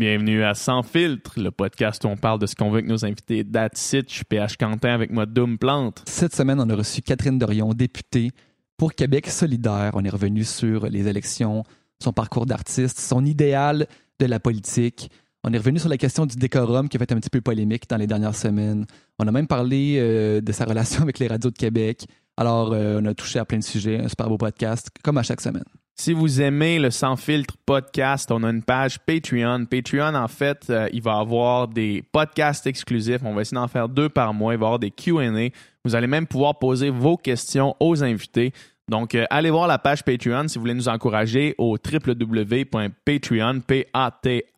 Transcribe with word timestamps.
Bienvenue 0.00 0.42
à 0.44 0.54
Sans 0.54 0.82
filtre, 0.82 1.38
le 1.38 1.50
podcast 1.50 2.02
où 2.06 2.08
on 2.08 2.16
parle 2.16 2.38
de 2.38 2.46
ce 2.46 2.54
qu'on 2.54 2.70
veut 2.70 2.78
avec 2.78 2.86
nos 2.86 3.04
invités. 3.04 3.44
That's 3.44 3.92
it, 3.92 4.08
je 4.08 4.14
suis 4.14 4.24
PH 4.24 4.56
Quentin 4.56 4.94
avec 4.94 5.10
moi 5.10 5.26
Doom 5.26 5.58
Plante. 5.58 6.02
Cette 6.06 6.34
semaine, 6.34 6.58
on 6.58 6.70
a 6.70 6.74
reçu 6.74 7.02
Catherine 7.02 7.38
Dorion, 7.38 7.74
députée 7.74 8.30
pour 8.78 8.94
Québec 8.94 9.26
solidaire. 9.26 9.90
On 9.92 10.02
est 10.02 10.08
revenu 10.08 10.42
sur 10.44 10.86
les 10.86 11.06
élections, 11.06 11.64
son 12.02 12.14
parcours 12.14 12.46
d'artiste, 12.46 12.98
son 12.98 13.26
idéal 13.26 13.86
de 14.18 14.24
la 14.24 14.40
politique. 14.40 15.10
On 15.44 15.52
est 15.52 15.58
revenu 15.58 15.78
sur 15.78 15.90
la 15.90 15.98
question 15.98 16.24
du 16.24 16.36
décorum 16.36 16.88
qui 16.88 16.96
a 16.96 17.00
fait 17.00 17.12
un 17.12 17.16
petit 17.16 17.28
peu 17.28 17.42
polémique 17.42 17.86
dans 17.86 17.98
les 17.98 18.06
dernières 18.06 18.36
semaines. 18.36 18.86
On 19.18 19.28
a 19.28 19.32
même 19.32 19.48
parlé 19.48 19.98
euh, 19.98 20.40
de 20.40 20.52
sa 20.52 20.64
relation 20.64 21.02
avec 21.02 21.18
les 21.18 21.26
radios 21.26 21.50
de 21.50 21.58
Québec. 21.58 22.06
Alors, 22.38 22.72
euh, 22.72 23.02
on 23.02 23.04
a 23.04 23.12
touché 23.12 23.38
à 23.38 23.44
plein 23.44 23.58
de 23.58 23.64
sujets. 23.64 23.98
Un 23.98 24.08
super 24.08 24.30
beau 24.30 24.38
podcast, 24.38 24.88
comme 25.04 25.18
à 25.18 25.22
chaque 25.22 25.42
semaine. 25.42 25.64
Si 26.00 26.14
vous 26.14 26.40
aimez 26.40 26.78
le 26.78 26.90
Sans 26.90 27.16
filtre 27.16 27.56
podcast, 27.66 28.32
on 28.32 28.42
a 28.42 28.48
une 28.48 28.62
page 28.62 28.98
Patreon. 29.00 29.66
Patreon, 29.66 30.14
en 30.14 30.28
fait, 30.28 30.70
euh, 30.70 30.88
il 30.94 31.02
va 31.02 31.18
avoir 31.18 31.68
des 31.68 32.02
podcasts 32.10 32.66
exclusifs. 32.66 33.20
On 33.22 33.34
va 33.34 33.42
essayer 33.42 33.56
d'en 33.56 33.68
faire 33.68 33.86
deux 33.86 34.08
par 34.08 34.32
mois. 34.32 34.54
Il 34.54 34.56
va 34.58 34.64
y 34.64 34.66
avoir 34.68 34.78
des 34.78 34.90
Q&A. 34.90 35.50
Vous 35.84 35.94
allez 35.94 36.06
même 36.06 36.26
pouvoir 36.26 36.58
poser 36.58 36.88
vos 36.88 37.18
questions 37.18 37.76
aux 37.80 38.02
invités. 38.02 38.54
Donc, 38.88 39.14
euh, 39.14 39.26
allez 39.28 39.50
voir 39.50 39.66
la 39.66 39.76
page 39.76 40.02
Patreon 40.02 40.48
si 40.48 40.54
vous 40.54 40.62
voulez 40.62 40.72
nous 40.72 40.88
encourager 40.88 41.54
au 41.58 41.76
www.patreon, 41.76 43.60
P-A-T-R-E-O-N, 43.60 44.56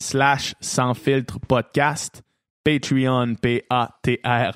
slash 0.00 0.54
sans 0.62 0.94
filtre 0.94 1.38
podcast. 1.40 2.22
Patreon, 2.64 3.34
P-A-T-R-E-O-N, 3.34 4.46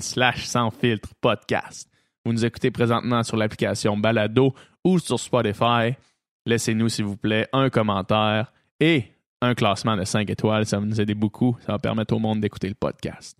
slash 0.00 0.44
sans 0.44 0.70
filtre 0.70 1.14
podcast. 1.18 1.87
Vous 2.28 2.34
nous 2.34 2.44
écoutez 2.44 2.70
présentement 2.70 3.22
sur 3.22 3.38
l'application 3.38 3.96
Balado 3.96 4.54
ou 4.84 4.98
sur 4.98 5.18
Spotify. 5.18 5.94
Laissez-nous, 6.44 6.90
s'il 6.90 7.06
vous 7.06 7.16
plaît, 7.16 7.48
un 7.54 7.70
commentaire 7.70 8.52
et 8.80 9.04
un 9.40 9.54
classement 9.54 9.96
de 9.96 10.04
5 10.04 10.28
étoiles. 10.28 10.66
Ça 10.66 10.78
va 10.78 10.84
nous 10.84 11.00
aider 11.00 11.14
beaucoup. 11.14 11.56
Ça 11.64 11.72
va 11.72 11.78
permettre 11.78 12.12
au 12.12 12.18
monde 12.18 12.42
d'écouter 12.42 12.68
le 12.68 12.74
podcast. 12.74 13.38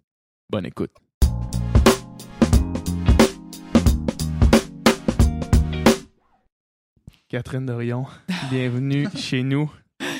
Bonne 0.48 0.64
écoute. 0.64 0.90
Catherine 7.28 7.66
Dorion, 7.66 8.06
bienvenue 8.50 9.06
chez 9.14 9.42
nous. 9.42 9.70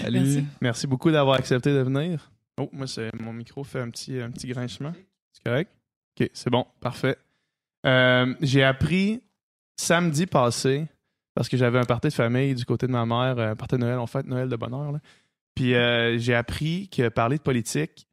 Salut. 0.03 0.21
Merci. 0.21 0.47
Merci 0.61 0.87
beaucoup 0.87 1.11
d'avoir 1.11 1.37
accepté 1.37 1.73
de 1.73 1.81
venir. 1.81 2.31
Oh, 2.61 2.69
moi, 2.71 2.87
c'est 2.87 3.19
mon 3.19 3.33
micro 3.33 3.65
fait 3.65 3.81
un 3.81 3.89
petit, 3.89 4.21
un 4.21 4.31
petit 4.31 4.49
grinchement. 4.49 4.93
C'est 5.33 5.43
correct? 5.43 5.73
OK, 6.21 6.29
c'est 6.35 6.51
bon, 6.51 6.67
parfait. 6.83 7.17
Euh, 7.87 8.35
j'ai 8.41 8.63
appris 8.63 9.23
samedi 9.77 10.27
passé, 10.27 10.87
parce 11.35 11.49
que 11.49 11.57
j'avais 11.57 11.79
un 11.79 11.85
party 11.85 12.09
de 12.09 12.13
famille 12.13 12.55
du 12.55 12.65
côté 12.65 12.87
de 12.87 12.93
ma 12.93 13.07
mère, 13.07 13.39
un 13.39 13.57
party 13.57 13.77
de 13.77 13.81
Noël, 13.81 13.99
on 13.99 14.07
fête 14.07 14.27
Noël 14.27 14.49
de 14.49 14.57
bonheur. 14.57 14.93
là. 14.93 14.99
Puis 15.55 15.75
euh, 15.75 16.19
j'ai 16.19 16.35
appris 16.35 16.89
que 16.89 17.09
parler 17.09 17.39
de 17.39 17.43
politique, 17.43 18.07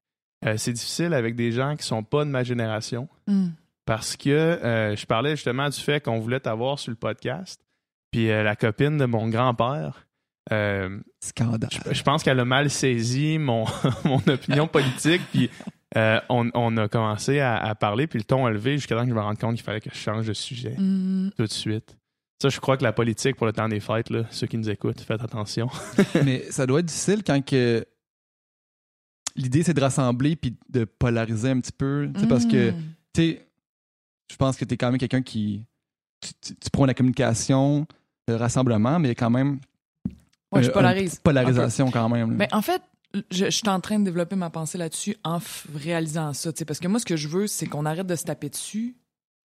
euh, 0.45 0.57
c'est 0.57 0.73
difficile 0.73 1.13
avec 1.13 1.35
des 1.35 1.51
gens 1.51 1.75
qui 1.75 1.85
sont 1.85 2.03
pas 2.03 2.25
de 2.25 2.29
ma 2.29 2.43
génération. 2.43 3.07
Mm. 3.27 3.49
Parce 3.85 4.17
que 4.17 4.93
je 4.97 5.05
parlais 5.05 5.35
justement 5.35 5.69
du 5.69 5.79
fait 5.79 6.03
qu'on 6.03 6.17
voulait 6.19 6.39
t'avoir 6.39 6.79
sur 6.79 6.89
le 6.89 6.95
podcast. 6.95 7.61
Puis 8.09 8.29
la 8.29 8.55
copine 8.55 8.97
de 8.97 9.05
mon 9.05 9.29
grand-père, 9.29 10.05
euh, 10.51 10.99
Scandale. 11.19 11.69
je, 11.71 11.93
je 11.93 12.03
pense 12.03 12.23
qu'elle 12.23 12.39
a 12.39 12.45
mal 12.45 12.69
saisi 12.69 13.37
mon, 13.39 13.65
mon 14.05 14.21
opinion 14.27 14.67
politique. 14.67 15.21
Puis 15.31 15.49
euh, 15.97 16.19
on, 16.29 16.49
on 16.53 16.75
a 16.77 16.87
commencé 16.87 17.39
à, 17.39 17.57
à 17.57 17.75
parler, 17.75 18.07
puis 18.07 18.19
le 18.19 18.25
ton 18.25 18.45
a 18.45 18.51
levé 18.51 18.73
jusqu'à 18.77 18.95
temps 18.95 19.03
que 19.03 19.09
je 19.09 19.15
me 19.15 19.21
rende 19.21 19.37
compte 19.37 19.55
qu'il 19.55 19.63
fallait 19.63 19.81
que 19.81 19.89
je 19.91 19.97
change 19.97 20.27
de 20.27 20.33
sujet 20.33 20.75
Mm. 20.77 21.31
tout 21.37 21.43
de 21.45 21.51
suite. 21.51 21.97
Ça, 22.41 22.49
je 22.49 22.59
crois 22.59 22.75
que 22.75 22.83
la 22.83 22.91
politique 22.91 23.37
pour 23.37 23.45
le 23.45 23.53
temps 23.53 23.69
des 23.69 23.79
fêtes, 23.79 24.09
là, 24.09 24.23
ceux 24.29 24.45
qui 24.47 24.57
nous 24.57 24.69
écoutent, 24.69 24.99
faites 25.01 25.21
attention. 25.21 25.69
Mais 26.25 26.43
ça 26.51 26.65
doit 26.65 26.79
être 26.81 26.85
difficile 26.87 27.23
quand 27.25 27.43
que 27.45 27.85
l'idée 29.35 29.63
c'est 29.63 29.73
de 29.73 29.81
rassembler 29.81 30.35
puis 30.35 30.55
de 30.69 30.85
polariser 30.85 31.49
un 31.49 31.59
petit 31.59 31.71
peu, 31.71 32.09
parce 32.29 32.45
que 32.45 32.71
Mm. 32.71 32.75
tu 33.13 33.21
sais, 33.21 33.47
je 34.31 34.35
pense 34.37 34.57
que 34.57 34.65
tu 34.65 34.73
es 34.73 34.77
quand 34.77 34.89
même 34.91 34.99
quelqu'un 34.99 35.21
qui 35.21 35.65
tu, 36.21 36.31
tu- 36.41 36.55
tu 36.55 36.69
prônes 36.71 36.87
la 36.87 36.93
communication, 36.93 37.85
le 38.27 38.35
rassemblement, 38.35 38.97
mais 38.99 39.09
il 39.09 39.11
y 39.11 39.11
a 39.11 39.15
quand 39.15 39.29
même 39.29 39.59
Ouais, 40.51 40.63
je 40.63 40.71
polarise. 40.71 41.13
une 41.15 41.19
polarisation 41.19 41.91
quand 41.91 42.07
même. 42.09 42.35
Ben, 42.37 42.47
en 42.51 42.61
fait, 42.61 42.81
je, 43.31 43.45
je 43.45 43.49
suis 43.49 43.67
en 43.69 43.79
train 43.79 43.99
de 43.99 44.05
développer 44.05 44.35
ma 44.35 44.49
pensée 44.49 44.77
là-dessus 44.77 45.15
en 45.23 45.39
réalisant 45.73 46.33
ça. 46.33 46.51
tu 46.53 46.59
sais, 46.59 46.65
Parce 46.65 46.79
que 46.79 46.87
moi, 46.87 46.99
ce 46.99 47.05
que 47.05 47.15
je 47.15 47.27
veux, 47.27 47.47
c'est 47.47 47.65
qu'on 47.67 47.85
arrête 47.85 48.07
de 48.07 48.15
se 48.15 48.23
taper 48.23 48.49
dessus 48.49 48.95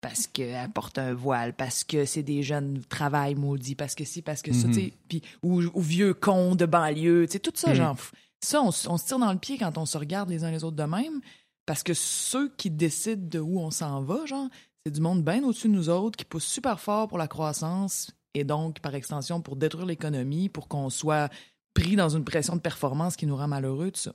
parce 0.02 0.28
qu'elle 0.28 0.70
porte 0.72 0.98
un 0.98 1.14
voile, 1.14 1.54
parce 1.54 1.84
que 1.84 2.06
c'est 2.06 2.24
des 2.24 2.42
jeunes 2.42 2.82
travail 2.88 3.36
maudits, 3.36 3.76
parce 3.76 3.96
que 3.96 4.06
si, 4.06 4.22
parce 4.22 4.42
que 4.42 4.54
ça, 4.54 4.68
tu 4.70 4.74
sais, 4.76 4.94
puis 5.10 5.22
ou, 5.44 5.62
ou 5.74 5.82
vieux 5.82 6.14
cons 6.14 6.56
de 6.56 6.66
banlieue, 6.66 7.26
tu 7.28 7.34
sais, 7.34 7.40
tout 7.40 7.52
ça, 7.54 7.74
genre, 7.74 7.96
f- 7.96 8.12
ça, 8.42 8.62
on, 8.62 8.68
on 8.70 8.98
se 8.98 9.06
tire 9.06 9.20
dans 9.20 9.34
le 9.34 9.38
pied 9.40 9.58
quand 9.58 9.78
on 9.78 9.86
se 9.86 9.98
regarde 9.98 10.30
les 10.30 10.46
uns 10.46 10.52
les 10.52 10.64
autres 10.64 10.78
de 10.78 10.84
même, 10.84 11.20
parce 11.66 11.84
que 11.84 11.94
ceux 11.94 12.48
qui 12.56 12.70
décident 12.72 13.28
de 13.28 13.40
où 13.40 13.60
on 13.60 13.72
s'en 13.72 14.02
va, 14.02 14.26
genre, 14.26 14.48
c'est 14.86 14.94
du 14.94 15.02
monde 15.02 15.22
bien 15.26 15.44
au-dessus 15.44 15.68
de 15.68 15.74
nous 15.74 15.90
autres, 15.90 16.16
qui 16.18 16.24
pousse 16.24 16.46
super 16.46 16.80
fort 16.80 17.10
pour 17.10 17.18
la 17.18 17.28
croissance 17.28 18.12
et 18.34 18.46
donc, 18.46 18.80
par 18.80 18.96
extension, 18.96 19.42
pour 19.42 19.58
détruire 19.58 19.86
l'économie, 19.86 20.48
pour 20.48 20.70
qu'on 20.70 20.90
soit 20.90 21.30
pris 21.74 21.96
dans 21.96 22.10
une 22.10 22.24
pression 22.26 22.56
de 22.56 22.62
performance 22.62 23.16
qui 23.16 23.26
nous 23.26 23.36
rend 23.36 23.48
malheureux, 23.48 23.92
tout 23.92 24.00
ça. 24.00 24.14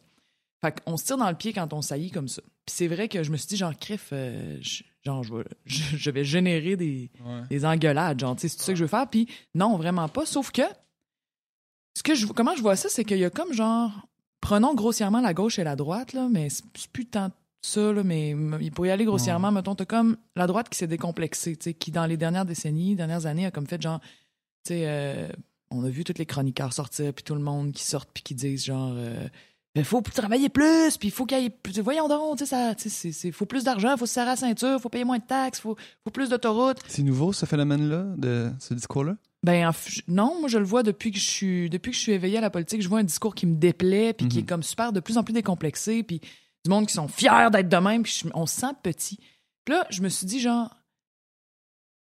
Fait 0.64 0.80
qu'on 0.82 0.96
se 0.96 1.04
tire 1.04 1.16
dans 1.18 1.28
le 1.30 1.36
pied 1.36 1.52
quand 1.52 1.72
on 1.72 1.82
saillit 1.82 2.10
comme 2.10 2.28
ça. 2.28 2.42
Puis 2.66 2.74
c'est 2.76 2.88
vrai 2.88 3.08
que 3.08 3.22
je 3.22 3.30
me 3.30 3.36
suis 3.36 3.46
dit, 3.48 3.56
genre, 3.56 3.76
crif, 3.78 4.08
euh, 4.12 4.58
genre, 5.02 5.22
je 5.22 5.34
vais, 5.34 5.44
je, 5.66 5.96
je 5.96 6.10
vais 6.10 6.24
générer 6.24 6.76
des, 6.76 7.10
Ouais. 7.24 7.42
des 7.50 7.64
engueulades, 7.66 8.18
genre, 8.20 8.34
tu 8.36 8.42
sais, 8.42 8.48
c'est 8.48 8.62
ça 8.62 8.72
que 8.72 8.78
je 8.78 8.84
veux 8.84 8.88
faire. 8.88 9.08
Puis 9.08 9.28
non, 9.54 9.76
vraiment 9.76 10.08
pas. 10.08 10.24
Sauf 10.26 10.50
que, 10.50 10.62
ce 11.96 12.02
que 12.02 12.14
je, 12.14 12.26
comment 12.26 12.54
je 12.56 12.62
vois 12.62 12.76
ça, 12.76 12.88
c'est 12.88 13.04
qu'il 13.04 13.18
y 13.18 13.24
a 13.24 13.30
comme 13.30 13.52
genre, 13.52 13.90
prenons 14.40 14.74
grossièrement 14.74 15.20
la 15.20 15.34
gauche 15.34 15.58
et 15.58 15.64
la 15.64 15.76
droite, 15.76 16.12
là, 16.12 16.28
mais 16.30 16.48
c'est 16.50 16.64
plus 16.92 17.06
tant 17.06 17.30
ça, 17.62 17.92
là, 17.92 18.02
mais 18.02 18.30
m- 18.30 18.58
pour 18.74 18.84
y 18.86 18.90
aller 18.90 19.04
grossièrement, 19.04 19.50
mettons, 19.52 19.74
t'as 19.74 19.84
comme 19.86 20.16
la 20.36 20.46
droite 20.46 20.68
qui 20.68 20.76
s'est 20.78 20.86
décomplexée, 20.86 21.56
tu 21.56 21.64
sais, 21.64 21.74
qui 21.74 21.90
dans 21.90 22.06
les 22.06 22.16
dernières 22.16 22.44
décennies, 22.44 22.94
dernières 22.96 23.26
années, 23.26 23.46
a 23.46 23.50
comme 23.50 23.66
fait 23.66 23.80
genre, 23.80 24.00
tu 24.00 24.08
sais, 24.74 24.82
euh, 24.86 25.28
on 25.70 25.84
a 25.84 25.88
vu 25.88 26.04
tous 26.04 26.18
les 26.18 26.26
chroniqueurs 26.26 26.72
sortir, 26.72 27.12
puis 27.12 27.24
tout 27.24 27.34
le 27.34 27.40
monde 27.40 27.72
qui 27.72 27.84
sortent, 27.84 28.10
puis 28.12 28.22
qui 28.22 28.34
disent 28.34 28.64
genre, 28.64 28.96
il 29.76 29.84
faut 29.84 30.00
travailler 30.02 30.48
plus, 30.48 30.96
puis 30.98 31.08
il 31.08 31.10
faut 31.10 31.26
qu'il 31.26 31.38
y 31.40 31.46
ait 31.46 31.50
plus. 31.50 31.80
Voyons 31.80 32.06
donc, 32.06 32.38
tu 32.38 32.46
sais, 32.46 33.32
faut 33.32 33.46
plus 33.46 33.64
d'argent, 33.64 33.96
faut 33.96 34.06
se 34.06 34.14
serrer 34.14 34.26
la 34.26 34.36
ceinture, 34.36 34.80
faut 34.80 34.88
payer 34.88 35.04
moins 35.04 35.18
de 35.18 35.24
taxes, 35.24 35.58
faut, 35.60 35.76
faut 36.04 36.10
plus 36.12 36.28
d'autoroutes. 36.28 36.78
C'est 36.86 37.02
nouveau 37.02 37.32
ce 37.32 37.44
phénomène-là, 37.46 38.04
de 38.16 38.52
ce 38.60 38.72
discours-là? 38.74 39.16
Ben 39.42 39.70
non, 40.08 40.38
moi 40.40 40.48
je 40.48 40.56
le 40.58 40.64
vois 40.64 40.82
depuis 40.82 41.10
que 41.10 41.18
je 41.18 41.28
suis 41.28 41.68
depuis 41.68 41.90
que 41.90 41.96
je 41.98 42.02
suis 42.02 42.12
éveillé 42.12 42.38
à 42.38 42.40
la 42.40 42.48
politique, 42.50 42.80
je 42.80 42.88
vois 42.88 43.00
un 43.00 43.04
discours 43.04 43.34
qui 43.34 43.44
me 43.46 43.56
déplaît 43.56 44.14
puis 44.14 44.26
qui 44.28 44.38
est 44.38 44.42
Mhm. 44.42 44.46
comme 44.48 44.62
super 44.62 44.90
de 44.92 45.00
plus 45.00 45.18
en 45.18 45.22
plus 45.24 45.34
décomplexé 45.34 46.02
puis 46.02 46.20
du 46.64 46.70
monde 46.70 46.86
qui 46.86 46.94
sont 46.94 47.08
fiers 47.08 47.50
d'être 47.52 47.68
de 47.68 47.76
même 47.76 48.04
puis 48.04 48.22
je- 48.24 48.28
on 48.32 48.46
se 48.46 48.58
sent 48.60 48.72
petit. 48.82 49.18
Puis 49.66 49.74
là, 49.74 49.86
je 49.90 50.00
me 50.00 50.08
suis 50.08 50.24
dit 50.26 50.40
genre 50.40 50.70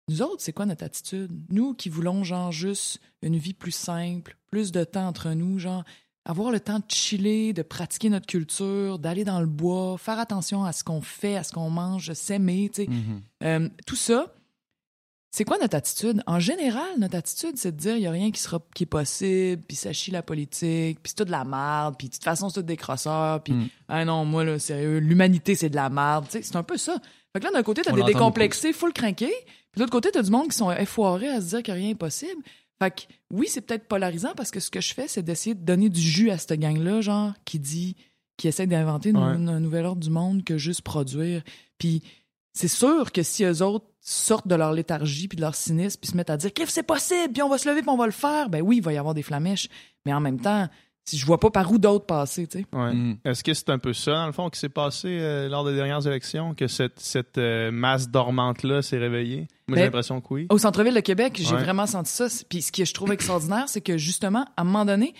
nous 0.08 0.22
autres, 0.22 0.40
c'est 0.42 0.52
quoi 0.52 0.66
notre 0.66 0.84
attitude? 0.84 1.30
Nous 1.50 1.74
qui 1.74 1.88
voulons 1.88 2.24
genre 2.24 2.52
juste 2.52 3.00
une 3.22 3.36
vie 3.36 3.54
plus 3.54 3.72
simple, 3.72 4.36
plus 4.50 4.72
de 4.72 4.84
temps 4.84 5.06
entre 5.06 5.30
nous, 5.30 5.58
genre 5.58 5.84
avoir 6.24 6.50
le 6.52 6.60
temps 6.60 6.78
de 6.78 6.84
chiller, 6.88 7.52
de 7.52 7.62
pratiquer 7.62 8.08
notre 8.08 8.26
culture, 8.26 8.98
d'aller 8.98 9.24
dans 9.24 9.40
le 9.40 9.46
bois, 9.46 9.98
faire 9.98 10.18
attention 10.20 10.64
à 10.64 10.72
ce 10.72 10.84
qu'on 10.84 11.00
fait, 11.00 11.36
à 11.36 11.42
ce 11.44 11.52
qu'on 11.52 11.70
mange, 11.70 12.12
s'aimer, 12.12 12.70
tu 12.72 12.84
sais. 12.84 12.88
Mhm. 12.90 13.22
Euh, 13.44 13.68
tout 13.86 13.96
ça, 13.96 14.32
c'est 15.34 15.44
quoi 15.44 15.56
notre 15.58 15.76
attitude? 15.76 16.22
En 16.26 16.38
général, 16.38 16.86
notre 16.98 17.16
attitude, 17.16 17.56
c'est 17.56 17.72
de 17.72 17.76
dire 17.80 17.96
il 17.96 18.00
n'y 18.00 18.06
a 18.06 18.10
rien 18.10 18.30
qui 18.30 18.40
sera 18.40 18.60
qui 18.74 18.82
est 18.82 18.86
possible, 18.86 19.62
puis 19.66 19.76
ça 19.76 19.92
chie 19.92 20.10
la 20.10 20.22
politique, 20.22 21.00
puis 21.02 21.10
c'est 21.10 21.16
tout 21.16 21.24
de 21.24 21.30
la 21.30 21.44
merde, 21.44 21.94
puis 21.98 22.08
de 22.08 22.12
toute 22.12 22.22
façon, 22.24 22.50
c'est 22.50 22.60
tout 22.60 22.66
des 22.66 22.76
crosseurs, 22.76 23.42
puis 23.42 23.54
Mm. 23.54 23.68
ah 23.88 24.04
non, 24.04 24.24
moi, 24.24 24.44
là, 24.44 24.58
sérieux, 24.58 24.98
l'humanité, 24.98 25.54
c'est 25.54 25.70
de 25.70 25.76
la 25.76 25.88
merde. 25.90 26.26
Tu 26.26 26.32
sais, 26.32 26.42
c'est 26.42 26.56
un 26.56 26.62
peu 26.62 26.76
ça. 26.76 26.98
Fait 27.32 27.40
que 27.40 27.44
là, 27.46 27.50
d'un 27.50 27.62
côté, 27.62 27.80
t'as 27.82 27.92
des 27.92 28.02
décomplexés, 28.02 28.72
full 28.74 28.92
craqués, 28.92 29.32
puis 29.72 29.78
de 29.78 29.80
l'autre 29.80 29.92
côté, 29.92 30.10
t'as 30.12 30.22
du 30.22 30.30
monde 30.30 30.48
qui 30.48 30.56
sont 30.56 30.70
effoirés 30.70 31.28
à 31.28 31.40
se 31.40 31.48
dire 31.48 31.62
que 31.62 31.72
rien 31.72 31.88
n'est 31.88 31.94
possible. 31.94 32.42
Fait 32.80 32.90
que 32.90 33.02
oui, 33.30 33.46
c'est 33.48 33.60
peut-être 33.62 33.86
polarisant 33.88 34.32
parce 34.36 34.50
que 34.50 34.60
ce 34.60 34.70
que 34.70 34.80
je 34.80 34.92
fais, 34.94 35.08
c'est 35.08 35.22
d'essayer 35.22 35.54
de 35.54 35.64
donner 35.64 35.88
du 35.88 36.00
jus 36.00 36.30
à 36.30 36.38
cette 36.38 36.58
gang-là, 36.58 37.00
genre, 37.00 37.32
qui 37.44 37.58
dit, 37.58 37.96
qui 38.36 38.48
essaie 38.48 38.66
d'inventer 38.66 39.12
Ouais. 39.12 39.18
un 39.20 39.60
nouvel 39.60 39.86
ordre 39.86 40.00
du 40.02 40.10
monde 40.10 40.44
que 40.44 40.58
juste 40.58 40.82
produire. 40.82 41.42
Puis 41.78 42.02
c'est 42.52 42.68
sûr 42.68 43.12
que 43.12 43.22
si 43.22 43.44
eux 43.44 43.62
autres 43.62 43.86
sortent 44.00 44.48
de 44.48 44.54
leur 44.56 44.72
léthargie 44.72 45.28
puis 45.28 45.36
de 45.36 45.42
leur 45.42 45.54
cynisme 45.54 45.98
puis 46.00 46.10
se 46.10 46.16
mettent 46.16 46.28
à 46.30 46.36
dire 46.36 46.52
que 46.52 46.68
c'est 46.68 46.82
possible 46.82 47.32
puis 47.32 47.42
on 47.42 47.48
va 47.48 47.56
se 47.56 47.68
lever 47.68 47.80
puis 47.82 47.90
on 47.90 47.96
va 47.96 48.06
le 48.06 48.12
faire, 48.12 48.50
ben 48.50 48.60
oui, 48.62 48.78
il 48.78 48.82
va 48.82 48.92
y 48.92 48.98
avoir 48.98 49.14
des 49.14 49.22
flamèches. 49.22 49.68
Mais 50.04 50.12
en 50.12 50.20
même 50.20 50.40
temps, 50.40 50.68
si 51.04 51.18
je 51.18 51.26
vois 51.26 51.40
pas 51.40 51.50
par 51.50 51.70
où 51.72 51.78
d'autres 51.78 52.06
passer, 52.06 52.46
tu 52.46 52.60
sais. 52.60 52.66
Ouais. 52.72 52.92
Mhm. 52.94 53.18
Est-ce 53.24 53.42
que 53.42 53.52
c'est 53.54 53.70
un 53.70 53.78
peu 53.78 53.92
ça, 53.92 54.12
dans 54.12 54.26
le 54.26 54.32
fond, 54.32 54.48
qui 54.50 54.58
s'est 54.60 54.68
passé 54.68 55.08
euh, 55.20 55.48
lors 55.48 55.64
des 55.64 55.74
dernières 55.74 56.06
élections, 56.06 56.54
que 56.54 56.68
cette, 56.68 57.00
cette 57.00 57.38
euh, 57.38 57.70
masse 57.72 58.08
dormante-là 58.08 58.82
s'est 58.82 58.98
réveillée? 58.98 59.48
Moi, 59.66 59.76
j'ai 59.76 59.82
Ben, 59.82 59.84
l'impression 59.86 60.20
que 60.20 60.26
oui. 60.34 60.46
Au 60.50 60.58
centre-ville 60.58 60.94
de 60.94 61.00
Québec, 61.00 61.34
j'ai 61.36 61.54
Ouais. 61.54 61.62
vraiment 61.62 61.86
senti 61.86 62.12
ça. 62.12 62.26
Puis 62.48 62.62
ce 62.62 62.70
que 62.72 62.84
je 62.84 62.94
trouve 62.94 63.10
extraordinaire, 63.12 63.68
c'est 63.68 63.80
que 63.80 63.98
justement, 63.98 64.44
à 64.56 64.62
un 64.62 64.64
moment 64.64 64.84
donné, 64.84 65.12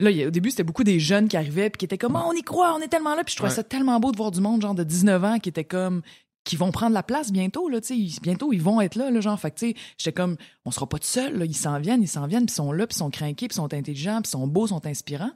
là, 0.00 0.10
au 0.26 0.30
début, 0.30 0.50
c'était 0.50 0.62
beaucoup 0.64 0.84
des 0.84 0.98
jeunes 0.98 1.28
qui 1.28 1.36
arrivaient 1.36 1.68
puis 1.68 1.78
qui 1.78 1.84
étaient 1.84 1.98
comme, 1.98 2.16
Ah, 2.16 2.24
on 2.26 2.32
y 2.32 2.42
croit, 2.42 2.74
on 2.74 2.80
est 2.80 2.88
tellement 2.88 3.14
là. 3.14 3.22
Puis 3.22 3.32
je 3.32 3.36
trouvais 3.36 3.50
Ouais. 3.50 3.56
ça 3.56 3.62
tellement 3.62 4.00
beau 4.00 4.12
de 4.12 4.16
voir 4.16 4.30
du 4.30 4.40
monde, 4.40 4.62
genre 4.62 4.74
de 4.74 4.84
19 4.84 5.22
ans, 5.24 5.38
qui 5.38 5.50
était 5.50 5.64
comme, 5.64 6.00
qui 6.44 6.56
vont 6.56 6.70
prendre 6.72 6.94
la 6.94 7.02
place 7.02 7.30
bientôt, 7.32 7.68
là, 7.68 7.80
tu 7.80 8.08
sais. 8.10 8.20
Bientôt, 8.22 8.52
ils 8.52 8.62
vont 8.62 8.80
être 8.80 8.94
là, 8.96 9.10
là, 9.10 9.20
genre. 9.20 9.38
Fait 9.38 9.50
tu 9.54 9.68
sais, 9.70 9.74
j'étais 9.98 10.12
comme, 10.12 10.36
on 10.64 10.70
sera 10.70 10.88
pas 10.88 10.98
tout 10.98 11.06
seul, 11.06 11.38
là. 11.38 11.44
Ils 11.44 11.54
s'en 11.54 11.78
viennent, 11.78 12.02
ils 12.02 12.08
s'en 12.08 12.26
viennent, 12.26 12.46
puis 12.46 12.52
ils 12.52 12.56
sont 12.56 12.72
là, 12.72 12.86
puis 12.86 12.94
ils 12.94 12.98
sont 12.98 13.10
craqués, 13.10 13.46
puis 13.48 13.54
ils 13.54 13.54
sont 13.54 13.72
intelligents, 13.74 14.20
puis 14.22 14.28
ils 14.28 14.32
sont 14.32 14.46
beaux, 14.46 14.66
ils 14.66 14.70
sont 14.70 14.86
inspirants. 14.86 15.32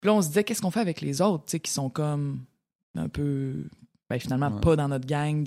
Puis 0.00 0.08
là, 0.08 0.14
on 0.14 0.22
se 0.22 0.28
disait, 0.28 0.44
qu'est-ce 0.44 0.62
qu'on 0.62 0.70
fait 0.70 0.80
avec 0.80 1.00
les 1.00 1.20
autres, 1.20 1.44
tu 1.46 1.52
sais, 1.52 1.60
qui 1.60 1.70
sont 1.70 1.90
comme 1.90 2.40
un 2.96 3.08
peu, 3.08 3.64
ben, 4.08 4.18
finalement, 4.18 4.48
Ouais. 4.50 4.60
pas 4.60 4.76
dans 4.76 4.88
notre 4.88 5.06
gang 5.06 5.42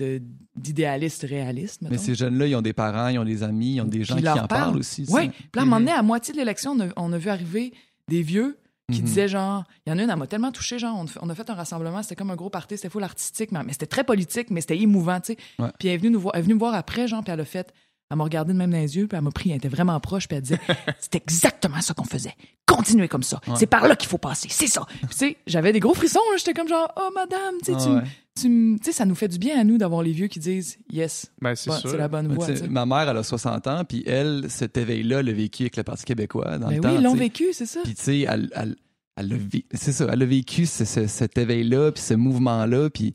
d'idéalistes 0.55 1.23
réalistes, 1.27 1.81
Mais 1.89 1.97
ces 1.97 2.15
jeunes-là, 2.15 2.47
ils 2.47 2.55
ont 2.55 2.61
des 2.61 2.73
parents, 2.73 3.07
ils 3.09 3.19
ont 3.19 3.25
des 3.25 3.43
amis, 3.43 3.75
ils 3.75 3.81
ont 3.81 3.85
des 3.85 4.03
gens 4.03 4.15
Qui 4.15 4.21
leur 4.23 4.35
en 4.43 4.47
parlent. 4.47 4.61
parlent 4.63 4.77
aussi. 4.77 5.05
Oui. 5.09 5.29
Puis 5.29 5.47
là, 5.55 5.61
à 5.61 5.63
un 5.63 5.65
moment 5.65 5.79
donné, 5.79 5.91
à 5.91 6.01
moitié 6.01 6.33
de 6.33 6.39
l'élection, 6.39 6.77
on 6.95 7.13
a 7.13 7.17
vu 7.17 7.29
arriver 7.29 7.73
des 8.07 8.21
vieux 8.21 8.57
qui 8.91 8.99
Mhm. 8.99 9.05
disaient 9.05 9.27
genre, 9.29 9.63
il 9.85 9.89
y 9.89 9.93
en 9.93 9.97
a 9.99 10.03
une, 10.03 10.09
elle 10.09 10.15
m'a 10.17 10.27
tellement 10.27 10.51
touché, 10.51 10.77
genre, 10.77 10.97
on, 10.99 11.05
on 11.25 11.29
a 11.29 11.35
fait 11.35 11.49
un 11.49 11.53
rassemblement, 11.53 12.03
c'était 12.03 12.15
comme 12.15 12.31
un 12.31 12.35
gros 12.35 12.49
party, 12.49 12.75
c'était 12.77 12.89
full 12.89 13.03
artistique, 13.03 13.51
mais, 13.51 13.63
mais 13.63 13.71
c'était 13.71 13.85
très 13.85 14.03
politique, 14.03 14.49
mais 14.49 14.59
c'était 14.61 14.77
émouvant, 14.77 15.19
tu 15.21 15.33
sais. 15.33 15.37
Ouais. 15.59 15.69
Puis 15.79 15.87
elle 15.87 15.93
est 15.95 15.97
venue 15.97 16.09
nous 16.11 16.19
voir, 16.19 16.33
elle 16.35 16.39
est 16.39 16.43
venue 16.43 16.55
me 16.55 16.59
voir 16.59 16.73
après, 16.75 17.07
genre, 17.07 17.23
puis 17.23 17.31
elle 17.31 17.39
a 17.39 17.45
fait, 17.45 17.73
elle 18.11 18.17
m'a 18.17 18.23
regardé 18.25 18.53
de 18.53 18.57
même 18.57 18.69
dans 18.71 18.77
les 18.77 18.95
yeux, 18.95 19.07
puis 19.07 19.17
elle 19.17 19.23
m'a 19.23 19.31
pris, 19.31 19.49
elle 19.51 19.57
était 19.57 19.67
vraiment 19.69 19.99
proche, 19.99 20.27
puis 20.27 20.37
elle 20.37 20.43
disait, 20.43 20.59
c'est 20.99 21.15
exactement 21.15 21.81
ça 21.81 21.93
qu'on 21.93 22.03
faisait. 22.03 22.33
Continuez 22.67 23.07
comme 23.07 23.23
ça. 23.23 23.39
Ouais. 23.47 23.55
C'est 23.57 23.65
par 23.67 23.87
là 23.87 23.95
qu'il 23.95 24.07
faut 24.09 24.17
passer, 24.17 24.47
c'est 24.51 24.67
ça. 24.67 24.85
Puis 24.87 25.07
tu 25.09 25.17
sais, 25.17 25.37
j'avais 25.47 25.71
des 25.73 25.79
gros 25.79 25.93
frissons, 25.93 26.19
là, 26.31 26.37
j'étais 26.37 26.53
comme 26.53 26.67
genre, 26.67 26.91
oh 26.97 27.09
madame, 27.15 27.55
tu 27.63 27.71
sais, 27.71 27.73
Ah 27.75 27.83
tu 27.83 27.89
m- 27.89 27.95
ouais. 27.95 28.03
tu 28.39 28.45
m- 28.47 28.77
tu 28.79 28.85
sais, 28.85 28.91
ça 28.91 29.05
nous 29.05 29.15
fait 29.15 29.27
du 29.27 29.37
bien 29.39 29.59
à 29.59 29.63
nous 29.63 29.77
d'avoir 29.77 30.01
les 30.03 30.11
vieux 30.11 30.27
qui 30.27 30.39
disent, 30.39 30.77
yes, 30.91 31.31
Ben, 31.41 31.55
c'est 31.55 31.69
la 31.97 32.07
bonne 32.07 32.33
voie, 32.33 32.47
ma 32.69 32.85
mère, 32.85 33.09
elle 33.09 33.17
a 33.17 33.23
60 33.23 33.67
ans, 33.67 33.83
puis 33.83 34.03
elle, 34.05 34.45
cet 34.49 34.77
éveil-là, 34.77 35.21
l'a 35.23 35.33
vécu 35.33 35.63
avec 35.63 35.77
le 35.77 35.83
Parti 35.83 36.03
québécois 36.05 36.57
dans 36.57 36.67
Ben 36.67 36.75
le 36.75 36.75
oui, 36.77 36.81
temps. 36.81 36.95
ils 36.97 37.03
l'ont 37.03 37.15
vécu, 37.15 37.47
c'est 37.53 37.65
ça. 37.65 37.79
Puis 37.83 37.95
tu 37.95 38.03
sais, 38.03 38.19
elle, 38.21 38.49
elle, 38.55 38.75
elle 39.15 39.33
a 39.33 39.35
c'est 39.73 39.91
ça, 39.91 40.07
elle 40.11 40.21
a 40.21 40.25
vécu 40.25 40.65
ce- 40.65 40.85
ce- 40.85 41.07
cet 41.07 41.37
éveil-là, 41.37 41.91
puis 41.91 42.01
ce 42.03 42.13
mouvement-là, 42.13 42.89
puis 42.89 43.13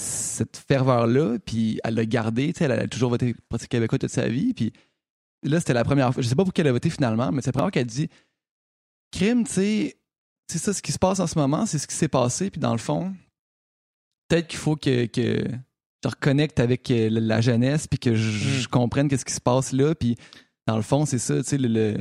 cette 0.00 0.56
ferveur-là, 0.56 1.38
puis 1.44 1.80
elle 1.84 1.94
l'a 1.94 2.04
gardé. 2.06 2.52
Tu 2.52 2.58
sais, 2.58 2.64
elle 2.64 2.72
a 2.72 2.88
toujours 2.88 3.10
voté 3.10 3.34
Parti 3.48 3.68
québécois 3.68 3.98
toute 3.98 4.10
sa 4.10 4.28
vie, 4.28 4.52
puis 4.54 4.72
là, 5.42 5.60
c'était 5.60 5.72
la 5.74 5.84
première 5.84 6.12
fois. 6.12 6.22
Je 6.22 6.28
sais 6.28 6.34
pas 6.34 6.44
pour 6.44 6.52
qui 6.52 6.60
elle 6.60 6.68
a 6.68 6.72
voté 6.72 6.90
finalement, 6.90 7.30
mais 7.32 7.40
c'est 7.42 7.48
la 7.48 7.52
première 7.52 7.66
fois 7.66 7.70
qu'elle 7.72 7.86
dit 7.86 8.08
crime, 9.12 9.44
tu 9.44 9.52
sais, 9.52 9.96
c'est 10.50 10.58
ça, 10.58 10.72
ce 10.72 10.82
qui 10.82 10.92
se 10.92 10.98
passe 10.98 11.20
en 11.20 11.26
ce 11.26 11.38
moment, 11.38 11.64
c'est 11.66 11.78
ce 11.78 11.86
qui 11.86 11.94
s'est 11.94 12.08
passé, 12.08 12.50
puis 12.50 12.60
dans 12.60 12.72
le 12.72 12.78
fond, 12.78 13.14
peut-être 14.28 14.48
qu'il 14.48 14.58
faut 14.58 14.76
que, 14.76 15.06
que 15.06 15.44
je 16.02 16.08
reconnecte 16.08 16.58
avec 16.60 16.90
euh, 16.90 17.08
la 17.10 17.40
jeunesse, 17.40 17.86
puis 17.86 17.98
que 17.98 18.14
je, 18.14 18.64
Mm. 18.64 18.66
comprenne 18.68 19.08
qu'est-ce 19.08 19.24
qui 19.24 19.32
se 19.32 19.40
passe 19.40 19.72
là, 19.72 19.94
puis 19.94 20.16
dans 20.66 20.76
le 20.76 20.82
fond, 20.82 21.06
c'est 21.06 21.18
ça, 21.18 21.36
tu 21.42 21.48
sais, 21.50 21.58
le, 21.58 21.68
le, 21.68 21.96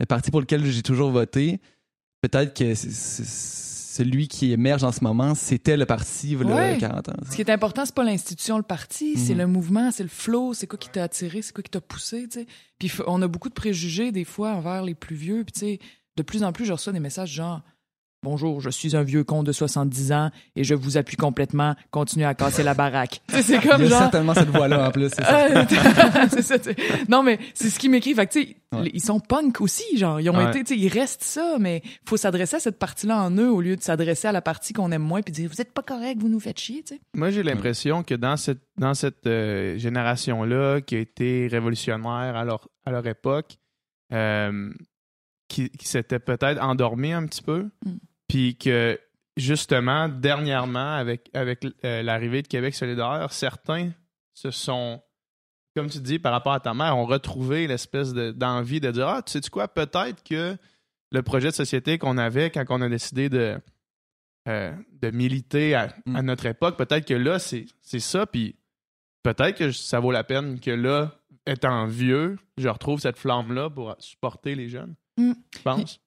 le 0.00 0.06
parti 0.06 0.30
pour 0.30 0.40
lequel 0.40 0.64
j'ai 0.66 0.82
toujours 0.82 1.10
voté, 1.10 1.60
peut-être 2.22 2.54
que 2.54 2.74
c'est- 2.74 3.24
celui 3.96 4.26
qui 4.26 4.50
émerge 4.50 4.82
en 4.82 4.90
ce 4.90 5.04
moment, 5.04 5.36
c'était 5.36 5.76
le 5.76 5.86
parti, 5.86 6.32
il 6.32 6.38
y 6.40 6.42
a 6.42 6.54
Ouais. 6.54 6.78
40 6.80 7.08
ans. 7.10 7.12
Ce 7.30 7.36
qui 7.36 7.42
est 7.42 7.50
important, 7.50 7.84
c'est 7.84 7.94
pas 7.94 8.02
l'institution, 8.02 8.56
le 8.56 8.64
parti, 8.64 9.16
c'est 9.16 9.34
Mhm. 9.34 9.38
le 9.38 9.46
mouvement, 9.46 9.90
c'est 9.92 10.02
le 10.02 10.08
flow, 10.08 10.52
c'est 10.52 10.66
quoi 10.66 10.78
qui 10.80 10.88
t'a 10.88 11.04
attiré, 11.04 11.42
c'est 11.42 11.52
quoi 11.54 11.62
qui 11.62 11.70
t'a 11.70 11.80
poussé, 11.80 12.26
tu 12.28 12.40
sais. 12.40 12.46
Puis 12.80 12.90
on 13.06 13.22
a 13.22 13.28
beaucoup 13.28 13.48
de 13.48 13.54
préjugés 13.54 14.10
des 14.10 14.24
fois 14.24 14.50
envers 14.50 14.82
les 14.82 14.94
plus 14.96 15.14
vieux, 15.14 15.44
puis 15.44 15.52
tu 15.52 15.60
sais, 15.60 15.78
de 16.16 16.22
plus 16.24 16.42
en 16.42 16.52
plus, 16.52 16.64
je 16.64 16.72
reçois 16.72 16.92
des 16.92 16.98
messages 17.00 17.30
genre 17.30 17.62
Bonjour, 18.24 18.60
je 18.60 18.70
suis 18.70 18.96
un 18.96 19.02
vieux 19.02 19.22
con 19.22 19.42
de 19.42 19.52
70 19.52 20.12
ans 20.12 20.30
et 20.56 20.64
je 20.64 20.74
vous 20.74 20.96
appuie 20.96 21.16
complètement, 21.18 21.74
continuez 21.90 22.24
à 22.24 22.32
casser 22.34 22.62
la 22.62 22.72
baraque. 22.72 23.20
C'est 23.28 23.56
Il 23.56 23.60
comme 23.60 23.82
y 23.82 23.84
a 23.84 23.88
genre 23.90 23.98
certainement 23.98 24.32
cette 24.34 24.48
voix-là 24.48 24.88
en 24.88 24.90
plus. 24.90 25.10
c'est 25.10 25.22
ça. 25.22 25.48
c'est 26.30 26.42
ça, 26.42 26.58
tu 26.58 26.70
sais. 26.70 26.76
non, 27.08 27.22
mais 27.22 27.38
c'est 27.52 27.68
ce 27.68 27.78
qu'ils 27.78 27.90
m'écrivent. 27.90 28.16
Fait 28.16 28.26
que, 28.26 28.32
tu 28.32 28.42
sais, 28.42 28.56
Ouais. 28.72 28.84
les- 28.84 28.90
ils 28.94 29.02
sont 29.04 29.20
punk 29.20 29.60
aussi, 29.60 29.96
genre. 29.98 30.20
Ils 30.20 30.28
ont 30.30 30.36
Ouais. 30.36 30.48
été, 30.48 30.64
tu 30.64 30.74
sais, 30.74 30.80
ils 30.80 30.88
restent 30.88 31.22
ça, 31.22 31.58
mais 31.60 31.82
faut 32.08 32.16
s'adresser 32.16 32.56
à 32.56 32.60
cette 32.60 32.78
partie-là 32.78 33.22
en 33.22 33.30
eux 33.36 33.48
au 33.50 33.60
lieu 33.60 33.76
de 33.76 33.82
s'adresser 33.82 34.26
à 34.26 34.32
la 34.32 34.40
partie 34.42 34.72
qu'on 34.72 34.90
aime 34.90 35.02
moins 35.02 35.20
puis 35.22 35.30
dire, 35.32 35.48
vous 35.48 35.60
êtes 35.60 35.72
pas 35.72 35.82
correct, 35.82 36.18
vous 36.18 36.28
nous 36.30 36.40
faites 36.40 36.58
chier, 36.58 36.82
tu 36.82 36.94
sais. 36.94 37.00
Moi, 37.14 37.30
j'ai 37.30 37.42
l'impression 37.44 38.02
que 38.02 38.14
dans 38.14 38.36
cette, 38.36 38.62
dans 38.78 38.94
cette 38.94 39.26
euh, 39.28 39.76
génération-là, 39.78 40.80
qui 40.80 40.96
a 40.96 40.98
été 40.98 41.46
révolutionnaire 41.46 42.34
à 42.36 42.44
leur, 42.44 42.68
à 42.86 42.90
leur 42.90 43.06
époque, 43.06 43.58
euh, 44.12 44.72
qui, 45.46 45.68
qui 45.70 45.86
s'était 45.86 46.18
peut-être 46.18 46.60
endormi 46.60 47.12
un 47.12 47.26
petit 47.26 47.42
peu, 47.42 47.68
Mm. 47.84 47.90
Puis 48.28 48.56
que 48.56 48.98
justement, 49.36 50.08
dernièrement, 50.08 50.94
avec, 50.94 51.28
avec 51.34 51.64
euh, 51.84 52.02
l'arrivée 52.02 52.42
de 52.42 52.48
Québec 52.48 52.74
solidaire, 52.74 53.32
certains 53.32 53.90
se 54.34 54.50
sont, 54.50 55.02
comme 55.76 55.88
tu 55.90 55.98
dis, 55.98 56.18
par 56.18 56.32
rapport 56.32 56.52
à 56.52 56.60
ta 56.60 56.72
mère, 56.74 56.96
ont 56.96 57.06
retrouvé 57.06 57.66
l'espèce 57.66 58.12
de- 58.12 58.30
d'envie 58.32 58.80
de 58.80 58.90
dire 58.90 59.08
Ah, 59.08 59.22
tu 59.22 59.32
sais-tu 59.32 59.50
quoi, 59.50 59.68
peut-être 59.68 60.22
que 60.22 60.56
le 61.10 61.22
projet 61.22 61.48
de 61.48 61.54
société 61.54 61.98
qu'on 61.98 62.18
avait 62.18 62.50
quand 62.50 62.64
on 62.70 62.80
a 62.80 62.88
décidé 62.88 63.28
de, 63.28 63.58
euh, 64.48 64.72
de 65.00 65.10
militer 65.10 65.74
à, 65.74 65.94
Mm. 66.06 66.16
à 66.16 66.22
notre 66.22 66.46
époque, 66.46 66.76
peut-être 66.76 67.06
que 67.06 67.14
là, 67.14 67.38
c'est 67.38 67.66
c'est 67.82 68.00
ça, 68.00 68.26
puis 68.26 68.56
peut-être 69.22 69.56
que 69.58 69.70
ça 69.72 70.00
vaut 70.00 70.12
la 70.12 70.24
peine 70.24 70.60
que 70.60 70.70
là, 70.70 71.12
étant 71.46 71.86
vieux, 71.86 72.38
je 72.58 72.68
retrouve 72.68 73.00
cette 73.00 73.18
flamme-là 73.18 73.68
pour 73.70 73.94
supporter 73.98 74.54
les 74.54 74.68
jeunes. 74.68 74.94
Mm. 75.18 75.32
Je 75.56 75.62
pense. 75.62 76.00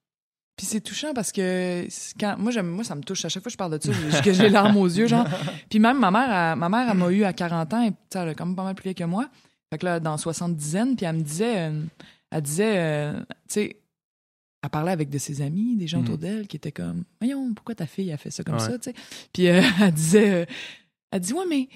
Puis 0.58 0.66
c'est 0.66 0.80
touchant 0.82 1.14
parce 1.14 1.32
que 1.32 1.86
quand 2.20 2.36
moi 2.36 2.50
j'aime 2.52 2.66
moi 2.68 2.84
ça 2.84 2.94
me 2.94 3.00
touche. 3.02 3.24
À 3.24 3.28
chaque 3.30 3.42
fois 3.42 3.48
que 3.48 3.52
je 3.54 3.56
parle 3.56 3.78
de 3.78 3.82
ça 3.82 3.92
j'ai- 4.10 4.20
que 4.22 4.32
j'ai 4.34 4.42
les 4.42 4.48
larmes 4.50 4.76
aux 4.76 4.86
yeux 4.88 5.06
genre. 5.06 5.26
Puis 5.70 5.78
même 5.78 5.98
ma 5.98 6.10
mère 6.10 6.28
elle- 6.52 6.58
ma 6.58 6.68
mère 6.68 6.88
elle 6.90 6.96
m'a 6.98 7.08
eu 7.10 7.22
à 7.24 7.32
40 7.32 7.72
ans 7.72 7.82
et 7.86 7.92
elle 8.14 8.28
est 8.28 8.34
quand 8.34 8.44
même 8.44 8.56
pas 8.56 8.64
mal 8.64 8.74
plus 8.74 8.82
vieille 8.82 8.94
que 8.96 9.04
moi. 9.04 9.30
Fait 9.70 9.78
que 9.78 9.86
là 9.86 10.00
dans 10.00 10.18
70 10.18 10.96
puis 10.96 11.06
elle 11.06 11.16
me 11.16 11.22
disait 11.22 11.68
euh, 11.70 11.82
elle 12.32 12.42
disait 12.42 12.74
euh, 12.76 13.20
tu 13.20 13.24
sais 13.48 13.76
elle 14.62 14.70
parlait 14.70 14.90
avec 14.90 15.08
de 15.08 15.18
ses 15.18 15.40
amis 15.40 15.76
des 15.76 15.86
gens 15.86 16.00
autour 16.00 16.18
d'elle 16.18 16.48
qui 16.48 16.56
étaient 16.56 16.72
comme 16.72 17.04
voyons 17.20 17.54
pourquoi 17.54 17.76
ta 17.76 17.86
fille 17.86 18.10
a 18.12 18.16
fait 18.16 18.30
ça 18.32 18.42
comme 18.42 18.56
Ouais. 18.56 18.60
ça 18.60 18.78
tu 18.78 18.90
sais. 18.90 18.94
Puis 19.32 19.46
euh, 19.48 19.62
elle 19.80 19.92
disait 19.92 20.46
elle 21.12 21.20
dit 21.20 21.32
ouais 21.34 21.44
mais 21.48 21.68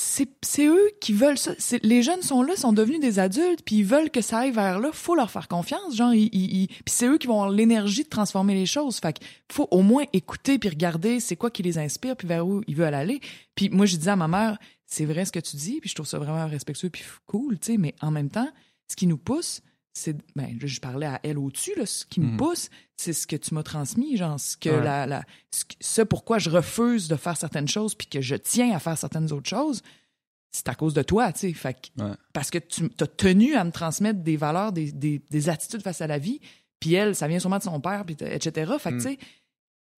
c'est 0.00 0.66
eux 0.66 0.90
qui 1.00 1.12
veulent 1.12 1.38
ça. 1.38 1.52
Les 1.82 2.02
jeunes 2.02 2.22
sont 2.22 2.42
là, 2.42 2.54
sont 2.56 2.72
devenus 2.72 3.00
des 3.00 3.18
adultes, 3.18 3.62
puis 3.64 3.76
ils 3.76 3.84
veulent 3.84 4.10
que 4.10 4.20
ça 4.20 4.38
aille 4.38 4.50
vers 4.52 4.78
là. 4.78 4.90
Faut 4.92 5.14
leur 5.14 5.30
faire 5.30 5.48
confiance, 5.48 5.96
genre. 5.96 6.14
Ils, 6.14 6.28
ils- 6.32 6.68
c'est 6.86 7.06
eux 7.06 7.18
qui 7.18 7.26
vont 7.26 7.34
avoir 7.34 7.50
l'énergie 7.50 8.04
de 8.04 8.08
transformer 8.08 8.54
les 8.54 8.66
choses. 8.66 8.98
Fait 8.98 9.12
qu'il 9.12 9.26
faut 9.50 9.66
au 9.70 9.82
moins 9.82 10.04
écouter 10.12 10.58
puis 10.58 10.68
regarder 10.68 11.20
c'est 11.20 11.36
quoi 11.36 11.50
qui 11.50 11.62
les 11.62 11.78
inspire 11.78 12.16
puis 12.16 12.28
vers 12.28 12.46
où 12.46 12.62
ils 12.66 12.76
veulent 12.76 12.94
aller. 12.94 13.20
Puis 13.54 13.68
moi, 13.70 13.86
je 13.86 13.96
disais 13.96 14.10
à 14.10 14.16
ma 14.16 14.28
mère, 14.28 14.58
c'est 14.86 15.04
vrai 15.04 15.24
ce 15.24 15.32
que 15.32 15.40
tu 15.40 15.56
dis, 15.56 15.80
puis 15.80 15.90
je 15.90 15.94
trouve 15.94 16.06
ça 16.06 16.18
vraiment 16.18 16.46
respectueux 16.46 16.90
puis 16.90 17.02
cool, 17.26 17.58
tu 17.58 17.72
sais. 17.72 17.78
Mais 17.78 17.94
en 18.00 18.10
même 18.10 18.30
temps, 18.30 18.48
ce 18.88 18.96
qui 18.96 19.06
nous 19.06 19.18
pousse, 19.18 19.60
c'est 19.98 20.16
ben 20.36 20.56
je 20.62 20.80
parlais 20.80 21.06
à 21.06 21.20
elle 21.22 21.38
au-dessus 21.38 21.72
là, 21.76 21.86
ce 21.86 22.04
qui 22.06 22.20
me 22.20 22.26
Mhm. 22.32 22.36
pousse, 22.36 22.70
c'est 22.96 23.12
ce 23.12 23.26
que 23.26 23.36
tu 23.36 23.54
m'as 23.54 23.62
transmis, 23.62 24.16
genre 24.16 24.38
ce 24.40 24.56
que 24.56 24.68
Ouais. 24.70 24.82
la, 24.84 25.06
la 25.06 25.24
ce, 25.80 26.02
pourquoi 26.02 26.38
je 26.38 26.50
refuse 26.50 27.08
de 27.08 27.16
faire 27.16 27.36
certaines 27.36 27.68
choses 27.68 27.94
puis 27.94 28.06
que 28.06 28.20
je 28.20 28.34
tiens 28.36 28.74
à 28.74 28.78
faire 28.78 28.96
certaines 28.98 29.32
autres 29.32 29.48
choses 29.50 29.82
c'est 30.50 30.68
à 30.70 30.74
cause 30.74 30.94
de 30.94 31.02
toi, 31.02 31.30
tu 31.30 31.40
sais. 31.40 31.52
Fait 31.52 31.74
que- 31.74 32.02
Ouais. 32.02 32.14
Parce 32.32 32.50
que 32.50 32.56
tu 32.58 32.88
as 33.00 33.06
tenu 33.06 33.54
à 33.54 33.64
me 33.64 33.70
transmettre 33.70 34.20
des 34.20 34.38
valeurs, 34.38 34.72
des, 34.72 34.90
des, 34.92 35.20
des 35.30 35.48
attitudes 35.50 35.82
face 35.82 36.00
à 36.00 36.06
la 36.06 36.18
vie. 36.18 36.40
Puis 36.80 36.94
elle, 36.94 37.14
ça 37.14 37.28
vient 37.28 37.38
sûrement 37.38 37.58
de 37.58 37.62
son 37.64 37.78
père, 37.82 38.02
puis 38.06 38.16
etc. 38.18 38.72
Fait 38.78 38.90
que, 38.90 38.94
Mm. 38.94 38.98
tu 38.98 39.08
sais, 39.10 39.18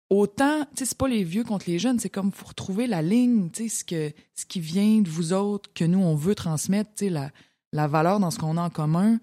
autant, 0.10 0.62
tu 0.76 0.80
sais, 0.80 0.86
c'est 0.86 0.98
pas 0.98 1.08
les 1.08 1.24
vieux 1.24 1.44
contre 1.44 1.70
les 1.70 1.78
jeunes, 1.78 2.00
c'est 2.00 2.10
comme 2.10 2.32
faut 2.32 2.48
retrouver 2.48 2.88
la 2.88 3.02
ligne, 3.04 3.50
tu 3.52 3.70
sais, 3.70 3.70
ce, 3.70 3.84
que, 3.86 4.12
ce 4.36 4.46
qui 4.46 4.60
vient 4.60 5.02
de 5.02 5.10
vous 5.10 5.34
autres, 5.34 5.70
que 5.74 5.86
nous, 5.86 6.00
on 6.00 6.16
veut 6.16 6.36
transmettre, 6.36 6.90
tu 6.96 7.06
sais, 7.06 7.10
la, 7.12 7.32
la 7.72 7.88
valeur 7.88 8.20
dans 8.20 8.32
ce 8.32 8.40
qu'on 8.40 8.58
a 8.58 8.62
en 8.62 8.70
commun. 8.72 9.20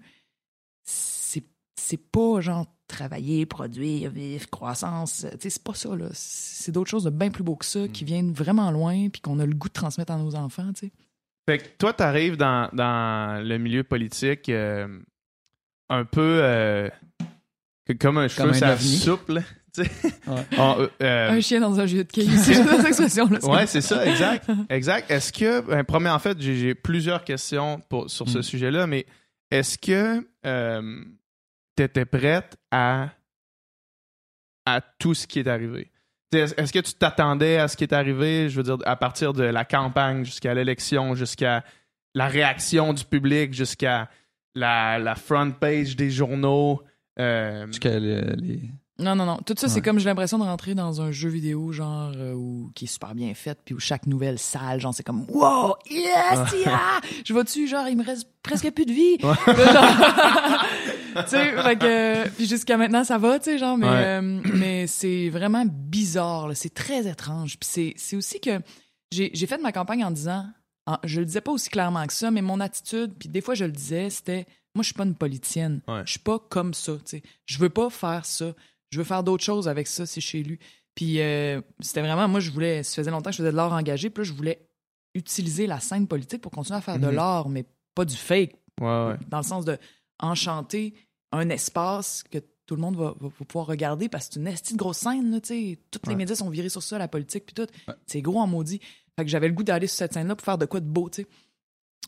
C'est 0.89 1.43
c'est 1.79 1.97
pas 2.11 2.41
genre 2.41 2.65
travailler, 2.87 3.45
produire, 3.45 4.09
vivre, 4.09 4.49
croissance. 4.49 5.25
Tu 5.33 5.37
sais, 5.41 5.49
c'est 5.51 5.63
pas 5.63 5.73
ça, 5.73 5.95
là. 5.95 6.07
C'est 6.13 6.71
d'autres 6.71 6.89
choses 6.89 7.03
de 7.03 7.09
bien 7.09 7.29
plus 7.29 7.43
beau 7.43 7.55
que 7.55 7.65
ça, 7.65 7.87
qui 7.87 8.03
viennent 8.05 8.31
vraiment 8.33 8.71
loin, 8.71 9.09
puis 9.09 9.21
qu'on 9.21 9.39
a 9.39 9.45
le 9.45 9.53
goût 9.53 9.67
de 9.67 9.73
transmettre 9.73 10.11
à 10.13 10.17
nos 10.17 10.35
enfants, 10.35 10.71
tu 10.73 10.87
sais. 10.87 10.91
Fait 11.47 11.57
que 11.59 11.67
toi, 11.77 11.93
tu 11.93 12.03
arrives 12.03 12.35
dans, 12.37 12.69
dans 12.73 13.41
le 13.45 13.57
milieu 13.57 13.83
politique 13.83 14.49
euh, 14.49 14.87
un 15.89 16.03
peu 16.05 16.39
euh, 16.43 16.89
que- 17.85 17.93
comme 17.93 18.17
un 18.17 18.27
cheveu. 18.27 18.51
Ouais. 19.77 20.43
On, 20.57 20.79
euh, 20.81 20.87
euh, 21.03 21.29
Un 21.29 21.39
chien 21.39 21.59
dans 21.59 21.79
un 21.79 21.85
jeu 21.85 22.03
de 22.03 22.11
quilles. 22.11 22.35
C'est 22.39 22.53
juste 22.55 22.67
cette 22.67 22.85
expression-là. 22.87 23.45
Ouais, 23.45 23.67
c'est 23.67 23.81
ça, 23.81 24.03
exact. 24.07 24.49
Exact. 24.69 25.11
Est-ce 25.11 25.31
que, 25.31 25.61
ben, 25.61 25.83
premier, 25.83 26.09
en 26.09 26.17
fait, 26.19 26.41
j'ai 26.41 26.73
plusieurs 26.73 27.23
questions 27.23 27.79
pour, 27.87 28.09
sur 28.09 28.27
ce 28.27 28.39
Mm. 28.39 28.43
sujet-là, 28.43 28.87
mais 28.87 29.05
est-ce 29.51 29.77
que 29.77 30.27
euh, 30.47 31.03
tu 31.75 31.83
étais 31.83 32.05
prête 32.05 32.57
à, 32.71 33.09
à 34.65 34.81
tout 34.81 35.13
ce 35.13 35.27
qui 35.27 35.39
est 35.39 35.47
arrivé? 35.47 35.91
Est-ce 36.33 36.73
que 36.73 36.79
tu 36.79 36.93
t'attendais 36.93 37.57
à 37.57 37.67
ce 37.67 37.77
qui 37.77 37.83
est 37.85 37.93
arrivé, 37.93 38.49
je 38.49 38.57
veux 38.57 38.63
dire, 38.63 38.77
à 38.85 38.95
partir 38.97 39.31
de 39.33 39.43
la 39.43 39.63
campagne 39.63 40.25
jusqu'à 40.25 40.53
l'élection, 40.53 41.15
jusqu'à 41.15 41.63
la 42.15 42.27
réaction 42.27 42.93
du 42.93 43.05
public, 43.05 43.53
jusqu'à 43.53 44.09
la, 44.55 45.15
front 45.15 45.51
page 45.51 45.95
des 45.95 46.11
journaux? 46.11 46.81
euh, 47.19 47.65
Jusqu'à 47.67 47.97
le- 47.99 48.35
les... 48.41 48.59
Non, 48.99 49.15
non, 49.15 49.25
non. 49.25 49.37
Tout 49.45 49.53
ça, 49.57 49.67
c'est 49.67 49.75
Ouais. 49.75 49.81
comme 49.81 49.99
j'ai 49.99 50.05
l'impression 50.05 50.39
de 50.39 50.43
rentrer 50.43 50.73
dans 50.73 51.01
un 51.01 51.11
jeu 51.11 51.29
vidéo, 51.29 51.71
genre, 51.71 52.11
euh, 52.15 52.33
où, 52.33 52.71
qui 52.73 52.85
est 52.85 52.87
super 52.87 53.13
bien 53.13 53.33
fait, 53.35 53.57
puis 53.63 53.75
où 53.75 53.79
chaque 53.79 54.07
nouvelle 54.07 54.39
salle, 54.39 54.79
genre, 54.81 54.93
c'est 54.93 55.03
comme, 55.03 55.25
wow, 55.29 55.75
yes, 55.89 56.39
yeah! 56.65 56.99
Je 57.25 57.31
vois 57.33 57.43
dessus, 57.43 57.67
genre, 57.67 57.87
il 57.87 57.95
me 57.97 58.03
reste 58.03 58.27
presque 58.41 58.71
plus 58.71 58.85
de 58.85 58.93
vie. 58.93 59.17
Genre, 59.21 59.35
tu 61.23 61.29
sais, 61.29 61.61
fait 61.63 61.77
que, 61.77 62.29
puis 62.29 62.45
jusqu'à 62.47 62.77
maintenant, 62.77 63.03
ça 63.03 63.17
va, 63.17 63.39
tu 63.39 63.45
sais, 63.45 63.57
genre, 63.57 63.77
mais, 63.77 63.87
Ouais. 63.87 64.03
euh, 64.05 64.21
mais 64.53 64.87
c'est 64.87 65.29
vraiment 65.29 65.63
bizarre, 65.67 66.47
là. 66.47 66.55
C'est 66.55 66.73
très 66.73 67.07
étrange. 67.07 67.57
Puis 67.59 67.69
c'est, 67.71 67.93
c'est 67.97 68.15
aussi 68.15 68.39
que, 68.39 68.59
j'ai 69.11 69.31
j'ai 69.33 69.47
fait 69.47 69.57
ma 69.59 69.71
campagne 69.71 70.03
en 70.03 70.11
disant, 70.11 70.45
en- 70.85 70.97
je 71.03 71.19
le 71.19 71.25
disais 71.25 71.41
pas 71.41 71.51
aussi 71.51 71.69
clairement 71.69 72.05
que 72.07 72.13
ça, 72.13 72.29
mais 72.31 72.41
mon 72.41 72.59
attitude, 72.59 73.13
puis 73.19 73.29
des 73.29 73.41
fois 73.41 73.53
je 73.55 73.65
le 73.65 73.71
disais, 73.71 74.09
c'était, 74.09 74.45
moi 74.75 74.83
je 74.83 74.87
suis 74.87 74.93
pas 74.93 75.05
une 75.05 75.15
politicienne, 75.15 75.81
Ouais. 75.87 76.01
je 76.05 76.11
suis 76.11 76.19
pas 76.19 76.39
comme 76.49 76.73
ça, 76.73 76.93
tu 76.93 77.01
sais, 77.05 77.23
je 77.45 77.57
veux 77.59 77.69
pas 77.69 77.89
faire 77.89 78.25
ça, 78.25 78.53
je 78.89 78.97
veux 78.99 79.03
faire 79.03 79.23
d'autres 79.23 79.43
choses 79.43 79.67
avec 79.67 79.87
ça 79.87 80.05
si 80.05 80.21
je 80.21 80.25
suis 80.25 80.39
élu. 80.39 80.59
Puis 80.95 81.21
euh, 81.21 81.61
c'était 81.79 82.01
vraiment, 82.01 82.27
moi 82.27 82.39
je 82.39 82.51
voulais, 82.51 82.83
ça 82.83 82.95
faisait 82.95 83.11
longtemps 83.11 83.29
que 83.29 83.35
je 83.35 83.37
faisais 83.41 83.51
de 83.51 83.55
l'art 83.55 83.73
engagé, 83.73 84.09
puis 84.09 84.23
là 84.23 84.27
je 84.29 84.33
voulais 84.33 84.67
utiliser 85.15 85.67
la 85.67 85.79
scène 85.79 86.07
politique 86.07 86.41
pour 86.41 86.51
continuer 86.51 86.77
à 86.77 86.81
faire 86.81 86.99
de 86.99 87.07
Mhm. 87.07 87.13
l'art, 87.15 87.49
mais 87.49 87.65
pas 87.95 88.05
du 88.05 88.15
fake, 88.15 88.53
Ouais, 88.81 88.87
ouais. 88.87 89.15
dans 89.29 89.37
le 89.37 89.43
sens 89.43 89.65
de 89.65 89.77
enchanter 90.19 90.93
un 91.31 91.49
espace 91.49 92.23
que 92.23 92.37
tout 92.65 92.75
le 92.75 92.81
monde 92.81 92.95
va, 92.97 93.13
va- 93.19 93.27
va 93.27 93.45
pouvoir 93.45 93.65
regarder 93.67 94.09
parce 94.09 94.27
que 94.27 94.33
c'est 94.35 94.39
une 94.39 94.47
esti 94.47 94.73
de 94.73 94.77
grosse 94.77 94.97
scène, 94.97 95.31
là, 95.31 95.39
tu 95.39 95.47
sais. 95.47 95.79
Tous 95.91 96.09
les 96.09 96.15
médias 96.15 96.35
sont 96.35 96.49
virés 96.49 96.69
sur 96.69 96.83
ça, 96.83 96.97
la 96.97 97.07
politique, 97.07 97.45
puis 97.45 97.53
tout. 97.55 97.67
C'est 98.05 98.21
gros 98.21 98.39
en 98.39 98.47
maudit. 98.47 98.79
Fait 99.15 99.23
que 99.25 99.31
j'avais 99.31 99.47
le 99.47 99.53
goût 99.53 99.63
d'aller 99.63 99.87
sur 99.87 99.97
cette 99.97 100.13
scène-là 100.13 100.35
pour 100.35 100.43
faire 100.45 100.57
de 100.57 100.65
quoi 100.65 100.79
de 100.79 100.85
beau, 100.85 101.09
tu 101.09 101.21
sais. 101.23 101.27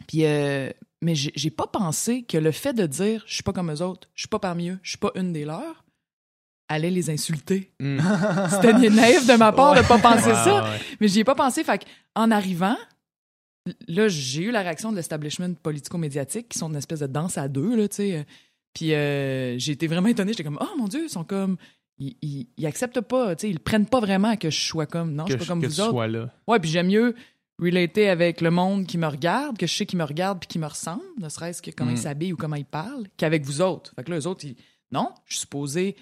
Puis, 0.08 0.26
euh, 0.26 0.70
mais 1.02 1.16
j'ai 1.16 1.50
pas 1.52 1.68
pensé 1.68 2.24
que 2.24 2.38
le 2.38 2.52
fait 2.52 2.74
de 2.74 2.86
dire 2.86 3.24
je 3.26 3.34
suis 3.36 3.44
pas 3.44 3.54
comme 3.54 3.72
eux 3.72 3.82
autres, 3.82 4.10
je 4.16 4.22
suis 4.22 4.28
pas 4.30 4.40
parmi 4.40 4.70
eux, 4.70 4.80
je 4.84 4.90
suis 4.92 4.98
pas 4.98 5.12
une 5.16 5.32
des 5.34 5.46
leurs, 5.46 5.84
allait 6.70 6.92
les 6.92 7.10
insulter. 7.10 7.72
Mm. 7.80 8.00
C'était 8.52 8.74
naïf 8.90 9.28
de 9.28 9.36
ma 9.38 9.52
part 9.52 9.76
de 9.76 9.82
pas 9.88 9.98
penser 10.00 10.30
Ouais, 10.30 10.36
ça. 10.36 10.64
ouais. 10.64 10.80
Mais 11.02 11.08
j'y 11.08 11.20
ai 11.20 11.24
pas 11.24 11.36
pensé. 11.36 11.64
Fait 11.64 11.84
en 12.16 12.32
arrivant, 12.32 12.78
là, 13.88 14.08
j'ai 14.08 14.44
eu 14.44 14.52
la 14.52 14.62
réaction 14.62 14.92
de 14.92 14.96
l'establishment 14.98 15.54
politico-médiatique, 15.62 16.50
qui 16.50 16.58
sont 16.60 16.70
une 16.70 16.76
espèce 16.76 17.00
de 17.00 17.08
danse 17.08 17.38
à 17.38 17.48
deux, 17.48 17.76
là, 17.76 17.88
tu 17.88 17.96
sais. 17.98 18.26
Puis 18.74 18.94
euh, 18.94 19.58
j'ai 19.58 19.72
été 19.74 19.88
vraiment 19.88 20.08
étonnée. 20.08 20.32
J'étais 20.32 20.44
comme, 20.44 20.60
oh 20.62 20.78
mon 20.78 20.88
Dieu, 20.88 21.04
ils 21.06 21.10
sont 21.10 21.24
comme. 21.24 21.58
Ils, 21.98 22.16
ils, 22.22 22.48
ils 22.56 22.66
acceptent 22.66 23.02
pas, 23.02 23.36
tu 23.36 23.42
sais, 23.42 23.50
ils 23.50 23.60
prennent 23.60 23.86
pas 23.86 24.00
vraiment 24.00 24.36
que 24.38 24.50
je 24.50 24.60
sois 24.62 24.86
comme. 24.86 25.14
Non, 25.16 25.26
je 25.28 25.34
Que, 25.34 25.40
suis 25.40 25.48
pas 25.48 25.52
comme 25.54 25.62
que 25.62 25.68
vous 25.68 25.74
tu 25.76 25.82
autres. 25.82 25.92
sois 25.92 26.08
là. 26.08 26.30
Ouais, 26.48 26.60
puis 26.60 26.70
j'aime 26.70 26.88
mieux 26.88 27.14
relater 27.62 28.08
avec 28.08 28.40
le 28.40 28.52
monde 28.52 28.86
qui 28.88 28.98
me 28.98 29.06
regarde, 29.08 29.58
que 29.58 29.68
je 29.68 29.76
sais 29.76 29.86
qui 29.86 29.98
me 29.98 30.04
regarde 30.06 30.40
puis 30.40 30.48
qui 30.48 30.60
me 30.60 30.66
ressemble, 30.66 31.02
ne 31.20 31.28
serait-ce 31.28 31.62
que 31.62 31.72
comment 31.72 31.92
Mm. 31.92 31.96
ils 31.96 31.98
s'habillent 31.98 32.32
ou 32.34 32.38
comment 32.38 32.56
ils 32.56 32.64
parlent, 32.64 33.06
qu'avec 33.18 33.44
vous 33.44 33.60
autres. 33.62 33.92
Fait 33.98 34.04
que 34.06 34.12
là, 34.12 34.18
eux 34.20 34.28
autres, 34.28 34.46
ils... 34.46 34.56
non, 34.94 35.10
je 35.26 35.34
suis 35.34 35.42
supposé 35.42 35.98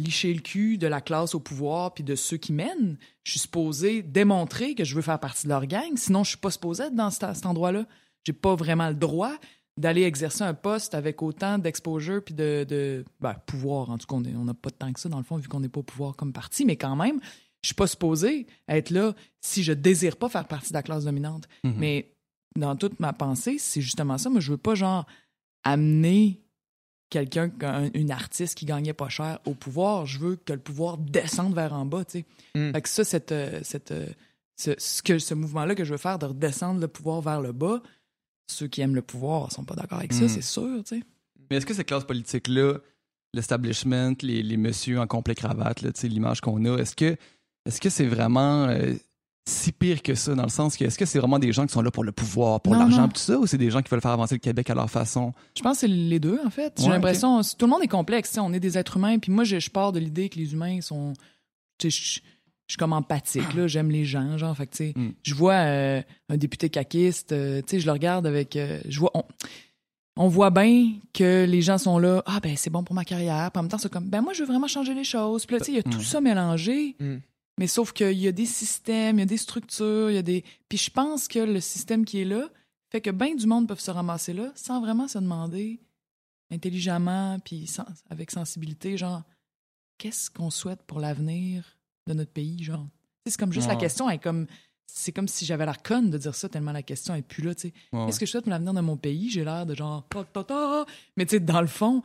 licher 0.00 0.32
le 0.32 0.40
cul 0.40 0.78
de 0.78 0.86
la 0.86 1.00
classe 1.00 1.34
au 1.34 1.40
pouvoir 1.40 1.94
puis 1.94 2.04
de 2.04 2.14
ceux 2.14 2.36
qui 2.36 2.52
mènent. 2.52 2.98
Je 3.22 3.32
suis 3.32 3.40
supposé 3.40 4.02
démontrer 4.02 4.74
que 4.74 4.84
je 4.84 4.94
veux 4.94 5.02
faire 5.02 5.20
partie 5.20 5.44
de 5.44 5.48
leur 5.48 5.66
gang, 5.66 5.96
sinon 5.96 6.24
je 6.24 6.30
suis 6.30 6.38
pas 6.38 6.50
supposé 6.50 6.84
être 6.84 6.94
dans 6.94 7.10
cet, 7.10 7.34
cet 7.34 7.46
endroit-là. 7.46 7.86
J'ai 8.24 8.32
pas 8.32 8.54
vraiment 8.54 8.88
le 8.88 8.94
droit 8.94 9.34
d'aller 9.76 10.02
exercer 10.02 10.42
un 10.42 10.54
poste 10.54 10.94
avec 10.94 11.22
autant 11.22 11.58
d'exposure 11.58 12.22
puis 12.22 12.34
de, 12.34 12.66
de 12.68 13.04
ben, 13.20 13.34
pouvoir. 13.46 13.90
En 13.90 13.98
tout 13.98 14.06
cas, 14.06 14.16
on 14.16 14.44
n'a 14.44 14.54
pas 14.54 14.70
de 14.70 14.74
temps 14.74 14.92
que 14.92 15.00
ça, 15.00 15.08
dans 15.08 15.18
le 15.18 15.24
fond, 15.24 15.36
vu 15.36 15.48
qu'on 15.48 15.60
n'est 15.60 15.68
pas 15.68 15.80
au 15.80 15.84
pouvoir 15.84 16.16
comme 16.16 16.32
parti, 16.32 16.64
mais 16.64 16.76
quand 16.76 16.96
même, 16.96 17.20
je 17.62 17.68
suis 17.68 17.74
pas 17.74 17.86
supposé 17.86 18.46
être 18.68 18.90
là 18.90 19.14
si 19.40 19.62
je 19.62 19.72
désire 19.72 20.16
pas 20.16 20.28
faire 20.28 20.46
partie 20.46 20.70
de 20.70 20.74
la 20.74 20.82
classe 20.82 21.04
dominante. 21.04 21.48
Mhm. 21.64 21.74
Mais 21.78 22.14
dans 22.56 22.76
toute 22.76 23.00
ma 23.00 23.12
pensée, 23.12 23.58
c'est 23.58 23.80
justement 23.80 24.18
ça. 24.18 24.28
Moi, 24.28 24.40
je 24.40 24.50
veux 24.52 24.58
pas, 24.58 24.74
genre, 24.74 25.06
amener 25.64 26.40
quelqu'un, 27.10 27.50
un- 27.62 27.90
une 27.94 28.10
artiste 28.10 28.56
qui 28.56 28.64
gagnait 28.64 28.92
pas 28.94 29.08
cher 29.08 29.38
au 29.44 29.54
pouvoir. 29.54 30.06
Je 30.06 30.18
veux 30.18 30.36
que 30.36 30.52
le 30.52 30.58
pouvoir 30.60 30.96
descende 30.96 31.54
vers 31.54 31.72
en 31.74 31.84
bas, 31.84 32.04
tu 32.04 32.20
sais. 32.20 32.24
Mm. 32.54 32.72
Fait 32.72 32.82
que 32.82 32.88
ça, 32.88 33.04
cette, 33.04 33.32
euh, 33.32 33.60
cette, 33.62 33.90
euh, 33.92 34.06
ce, 34.56 34.70
ce, 34.78 35.02
que, 35.02 35.18
ce 35.18 35.34
mouvement-là 35.34 35.74
que 35.74 35.84
je 35.84 35.92
veux 35.92 35.98
faire, 35.98 36.18
de 36.18 36.26
redescendre 36.26 36.80
le 36.80 36.88
pouvoir 36.88 37.20
vers 37.20 37.40
le 37.40 37.52
bas, 37.52 37.82
ceux 38.50 38.66
qui 38.68 38.80
aiment 38.80 38.94
le 38.94 39.02
pouvoir 39.02 39.52
sont 39.52 39.64
pas 39.64 39.74
d'accord 39.74 39.98
avec 39.98 40.12
ça, 40.12 40.24
Mm. 40.24 40.28
c'est 40.28 40.42
sûr, 40.42 40.82
tu 40.84 40.96
sais. 40.98 41.02
Mais 41.50 41.56
est-ce 41.56 41.66
que 41.66 41.74
cette 41.74 41.88
classe 41.88 42.04
politique-là, 42.04 42.78
l'establishment, 43.34 44.14
les, 44.22 44.42
les 44.42 44.56
messieurs 44.56 45.00
en 45.00 45.06
complet 45.06 45.34
cravate, 45.34 45.82
l'image 46.02 46.40
qu'on 46.40 46.64
a, 46.64 46.78
est-ce 46.78 46.96
que 46.96 47.16
est-ce 47.66 47.80
que 47.80 47.90
c'est 47.90 48.06
vraiment 48.06 48.64
euh, 48.68 48.94
si 49.50 49.72
pire 49.72 50.02
que 50.02 50.14
ça, 50.14 50.34
dans 50.34 50.44
le 50.44 50.48
sens 50.48 50.76
que 50.76 50.84
est-ce 50.84 50.98
que 50.98 51.04
c'est 51.04 51.18
vraiment 51.18 51.38
des 51.38 51.52
gens 51.52 51.66
qui 51.66 51.72
sont 51.72 51.82
là 51.82 51.90
pour 51.90 52.04
le 52.04 52.12
pouvoir, 52.12 52.60
pour 52.60 52.74
l'argent, 52.74 53.08
tout 53.08 53.20
ça, 53.20 53.38
ou 53.38 53.46
c'est 53.46 53.58
des 53.58 53.70
gens 53.70 53.82
qui 53.82 53.90
veulent 53.90 54.00
faire 54.00 54.10
avancer 54.12 54.34
le 54.36 54.40
Québec 54.40 54.70
à 54.70 54.74
leur 54.74 54.88
façon? 54.90 55.32
Je 55.56 55.62
pense 55.62 55.74
que 55.76 55.80
c'est 55.80 55.88
les 55.88 56.18
deux, 56.20 56.38
en 56.44 56.50
fait. 56.50 56.72
J'ai 56.78 56.84
Ouais, 56.86 56.90
l'impression, 56.92 57.40
tout 57.42 57.66
le 57.66 57.70
monde 57.70 57.82
est 57.82 57.88
complexe, 57.88 58.36
on 58.40 58.52
est 58.52 58.60
des 58.60 58.78
êtres 58.78 58.96
humains, 58.96 59.18
puis 59.18 59.30
moi, 59.32 59.44
je, 59.44 59.58
je 59.58 59.70
pars 59.70 59.92
de 59.92 59.98
l'idée 59.98 60.28
que 60.28 60.38
les 60.38 60.52
humains 60.52 60.80
sont, 60.80 61.12
je, 61.82 61.88
je 61.88 62.20
suis 62.68 62.76
comme 62.78 62.92
empathique, 62.92 63.52
là, 63.54 63.66
j'aime 63.66 63.90
les 63.90 64.04
gens, 64.04 64.38
genre, 64.38 64.56
fait 64.56 64.66
que, 64.66 64.76
tu 64.76 64.84
sais, 64.88 64.92
Mm. 64.96 65.10
je 65.24 65.34
vois 65.34 65.54
euh, 65.54 66.02
un 66.28 66.36
député 66.36 66.68
caquiste, 66.70 67.32
euh, 67.32 67.60
tu 67.62 67.70
sais, 67.76 67.80
je 67.80 67.86
le 67.86 67.92
regarde 67.92 68.26
avec, 68.26 68.54
euh, 68.56 68.80
je 68.88 69.00
vois, 69.00 69.10
on, 69.14 69.24
on 70.16 70.28
voit 70.28 70.50
bien 70.50 70.92
que 71.14 71.46
les 71.48 71.62
gens 71.62 71.78
sont 71.78 71.98
là, 71.98 72.22
ah 72.26 72.40
ben 72.40 72.54
c'est 72.56 72.70
bon 72.70 72.84
pour 72.84 72.94
ma 72.94 73.04
carrière, 73.04 73.50
puis 73.50 73.58
en 73.58 73.62
même 73.62 73.70
temps, 73.70 73.78
c'est 73.78 73.90
comme, 73.90 74.04
ben 74.08 74.20
moi, 74.22 74.32
je 74.34 74.40
veux 74.40 74.46
vraiment 74.46 74.66
changer 74.68 74.94
les 74.94 75.04
choses, 75.04 75.46
puis 75.46 75.56
là, 75.56 75.60
tu 75.60 75.66
sais, 75.66 75.72
il 75.72 75.76
y 75.76 75.78
a 75.78 75.82
tout 75.82 75.98
Mm. 75.98 76.02
ça 76.02 76.20
mélangé, 76.20 76.94
Mm. 77.00 77.16
Mais 77.60 77.66
sauf 77.68 77.92
qu'il 77.92 78.18
y 78.18 78.26
a 78.26 78.32
des 78.32 78.46
systèmes, 78.46 79.18
il 79.18 79.20
y 79.20 79.22
a 79.22 79.26
des 79.26 79.36
structures, 79.36 80.10
il 80.10 80.14
y 80.14 80.18
a 80.18 80.22
des, 80.22 80.42
puis 80.68 80.78
je 80.78 80.90
pense 80.90 81.28
que 81.28 81.38
le 81.38 81.60
système 81.60 82.04
qui 82.06 82.20
est 82.22 82.24
là 82.24 82.48
fait 82.90 83.00
que 83.02 83.10
bien 83.10 83.34
du 83.36 83.46
monde 83.46 83.68
peuvent 83.68 83.78
se 83.80 83.90
ramasser 83.92 84.32
là 84.32 84.50
sans 84.56 84.80
vraiment 84.80 85.06
se 85.06 85.18
demander 85.18 85.78
intelligemment 86.50 87.38
puis 87.40 87.66
sans- 87.66 87.84
avec 88.08 88.30
sensibilité 88.30 88.96
genre 88.96 89.22
qu'est-ce 89.98 90.30
qu'on 90.30 90.50
souhaite 90.50 90.82
pour 90.82 90.98
l'avenir 91.00 91.76
de 92.06 92.14
notre 92.14 92.32
pays 92.32 92.62
genre? 92.64 92.86
C'est 93.26 93.36
comme 93.36 93.52
juste 93.52 93.68
la 93.68 93.76
question 93.76 94.08
est 94.10 94.18
comme 94.18 94.46
c'est 94.86 95.12
comme 95.12 95.28
si 95.28 95.44
j'avais 95.44 95.64
l'air 95.66 95.82
conne 95.82 96.10
de 96.10 96.18
dire 96.18 96.34
ça 96.34 96.48
tellement 96.48 96.72
la 96.72 96.82
question 96.82 97.14
est 97.14 97.22
plus 97.22 97.42
là 97.44 97.54
tu 97.54 97.68
sais. 97.68 97.74
Ouais, 97.92 98.06
qu'est-ce 98.06 98.18
que 98.18 98.26
je 98.26 98.30
souhaite 98.32 98.44
pour 98.44 98.50
l'avenir 98.50 98.72
de 98.74 98.80
mon 98.80 98.96
pays? 98.96 99.30
J'ai 99.30 99.44
l'air 99.44 99.64
de 99.66 99.74
genre 99.74 100.04
ta, 100.08 100.24
ta, 100.24 100.42
ta. 100.42 100.86
mais 101.16 101.26
tu 101.26 101.36
sais 101.36 101.40
dans 101.40 101.60
le 101.60 101.68
fond 101.68 102.02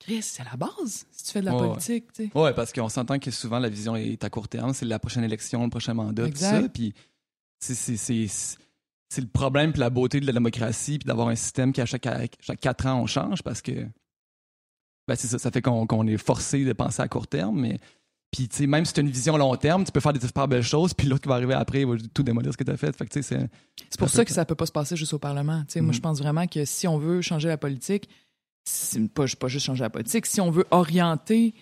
Chris 0.00 0.22
c'est 0.22 0.42
la 0.44 0.56
base 0.56 1.06
si 1.12 1.24
tu 1.24 1.30
fais 1.32 1.40
de 1.40 1.44
la 1.46 1.54
Ouais, 1.54 1.60
ouais. 1.62 1.68
politique 1.68 2.12
tu 2.12 2.26
sais 2.26 2.30
Ouais, 2.38 2.52
parce 2.54 2.72
qu'on 2.72 2.88
s'entend 2.88 3.18
que 3.18 3.30
souvent 3.30 3.58
la 3.60 3.68
vision 3.68 3.94
est 3.96 4.24
à 4.24 4.30
court 4.30 4.48
terme, 4.48 4.72
c'est 4.74 4.86
la 4.86 4.98
prochaine 4.98 5.22
élection, 5.24 5.62
le 5.62 5.70
prochain 5.70 5.94
mandat, 5.94 6.24
Exact. 6.26 6.56
tout 6.56 6.62
ça. 6.64 6.68
Puis 6.70 6.94
c'est- 7.60 7.74
c'est- 7.74 7.96
c'est 7.96 8.26
c'est 9.12 9.20
le 9.20 9.26
problème 9.28 9.72
puis 9.72 9.80
la 9.80 9.90
beauté 9.90 10.20
de 10.20 10.26
la 10.26 10.32
démocratie 10.32 10.98
puis 10.98 11.06
d'avoir 11.06 11.28
un 11.28 11.34
système 11.36 11.72
qui 11.72 11.80
à 11.80 11.86
chaque, 11.86 12.06
à 12.06 12.20
chaque 12.40 12.60
quatre 12.60 12.86
ans 12.86 13.00
on 13.02 13.06
change 13.06 13.42
parce 13.42 13.60
que 13.60 13.86
ben 15.08 15.16
c'est 15.16 15.26
ça, 15.28 15.38
ça 15.38 15.50
fait 15.50 15.62
qu'on 15.62 16.06
est 16.06 16.16
forcé 16.16 16.64
de 16.64 16.72
penser 16.72 17.02
à 17.02 17.08
court 17.08 17.26
terme, 17.26 17.60
mais 17.60 17.78
puis 18.30 18.48
tu 18.48 18.56
sais 18.58 18.66
même 18.68 18.84
si 18.84 18.92
tu 18.92 19.00
as 19.00 19.02
une 19.02 19.10
vision 19.10 19.36
long 19.36 19.56
terme, 19.56 19.84
tu 19.84 19.90
peux 19.90 19.98
faire 20.00 20.12
des 20.12 20.20
super 20.24 20.46
belles 20.46 20.62
choses, 20.62 20.94
puis 20.94 21.08
l'autre 21.08 21.22
qui 21.22 21.28
va 21.28 21.34
arriver 21.34 21.54
après 21.54 21.80
il 21.80 21.86
va 21.86 21.96
tout 22.14 22.22
démolir 22.22 22.52
ce 22.52 22.56
que 22.56 22.62
tu 22.64 22.70
as 22.70 22.76
fait. 22.76 22.96
Fait 22.96 23.06
c'est 23.12 23.22
C'est 23.22 23.98
pour 23.98 24.08
Ça 24.08 24.24
que 24.24 24.32
ça 24.32 24.44
peut 24.44 24.54
pas 24.54 24.66
se 24.66 24.72
passer 24.72 24.94
juste 24.96 25.12
au 25.12 25.18
Parlement. 25.18 25.62
Tu 25.66 25.72
sais, 25.72 25.80
Moi, 25.80 25.90
Mm. 25.90 25.94
je 25.94 26.00
pense 26.00 26.18
vraiment 26.20 26.46
que 26.46 26.64
si 26.64 26.86
on 26.86 26.96
veut 26.96 27.20
changer 27.22 27.48
la 27.48 27.58
politique, 27.58 28.08
pas, 29.14 29.24
pas 29.38 29.48
juste 29.48 29.66
changer 29.66 29.82
la 29.82 29.90
politique, 29.90 30.26
si 30.26 30.40
on 30.40 30.50
veut 30.50 30.66
orienter 30.70 31.54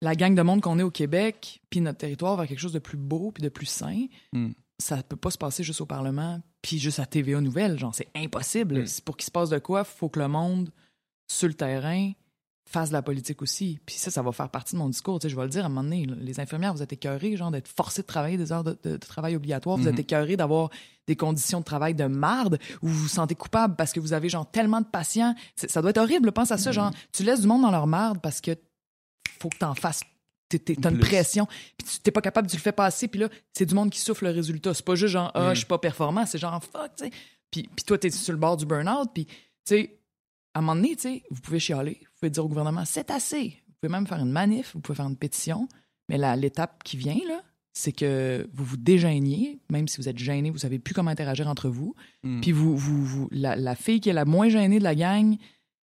la 0.00 0.14
gang 0.14 0.34
de 0.34 0.42
monde 0.42 0.60
qu'on 0.60 0.78
est 0.78 0.82
au 0.84 0.90
Québec, 0.90 1.60
puis 1.70 1.80
notre 1.80 1.98
territoire 1.98 2.36
vers 2.36 2.46
quelque 2.46 2.60
chose 2.60 2.72
de 2.72 2.78
plus 2.78 2.96
beau, 2.98 3.32
puis 3.32 3.42
de 3.42 3.48
plus 3.48 3.66
sain, 3.66 4.06
Mm. 4.32 4.50
ça 4.78 5.02
peut 5.02 5.16
pas 5.16 5.30
se 5.30 5.38
passer 5.38 5.62
juste 5.64 5.80
au 5.80 5.86
Parlement, 5.86 6.40
puis 6.62 6.78
juste 6.78 7.00
à 7.00 7.06
TVA 7.06 7.40
Nouvelles. 7.40 7.78
Genre, 7.78 7.94
c'est 7.94 8.08
impossible. 8.14 8.82
Mm. 8.82 8.86
C'est 8.86 9.04
Pour 9.04 9.16
qu'il 9.16 9.26
se 9.26 9.30
passe 9.30 9.50
de 9.50 9.58
quoi, 9.58 9.84
faut 9.84 10.08
que 10.08 10.20
le 10.20 10.28
monde, 10.28 10.70
sur 11.30 11.48
le 11.48 11.54
terrain, 11.54 12.12
fasse 12.70 12.88
de 12.90 12.92
la 12.94 13.02
politique 13.02 13.40
aussi. 13.42 13.78
Puis 13.86 13.96
ça, 13.96 14.10
ça 14.10 14.20
va 14.22 14.30
faire 14.32 14.48
partie 14.50 14.74
de 14.74 14.78
mon 14.78 14.88
discours. 14.88 15.18
Tu 15.18 15.24
sais, 15.24 15.30
je 15.30 15.36
vais 15.36 15.42
le 15.44 15.48
dire 15.48 15.62
à 15.62 15.66
un 15.66 15.68
moment 15.70 15.82
donné. 15.82 16.06
les 16.20 16.38
infirmières, 16.40 16.74
vous 16.74 16.82
êtes 16.82 16.92
écœurés, 16.92 17.36
genre, 17.36 17.50
d'être 17.50 17.68
forcés 17.68 18.02
de 18.02 18.06
travailler 18.06 18.36
des 18.36 18.52
heures 18.52 18.62
de, 18.64 18.76
de- 18.82 18.90
de 18.92 18.96
travail 18.98 19.34
obligatoires. 19.36 19.76
Vous 19.76 19.84
Mhm. 19.84 19.94
êtes 19.94 19.98
écœurés 20.00 20.36
d'avoir 20.36 20.70
des 21.06 21.16
conditions 21.16 21.60
de 21.60 21.64
travail 21.64 21.94
de 21.94 22.04
marde 22.04 22.58
où 22.82 22.88
vous 22.88 22.98
vous 23.02 23.08
sentez 23.08 23.34
coupable 23.34 23.74
parce 23.76 23.92
que 23.92 24.00
vous 24.00 24.12
avez, 24.12 24.28
genre, 24.28 24.50
tellement 24.50 24.80
de 24.80 24.86
patients. 24.86 25.34
Ça 25.56 25.80
doit 25.80 25.90
être 25.90 25.98
horrible. 25.98 26.30
Pense 26.32 26.52
à 26.52 26.58
ça. 26.58 26.70
Genre, 26.72 26.90
tu 27.12 27.22
laisses 27.22 27.40
du 27.40 27.46
monde 27.46 27.62
dans 27.62 27.70
leur 27.70 27.86
marde 27.86 28.20
parce 28.20 28.40
que 28.40 28.52
faut 29.40 29.48
que 29.48 29.58
t'en 29.58 29.74
fasses. 29.74 30.00
T'as 30.50 30.90
une 30.90 30.98
pression, 30.98 31.46
puis 31.76 31.86
tu 31.86 31.98
t'es 32.00 32.10
pas 32.10 32.22
capable, 32.22 32.48
tu 32.48 32.56
le 32.56 32.62
fais 32.62 32.72
passer, 32.72 33.06
puis 33.06 33.20
là, 33.20 33.28
c'est 33.52 33.66
du 33.66 33.74
monde 33.74 33.90
qui 33.90 34.00
souffle 34.00 34.24
le 34.24 34.30
résultat. 34.30 34.72
C'est 34.72 34.84
pas 34.84 34.94
juste 34.94 35.12
genre, 35.12 35.30
ah, 35.34 35.50
Mm. 35.50 35.54
je 35.54 35.58
suis 35.58 35.66
pas 35.66 35.76
performant, 35.76 36.24
c'est 36.24 36.38
genre, 36.38 36.58
fuck, 36.64 36.90
tu 36.96 37.04
sais. 37.04 37.10
Puis, 37.50 37.68
puis 37.76 37.84
toi, 37.84 37.98
t'es 37.98 38.08
sur 38.10 38.32
le 38.32 38.38
bord 38.38 38.56
du 38.56 38.64
burn-out, 38.64 39.10
puis, 39.12 39.26
tu 39.26 39.34
sais, 39.66 39.97
à 40.54 40.58
un 40.58 40.62
moment 40.62 40.76
donné, 40.76 40.96
tu 40.96 41.02
sais, 41.02 41.22
vous 41.30 41.40
pouvez 41.40 41.58
chialer, 41.60 41.98
vous 42.00 42.18
pouvez 42.20 42.30
dire 42.30 42.44
au 42.44 42.48
gouvernement, 42.48 42.84
c'est 42.84 43.10
assez. 43.10 43.56
Vous 43.66 43.74
pouvez 43.80 43.92
même 43.92 44.06
faire 44.06 44.18
une 44.18 44.30
manif, 44.32 44.72
vous 44.74 44.80
pouvez 44.80 44.96
faire 44.96 45.06
une 45.06 45.16
pétition, 45.16 45.68
mais 46.08 46.18
l'étape 46.36 46.82
qui 46.82 46.96
vient, 46.96 47.18
là, 47.28 47.42
c'est 47.74 47.92
que 47.92 48.48
vous 48.52 48.64
vous 48.64 48.76
dégêniez, 48.76 49.60
même 49.70 49.86
si 49.86 49.98
vous 49.98 50.08
êtes 50.08 50.18
gêné, 50.18 50.50
vous 50.50 50.58
savez 50.58 50.80
plus 50.80 50.94
comment 50.94 51.10
interagir 51.10 51.46
entre 51.46 51.68
vous. 51.68 51.94
Mm. 52.24 52.40
Puis 52.40 52.50
vous, 52.50 52.76
vous, 52.76 53.04
vous- 53.04 53.28
la, 53.30 53.54
la 53.54 53.76
fille 53.76 54.00
qui 54.00 54.08
est 54.08 54.14
la 54.14 54.24
moins 54.24 54.48
gênée 54.48 54.80
de 54.80 54.84
la 54.84 54.96
gang, 54.96 55.36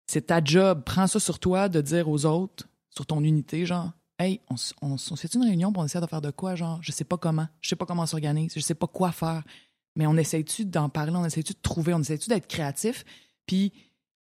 c'est 0.08 0.28
ta 0.28 0.44
job. 0.44 0.84
Prends 0.86 1.08
ça 1.08 1.20
sur 1.22 1.40
toi 1.40 1.70
de 1.70 1.80
dire 1.80 2.10
aux 2.10 2.26
autres, 2.26 2.68
sur 2.90 3.06
ton 3.06 3.24
unité, 3.24 3.66
genre, 3.66 3.92
hey, 4.20 4.42
on, 4.50 4.56
on, 4.82 4.94
on 4.94 4.98
se 4.98 5.16
fait 5.16 5.34
une 5.36 5.44
réunion 5.44 5.72
pour 5.72 5.84
on 5.84 5.86
essaie 5.86 6.02
de 6.02 6.06
faire 6.08 6.22
de 6.22 6.32
quoi, 6.32 6.56
genre, 6.56 6.80
je 6.82 6.92
sais 6.92 7.06
pas 7.06 7.18
comment, 7.18 7.48
je 7.62 7.70
sais 7.70 7.76
pas 7.78 7.86
comment 7.86 8.04
on 8.04 8.08
s'organise, 8.08 8.52
je 8.54 8.60
sais 8.60 8.76
pas 8.76 8.88
quoi 8.88 9.12
faire, 9.14 9.44
mais 9.96 10.06
on 10.08 10.18
essaie-tu 10.18 10.66
d'en 10.66 10.90
parler, 10.90 11.14
on 11.16 11.24
essaie-tu 11.24 11.54
de 11.54 11.60
trouver, 11.62 11.94
on 11.94 12.00
essaie-tu 12.02 12.30
d'être 12.30 12.48
créatif, 12.48 13.06
puis 13.46 13.72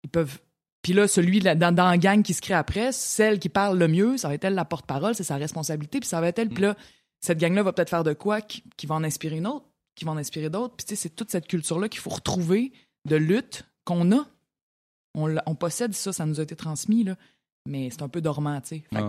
ils 0.03 0.09
peuvent. 0.09 0.39
Puis 0.81 0.93
là, 0.93 1.07
celui 1.07 1.39
dans, 1.39 1.73
dans 1.73 1.89
la 1.89 1.97
gang 1.97 2.21
qui 2.23 2.33
se 2.33 2.41
crée 2.41 2.53
après, 2.53 2.91
celle 2.91 3.39
qui 3.39 3.49
parle 3.49 3.77
le 3.77 3.87
mieux, 3.87 4.17
ça 4.17 4.27
va 4.27 4.33
être 4.33 4.43
elle 4.43 4.55
la 4.55 4.65
porte-parole, 4.65 5.15
c'est 5.15 5.23
sa 5.23 5.37
responsabilité, 5.37 5.99
puis 5.99 6.09
ça 6.09 6.19
va 6.19 6.27
être 6.27 6.39
elle. 6.39 6.49
Puis 6.49 6.63
là, 6.63 6.75
cette 7.21 7.37
gang-là 7.37 7.63
va 7.63 7.71
peut-être 7.71 7.89
faire 7.89 8.03
de 8.03 8.13
quoi 8.13 8.41
qui, 8.41 8.63
qui 8.75 8.85
va 8.85 8.95
en 8.95 9.03
inspirer 9.03 9.37
une 9.37 9.47
autre, 9.47 9.65
qui 9.95 10.03
va 10.03 10.11
en 10.11 10.17
inspirer 10.17 10.49
d'autres. 10.49 10.75
Puis 10.75 10.85
tu 10.85 10.95
sais, 10.95 11.01
c'est 11.01 11.15
toute 11.15 11.31
cette 11.31 11.47
culture-là 11.47 11.87
qu'il 11.87 12.01
faut 12.01 12.09
retrouver 12.09 12.73
de 13.07 13.15
lutte 13.15 13.65
qu'on 13.85 14.11
a. 14.11 14.25
On, 15.15 15.55
possède 15.55 15.93
ça, 15.93 16.11
ça 16.11 16.25
nous 16.25 16.39
a 16.39 16.43
été 16.43 16.55
transmis, 16.55 17.03
là. 17.03 17.15
Mais 17.65 17.89
c'est 17.91 18.01
un 18.01 18.09
peu 18.09 18.19
dormant, 18.19 18.59
tu 18.59 18.69
sais. 18.69 18.83
Ouais. 18.91 19.05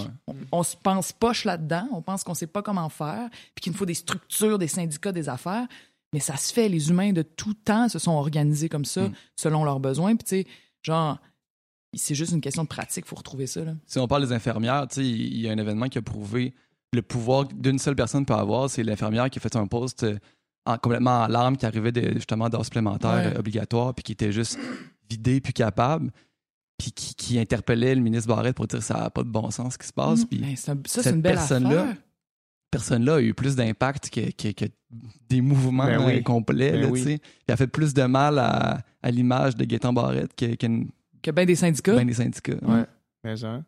on 0.52 0.62
se 0.62 0.76
pense 0.76 1.12
poche 1.12 1.44
là-dedans, 1.44 1.88
on 1.92 2.02
pense 2.02 2.22
qu'on 2.22 2.34
sait 2.34 2.46
pas 2.46 2.62
comment 2.62 2.88
faire, 2.88 3.28
puis 3.54 3.62
qu'il 3.62 3.72
nous 3.72 3.78
faut 3.78 3.86
des 3.86 3.94
structures, 3.94 4.58
des 4.58 4.68
syndicats, 4.68 5.10
des 5.12 5.28
affaires. 5.28 5.66
Mais 6.12 6.20
ça 6.20 6.36
se 6.36 6.52
fait. 6.52 6.68
Les 6.68 6.90
humains 6.90 7.12
de 7.12 7.22
tout 7.22 7.54
temps 7.54 7.88
se 7.88 7.98
sont 7.98 8.12
organisés 8.12 8.68
comme 8.68 8.84
ça, 8.84 9.08
Mm. 9.08 9.14
selon 9.34 9.64
leurs 9.64 9.80
besoins. 9.80 10.14
Puis, 10.14 10.24
tu 10.24 10.42
sais, 10.42 10.46
genre, 10.84 11.18
c'est 11.94 12.14
juste 12.14 12.32
une 12.32 12.40
question 12.40 12.62
de 12.64 12.68
pratique. 12.68 13.06
faut 13.06 13.16
retrouver 13.16 13.46
ça. 13.46 13.64
Là. 13.64 13.74
Si 13.86 13.98
on 13.98 14.06
parle 14.08 14.26
des 14.26 14.32
infirmières, 14.32 14.86
tu 14.88 14.96
sais, 14.96 15.06
il 15.08 15.40
y 15.40 15.48
a 15.48 15.52
un 15.52 15.58
événement 15.58 15.88
qui 15.88 15.98
a 15.98 16.02
prouvé 16.02 16.54
le 16.92 17.02
pouvoir 17.02 17.44
d'une 17.46 17.78
seule 17.78 17.96
personne 17.96 18.24
peut 18.24 18.34
avoir, 18.34 18.70
c'est 18.70 18.82
l'infirmière 18.84 19.28
qui 19.30 19.38
a 19.38 19.42
fait 19.42 19.56
un 19.56 19.66
post 19.66 20.04
euh, 20.04 20.16
en- 20.66 20.78
complètement 20.78 21.22
en 21.22 21.26
larmes, 21.28 21.56
qui 21.56 21.66
arrivait 21.66 21.92
de, 21.92 22.12
justement 22.14 22.48
d'heures 22.48 22.64
supplémentaires 22.64 23.10
Ouais. 23.30 23.34
euh, 23.36 23.38
obligatoires, 23.40 23.94
puis 23.94 24.02
qui 24.04 24.12
était 24.12 24.30
juste 24.32 24.58
vidé, 25.10 25.40
plus 25.40 25.52
capable, 25.52 26.10
puis 26.78 26.92
qui, 26.92 27.14
qui 27.14 27.38
interpellait 27.38 27.94
le 27.94 28.00
ministre 28.00 28.28
Barrette 28.28 28.56
pour 28.56 28.66
dire 28.66 28.82
ça 28.82 28.94
n'a 28.94 29.10
pas 29.10 29.22
de 29.22 29.28
bon 29.28 29.50
sens 29.50 29.74
ce 29.74 29.78
qui 29.78 29.86
se 29.86 29.92
passe. 29.92 30.22
Mm. 30.22 30.26
Puis 30.26 30.38
Ben, 30.38 30.56
ça, 30.56 30.74
cette 30.86 31.14
une 31.14 31.20
belle 31.20 31.34
personne-là, 31.34 31.82
affaire. 31.82 31.96
Personne-là 32.78 33.14
a 33.16 33.20
eu 33.20 33.34
plus 33.34 33.56
d'impact 33.56 34.10
que, 34.10 34.30
que- 34.30 34.52
que 34.52 34.64
des 35.28 35.40
mouvements 35.40 35.86
Ben 35.86 36.04
oui. 36.04 36.18
euh, 36.18 36.22
complets. 36.22 36.72
Ben 36.72 36.80
là, 36.82 36.88
oui. 36.88 37.20
elle 37.46 37.52
a 37.54 37.56
fait 37.56 37.66
plus 37.66 37.94
de 37.94 38.02
mal 38.04 38.38
à, 38.38 38.80
à 39.02 39.10
l'image 39.10 39.56
de 39.56 39.64
Gaétan 39.64 39.92
Barrette 39.92 40.34
que, 40.36 40.54
que 40.54 40.66
Que 41.22 41.30
bien 41.30 41.44
des 41.46 41.56
syndicats. 41.56 41.94
ben 41.96 42.06
des 42.06 42.14
syndicats. 42.14 42.56
Ouais. 42.62 42.84
Mais 43.24 43.44
hein. 43.44 43.64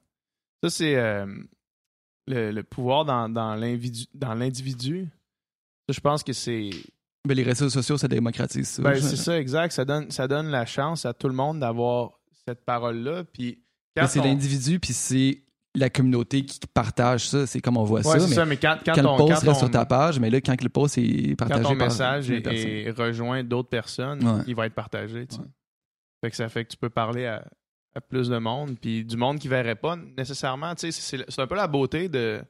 Ça, 0.62 0.70
c'est 0.70 0.94
euh, 0.96 1.26
le, 2.28 2.50
le 2.52 2.62
pouvoir 2.62 3.04
dans, 3.04 3.28
dans 3.28 3.54
l'individu. 3.54 4.06
Dans 4.14 4.34
l'individu. 4.34 5.08
Ça, 5.88 5.92
je 5.94 6.00
pense 6.00 6.22
que 6.22 6.32
c'est. 6.32 6.70
Ben, 7.26 7.34
les 7.34 7.42
réseaux 7.42 7.68
sociaux, 7.70 7.98
ça 7.98 8.06
démocratise 8.08 8.68
ça. 8.68 8.82
Ben, 8.82 9.00
c'est 9.00 9.16
ça, 9.16 9.38
exact. 9.38 9.72
Ça 9.72 9.84
donne, 9.84 10.10
ça 10.10 10.28
donne 10.28 10.48
la 10.48 10.64
chance 10.66 11.04
à 11.06 11.12
tout 11.12 11.28
le 11.28 11.34
monde 11.34 11.60
d'avoir 11.60 12.20
cette 12.46 12.64
parole-là. 12.64 13.24
Puis 13.24 13.58
c'est 14.06 14.20
on- 14.20 14.24
l'individu, 14.24 14.78
puis 14.78 14.92
c'est 14.92 15.42
la 15.76 15.90
communauté 15.90 16.44
qui 16.44 16.58
partage 16.72 17.28
ça. 17.28 17.46
C'est 17.46 17.60
comme 17.60 17.76
on 17.76 17.84
voit 17.84 18.00
Ouais, 18.06 18.18
ça. 18.18 18.26
Mais 18.26 18.34
ça, 18.34 18.44
mais 18.44 18.56
quand, 18.56 18.76
quand, 18.84 18.94
quand, 18.94 19.02
ton, 19.02 19.12
le 19.12 19.18
post 19.18 19.28
quand 19.28 19.34
reste 19.34 19.44
ton- 19.44 19.54
sur 19.66 19.70
ta 19.70 19.84
page, 19.86 20.18
mais 20.20 20.30
là, 20.30 20.40
quand 20.40 20.60
le 20.62 20.68
post 20.68 20.98
est 20.98 21.30
quand 21.30 21.46
partagé 21.46 21.62
ton 21.62 21.76
par 21.76 21.88
message 21.88 22.30
est 22.30 22.90
rejoint 22.96 23.44
d'autres 23.44 23.68
personnes, 23.68 24.26
Ouais. 24.26 24.42
il 24.46 24.54
va 24.54 24.66
être 24.66 24.74
partagé. 24.74 25.26
tu 25.26 25.36
sais. 25.36 25.40
Ouais. 25.42 25.48
Fait 26.24 26.30
que 26.30 26.36
ça 26.36 26.48
fait 26.48 26.64
que 26.64 26.70
tu 26.70 26.76
peux 26.76 26.90
parler 26.90 27.26
à, 27.26 27.44
à 27.94 28.00
plus 28.00 28.28
de 28.28 28.38
monde, 28.38 28.76
puis 28.80 29.04
du 29.04 29.16
monde 29.16 29.38
qui 29.38 29.48
verrait 29.48 29.74
pas 29.76 29.96
nécessairement. 30.16 30.74
tu 30.74 30.90
sais, 30.90 31.00
C'est 31.18 31.24
c'est 31.28 31.40
un 31.42 31.46
peu 31.46 31.54
la 31.56 31.66
beauté 31.68 32.08
de 32.08 32.40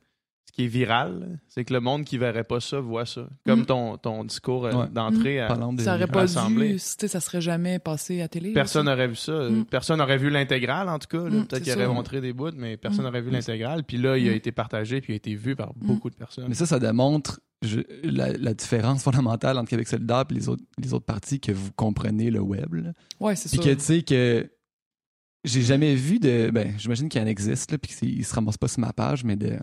ce 0.49 0.53
qui 0.53 0.65
est 0.65 0.69
viral, 0.69 1.39
c'est 1.49 1.65
que 1.65 1.75
le 1.75 1.81
monde 1.81 2.05
qui 2.05 2.19
verrait 2.19 2.45
pas 2.45 2.61
ça 2.61 2.79
voit 2.81 3.05
ça. 3.05 3.29
Comme 3.45 3.61
Mm. 3.63 3.67
ton, 3.67 3.97
ton 3.99 4.25
discours 4.25 4.65
euh, 4.67 4.73
Ouais. 4.73 4.89
d'entrée 4.89 5.41
à 5.41 5.49
Parlant 5.49 5.73
de- 5.73 5.83
Ça 5.83 5.97
aurait 5.97 6.07
pas 6.07 6.21
rassembler. 6.21 6.69
dû, 6.69 6.75
tu 6.77 6.81
sais, 6.81 7.09
ça 7.09 7.21
serait 7.21 7.41
jamais 7.41 7.79
passé 7.79 8.23
à 8.23 8.29
télé. 8.29 8.53
Personne 8.53 8.87
n'aurait 8.87 9.09
vu 9.09 9.17
ça. 9.17 9.51
Mm. 9.51 9.65
Personne 9.67 9.99
n'aurait 9.99 10.19
vu 10.19 10.31
l'intégrale, 10.31 10.89
en 10.89 10.99
tout 11.01 11.09
cas. 11.09 11.25
Mm, 11.29 11.47
Peut-être 11.47 11.63
qu'il 11.65 11.73
aurait 11.75 11.89
montré 11.89 12.21
des 12.21 12.33
bouts, 12.33 12.53
mais 12.57 12.77
personne 12.77 13.01
Mm. 13.03 13.05
n'aurait 13.09 13.23
vu 13.23 13.31
l'intégrale. 13.31 13.83
Puis 13.85 13.97
là, 13.99 14.17
il 14.17 14.29
a 14.29 14.33
Mm. 14.33 14.37
été 14.37 14.53
partagé, 14.53 15.01
puis 15.01 15.13
il 15.13 15.15
a 15.15 15.19
été 15.19 15.35
vu 15.35 15.57
par 15.57 15.75
beaucoup 15.75 16.09
de 16.11 16.15
personnes. 16.17 16.47
Mais 16.49 16.55
ça, 16.55 16.65
ça 16.67 16.79
démontre 16.79 17.41
je- 17.63 17.81
la, 18.05 18.33
la 18.33 18.55
différence 18.55 19.03
fondamentale 19.03 19.59
entre 19.59 19.71
Québec 19.71 19.89
solidaire 19.89 20.25
et 20.31 20.35
les 20.35 20.49
autres, 20.49 20.63
les 20.79 20.93
autres 20.95 21.07
partis 21.07 21.41
que 21.41 21.53
vous 21.53 21.73
comprenez 21.75 22.31
le 22.31 22.41
web. 22.41 22.73
là. 22.75 22.93
Ouais, 23.19 23.35
c'est 23.35 23.49
Puis 23.49 23.59
ça. 23.59 23.65
que 23.65 23.75
tu 23.75 23.81
sais 23.81 24.03
que 24.03 24.49
j'ai 25.43 25.63
jamais 25.63 25.95
vu 25.95 26.19
de. 26.19 26.51
Ben, 26.53 26.75
j'imagine 26.77 27.09
qu'il 27.09 27.21
y 27.21 27.25
en 27.25 27.27
existe, 27.27 27.73
là, 27.73 27.79
puis 27.79 27.95
qu'il 27.95 28.25
se 28.25 28.35
ramasse 28.35 28.59
pas 28.59 28.69
sur 28.69 28.81
ma 28.81 28.93
page, 28.93 29.25
mais 29.25 29.37
de. 29.37 29.59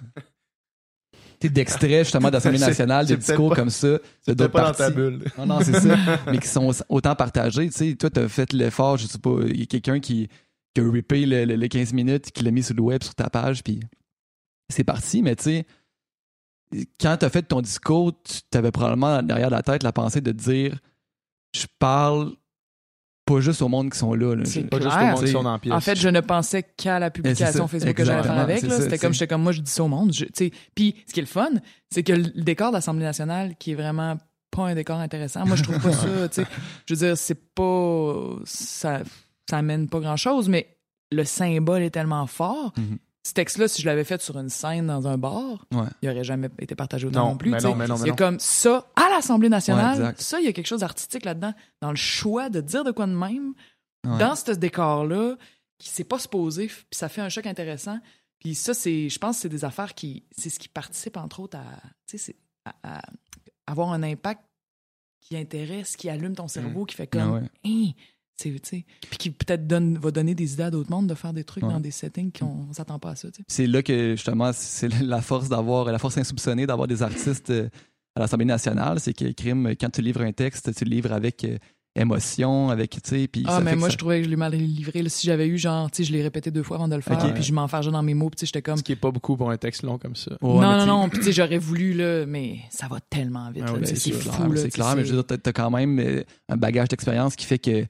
D'extraits 1.49 2.03
justement 2.05 2.29
d'Assemblée 2.31 2.59
nationale, 2.59 3.05
de 3.05 3.09
c'est 3.09 3.15
peut-être 3.17 3.27
discours 3.29 3.49
pas- 3.49 3.55
comme 3.55 3.69
ça, 3.69 3.87
de 3.87 3.99
d'autres 4.33 4.47
pas 4.51 4.59
dans 4.59 4.65
partis. 4.67 4.77
ta 4.79 4.89
bulle. 4.89 5.23
Non, 5.37 5.45
non, 5.45 5.59
c'est 5.61 5.79
ça. 5.79 5.95
mais 6.27 6.37
qui 6.39 6.47
sont 6.47 6.71
autant 6.89 7.15
partagés. 7.15 7.67
Tu 7.69 7.73
sais, 7.73 7.95
toi, 7.95 8.09
t'as 8.09 8.27
fait 8.27 8.51
l'effort, 8.53 8.97
je 8.97 9.07
sais 9.07 9.17
pas, 9.19 9.35
il 9.47 9.59
y 9.59 9.63
a 9.63 9.65
quelqu'un 9.65 9.99
qui, 9.99 10.27
qui 10.73 10.81
a 10.81 10.89
rippé 10.91 11.25
le, 11.25 11.45
le- 11.45 11.55
le 11.55 11.67
15 11.67 11.93
minutes, 11.93 12.31
qui 12.31 12.43
l'a 12.43 12.51
mis 12.51 12.63
sur 12.63 12.75
le 12.75 12.81
web, 12.81 13.03
sur 13.03 13.15
ta 13.15 13.29
page, 13.29 13.63
puis 13.63 13.79
c'est 14.69 14.83
parti. 14.83 15.21
Mais 15.21 15.35
tu 15.35 15.43
sais, 15.43 15.65
quand 16.99 17.17
t'as 17.19 17.29
fait 17.29 17.43
ton 17.43 17.61
discours, 17.61 18.13
tu 18.23 18.39
t'avais 18.49 18.71
probablement 18.71 19.21
derrière 19.21 19.49
la 19.49 19.61
tête 19.61 19.83
la 19.83 19.91
pensée 19.91 20.21
de 20.21 20.31
dire 20.31 20.77
je 21.55 21.65
parle 21.77 22.33
pas 23.25 23.39
juste 23.39 23.61
au 23.61 23.69
monde 23.69 23.89
qui 23.91 23.97
sont 23.97 24.13
là. 24.13 24.35
là. 24.35 24.43
C'est 24.45 24.63
Pas 24.69 24.79
juste 24.79 24.95
au 24.95 24.99
monde 25.05 25.23
qui 25.25 25.31
sont 25.31 25.43
dans 25.43 25.51
la 25.53 25.59
pièce. 25.59 25.73
En 25.73 25.79
fait, 25.79 25.95
je 25.95 26.09
ne 26.09 26.19
pensais 26.19 26.63
qu'à 26.63 26.99
la 26.99 27.09
publication. 27.11 27.67
Facebook 27.67 27.95
que 27.95 28.03
j'allais 28.05 28.23
faire 28.23 28.39
avec. 28.39 28.59
C'était 28.59 28.97
comme 28.97 29.13
j'étais 29.13 29.27
comme 29.27 29.43
moi, 29.43 29.51
je 29.51 29.61
dis 29.61 29.71
ça 29.71 29.83
au 29.83 29.87
monde. 29.87 30.11
je- 30.13 30.25
tu 30.25 30.31
sais. 30.33 30.51
Puis 30.75 30.95
ce 31.07 31.13
qui 31.13 31.19
est 31.19 31.23
le 31.23 31.27
fun, 31.27 31.49
c'est 31.89 32.03
que 32.03 32.13
le 32.13 32.23
décor 32.41 32.69
de 32.71 32.75
l'Assemblée 32.75 33.05
nationale, 33.05 33.55
qui 33.57 33.71
est 33.71 33.75
vraiment 33.75 34.17
pas 34.51 34.67
un 34.67 34.75
décor 34.75 34.97
intéressant, 34.99 35.45
moi 35.45 35.55
je 35.55 35.63
trouve 35.63 35.79
pas 35.79 35.91
ça. 35.93 36.07
tu 36.29 36.41
sais. 36.41 36.47
Je 36.85 36.93
veux 36.93 37.07
dire, 37.07 37.17
c'est 37.17 37.53
pas. 37.55 38.13
Ça, 38.45 39.01
ça 39.49 39.57
amène 39.57 39.87
pas 39.87 39.99
grand 39.99 40.17
chose, 40.17 40.49
mais 40.49 40.77
le 41.11 41.23
symbole 41.23 41.81
est 41.83 41.91
tellement 41.91 42.25
fort. 42.27 42.73
Mhm. 42.77 42.97
Ce 43.25 43.33
texte-là, 43.33 43.67
si 43.69 43.81
je 43.81 43.87
l'avais 43.87 44.03
fait 44.03 44.21
sur 44.21 44.37
une 44.37 44.49
scène 44.49 44.87
dans 44.87 45.07
un 45.07 45.17
bar, 45.17 45.65
Ouais. 45.73 45.87
il 46.01 46.09
aurait 46.09 46.25
jamais 46.25 46.49
été 46.59 46.75
partagé 46.75 47.07
autant 47.07 47.23
Non, 47.23 47.29
non, 47.31 47.37
plus. 47.37 47.51
mais 47.51 47.59
non, 47.61 47.73
mais 47.75 47.87
non, 47.87 47.95
mais 47.95 48.01
il 48.03 48.07
y 48.07 48.11
a 48.11 48.15
comme 48.15 48.37
ça 48.39 48.85
à 48.97 49.09
l'Assemblée 49.09 49.47
nationale. 49.49 50.01
Ouais, 50.03 50.13
ça, 50.17 50.39
il 50.41 50.45
y 50.45 50.49
a 50.49 50.53
quelque 50.53 50.67
chose 50.67 50.81
d'artistique 50.81 51.23
là-dedans, 51.23 51.53
dans 51.81 51.89
le 51.91 51.95
choix 51.95 52.49
de 52.49 52.59
dire 52.59 52.83
de 52.83 52.91
quoi 52.91 53.07
de 53.07 53.13
même 53.13 53.53
Ouais. 54.05 54.17
dans 54.19 54.35
ce 54.35 54.51
décor-là, 54.51 55.37
qui 55.77 55.87
s'est 55.89 56.03
pas 56.03 56.19
supposé, 56.19 56.67
puis 56.67 56.85
ça 56.91 57.07
fait 57.07 57.21
un 57.21 57.29
choc 57.29 57.45
intéressant. 57.47 57.97
Puis 58.39 58.55
ça, 58.55 58.73
c'est, 58.73 59.07
je 59.07 59.17
pense 59.19 59.37
que 59.37 59.41
c'est 59.43 59.49
des 59.49 59.63
affaires 59.63 59.93
qui, 59.93 60.25
c'est 60.37 60.49
ce 60.49 60.59
qui 60.59 60.67
participe 60.67 61.15
entre 61.15 61.39
autres 61.39 61.57
à, 61.57 61.63
tu 62.05 62.17
sais, 62.17 62.17
c'est 62.17 62.35
à, 62.83 62.97
à 62.97 63.01
avoir 63.67 63.93
un 63.93 64.03
impact 64.03 64.41
qui 65.21 65.37
intéresse, 65.37 65.95
qui 65.95 66.09
allume 66.09 66.35
ton 66.35 66.49
cerveau, 66.49 66.83
qui 66.83 66.95
fait 66.97 67.07
comme, 67.07 67.47
Ah 67.47 67.69
puis 68.37 69.17
qui 69.17 69.29
peut-être 69.31 69.67
donne, 69.67 69.97
va 69.97 70.11
donner 70.11 70.35
des 70.35 70.53
idées 70.53 70.63
à 70.63 70.71
d'autres 70.71 70.89
mondes 70.91 71.07
de 71.07 71.13
faire 71.15 71.33
des 71.33 71.43
trucs 71.43 71.63
Ouais. 71.63 71.71
dans 71.71 71.79
des 71.79 71.91
settings 71.91 72.31
qu'on 72.31 72.67
on 72.69 72.73
s'attend 72.73 72.99
pas 72.99 73.11
à 73.11 73.15
ça, 73.15 73.27
c'est 73.47 73.67
là 73.67 73.81
que 73.83 74.11
justement 74.15 74.51
c'est 74.53 74.89
la 75.01 75.21
force 75.21 75.49
d'avoir 75.49 75.85
la 75.91 75.99
force 75.99 76.17
insoupçonnée 76.17 76.65
d'avoir 76.65 76.87
des 76.87 77.01
artistes 77.03 77.49
euh, 77.51 77.69
à 78.15 78.19
l'Assemblée 78.21 78.45
nationale 78.45 78.99
c'est 78.99 79.13
que 79.13 79.31
crime 79.31 79.73
quand 79.79 79.89
tu 79.91 80.01
livres 80.01 80.21
un 80.21 80.31
texte 80.33 80.73
tu 80.75 80.83
le 80.85 80.89
livres 80.91 81.11
avec 81.13 81.43
euh, 81.45 81.57
émotion 81.95 82.69
avec 82.69 82.89
tu 82.91 82.99
sais 83.03 83.27
puis 83.27 83.43
Ah, 83.47 83.57
ça 83.57 83.61
mais 83.61 83.75
moi, 83.75 83.87
ça- 83.87 83.93
je 83.93 83.97
trouvais 83.97 84.17
que 84.19 84.25
je 84.25 84.29
l'ai 84.29 84.35
mal 84.35 84.53
livré. 84.55 85.03
là. 85.03 85.09
Si 85.09 85.27
j'avais 85.27 85.47
eu, 85.47 85.57
genre, 85.59 85.91
tu 85.91 85.97
sais, 85.97 86.03
je 86.07 86.11
l'ai 86.11 86.23
répété 86.23 86.49
deux 86.49 86.63
fois 86.63 86.77
avant 86.77 86.87
de 86.87 86.95
le 86.95 87.01
faire, 87.01 87.23
Ok. 87.23 87.33
puis 87.35 87.43
je 87.43 87.53
m'enfargeais 87.53 87.91
dans 87.91 88.01
mes 88.01 88.15
mots, 88.15 88.29
puis 88.31 88.37
tu 88.37 88.39
sais, 88.41 88.45
j'étais 88.47 88.63
comme, 88.63 88.77
Ce 88.77 88.83
qui 88.83 88.93
est 88.93 88.95
pas 88.95 89.11
beaucoup 89.11 89.37
pour 89.37 89.51
un 89.51 89.57
texte 89.57 89.83
long 89.83 89.99
comme 89.99 90.15
ça. 90.15 90.31
Ouais, 90.41 90.59
non, 90.59 90.77
non, 90.77 90.85
non, 90.87 91.09
puis 91.09 91.19
tu 91.19 91.25
sais, 91.25 91.31
j'aurais 91.33 91.59
voulu, 91.59 91.93
là, 91.93 92.25
mais 92.25 92.57
ça 92.71 92.87
va 92.87 92.99
tellement 92.99 93.51
vite, 93.51 93.63
Ah 93.67 93.73
c'est 93.83 94.11
fou, 94.11 94.55
c'est 94.55 94.69
clair 94.71 94.95
mais 94.95 95.05
je 95.05 95.09
veux 95.11 95.17
dire 95.17 95.25
t'as- 95.27 95.37
t'as 95.37 95.53
quand 95.53 95.69
même 95.69 95.99
euh, 95.99 96.23
un 96.49 96.57
bagage 96.57 96.87
d'expérience 96.89 97.35
qui 97.35 97.45
fait 97.45 97.59
que 97.59 97.85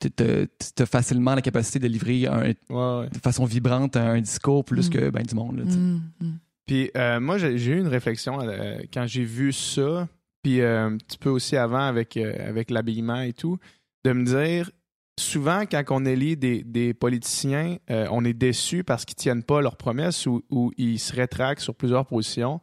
tu 0.00 0.82
as 0.82 0.86
facilement 0.86 1.34
la 1.34 1.42
capacité 1.42 1.78
de 1.78 1.88
livrer 1.88 2.26
un- 2.26 2.40
Ouais, 2.42 2.54
ouais. 2.70 3.08
de 3.10 3.18
façon 3.18 3.44
vibrante 3.44 3.96
un 3.96 4.20
discours 4.20 4.64
plus 4.64 4.88
Mm. 4.88 4.92
que 4.92 5.10
ben, 5.10 5.22
du 5.22 5.34
monde 5.34 5.58
là, 5.58 5.64
tu. 5.64 5.78
Mm, 5.78 6.02
mm. 6.20 6.38
Puis 6.66 6.90
euh, 6.96 7.20
moi, 7.20 7.38
j'ai 7.38 7.54
eu 7.72 7.78
une 7.78 7.86
réflexion 7.88 8.40
euh, 8.40 8.78
quand 8.92 9.06
j'ai 9.06 9.22
vu 9.24 9.52
ça, 9.52 10.08
puis 10.42 10.60
euh, 10.60 10.86
un 10.86 10.96
petit 10.96 11.16
peu 11.18 11.30
aussi 11.30 11.56
avant 11.56 11.80
avec, 11.86 12.16
euh, 12.16 12.34
avec 12.48 12.70
l'habillement 12.70 13.20
et 13.20 13.32
tout, 13.32 13.58
de 14.04 14.12
me 14.12 14.24
dire, 14.24 14.70
souvent 15.18 15.60
quand 15.64 15.82
on 15.90 16.04
élit 16.04 16.36
des, 16.36 16.62
des 16.62 16.92
politiciens, 16.92 17.78
euh, 17.90 18.06
on 18.10 18.24
est 18.24 18.32
déçu 18.34 18.84
parce 18.84 19.04
qu'ils 19.04 19.16
tiennent 19.16 19.44
pas 19.44 19.60
leurs 19.62 19.76
promesses 19.76 20.26
ou, 20.26 20.42
ou 20.50 20.72
ils 20.76 20.98
se 20.98 21.14
rétractent 21.14 21.62
sur 21.62 21.74
plusieurs 21.74 22.04
positions. 22.06 22.60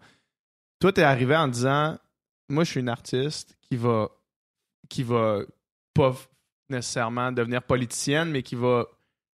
Toi, 0.80 0.92
t'es 0.94 1.04
arrivé 1.04 1.36
en 1.36 1.48
disant, 1.48 1.98
moi, 2.50 2.64
je 2.66 2.72
suis 2.72 2.80
une 2.82 2.90
artiste 2.90 3.58
qui 3.62 3.78
va, 3.78 4.10
qui 4.90 5.02
va 5.04 5.40
pas 5.94 6.14
nécessairement 6.74 7.32
devenir 7.32 7.64
politicienne, 7.64 8.30
mais 8.32 8.44
qui 8.44 8.56
va 8.56 8.86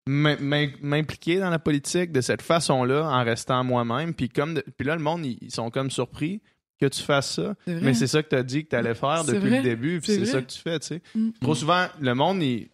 m'im- 0.07 0.37
m'im- 0.39 0.73
m'impliquer 0.81 1.39
dans 1.39 1.49
la 1.49 1.59
politique 1.59 2.11
de 2.11 2.21
cette 2.21 2.41
façon-là 2.41 3.03
en 3.09 3.23
restant 3.23 3.63
moi-même. 3.63 4.13
Puis 4.13 4.29
comme 4.29 4.55
de- 4.55 4.63
puis 4.77 4.85
là, 4.87 4.95
le 4.95 5.01
monde, 5.01 5.25
ils, 5.25 5.51
sont 5.51 5.69
comme 5.71 5.89
surpris 5.91 6.41
que 6.79 6.85
tu 6.87 7.01
fasses 7.01 7.35
ça. 7.35 7.55
Mais 7.67 7.93
c'est 7.93 8.07
ça 8.07 8.21
que 8.21 8.29
tu 8.29 8.35
as 8.35 8.43
dit 8.43 8.65
que 8.65 8.69
tu 8.71 8.75
allais 8.75 8.95
faire 8.95 9.23
depuis 9.23 9.39
vrai. 9.49 9.57
le 9.57 9.63
début. 9.63 10.01
Puis 10.01 10.13
C'est 10.13 10.25
ça 10.25 10.41
que 10.41 10.47
tu 10.51 10.59
fais, 10.59 10.77
tu 10.79 10.87
sais. 10.87 11.01
Mm. 11.15 11.31
Trop 11.41 11.55
souvent, 11.55 11.87
le 12.01 12.13
monde, 12.13 12.41
il- 12.43 12.69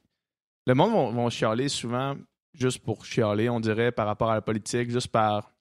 le 0.68 0.74
monde 0.74 0.92
vont, 0.92 1.12
vont 1.12 1.30
chialer 1.30 1.70
souvent 1.70 2.16
juste 2.54 2.80
pour 2.80 3.06
chialer, 3.06 3.50
on 3.50 3.60
dirait, 3.60 3.92
par 3.92 4.08
rapport 4.08 4.32
à 4.32 4.36
la 4.36 4.42
politique, 4.42 4.90
juste 4.90 5.08
par, 5.10 5.54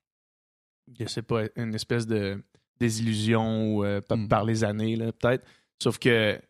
je 0.99 1.07
sais 1.07 1.23
pas, 1.23 1.43
une 1.57 1.75
espèce 1.75 2.07
de 2.07 2.43
désillusion 2.81 3.75
ou 3.77 3.85
euh, 3.85 4.01
par, 4.01 4.17
Mm. 4.19 4.29
par 4.29 4.45
les 4.45 4.65
années, 4.65 4.97
là, 4.97 5.13
peut-être. 5.13 5.45
Sauf 5.83 5.99
que 5.99 6.41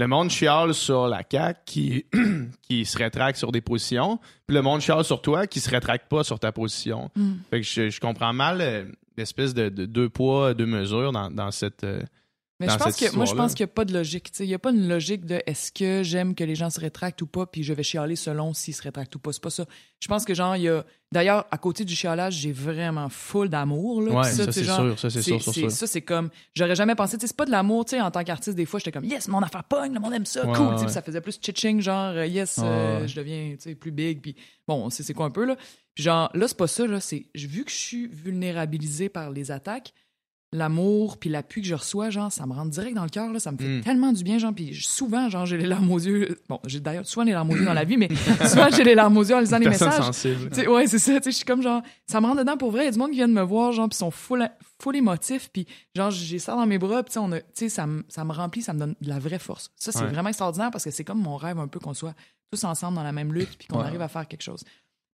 le 0.00 0.06
monde 0.08 0.30
chiale 0.30 0.72
sur 0.72 1.06
la 1.08 1.22
CAQ 1.30 1.60
qui, 1.66 2.06
qui 2.62 2.84
se 2.86 2.96
rétracte 2.96 3.38
sur 3.38 3.52
des 3.52 3.60
positions, 3.60 4.18
puis 4.46 4.56
le 4.56 4.62
monde 4.62 4.80
chiale 4.80 5.04
sur 5.04 5.20
toi 5.20 5.46
qui 5.46 5.60
se 5.60 5.68
rétracte 5.68 6.08
pas 6.08 6.24
sur 6.24 6.38
ta 6.38 6.52
position. 6.52 7.10
Mm. 7.14 7.32
Fait 7.50 7.60
que 7.60 7.66
je, 7.66 7.90
je 7.90 8.00
comprends 8.00 8.32
mal 8.32 8.60
euh, 8.60 8.84
l'espèce 9.18 9.52
de, 9.52 9.68
de 9.68 9.84
deux 9.84 10.08
poids, 10.08 10.54
deux 10.54 10.66
mesures 10.66 11.12
dans, 11.12 11.30
dans 11.30 11.50
cette. 11.50 11.84
euh, 11.84 12.00
Mais 12.60 12.66
dans 12.66 12.74
je 12.74 12.78
pense 12.78 12.94
cette 12.94 13.10
que 13.10 13.16
moi 13.16 13.24
je 13.24 13.34
pense 13.34 13.54
qu'il 13.54 13.64
n'y 13.64 13.70
a 13.70 13.74
pas 13.74 13.84
de 13.86 13.92
logique. 13.94 14.30
Il 14.38 14.46
n'y 14.46 14.54
a 14.54 14.58
pas 14.58 14.70
une 14.70 14.86
logique 14.88 15.24
de 15.24 15.40
est-ce 15.46 15.72
que 15.72 16.02
j'aime 16.02 16.34
que 16.34 16.44
les 16.44 16.54
gens 16.54 16.68
se 16.70 16.78
rétractent 16.78 17.22
ou 17.22 17.26
pas, 17.26 17.46
puis 17.46 17.62
je 17.62 17.72
vais 17.72 17.82
chialer 17.82 18.16
selon 18.16 18.52
s'ils 18.54 18.74
se 18.74 18.82
rétractent 18.82 19.16
ou 19.16 19.18
pas. 19.18 19.32
C'est 19.32 19.42
pas 19.42 19.50
ça. 19.50 19.64
Je 19.98 20.06
pense 20.08 20.24
que 20.24 20.34
genre 20.34 20.54
il 20.56 20.62
y 20.62 20.68
a. 20.68 20.84
D'ailleurs, 21.12 21.46
à 21.50 21.58
côté 21.58 21.84
du 21.84 21.96
chialage, 21.96 22.34
j'ai 22.34 22.52
vraiment 22.52 23.08
full 23.08 23.48
d'amour. 23.48 24.00
là. 24.00 24.12
Ouais, 24.12 24.24
ça, 24.24 24.44
sais, 24.44 24.52
c'est 24.52 24.64
sûr, 24.64 24.96
ça, 24.96 25.10
c'est 25.10 25.22
sûr. 25.22 25.70
Ça, 25.72 25.86
c'est 25.88 26.02
comme. 26.02 26.30
J'aurais 26.54 26.76
jamais 26.76 26.94
pensé. 26.94 27.16
tu 27.16 27.22
sais, 27.22 27.26
C'est 27.26 27.36
pas 27.36 27.46
de 27.46 27.50
l'amour, 27.50 27.84
tu 27.84 27.96
sais, 27.96 28.00
en 28.00 28.12
tant 28.12 28.22
qu'artiste, 28.22 28.56
des 28.56 28.64
fois, 28.64 28.78
j'étais 28.78 28.92
comme, 28.92 29.04
yes, 29.04 29.26
mon 29.26 29.40
affaire 29.42 29.64
pogne, 29.64 29.92
le 29.92 29.98
monde 29.98 30.14
aime 30.14 30.24
ça, 30.24 30.46
Ouais, 30.46 30.52
cool. 30.56 30.74
ouais, 30.76 30.88
Ça 30.88 31.02
faisait 31.02 31.20
plus 31.20 31.36
chitching, 31.42 31.80
genre, 31.80 32.12
euh, 32.14 32.26
yes, 32.26 32.60
euh, 32.62 33.08
je 33.08 33.16
deviens, 33.16 33.54
tu 33.56 33.70
sais, 33.70 33.74
plus 33.74 33.90
big, 33.90 34.20
puis 34.20 34.36
bon, 34.68 34.88
c'est 34.90 35.02
c'est 35.02 35.12
quoi 35.14 35.26
un 35.26 35.30
peu, 35.30 35.44
là? 35.46 35.56
Puis 35.96 36.04
genre, 36.04 36.30
là, 36.32 36.46
c'est 36.46 36.56
pas 36.56 36.68
ça, 36.68 36.86
là. 36.86 37.00
C'est, 37.00 37.26
vu 37.34 37.64
que 37.64 37.72
je 37.72 37.76
suis 37.76 38.06
vulnérabilisé 38.06 39.08
par 39.08 39.30
les 39.30 39.50
attaques, 39.50 39.92
l'amour 40.52 41.18
puis 41.18 41.30
l'appui 41.30 41.62
que 41.62 41.68
je 41.68 41.74
reçois, 41.74 42.10
genre, 42.10 42.32
ça 42.32 42.44
me 42.46 42.52
rentre 42.52 42.70
direct 42.70 42.96
dans 42.96 43.04
le 43.04 43.08
cœur, 43.08 43.32
là. 43.32 43.38
Ça 43.38 43.52
me 43.52 43.56
fait 43.58 43.78
Mm. 43.78 43.80
tellement 43.82 44.12
du 44.12 44.24
bien, 44.24 44.38
genre. 44.38 44.52
Puis 44.52 44.74
souvent, 44.74 45.28
genre, 45.28 45.46
j'ai 45.46 45.56
les 45.56 45.66
larmes 45.66 45.90
aux 45.92 45.98
yeux. 45.98 46.40
Bon, 46.48 46.58
j'ai 46.66 46.80
d'ailleurs 46.80 47.06
souvent 47.06 47.24
les 47.24 47.32
larmes 47.32 47.50
aux 47.50 47.56
yeux 47.56 47.64
dans 47.64 47.72
la 47.72 47.84
vie, 47.84 47.96
mais 47.96 48.08
souvent, 48.46 48.68
j'ai 48.70 48.82
les 48.84 48.94
larmes 48.96 49.16
aux 49.16 49.22
yeux 49.22 49.34
en 49.36 49.40
lisant 49.40 49.58
les 49.58 49.68
messages. 49.68 49.94
sensible. 49.94 50.50
Ouais, 50.68 50.86
c'est 50.88 50.98
ça. 50.98 51.12
Tu 51.18 51.22
sais, 51.24 51.30
je 51.30 51.36
suis 51.36 51.44
comme 51.44 51.62
genre, 51.62 51.82
ça 52.06 52.20
me 52.20 52.26
rentre 52.26 52.40
dedans 52.40 52.56
pour 52.56 52.72
vrai. 52.72 52.82
Il 52.82 52.86
y 52.86 52.88
a 52.88 52.92
du 52.92 52.98
monde 52.98 53.10
qui 53.10 53.16
vient 53.16 53.28
de 53.28 53.32
me 53.32 53.42
voir, 53.42 53.72
genre, 53.72 53.88
puis 53.88 53.96
sont 53.96 54.10
full, 54.10 54.48
full 54.82 54.96
émotifs, 54.96 55.50
puis 55.52 55.66
genre, 55.94 56.10
j'ai 56.10 56.38
ça 56.40 56.54
dans 56.56 56.66
mes 56.66 56.78
bras, 56.78 57.02
puis 57.04 57.10
tu 57.12 57.14
sais, 57.14 57.20
on 57.20 57.30
a- 57.32 57.40
tu 57.40 57.46
sais, 57.54 57.68
ça, 57.68 57.86
me- 57.86 58.02
ça 58.08 58.24
me 58.24 58.32
remplit, 58.32 58.62
ça 58.62 58.72
me 58.72 58.80
donne 58.80 58.94
de 59.00 59.08
la 59.08 59.18
vraie 59.20 59.38
force. 59.38 59.70
Ça, 59.76 59.92
c'est 59.92 60.00
Ouais. 60.02 60.08
vraiment 60.08 60.28
extraordinaire 60.30 60.70
parce 60.72 60.84
que 60.84 60.90
c'est 60.90 61.04
comme 61.04 61.20
mon 61.22 61.36
rêve 61.36 61.58
un 61.58 61.68
peu 61.68 61.78
qu'on 61.78 61.94
soit 61.94 62.14
tous 62.52 62.64
ensemble 62.64 62.96
dans 62.96 63.04
la 63.04 63.12
même 63.12 63.32
lutte, 63.32 63.56
puis 63.56 63.68
qu'on 63.68 63.78
Ouais. 63.78 63.84
arrive 63.84 64.02
à 64.02 64.08
faire 64.08 64.26
quelque 64.26 64.42
chose. 64.42 64.64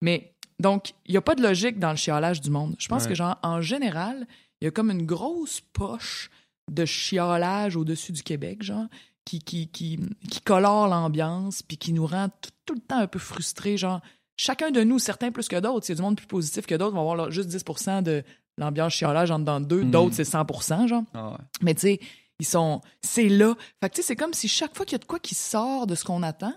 Mais 0.00 0.32
donc, 0.58 0.94
il 1.04 1.10
n'y 1.12 1.18
a 1.18 1.20
pas 1.20 1.34
de 1.34 1.42
logique 1.42 1.78
dans 1.78 1.90
le 1.90 1.96
chiolage 1.96 2.40
du 2.40 2.48
monde. 2.50 2.74
Je 2.78 2.88
pense 2.88 3.02
Ouais. 3.02 3.10
que, 3.10 3.14
genre, 3.14 3.38
en 3.42 3.60
général, 3.60 4.26
il 4.60 4.64
y 4.64 4.68
a 4.68 4.70
comme 4.70 4.90
une 4.90 5.06
grosse 5.06 5.60
poche 5.72 6.30
de 6.70 6.84
chiolage 6.84 7.76
au-dessus 7.76 8.12
du 8.12 8.22
Québec, 8.22 8.62
genre, 8.62 8.86
qui, 9.24 9.40
qui, 9.40 9.68
qui, 9.68 9.98
qui 10.30 10.40
colore 10.40 10.88
l'ambiance, 10.88 11.62
puis 11.62 11.76
qui 11.78 11.92
nous 11.92 12.06
rend 12.06 12.28
tout, 12.40 12.50
tout 12.64 12.74
le 12.74 12.80
temps 12.80 12.98
un 12.98 13.06
peu 13.06 13.18
frustrés, 13.18 13.76
genre, 13.76 14.00
chacun 14.36 14.70
de 14.70 14.82
nous, 14.82 14.98
certains 14.98 15.30
plus 15.32 15.48
que 15.48 15.56
d'autres, 15.60 15.86
s'il 15.86 15.94
y 15.94 15.96
a 15.96 16.00
du 16.00 16.02
monde 16.02 16.16
plus 16.16 16.26
positif 16.26 16.66
que 16.66 16.74
d'autres, 16.74 16.94
vont 16.94 17.08
avoir 17.10 17.30
juste 17.30 17.48
10% 17.50 18.02
de 18.02 18.22
l'ambiance 18.58 18.92
chiolage 18.94 19.30
en 19.30 19.38
dedans 19.38 19.60
d'eux, 19.60 19.82
Mhm. 19.82 19.90
d'autres, 19.90 20.14
c'est 20.14 20.24
100% 20.24 20.86
genre. 20.88 21.02
Ah 21.14 21.30
ouais. 21.32 21.36
Mais 21.62 21.74
tu 21.74 21.80
sais, 21.82 22.00
ils 22.38 22.46
sont. 22.46 22.80
C'est 23.02 23.28
là. 23.28 23.54
Fait 23.82 23.88
que 23.90 23.94
tu 23.96 24.02
sais, 24.02 24.08
c'est 24.08 24.16
comme 24.16 24.34
si 24.34 24.48
chaque 24.48 24.76
fois 24.76 24.84
qu'il 24.86 24.92
y 24.92 24.96
a 24.96 24.98
de 24.98 25.04
quoi 25.04 25.18
qui 25.18 25.34
sort 25.34 25.86
de 25.86 25.94
ce 25.94 26.04
qu'on 26.04 26.22
attend, 26.22 26.54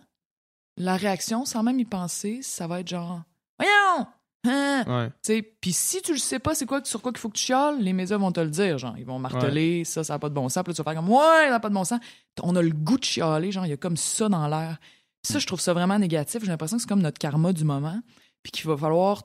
la 0.78 0.96
réaction, 0.98 1.46
sans 1.46 1.62
même 1.64 1.80
y 1.80 1.86
penser, 1.86 2.42
ça 2.42 2.68
va 2.68 2.80
être 2.82 2.88
genre 2.88 3.22
Voyons! 3.60 4.08
Hein? 4.46 5.12
Ouais. 5.28 5.44
Puis 5.60 5.74
si 5.74 6.02
tu 6.02 6.14
le 6.14 6.18
sais 6.18 6.40
pas, 6.40 6.56
c'est 6.56 6.66
quoi 6.66 6.82
sur 6.84 7.02
quoi 7.02 7.12
qu'il 7.12 7.20
faut 7.20 7.30
que 7.30 7.38
tu 7.38 7.44
chiales, 7.46 7.82
les 7.82 7.94
médias 7.94 8.18
vont 8.18 8.32
te 8.32 8.40
le 8.40 8.50
dire. 8.50 8.78
Genre, 8.78 8.98
ils 8.98 9.06
vont 9.06 9.20
marteler, 9.20 9.84
ça, 9.84 10.04
ça 10.04 10.14
n'a 10.14 10.20
pas 10.20 10.30
de 10.30 10.34
bon 10.34 10.48
sens. 10.48 10.64
Puis 10.64 10.72
là, 10.72 10.76
tu 10.76 10.82
vas 10.82 10.92
faire 10.92 11.02
comme 11.02 11.10
Ouais, 11.12 11.46
ça 11.46 11.50
n'a 11.50 11.60
pas 11.60 11.70
de 11.70 11.74
bon 11.74 11.84
sens. 11.84 12.00
On 12.42 12.56
a 12.56 12.62
le 12.62 12.72
goût 12.72 12.98
de 12.98 13.04
chialer, 13.04 13.52
genre, 13.52 13.66
il 13.66 13.70
y 13.70 13.74
a 13.74 13.78
comme 13.78 13.98
ça 13.98 14.30
dans 14.30 14.48
l'air. 14.48 14.78
Puis 15.22 15.34
Ça, 15.34 15.40
je 15.40 15.48
trouve 15.48 15.60
ça 15.60 15.74
vraiment 15.74 16.00
négatif. 16.00 16.42
J'ai 16.42 16.48
l'impression 16.48 16.78
que 16.78 16.84
c'est 16.84 16.90
comme 16.90 17.02
notre 17.02 17.20
karma 17.20 17.52
du 17.52 17.66
moment. 17.66 18.00
Puis 18.44 18.52
qu'il 18.52 18.68
va 18.68 18.78
falloir. 18.78 19.24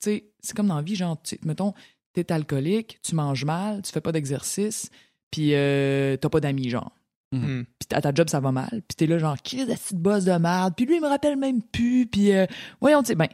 Tu 0.00 0.10
sais, 0.10 0.30
c'est 0.40 0.56
comme 0.56 0.68
dans 0.68 0.76
la 0.76 0.82
vie, 0.82 0.94
genre, 0.94 1.20
mettons, 1.44 1.74
t'es 2.12 2.30
alcoolique, 2.32 3.00
tu 3.02 3.16
manges 3.16 3.44
mal, 3.44 3.82
tu 3.82 3.90
fais 3.90 4.00
pas 4.00 4.12
d'exercice, 4.12 4.90
puis 5.30 5.54
euh, 5.54 6.16
t'as 6.16 6.28
pas 6.28 6.40
d'amis, 6.40 6.70
genre. 6.70 6.92
Hmm. 7.32 7.64
Puis 7.78 7.88
à 7.92 8.00
ta 8.00 8.14
job, 8.14 8.28
ça 8.28 8.40
va 8.40 8.52
mal. 8.52 8.70
Puis 8.70 8.96
t'es 8.96 9.06
là, 9.06 9.18
genre, 9.18 9.36
qui 9.36 9.60
est 9.60 9.66
la 9.66 9.74
petite 9.74 9.98
bosse 9.98 10.24
de 10.24 10.32
merde. 10.32 10.74
Puis 10.76 10.86
lui, 10.86 10.96
il 10.96 11.02
me 11.02 11.08
rappelle 11.08 11.36
même 11.36 11.62
plus. 11.62 12.06
Puis 12.06 12.32
euh, 12.32 12.46
voyons, 12.80 13.02
tu 13.02 13.08
sais, 13.08 13.14
ben, 13.16 13.28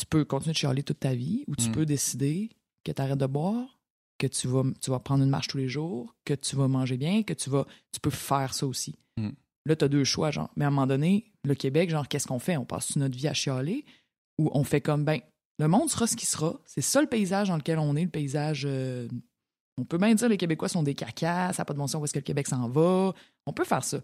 tu 0.00 0.06
peux 0.06 0.24
continuer 0.24 0.52
de 0.52 0.58
chialer 0.58 0.82
toute 0.82 1.00
ta 1.00 1.14
vie 1.14 1.44
ou 1.46 1.54
tu 1.56 1.68
Mm. 1.68 1.72
peux 1.72 1.86
décider 1.86 2.50
que 2.84 2.92
tu 2.92 3.02
arrêtes 3.02 3.18
de 3.18 3.26
boire, 3.26 3.78
que 4.18 4.26
tu 4.26 4.48
vas, 4.48 4.62
tu 4.80 4.90
vas 4.90 4.98
prendre 4.98 5.22
une 5.24 5.30
marche 5.30 5.48
tous 5.48 5.58
les 5.58 5.68
jours, 5.68 6.14
que 6.24 6.34
tu 6.34 6.56
vas 6.56 6.68
manger 6.68 6.96
bien, 6.96 7.22
que 7.22 7.34
tu 7.34 7.50
vas, 7.50 7.66
tu 7.92 8.00
peux 8.00 8.10
faire 8.10 8.54
ça 8.54 8.66
aussi. 8.66 8.96
Mm. 9.18 9.30
Là, 9.66 9.76
t'as 9.76 9.88
deux 9.88 10.04
choix, 10.04 10.30
genre. 10.30 10.50
Mais 10.56 10.64
à 10.64 10.68
un 10.68 10.70
moment 10.70 10.86
donné, 10.86 11.32
le 11.44 11.54
Québec, 11.54 11.90
genre, 11.90 12.08
qu'est-ce 12.08 12.26
qu'on 12.26 12.38
fait? 12.38 12.56
On 12.56 12.64
passe 12.64 12.96
notre 12.96 13.16
vie 13.16 13.28
à 13.28 13.34
chialer 13.34 13.84
ou 14.38 14.50
on 14.54 14.64
fait 14.64 14.80
comme, 14.80 15.04
ben, 15.04 15.20
le 15.58 15.68
monde 15.68 15.90
sera 15.90 16.06
ce 16.06 16.16
qui 16.16 16.24
sera. 16.26 16.58
C'est 16.64 16.80
ça 16.80 17.02
le 17.02 17.06
paysage 17.06 17.48
dans 17.48 17.56
lequel 17.56 17.78
on 17.78 17.94
est, 17.96 18.04
le 18.04 18.10
paysage. 18.10 18.62
euh, 18.66 19.06
on 19.76 19.84
peut 19.84 19.98
bien 19.98 20.14
dire 20.14 20.28
les 20.28 20.36
Québécois 20.38 20.68
sont 20.68 20.82
des 20.82 20.94
cacas, 20.94 21.52
ça 21.52 21.60
n'a 21.62 21.64
pas 21.66 21.74
de 21.74 21.78
bon 21.78 21.86
sens 21.86 22.00
où 22.00 22.04
est-ce 22.04 22.12
que 22.14 22.18
le 22.18 22.24
Québec 22.24 22.46
s'en 22.48 22.68
va. 22.68 23.14
On 23.46 23.52
peut 23.52 23.64
faire 23.64 23.84
ça. 23.84 24.00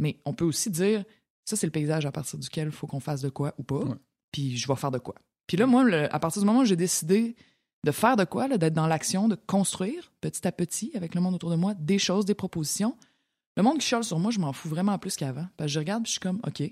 Mais 0.00 0.18
on 0.24 0.32
peut 0.34 0.44
aussi 0.44 0.70
dire, 0.70 1.04
ça, 1.44 1.56
c'est 1.56 1.66
le 1.66 1.70
paysage 1.72 2.04
à 2.06 2.12
partir 2.12 2.38
duquel 2.38 2.68
il 2.68 2.72
faut 2.72 2.86
qu'on 2.86 3.00
fasse 3.00 3.20
de 3.22 3.28
quoi 3.28 3.54
ou 3.58 3.62
pas. 3.62 3.84
Ouais. 3.84 3.96
Puis 4.36 4.58
je 4.58 4.68
vais 4.68 4.76
faire 4.76 4.90
de 4.90 4.98
quoi. 4.98 5.14
Puis 5.46 5.56
là, 5.56 5.66
moi, 5.66 5.82
le- 5.82 6.14
à 6.14 6.18
partir 6.18 6.42
du 6.42 6.46
moment 6.46 6.60
où 6.60 6.64
j'ai 6.66 6.76
décidé 6.76 7.36
de 7.86 7.90
faire 7.90 8.16
de 8.16 8.24
quoi, 8.24 8.48
d'être 8.48 8.74
dans 8.74 8.86
l'action, 8.86 9.28
de 9.28 9.34
construire 9.34 10.12
petit 10.20 10.46
à 10.46 10.52
petit 10.52 10.90
avec 10.94 11.14
le 11.14 11.22
monde 11.22 11.34
autour 11.36 11.48
de 11.50 11.56
moi 11.56 11.72
des 11.72 11.98
choses, 11.98 12.26
des 12.26 12.34
propositions, 12.34 12.98
le 13.56 13.62
monde 13.62 13.78
qui 13.78 13.86
chiale 13.86 14.04
sur 14.04 14.18
moi, 14.18 14.30
je 14.30 14.38
m'en 14.38 14.52
fous 14.52 14.68
vraiment 14.68 14.98
plus 14.98 15.16
qu'avant. 15.16 15.46
Parce 15.56 15.68
que 15.68 15.72
je 15.72 15.78
regarde 15.78 16.02
puis 16.02 16.08
je 16.08 16.12
suis 16.12 16.20
comme, 16.20 16.40
OK, 16.46 16.62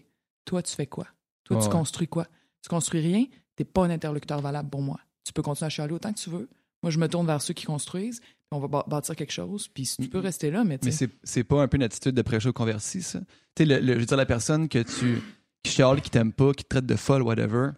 toi, 0.44 0.62
tu 0.62 0.74
fais 0.74 0.86
quoi? 0.86 1.06
Toi, 1.44 1.56
tu 1.58 1.64
ouais. 1.64 1.70
construis 1.70 2.06
quoi? 2.08 2.26
Tu 2.62 2.68
construis 2.68 3.00
rien, 3.00 3.24
t'es 3.56 3.64
pas 3.64 3.84
un 3.86 3.90
interlocuteur 3.90 4.40
valable 4.42 4.68
pour 4.68 4.82
moi. 4.82 5.00
Tu 5.24 5.32
peux 5.32 5.40
continuer 5.40 5.66
à 5.66 5.70
chialer 5.70 5.94
autant 5.94 6.12
que 6.12 6.18
tu 6.18 6.28
veux. 6.28 6.48
Moi, 6.82 6.90
je 6.90 6.98
me 6.98 7.08
tourne 7.08 7.26
vers 7.26 7.40
ceux 7.40 7.54
qui 7.54 7.64
construisent, 7.64 8.20
puis 8.20 8.28
on 8.50 8.58
va 8.58 8.68
bâ- 8.68 8.84
bâtir 8.86 9.16
quelque 9.16 9.32
chose. 9.32 9.68
Puis 9.68 9.86
si 9.86 9.96
tu 9.96 10.08
peux 10.10 10.18
Mm. 10.18 10.22
rester 10.22 10.50
là, 10.50 10.64
mais 10.64 10.78
tu 10.78 10.84
Mais 10.86 10.92
c'est, 10.92 11.08
c'est 11.22 11.44
pas 11.44 11.62
un 11.62 11.68
peu 11.68 11.78
une 11.78 11.82
attitude 11.82 12.14
de 12.14 12.20
prêcher 12.22 12.50
au 12.50 12.52
converti, 12.52 13.00
ça? 13.00 13.20
Tu 13.54 13.64
sais, 13.66 13.80
je 13.82 13.92
veux 13.94 14.04
dire, 14.04 14.16
la 14.18 14.26
personne 14.26 14.68
que 14.68 14.80
tu 14.82 15.22
qui 15.64 15.72
chiale, 15.72 16.00
qui 16.00 16.10
t'aime 16.10 16.32
pas, 16.32 16.52
qui 16.52 16.62
te 16.64 16.68
traite 16.68 16.86
de 16.86 16.94
folle, 16.96 17.22
whatever, 17.22 17.70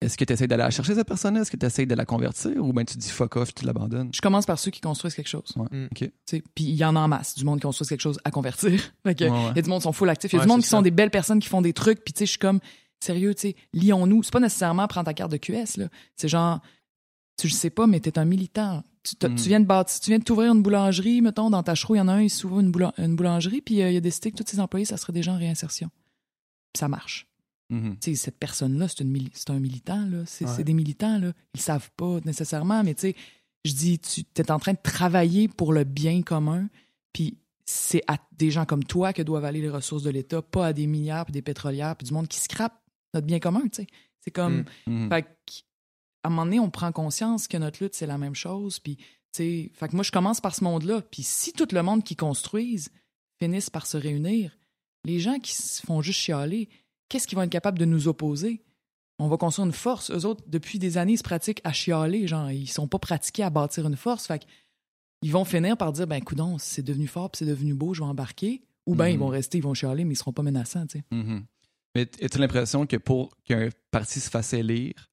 est-ce 0.00 0.18
que 0.18 0.24
tu 0.24 0.32
essaies 0.34 0.46
d'aller 0.46 0.64
la 0.64 0.70
chercher, 0.70 0.94
cette 0.94 1.06
personne-là? 1.08 1.40
Est-ce 1.40 1.50
que 1.50 1.56
tu 1.56 1.64
essaies 1.64 1.86
de 1.86 1.94
la 1.94 2.04
convertir? 2.04 2.52
Ou 2.62 2.72
bien 2.74 2.84
tu 2.84 2.98
dis 2.98 3.08
fuck 3.10 3.36
off, 3.36 3.54
tu 3.54 3.64
l'abandonnes? 3.64 4.10
je 4.12 4.20
commence 4.20 4.44
par 4.44 4.58
ceux 4.58 4.70
qui 4.70 4.80
construisent 4.82 5.14
quelque 5.14 5.28
chose. 5.28 5.50
Ouais. 5.56 5.66
Mm. 5.70 5.88
Puis 5.94 6.42
il 6.64 6.74
y 6.74 6.84
en 6.84 6.94
a 6.96 7.00
en 7.00 7.08
masse, 7.08 7.34
du 7.36 7.44
monde 7.44 7.58
qui 7.58 7.62
construit 7.62 7.86
quelque 7.88 8.00
chose 8.02 8.18
à 8.24 8.30
convertir. 8.30 8.72
Ouais, 9.06 9.12
ouais. 9.12 9.14
Il 9.18 9.56
y 9.56 9.58
a 9.58 9.62
du 9.62 9.68
monde 9.70 9.78
qui 9.80 9.84
sont 9.84 9.92
full 9.92 10.10
actifs. 10.10 10.32
Il 10.32 10.36
y 10.36 10.38
a 10.38 10.40
Ouais, 10.40 10.46
du 10.46 10.52
monde 10.52 10.60
qui 10.60 10.68
sont 10.68 10.82
des 10.82 10.90
belles 10.90 11.10
personnes 11.10 11.40
qui 11.40 11.48
font 11.48 11.62
des 11.62 11.72
trucs. 11.72 12.04
Puis 12.04 12.12
tu 12.12 12.18
sais, 12.18 12.26
je 12.26 12.30
suis 12.30 12.38
comme, 12.38 12.60
sérieux, 13.02 13.34
tu 13.34 13.42
sais, 13.48 13.56
lions-nous. 13.72 14.22
C'est 14.24 14.32
pas 14.32 14.40
nécessairement 14.40 14.86
prendre 14.88 15.06
ta 15.06 15.14
carte 15.14 15.30
de 15.32 15.36
QS, 15.38 15.78
là. 15.78 15.88
C'est 16.16 16.28
genre, 16.28 16.60
tu 17.40 17.46
le 17.46 17.52
sais 17.52 17.70
pas, 17.70 17.86
mais 17.86 18.00
t'es 18.00 18.18
un 18.18 18.24
militant. 18.26 18.82
Tu, 19.04 19.14
Mm. 19.26 19.34
tu 19.36 19.48
viens 19.48 19.60
de 19.60 19.66
bâtir, 19.66 20.00
tu 20.00 20.10
viens 20.10 20.18
de 20.18 20.24
t'ouvrir 20.24 20.52
une 20.52 20.62
boulangerie, 20.62 21.20
mettons, 21.22 21.48
dans 21.50 21.62
ta 21.62 21.74
chevaux, 21.74 21.94
il 21.94 21.98
y 21.98 22.00
en 22.00 22.08
a 22.08 22.12
un, 22.14 22.22
il 22.22 22.30
s'ouvre 22.30 22.60
une, 22.60 22.70
boulan- 22.72 22.92
une 22.98 23.16
boulangerie, 23.16 23.60
puis 23.62 23.82
euh, 23.82 23.90
il 23.90 23.96
a 23.96 24.00
décidé 24.00 24.32
que 24.32 24.36
tous 24.42 24.48
ses 24.50 24.60
employés, 24.60 24.86
ça 24.86 24.96
serait 24.96 25.12
des 25.12 25.22
gens 25.22 25.34
en 25.34 25.38
réinsertion. 25.38 25.90
Puis 26.74 26.80
ça 26.80 26.88
marche. 26.88 27.26
Tu 27.70 27.96
sais, 28.00 28.14
cette 28.14 28.38
personne-là, 28.38 28.86
c'est, 28.88 29.02
mili- 29.04 29.32
un 29.48 29.58
militant, 29.58 30.04
là. 30.06 30.24
C'est, 30.26 30.44
Ouais. 30.46 30.62
des 30.64 30.74
militants, 30.74 31.18
là. 31.18 31.32
Ils 31.54 31.60
savent 31.60 31.90
pas 31.96 32.20
nécessairement, 32.24 32.84
mais 32.84 32.94
tu 32.94 33.00
sais, 33.00 33.16
je 33.64 33.72
dis, 33.72 33.98
tu 33.98 34.22
es 34.36 34.50
en 34.50 34.58
train 34.58 34.74
de 34.74 34.78
travailler 34.82 35.48
pour 35.48 35.72
le 35.72 35.82
bien 35.84 36.22
commun, 36.22 36.68
puis 37.12 37.38
c'est 37.64 38.02
à 38.06 38.18
des 38.32 38.50
gens 38.50 38.64
comme 38.66 38.84
toi 38.84 39.12
que 39.12 39.22
doivent 39.22 39.46
aller 39.46 39.60
les 39.62 39.70
ressources 39.70 40.02
de 40.02 40.10
l'État, 40.10 40.42
pas 40.42 40.66
à 40.66 40.72
des 40.74 40.86
minières, 40.86 41.24
puis 41.24 41.32
des 41.32 41.42
pétrolières, 41.42 41.96
puis 41.96 42.06
du 42.06 42.12
monde 42.12 42.28
qui 42.28 42.38
scrape 42.38 42.78
notre 43.14 43.26
bien 43.26 43.40
commun, 43.40 43.62
tu 43.62 43.82
sais. 43.82 43.86
C'est 44.20 44.30
comme... 44.30 44.64
Mm. 44.86 45.04
Mhm. 45.04 45.08
Fait 45.08 45.26
à 46.22 46.28
un 46.28 46.30
moment 46.30 46.44
donné, 46.44 46.60
on 46.60 46.70
prend 46.70 46.92
conscience 46.92 47.48
que 47.48 47.56
notre 47.56 47.82
lutte, 47.82 47.94
c'est 47.94 48.06
la 48.06 48.18
même 48.18 48.34
chose, 48.34 48.78
puis, 48.78 48.96
tu 48.96 49.04
sais, 49.32 49.70
fait 49.74 49.88
que 49.88 49.94
moi, 49.96 50.02
je 50.04 50.12
commence 50.12 50.40
par 50.40 50.54
ce 50.54 50.62
monde-là, 50.64 51.02
puis 51.02 51.22
si 51.22 51.52
tout 51.52 51.68
le 51.72 51.82
monde 51.82 52.04
qui 52.04 52.14
construisent 52.16 52.90
finissent 53.40 53.70
par 53.70 53.86
se 53.86 53.96
réunir, 53.96 54.56
les 55.04 55.20
gens 55.20 55.38
qui 55.38 55.54
se 55.54 55.82
font 55.84 56.00
juste 56.02 56.20
chialer, 56.20 56.68
qu'est-ce 57.08 57.26
qu'ils 57.26 57.36
vont 57.36 57.42
être 57.42 57.50
capables 57.50 57.78
de 57.78 57.84
nous 57.84 58.08
opposer? 58.08 58.62
On 59.18 59.28
va 59.28 59.36
construire 59.36 59.66
une 59.66 59.72
force. 59.72 60.10
Eux 60.10 60.24
autres, 60.26 60.42
depuis 60.48 60.78
des 60.78 60.98
années, 60.98 61.12
ils 61.12 61.18
se 61.18 61.22
pratiquent 61.22 61.60
à 61.64 61.72
chialer. 61.72 62.26
Genre, 62.26 62.50
ils 62.50 62.66
sont 62.68 62.88
pas 62.88 62.98
pratiqués 62.98 63.44
à 63.44 63.50
bâtir 63.50 63.86
une 63.86 63.96
force. 63.96 64.26
Fait 64.26 64.40
que 64.40 64.44
ils 65.22 65.30
vont 65.32 65.44
finir 65.44 65.76
par 65.76 65.92
dire, 65.92 66.06
ben, 66.06 66.22
coudon, 66.22 66.58
c'est 66.58 66.82
devenu 66.82 67.06
fort 67.06 67.30
puis 67.30 67.38
c'est 67.38 67.46
devenu 67.46 67.74
beau, 67.74 67.94
je 67.94 68.00
vais 68.00 68.06
embarquer. 68.06 68.62
Ou 68.86 68.94
ben, 68.94 69.06
Mhm. 69.06 69.10
ils 69.12 69.18
vont 69.18 69.28
rester, 69.28 69.58
ils 69.58 69.62
vont 69.62 69.72
chialer, 69.72 70.04
mais 70.04 70.12
ils 70.14 70.16
seront 70.16 70.32
pas 70.32 70.42
menaçants, 70.42 70.86
tu 70.86 70.98
sais. 70.98 71.04
Mhm. 71.12 71.44
Mais 71.94 72.10
as-tu 72.22 72.38
l'impression 72.38 72.86
que 72.86 72.96
pour 72.96 73.36
qu'un 73.44 73.68
parti 73.90 74.20
se 74.20 74.28
fasse 74.28 74.52
élire, 74.52 75.08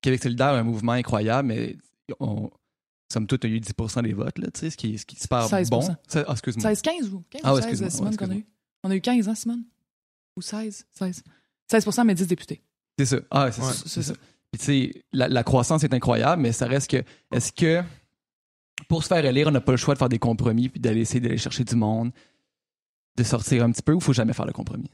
Québec 0.00 0.22
solidaire 0.22 0.48
a 0.48 0.58
un 0.58 0.62
mouvement 0.64 0.92
incroyable, 0.92 1.48
mais 1.48 1.76
on, 2.18 2.50
somme 3.12 3.26
toute, 3.26 3.44
a 3.44 3.48
eu 3.48 3.60
10% 3.60 4.02
des 4.02 4.14
votes, 4.14 4.38
là, 4.38 4.50
tu 4.50 4.60
sais, 4.60 4.70
ce 4.70 4.76
qui, 4.76 4.98
ce 4.98 5.04
qui 5.06 5.16
super 5.20 5.46
16 5.46 5.68
bon. 5.70 5.82
Ça- 6.08 6.24
Ah, 6.26 6.32
excuse-moi. 6.32 6.62
16, 6.70 6.82
15 6.82 7.08
ou 7.10 7.22
15 7.30 7.40
Ah, 7.44 7.52
ou 7.52 7.56
ouais, 7.56 7.62
16, 7.62 7.82
excuse-moi, 7.82 8.12
Simone, 8.12 8.16
qu'on 8.16 8.34
a 8.34 8.38
eu? 8.38 8.46
On 8.86 8.90
a 8.90 8.96
eu 8.96 9.00
15, 9.00 9.28
hein, 9.28 9.34
Simone? 9.34 9.64
Ou 10.36 10.42
16? 10.42 10.86
16. 10.92 11.22
16 11.70 11.86
mais 12.04 12.14
10 12.14 12.26
députés. 12.26 12.62
C'est 12.98 13.06
ça. 13.06 13.16
Ah, 13.30 13.50
c'est 13.50 13.62
Ouais, 13.62 13.72
ça. 14.02 14.12
Puis, 14.52 14.58
tu 14.60 14.64
sais, 14.64 15.04
la, 15.12 15.28
la 15.28 15.42
croissance 15.42 15.82
est 15.82 15.92
incroyable, 15.92 16.40
mais 16.42 16.52
ça 16.52 16.66
reste 16.66 16.90
que. 16.90 17.02
Est-ce 17.32 17.52
que 17.52 17.82
pour 18.88 19.02
se 19.02 19.08
faire 19.08 19.24
élire, 19.24 19.48
on 19.48 19.50
n'a 19.50 19.60
pas 19.60 19.72
le 19.72 19.76
choix 19.78 19.94
de 19.94 19.98
faire 19.98 20.08
des 20.08 20.18
compromis 20.18 20.68
puis 20.68 20.80
d'aller 20.80 21.00
essayer 21.00 21.20
d'aller 21.20 21.38
chercher 21.38 21.64
du 21.64 21.74
monde, 21.74 22.12
de 23.16 23.22
sortir 23.24 23.64
un 23.64 23.72
petit 23.72 23.82
peu 23.82 23.92
ou 23.92 24.00
faut 24.00 24.12
jamais 24.12 24.32
faire 24.34 24.46
le 24.46 24.52
compromis? 24.52 24.90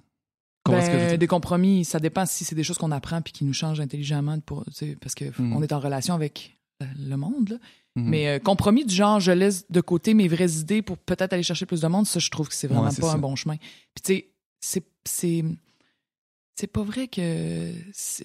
Ben, 0.65 1.17
des 1.19 1.27
compromis, 1.27 1.85
ça 1.85 1.99
dépend 1.99 2.25
si 2.25 2.45
c'est 2.45 2.55
des 2.55 2.63
choses 2.63 2.79
qu'on 2.79 2.93
apprend 2.93 3.21
puis 3.21 3.33
qui 3.33 3.45
nous 3.45 3.53
changent 3.53 3.81
intelligemment 3.81 4.39
pour, 4.41 4.65
parce 5.01 5.15
que 5.17 5.25
Mhm. 5.43 5.57
on 5.57 5.63
est 5.63 5.73
en 5.73 5.81
relation 5.81 6.15
avec 6.15 6.57
le 6.81 7.17
monde. 7.17 7.51
là. 7.51 7.57
Mhm. 7.97 8.09
Mais 8.09 8.29
euh, 8.29 8.39
compromis 8.39 8.85
du 8.85 8.95
genre, 8.95 9.21
je 9.21 9.33
laisse 9.33 9.71
de 9.71 9.81
côté 9.81 10.15
mes 10.15 10.27
vraies 10.29 10.51
idées 10.53 10.83
pour 10.83 10.97
peut-être 10.99 11.33
aller 11.35 11.43
chercher 11.43 11.67
plus 11.67 11.81
de 11.83 11.87
monde, 11.89 12.07
ça, 12.07 12.19
je 12.21 12.31
trouve 12.31 12.49
que 12.49 12.55
c'est 12.55 12.67
vraiment 12.67 12.85
Ouais, 12.85 12.91
c'est 12.91 13.01
pas 13.03 13.09
ça. 13.11 13.15
un 13.15 13.19
bon 13.19 13.37
chemin. 13.37 13.57
Puis 13.57 14.03
tu 14.03 14.15
sais, 14.15 14.29
c'est 14.61 14.85
c'est 15.05 15.45
c'est 16.55 16.67
pas 16.67 16.83
vrai 16.83 17.09
que 17.09 17.73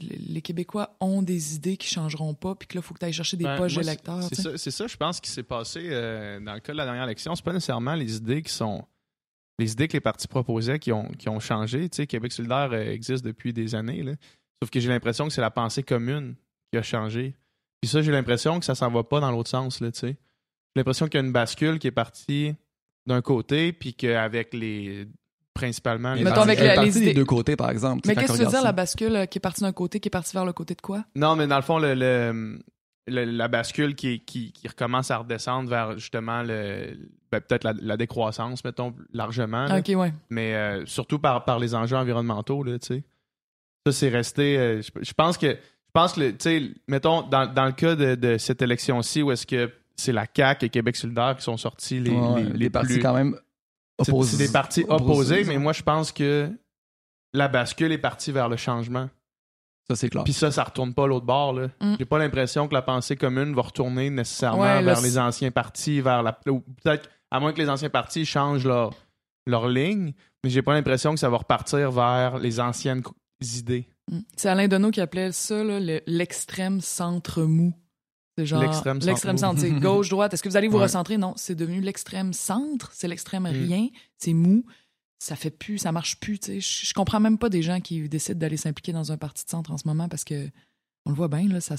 les 0.01 0.41
Québécois 0.41 0.95
ont 0.99 1.21
des 1.21 1.55
idées 1.55 1.77
qui 1.77 1.87
changeront 1.87 2.33
pas, 2.33 2.55
puis 2.55 2.67
que 2.67 2.75
là, 2.77 2.81
il 2.83 2.85
faut 2.85 2.93
que 2.93 2.99
tu 2.99 3.05
ailles 3.05 3.13
chercher 3.13 3.37
des 3.37 3.45
Ben, 3.45 3.57
poches 3.57 3.75
d'électeurs. 3.75 4.21
C'est 4.23 4.35
ça, 4.41 4.57
c'est 4.57 4.71
ça, 4.71 4.85
je 4.87 4.97
pense, 4.97 5.19
qui 5.21 5.29
s'est 5.31 5.43
passé 5.43 5.79
euh, 5.83 6.39
dans 6.39 6.53
le 6.53 6.59
cas 6.59 6.73
de 6.73 6.77
la 6.77 6.83
dernière 6.85 7.05
élection. 7.05 7.35
C'est 7.35 7.43
pas 7.45 7.53
nécessairement 7.53 7.95
les 7.95 8.17
idées 8.17 8.41
qui 8.41 8.51
sont. 8.53 8.83
Les 9.59 9.71
idées 9.71 9.87
que 9.87 9.93
les 9.93 10.01
partis 10.01 10.27
proposaient 10.27 10.77
qui 10.77 10.91
ont, 10.91 11.07
qui 11.17 11.29
ont 11.29 11.39
changé. 11.39 11.89
Tu 11.89 11.95
sais, 11.95 12.05
Québec 12.07 12.31
solidaire 12.31 12.69
euh, 12.73 12.91
existe 12.91 13.25
depuis 13.25 13.53
des 13.53 13.73
années. 13.75 14.03
là. 14.03 14.11
Sauf 14.61 14.69
que 14.69 14.79
j'ai 14.79 14.89
l'impression 14.89 15.27
que 15.27 15.33
c'est 15.33 15.41
la 15.41 15.49
pensée 15.49 15.81
commune 15.81 16.35
qui 16.71 16.77
a 16.77 16.83
changé. 16.83 17.33
Puis 17.81 17.89
ça, 17.89 18.01
j'ai 18.01 18.11
l'impression 18.11 18.59
que 18.59 18.65
ça 18.65 18.75
s'en 18.75 18.89
va 18.89 19.03
pas 19.03 19.19
dans 19.19 19.31
l'autre 19.31 19.49
sens. 19.49 19.81
Là, 19.81 19.91
tu 19.91 19.99
sais. 19.99 20.07
J'ai 20.07 20.79
l'impression 20.81 21.07
qu'il 21.07 21.19
y 21.19 21.23
a 21.23 21.25
une 21.25 21.31
bascule 21.33 21.79
qui 21.79 21.87
est 21.87 21.91
partie 21.91 22.55
d'un 23.05 23.21
côté, 23.21 23.71
puis 23.73 23.93
qu'avec 23.93 24.53
les. 24.53 25.07
principalement 25.53 26.13
les 26.13 26.23
Mettons 26.23 26.41
avec 26.41 26.59
la- 26.59 26.83
les 26.83 26.91
des 26.91 27.13
deux 27.13 27.25
côtés, 27.25 27.55
par 27.55 27.69
exemple. 27.71 28.01
Mais 28.07 28.13
qu'est-ce 28.15 28.33
que 28.33 28.37
tu 28.37 28.41
veux 28.43 28.47
on 28.47 28.51
dire, 28.51 28.63
la 28.63 28.71
bascule 28.73 29.15
euh, 29.15 29.25
qui 29.25 29.39
est 29.39 29.41
partie 29.41 29.61
d'un 29.61 29.71
côté, 29.73 29.99
qui 29.99 30.07
est 30.07 30.11
partie 30.11 30.33
vers 30.33 30.45
le 30.45 30.53
côté 30.53 30.75
de 30.75 30.81
quoi? 30.81 31.03
Non, 31.15 31.35
mais 31.35 31.47
dans 31.47 31.55
le 31.55 31.61
fond, 31.63 31.79
le, 31.79 31.93
le- 31.95 32.59
le- 33.07 33.23
la 33.25 33.47
bascule 33.47 33.95
qui, 33.95 34.19
qui, 34.19 34.51
qui 34.51 34.67
recommence 34.67 35.09
à 35.09 35.17
redescendre 35.17 35.69
vers 35.69 35.97
justement 35.97 36.43
le 36.43 36.95
ben, 37.31 37.41
peut-être 37.41 37.63
la, 37.63 37.73
la 37.81 37.97
décroissance, 37.97 38.63
mettons, 38.63 38.93
largement. 39.13 39.65
là. 39.65 39.79
Ok, 39.79 39.91
ouais. 39.95 40.13
mais 40.29 40.53
euh, 40.53 40.85
surtout 40.85 41.17
par, 41.19 41.43
par 41.43 41.57
les 41.59 41.73
enjeux 41.75 41.97
environnementaux, 41.97 42.63
là, 42.63 42.77
tu 42.79 42.87
sais. 42.87 43.03
Ça, 43.87 43.91
c'est 43.93 44.09
resté. 44.09 44.57
euh, 44.57 44.81
je, 44.81 44.91
je 45.01 45.13
pense 45.13 45.37
que, 45.37 45.57
pense 45.99 46.13
que, 46.13 46.29
tu 46.31 46.35
sais, 46.39 46.71
mettons, 46.87 47.21
dans, 47.23 47.51
dans 47.51 47.65
le 47.65 47.71
cas 47.71 47.95
de, 47.95 48.15
de 48.15 48.37
cette 48.37 48.61
élection-ci, 48.61 49.21
où 49.23 49.31
est-ce 49.31 49.45
que 49.47 49.71
c'est 49.95 50.11
la 50.11 50.25
CAQ 50.31 50.65
et 50.65 50.69
Québec 50.69 50.95
solidaire 50.95 51.35
qui 51.37 51.43
sont 51.43 51.57
sortis 51.57 51.99
les, 51.99 52.11
Ouais, 52.11 52.43
les, 52.43 52.49
les 52.51 52.57
les 52.57 52.69
partis 52.69 52.93
plus- 52.93 53.01
quand 53.01 53.13
même 53.13 53.35
opposés. 53.97 54.37
C'est 54.37 54.45
des 54.45 54.51
partis 54.51 54.85
opposés, 54.87 55.43
mais 55.45 55.57
moi, 55.57 55.73
je 55.73 55.81
pense 55.83 56.11
que 56.11 56.49
la 57.33 57.47
bascule 57.47 57.91
est 57.91 57.97
partie 57.97 58.31
vers 58.31 58.47
le 58.49 58.57
changement. 58.57 59.09
Ça, 59.89 59.95
c'est 59.95 60.09
clair. 60.09 60.23
Puis 60.23 60.33
ça, 60.33 60.51
ça 60.51 60.63
retourne 60.65 60.93
pas 60.93 61.07
l'autre 61.07 61.25
bord. 61.25 61.53
Là. 61.53 61.69
Mm. 61.81 61.95
J'ai 61.97 62.05
pas 62.05 62.17
l'impression 62.19 62.67
que 62.67 62.73
la 62.73 62.81
pensée 62.81 63.15
commune 63.15 63.55
va 63.55 63.61
retourner 63.61 64.09
nécessairement 64.09 64.61
Ouais, 64.61 64.83
vers 64.83 65.01
les 65.01 65.17
anciens 65.17 65.49
partis, 65.51 66.01
vers 66.01 66.21
la. 66.23 66.37
ou 66.47 66.59
Peut-être, 66.83 67.09
à 67.31 67.39
moins 67.39 67.53
que 67.53 67.57
les 67.61 67.69
anciens 67.69 67.89
partis 67.89 68.25
changent 68.25 68.65
leur, 68.65 68.93
leur 69.45 69.67
ligne, 69.67 70.13
mais 70.43 70.49
j'ai 70.49 70.61
pas 70.61 70.73
l'impression 70.73 71.13
que 71.13 71.19
ça 71.19 71.29
va 71.29 71.37
repartir 71.37 71.91
vers 71.91 72.37
les 72.37 72.59
anciennes 72.59 73.01
idées. 73.41 73.87
Mm. 74.11 74.19
C'est 74.35 74.49
Alain 74.49 74.67
Deneau 74.67 74.91
qui 74.91 75.01
appelait 75.01 75.31
ça 75.31 75.63
le- 75.63 76.01
l'extrême 76.07 76.81
centre 76.81 77.43
mou. 77.43 77.73
C'est 78.37 78.45
genre 78.45 78.61
L'extrême 78.61 79.01
centre 79.01 79.39
centre, 79.39 79.59
c'est 79.61 79.71
gauche 79.79 80.09
droite. 80.09 80.33
Est-ce 80.33 80.43
que 80.43 80.49
vous 80.49 80.57
allez 80.57 80.67
vous 80.67 80.77
Ouais. 80.77 80.83
recentrer? 80.83 81.17
Non, 81.17 81.33
c'est 81.37 81.55
devenu 81.55 81.81
l'extrême 81.81 82.33
centre, 82.33 82.91
c'est 82.93 83.07
l'extrême 83.07 83.43
Mm. 83.43 83.47
rien, 83.67 83.87
c'est 84.17 84.33
mou. 84.33 84.63
Ça 85.19 85.35
fait 85.35 85.49
plus, 85.49 85.79
ça 85.79 85.91
marche 85.91 86.19
plus. 86.19 86.39
Je, 86.45 86.59
je 86.59 86.93
comprends 86.93 87.19
même 87.19 87.39
pas 87.39 87.49
des 87.49 87.63
gens 87.63 87.79
qui 87.81 88.07
décident 88.07 88.37
d'aller 88.39 88.57
s'impliquer 88.57 88.93
dans 88.93 89.11
un 89.11 89.17
parti 89.17 89.43
de 89.45 89.49
centre 89.49 89.71
en 89.71 89.77
ce 89.77 89.87
moment 89.87 90.07
parce 90.07 90.23
que 90.23 90.47
on 91.05 91.09
le 91.09 91.15
voit 91.15 91.27
bien 91.27 91.47
là, 91.47 91.59
ça 91.61 91.75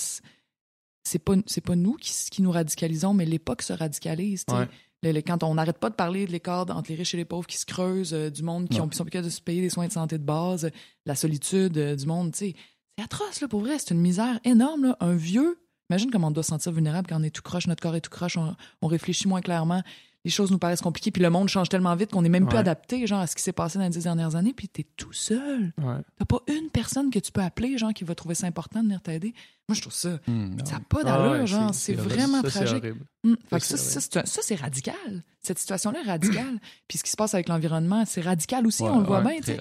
c'est 1.04 1.18
pas 1.20 1.36
nous 1.76 1.94
qui, 1.94 2.42
nous 2.42 2.50
radicalisons, 2.50 3.14
mais 3.14 3.24
l'époque 3.24 3.62
se 3.62 3.72
radicalise. 3.72 4.44
Ouais. 4.50 4.68
Le- 5.02 5.12
le- 5.12 5.22
quand 5.22 5.42
on 5.44 5.54
n'arrête 5.54 5.78
pas 5.78 5.90
de 5.90 5.94
parler 5.94 6.26
de 6.26 6.32
l'écart 6.32 6.66
entre 6.70 6.90
les 6.90 6.96
riches 6.96 7.14
et 7.14 7.18
les 7.18 7.24
pauvres 7.24 7.46
qui 7.46 7.56
se 7.58 7.66
creusent, 7.66 8.14
euh, 8.14 8.30
du 8.30 8.42
monde 8.42 8.68
qui 8.68 8.80
Ouais. 8.80 8.86
ont, 8.86 8.90
sont 8.92 9.04
plus 9.04 9.10
capables 9.12 9.28
de 9.28 9.32
se 9.32 9.40
payer 9.40 9.60
des 9.60 9.70
soins 9.70 9.86
de 9.86 9.92
santé 9.92 10.18
de 10.18 10.24
base, 10.24 10.64
euh, 10.66 10.70
la 11.06 11.14
solitude 11.14 11.76
euh, 11.78 11.94
du 11.96 12.06
monde, 12.06 12.32
tu 12.32 12.38
sais. 12.38 12.54
C'est 12.98 13.04
atroce, 13.04 13.40
là, 13.40 13.46
pour 13.48 13.60
vrai. 13.60 13.78
C'est 13.78 13.94
une 13.94 14.00
misère 14.00 14.40
énorme, 14.44 14.86
là. 14.86 14.96
Un 15.00 15.14
vieux, 15.14 15.60
imagine 15.88 16.10
comment 16.10 16.28
on 16.28 16.30
doit 16.32 16.42
se 16.42 16.48
sentir 16.48 16.72
vulnérable 16.72 17.06
quand 17.08 17.20
on 17.20 17.22
est 17.22 17.30
tout 17.30 17.42
croche, 17.42 17.66
notre 17.68 17.80
corps 17.82 17.94
est 17.94 18.00
tout 18.00 18.10
croche, 18.10 18.36
on, 18.36 18.56
on 18.82 18.86
réfléchit 18.88 19.28
moins 19.28 19.40
clairement, 19.40 19.82
les 20.24 20.30
choses 20.30 20.50
nous 20.50 20.58
paraissent 20.58 20.80
compliquées, 20.80 21.10
puis 21.10 21.22
le 21.22 21.30
monde 21.30 21.48
change 21.48 21.68
tellement 21.68 21.94
vite 21.94 22.10
qu'on 22.10 22.22
n'est 22.22 22.28
même 22.28 22.46
plus 22.46 22.54
Ouais. 22.54 22.60
adapté, 22.60 23.06
genre, 23.06 23.20
à 23.20 23.26
ce 23.26 23.36
qui 23.36 23.42
s'est 23.42 23.52
passé 23.52 23.78
dans 23.78 23.84
les 23.84 23.90
dix 23.90 24.02
dernières 24.04 24.34
années, 24.36 24.52
puis 24.52 24.68
t'es 24.68 24.84
tout 24.96 25.12
seul. 25.12 25.72
Ouais. 25.78 25.94
T'as 26.18 26.24
pas 26.24 26.40
une 26.48 26.70
personne 26.70 27.10
que 27.10 27.18
tu 27.18 27.30
peux 27.32 27.40
appeler, 27.42 27.78
genre, 27.78 27.92
qui 27.94 28.04
va 28.04 28.14
trouver 28.14 28.34
ça 28.34 28.46
important 28.46 28.80
de 28.80 28.86
venir 28.86 29.00
t'aider. 29.00 29.32
Moi, 29.68 29.76
je 29.76 29.80
trouve 29.82 29.92
ça, 29.92 30.18
Hmm, 30.26 30.56
ça 30.64 30.72
n'a 30.74 30.80
pas 30.80 30.98
Ah 31.02 31.04
d'allure, 31.04 31.40
ouais, 31.42 31.46
genre, 31.46 31.74
c'est- 31.74 31.92
vraiment 31.94 32.42
ça, 32.42 32.48
tragique. 32.50 32.82
fait 32.84 33.58
que 33.58 33.64
Ça, 33.64 33.76
ça, 33.76 34.22
c'est 34.24 34.56
ça, 34.56 34.62
radical. 34.62 35.22
Cette 35.42 35.58
situation-là 35.58 36.00
est 36.04 36.08
radicale. 36.08 36.58
Puis 36.88 36.98
ce 36.98 37.04
qui 37.04 37.10
se 37.10 37.16
passe 37.16 37.34
avec 37.34 37.48
l'environnement, 37.48 38.04
c'est 38.06 38.20
radical 38.22 38.66
aussi, 38.66 38.82
on 38.82 38.98
le 39.00 39.06
voit 39.06 39.20
bien. 39.20 39.40
tu. 39.40 39.52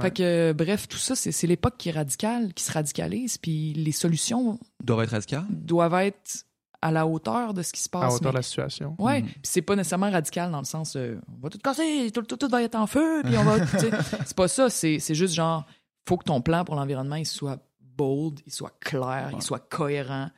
Fait 0.00 0.10
que, 0.10 0.22
euh, 0.22 0.52
bref, 0.52 0.88
tout 0.88 0.98
ça, 0.98 1.14
c'est 1.14 1.46
l'époque 1.46 1.74
qui 1.78 1.88
est 1.88 1.92
radicale, 1.92 2.52
qui 2.52 2.64
se 2.64 2.72
radicalise, 2.72 3.38
puis 3.38 3.72
les 3.74 3.92
solutions 3.92 4.58
Doivent 4.82 5.04
être 5.04 5.10
radical. 5.10 5.44
doivent 5.50 5.94
être 5.94 6.44
à 6.84 6.90
la 6.92 7.06
hauteur 7.06 7.54
de 7.54 7.62
ce 7.62 7.72
qui 7.72 7.80
se 7.80 7.88
À 7.92 7.98
passe. 8.00 8.14
hauteur 8.16 8.32
de 8.32 8.36
la 8.36 8.42
situation. 8.42 8.94
Ouais, 8.98 9.22
Mhm. 9.22 9.26
puis 9.28 9.40
c'est 9.42 9.62
pas 9.62 9.74
nécessairement 9.74 10.10
radical 10.10 10.50
dans 10.50 10.58
le 10.58 10.64
sens 10.64 10.96
euh, 10.96 11.18
on 11.34 11.40
va 11.42 11.48
tout 11.48 11.58
casser, 11.58 12.10
tout, 12.12 12.22
tout, 12.22 12.36
tout 12.36 12.48
va 12.48 12.62
être 12.62 12.74
en 12.74 12.86
feu, 12.86 13.22
puis 13.24 13.36
on 13.38 13.42
va. 13.44 13.56
c'est 14.26 14.36
pas 14.36 14.48
ça, 14.48 14.68
c'est 14.68 14.98
c'est 14.98 15.14
juste 15.14 15.34
genre 15.34 15.64
faut 16.08 16.16
que 16.18 16.24
ton 16.24 16.42
plan 16.42 16.64
pour 16.64 16.74
l'environnement 16.74 17.16
il 17.16 17.24
soit 17.26 17.58
bold, 17.80 18.40
il 18.46 18.52
soit 18.52 18.76
clair, 18.80 19.28
Ouais. 19.30 19.36
il 19.38 19.42
soit 19.42 19.60
cohérent, 19.60 20.28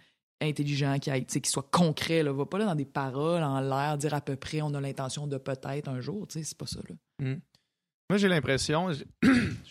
intelligent, 0.41 0.99
qu'il 1.01 1.13
aille- 1.13 1.25
tu 1.27 1.33
sais, 1.33 1.41
qu'il 1.41 1.51
soit 1.51 1.67
concret. 1.71 2.23
Là. 2.23 2.33
Va 2.33 2.45
pas 2.47 2.59
là 2.59 2.67
dans 2.67 2.75
des 2.75 2.85
paroles 2.85 3.43
en 3.43 3.59
l'air, 3.61 3.99
dire 3.99 4.15
à 4.15 4.21
peu 4.21 4.37
près 4.37 4.63
on 4.63 4.73
a 4.75 4.81
l'intention 4.81 5.27
de 5.27 5.39
peut-être 5.39 5.89
un 5.89 6.01
jour, 6.01 6.27
tu 6.29 6.39
sais, 6.39 6.45
c'est 6.45 6.57
pas 6.59 6.67
ça. 6.67 6.79
Là. 6.89 7.35
Moi, 8.09 8.19
j'ai 8.19 8.29
l'impression, 8.29 8.93
je 8.93 9.03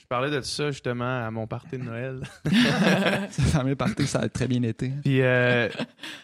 je 0.05 0.07
parlais 0.09 0.29
de 0.29 0.41
ça 0.41 0.69
justement 0.69 1.25
à 1.25 1.31
mon 1.31 1.47
party 1.47 1.77
de 1.77 1.83
Noël. 1.83 2.21
Ça 3.29 3.41
fameux 3.43 3.75
parti, 3.75 4.05
ça 4.05 4.19
a 4.19 4.29
très 4.29 4.47
bien 4.47 4.61
été. 4.61 4.91
Puis 5.03 5.21
euh, 5.21 5.69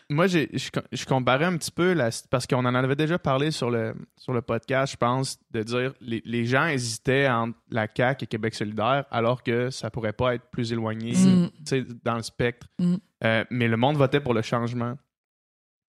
moi, 0.10 0.28
j'ai, 0.28 0.50
je, 0.54 0.70
je 0.92 1.06
comparais 1.06 1.46
un 1.46 1.58
petit 1.58 1.72
peu, 1.72 1.94
la, 1.94 2.10
parce 2.30 2.46
qu'on 2.46 2.66
en 2.66 2.76
avait 2.76 2.96
déjà 2.96 3.18
parlé 3.18 3.50
sur 3.50 3.72
le, 3.72 3.96
sur 4.18 4.34
le 4.34 4.42
podcast, 4.42 4.94
je 4.94 4.98
pense, 4.98 5.40
de 5.52 5.64
dire 5.64 5.94
les, 6.02 6.22
les 6.26 6.46
gens 6.46 6.68
hésitaient 6.68 7.28
entre 7.28 7.58
la 7.72 7.88
CAQ 7.88 8.26
et 8.26 8.28
Québec 8.28 8.56
solidaire, 8.56 9.06
alors 9.10 9.42
que 9.42 9.70
ça 9.70 9.90
pourrait 9.90 10.14
pas 10.14 10.36
être 10.36 10.46
plus 10.52 10.72
éloigné 10.72 10.92
Mm. 11.12 11.50
tu 11.50 11.52
sais, 11.66 11.86
dans 12.04 12.16
le 12.16 12.24
spectre. 12.24 12.68
Mm. 12.80 12.96
Euh, 13.24 13.46
mais 13.50 13.68
le 13.68 13.78
monde 13.78 13.98
votait 13.98 14.20
pour 14.20 14.34
le 14.34 14.42
changement. 14.42 14.98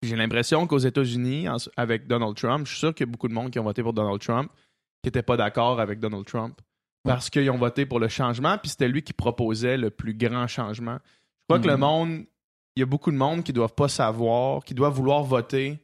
J'ai 0.03 0.15
l'impression 0.15 0.65
qu'aux 0.65 0.79
États-Unis, 0.79 1.47
avec 1.77 2.07
Donald 2.07 2.35
Trump, 2.35 2.65
je 2.65 2.71
suis 2.71 2.79
sûr 2.79 2.93
qu'il 2.93 3.05
y 3.05 3.09
a 3.09 3.11
beaucoup 3.11 3.27
de 3.27 3.33
monde 3.33 3.51
qui 3.51 3.59
ont 3.59 3.63
voté 3.63 3.83
pour 3.83 3.93
Donald 3.93 4.19
Trump 4.19 4.51
qui 5.03 5.07
n'étaient 5.07 5.23
pas 5.23 5.37
d'accord 5.37 5.79
avec 5.79 5.99
Donald 5.99 6.25
Trump. 6.25 6.59
Parce 7.03 7.29
qu'ils 7.31 7.49
ont 7.49 7.57
voté 7.57 7.85
pour 7.87 7.99
le 7.99 8.07
changement, 8.07 8.57
puis 8.59 8.69
c'était 8.69 8.87
lui 8.87 9.01
qui 9.01 9.13
proposait 9.13 9.75
le 9.77 9.89
plus 9.89 10.13
grand 10.13 10.45
changement. 10.47 10.97
Je 11.39 11.45
crois 11.55 11.59
que 11.59 11.67
le 11.67 11.73
Mhm. 11.73 11.79
monde, 11.79 12.25
il 12.75 12.79
y 12.81 12.83
a 12.83 12.85
beaucoup 12.85 13.11
de 13.11 13.17
monde 13.17 13.43
qui 13.43 13.51
ne 13.51 13.55
doivent 13.55 13.73
pas 13.73 13.87
savoir, 13.87 14.63
qui 14.63 14.75
doivent 14.75 14.93
vouloir 14.93 15.23
voter 15.23 15.79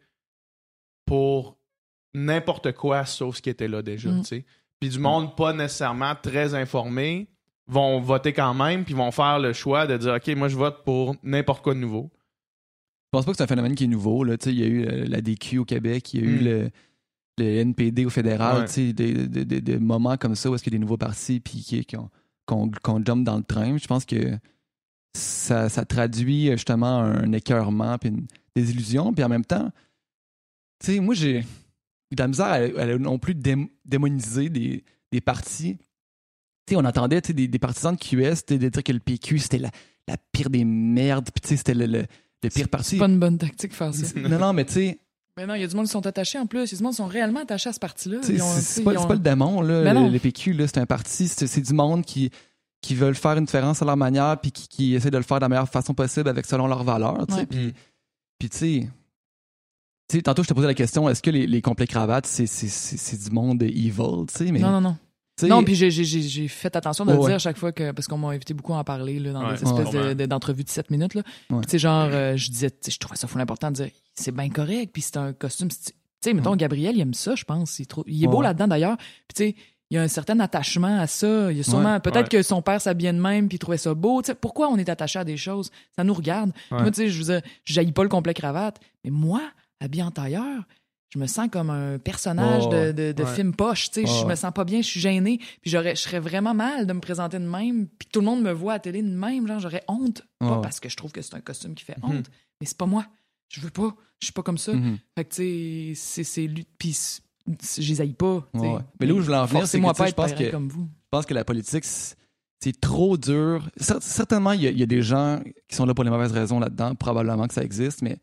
pour 1.06 1.58
n'importe 2.14 2.72
quoi 2.74 3.06
sauf 3.06 3.38
ce 3.38 3.42
qui 3.42 3.50
était 3.50 3.68
là 3.68 3.82
déjà. 3.82 4.12
Sais. 4.24 4.46
Puis 4.80 4.90
du 4.90 5.00
monde 5.00 5.36
pas 5.36 5.54
nécessairement 5.54 6.14
très 6.16 6.54
informé 6.54 7.28
vont 7.68 8.00
voter 8.00 8.32
quand 8.34 8.54
même, 8.54 8.86
puis 8.86 8.94
vont 8.94 9.12
faire 9.12 9.40
le 9.40 9.54
choix 9.54 9.88
de 9.88 9.98
dire 9.98 10.14
OK, 10.14 10.28
moi 10.36 10.48
je 10.48 10.56
vote 10.56 10.84
pour 10.86 11.16
n'importe 11.24 11.64
quoi 11.64 11.74
de 11.74 11.80
nouveau. 11.80 12.10
Je 12.14 13.10
pense 13.12 13.26
pas 13.26 13.32
que 13.32 13.38
c'est 13.38 13.44
un 13.44 13.48
phénomène 13.48 13.76
qui 13.76 13.86
est 13.86 13.88
nouveau. 13.88 14.24
Là. 14.24 14.38
Tu 14.38 14.46
sais, 14.46 14.54
Il 14.56 14.60
y 14.60 14.64
a 14.64 14.68
eu 14.68 14.86
euh, 14.86 15.06
la 15.08 15.22
DQ 15.22 15.60
au 15.60 15.66
Québec, 15.66 16.14
il 16.14 16.20
y 16.22 16.24
a 16.24 16.28
eu 16.28 16.40
Mm. 16.42 16.44
le, 16.46 16.70
le 17.38 17.46
NPD 17.46 18.06
au 18.06 18.10
fédéral, 18.10 18.62
Ouais. 18.62 18.68
tu 18.68 18.74
sais, 18.74 18.94
des, 18.94 19.28
des- 19.28 19.46
des- 19.46 19.62
des 19.62 19.78
moments 19.78 20.18
comme 20.18 20.36
ça 20.36 20.50
où 20.50 20.56
est-ce 20.56 20.64
qu'il 20.64 20.74
y 20.74 20.76
a 20.76 20.80
des 20.80 20.82
nouveaux 20.82 20.98
partis 20.98 21.40
puis 21.40 21.60
qui, 21.62 21.86
qui 21.86 21.96
ont- 21.98 22.10
qu'on 22.46 22.72
qu'on 22.82 23.04
jump 23.04 23.24
dans 23.24 23.38
le 23.38 23.44
train. 23.44 23.78
Je 23.78 23.88
pense 23.88 24.06
que 24.06 24.38
ça, 25.16 25.70
ça 25.70 25.86
traduit 25.86 26.50
euh, 26.50 26.54
justement 26.54 27.00
un 27.00 27.32
écœurement 27.34 27.98
puis 27.98 28.10
une 28.10 28.28
désillusion. 28.56 29.14
Puis 29.14 29.24
en 29.24 29.30
même 29.30 29.46
temps, 29.46 29.72
tu 30.84 30.94
sais, 30.94 31.00
moi, 31.00 31.14
j'ai 31.16 31.42
de 31.42 32.18
la 32.18 32.28
misère 32.28 32.46
à, 32.46 32.56
à 32.56 32.98
non 32.98 33.20
plus 33.20 33.34
dém- 33.36 33.70
démoniser 33.86 34.50
des, 34.50 34.84
des 35.12 35.22
partis. 35.22 35.78
Tu 36.66 36.74
sais, 36.74 36.76
on 36.76 36.86
entendait 36.86 37.22
des, 37.22 37.48
des 37.48 37.60
partisans 37.60 37.96
de 37.96 38.00
QS 38.00 38.46
de 38.48 38.70
dire 38.70 38.84
que 38.84 38.92
le 38.92 39.00
PQ, 39.00 39.40
c'était 39.40 39.58
la, 39.60 39.72
la 40.08 40.18
pire 40.32 40.50
des 40.50 40.64
merdes, 40.66 41.30
puis 41.34 41.42
tu 41.42 41.48
sais, 41.50 41.58
c'était 41.58 41.74
le, 41.74 41.86
le, 41.86 42.06
le 42.44 42.50
pire 42.50 42.70
parti. 42.70 42.92
C'est 42.92 42.98
pas 42.98 43.08
une 43.08 43.20
bonne 43.20 43.38
tactique 43.38 43.74
faire 43.74 43.94
ça. 43.94 44.20
Non, 44.20 44.38
non, 44.40 44.54
mais 44.54 44.66
tu 44.66 44.74
sais, 44.74 45.00
Mais 45.38 45.46
non, 45.46 45.54
il 45.54 45.62
y 45.62 45.64
a 45.64 45.68
du 45.68 45.76
monde 45.76 45.86
qui 45.86 45.92
sont 45.92 46.06
attachés 46.08 46.40
en 46.40 46.48
plus. 46.48 46.66
Il 46.66 46.72
y 46.72 46.76
a 46.76 46.78
du 46.78 46.84
monde 46.84 46.94
qui 46.94 46.98
sont 46.98 47.06
réellement 47.08 47.42
attachés 47.42 47.70
à 47.70 47.74
ce 47.74 47.80
parti-là. 47.80 48.18
C'est 48.24 48.84
pas, 48.84 48.92
ont- 49.00 49.08
pas 49.08 49.14
le 49.14 49.20
démon, 49.20 49.62
là, 49.62 49.94
le, 49.94 50.20
PQ, 50.20 50.56
c'est 50.68 50.80
un 50.80 50.86
parti, 50.88 51.28
c'est 51.28 51.62
du 51.62 51.74
monde 51.74 52.04
qui, 52.04 52.32
qui 52.82 52.96
veulent 52.96 53.16
faire 53.16 53.38
une 53.38 53.46
différence 53.46 53.82
à 53.82 53.86
leur 53.86 53.98
manière, 53.98 54.40
puis 54.42 54.52
qui, 54.52 54.68
qui 54.68 54.96
essaient 54.96 55.12
de 55.12 55.18
le 55.18 55.24
faire 55.24 55.38
de 55.38 55.44
la 55.44 55.50
meilleure 55.50 55.70
façon 55.70 55.94
possible 55.94 56.28
avec 56.28 56.46
selon 56.46 56.68
leurs 56.68 56.84
valeurs. 56.84 57.26
Ouais. 57.30 57.46
Puis, 57.46 57.74
puis 58.40 58.50
tu 58.50 58.90
sais, 60.10 60.22
tantôt 60.24 60.42
je 60.44 60.48
te 60.48 60.54
posais 60.54 60.68
la 60.68 60.74
question, 60.74 61.08
est-ce 61.08 61.22
que 61.22 61.30
les, 61.30 61.46
les 61.46 61.62
complets 61.62 61.88
cravates, 61.88 62.26
c'est 62.26 63.24
du 63.24 63.30
monde 63.32 63.62
evil, 63.62 63.92
tu 64.28 64.34
sais, 64.46 64.52
mais 64.52 64.60
Non, 64.60 64.72
non, 64.72 64.82
non. 64.82 64.98
Non, 65.44 65.64
puis 65.64 65.76
j'ai- 65.76 65.92
j'ai 65.92 66.04
j'ai- 66.04 66.22
j'ai 66.22 66.48
fait 66.48 66.76
attention 66.76 67.06
de 67.06 67.12
le 67.12 67.18
dire 67.18 67.26
ouais. 67.28 67.34
à 67.34 67.40
chaque 67.40 67.58
fois 67.58 67.72
que. 67.72 67.92
Parce 67.92 68.08
qu'on 68.08 68.18
m'a 68.18 68.30
invité 68.30 68.54
beaucoup 68.54 68.74
à 68.74 68.78
en 68.78 68.84
parler 68.84 69.20
là, 69.20 69.34
dans 69.34 69.46
Ouais, 69.46 69.56
des 69.56 69.64
espèces 69.64 69.94
ouais. 69.94 70.10
de- 70.10 70.14
de- 70.14 70.26
d'entrevues 70.26 70.64
de 70.64 70.70
7 70.70 70.90
minutes. 70.90 71.14
Là. 71.14 71.22
Puis, 71.50 71.58
tu 71.62 71.70
sais, 71.70 71.80
genre, 71.80 72.10
euh, 72.12 72.36
je 72.36 72.50
disais, 72.50 72.72
tu 72.72 72.78
sais, 72.82 72.92
je 72.92 72.98
trouvais 73.00 73.18
ça 73.18 73.28
fou 73.28 73.38
important 73.40 73.70
de 73.70 73.76
dire, 73.76 73.90
c'est 74.16 74.34
bien 74.34 74.50
correct, 74.50 74.90
puis 74.94 75.02
c'est 75.02 75.18
un 75.18 75.34
costume. 75.34 75.70
Tu 75.70 75.76
sais, 76.22 76.34
mettons, 76.34 76.56
Gabriel, 76.56 76.96
il 76.96 77.02
aime 77.02 77.14
ça, 77.14 77.36
je 77.36 77.44
pense. 77.44 77.78
Il, 77.80 77.86
trou- 77.86 78.04
il 78.08 78.24
est 78.24 78.28
beau 78.28 78.38
Ouais. 78.40 78.46
là-dedans 78.46 78.68
d'ailleurs. 78.68 78.98
Puis, 78.98 79.36
tu 79.36 79.44
sais, 79.44 79.56
il 79.92 79.96
y 79.96 79.98
a 79.98 80.02
un 80.02 80.08
certain 80.08 80.40
attachement 80.40 81.00
à 81.00 81.06
ça. 81.08 81.52
Il 81.52 81.58
y 81.58 81.60
a 81.60 81.64
sûrement, 81.64 81.94
Ouais. 81.94 82.00
peut-être 82.00 82.34
Ouais. 82.34 82.40
que 82.40 82.42
son 82.42 82.62
père 82.64 82.82
s'habillait 82.82 83.14
de 83.14 83.20
même, 83.22 83.48
puis 83.48 83.58
il 83.58 83.60
trouvait 83.60 83.78
ça 83.78 83.94
beau. 83.94 84.22
Tu 84.24 84.28
sais, 84.28 84.36
pourquoi 84.36 84.70
on 84.70 84.78
est 84.78 84.90
attaché 84.90 85.20
à 85.20 85.24
des 85.24 85.38
choses? 85.38 85.70
Ça 85.96 86.04
nous 86.04 86.14
regarde. 86.16 86.52
Ouais. 86.72 86.82
Moi, 86.82 86.92
tu 86.92 86.96
sais, 87.02 87.10
je 87.10 87.18
veux 87.24 87.34
dire, 87.34 87.42
je 87.64 87.74
jaillis 87.74 87.92
pas 87.92 88.04
le 88.04 88.10
complet 88.10 88.34
cravate, 88.34 88.80
mais 89.06 89.12
moi, 89.12 89.42
habillé 89.80 90.02
en 90.04 90.10
tailleur, 90.12 90.64
je 91.10 91.20
me 91.20 91.26
sens 91.28 91.48
comme 91.52 91.70
un 91.70 91.98
personnage 92.00 92.66
ouais. 92.68 92.92
de, 92.94 93.08
de, 93.08 93.12
de 93.14 93.24
Ouais. 93.24 93.34
film 93.36 93.54
poche. 93.56 93.90
Tu 93.92 94.02
sais, 94.02 94.06
je 94.08 94.24
Ouais, 94.24 94.32
me 94.32 94.36
sens 94.36 94.52
pas 94.54 94.66
bien, 94.66 94.82
je 94.82 94.88
suis 94.88 95.00
gêné, 95.00 95.38
puis 95.62 95.72
j'aurais, 95.72 95.96
je 95.96 96.02
serais 96.02 96.20
vraiment 96.20 96.54
mal 96.54 96.86
de 96.86 96.94
me 96.94 97.00
présenter 97.00 97.40
de 97.40 97.46
même, 97.46 97.88
puis 97.88 98.08
tout 98.12 98.20
le 98.20 98.26
monde 98.26 98.42
me 98.42 98.52
voit 98.52 98.74
à 98.74 98.76
la 98.76 98.80
télé 98.80 99.02
de 99.02 99.08
même, 99.10 99.48
genre 99.48 99.60
j'aurais 99.60 99.84
honte, 99.88 100.22
pas 100.40 100.60
parce 100.62 100.80
que 100.80 100.90
je 100.90 100.96
trouve 100.98 101.12
que 101.12 101.22
c'est 101.22 101.36
un 101.36 101.42
costume 101.42 101.76
qui 101.76 101.84
fait 101.86 101.98
Mhm. 102.04 102.04
honte, 102.18 102.30
mais 102.60 102.68
c'est 102.68 102.78
pas 102.78 102.86
moi. 102.86 103.06
Je 103.50 103.62
veux 103.62 103.70
pas, 103.70 103.96
je 104.20 104.26
suis 104.26 104.34
pas 104.34 104.44
comme 104.44 104.58
ça. 104.58 104.74
mhm. 104.74 104.98
Fait 105.18 105.24
que 105.24 105.34
tu 105.36 105.96
sais, 105.96 106.24
c'est 106.26 106.50
puis 106.78 106.94
haïs 108.02 108.14
pas. 108.14 108.46
Ouais. 108.54 108.80
Mais 109.00 109.06
là 109.06 109.14
où 109.14 109.20
je 109.22 109.26
voulais 109.26 109.38
en 109.38 109.46
venir, 109.46 109.66
c'est 109.68 109.80
que 109.80 109.86
sais, 109.88 109.94
pas 109.94 110.06
je 110.06 110.10
être 110.10 110.16
pense 110.16 110.34
que 110.34 110.52
comme 110.52 110.68
vous. 110.68 110.90
je 110.92 111.08
pense 111.10 111.26
que 111.26 111.34
la 111.34 111.46
politique, 111.46 111.86
c'est 111.86 112.82
trop 112.82 113.16
dur. 113.18 113.70
Cer- 113.80 114.02
Certainement, 114.02 114.52
il 114.52 114.62
y, 114.64 114.68
a- 114.68 114.72
il 114.72 114.78
y 114.80 114.84
a 114.84 114.88
des 114.88 115.02
gens 115.02 115.40
qui 115.70 115.76
sont 115.78 115.86
là 115.86 115.94
pour 115.94 116.04
les 116.04 116.10
mauvaises 116.10 116.34
raisons 116.34 116.60
là-dedans, 116.60 116.96
probablement 116.96 117.48
que 117.48 117.54
ça 117.54 117.64
existe, 117.64 118.02
mais 118.02 118.18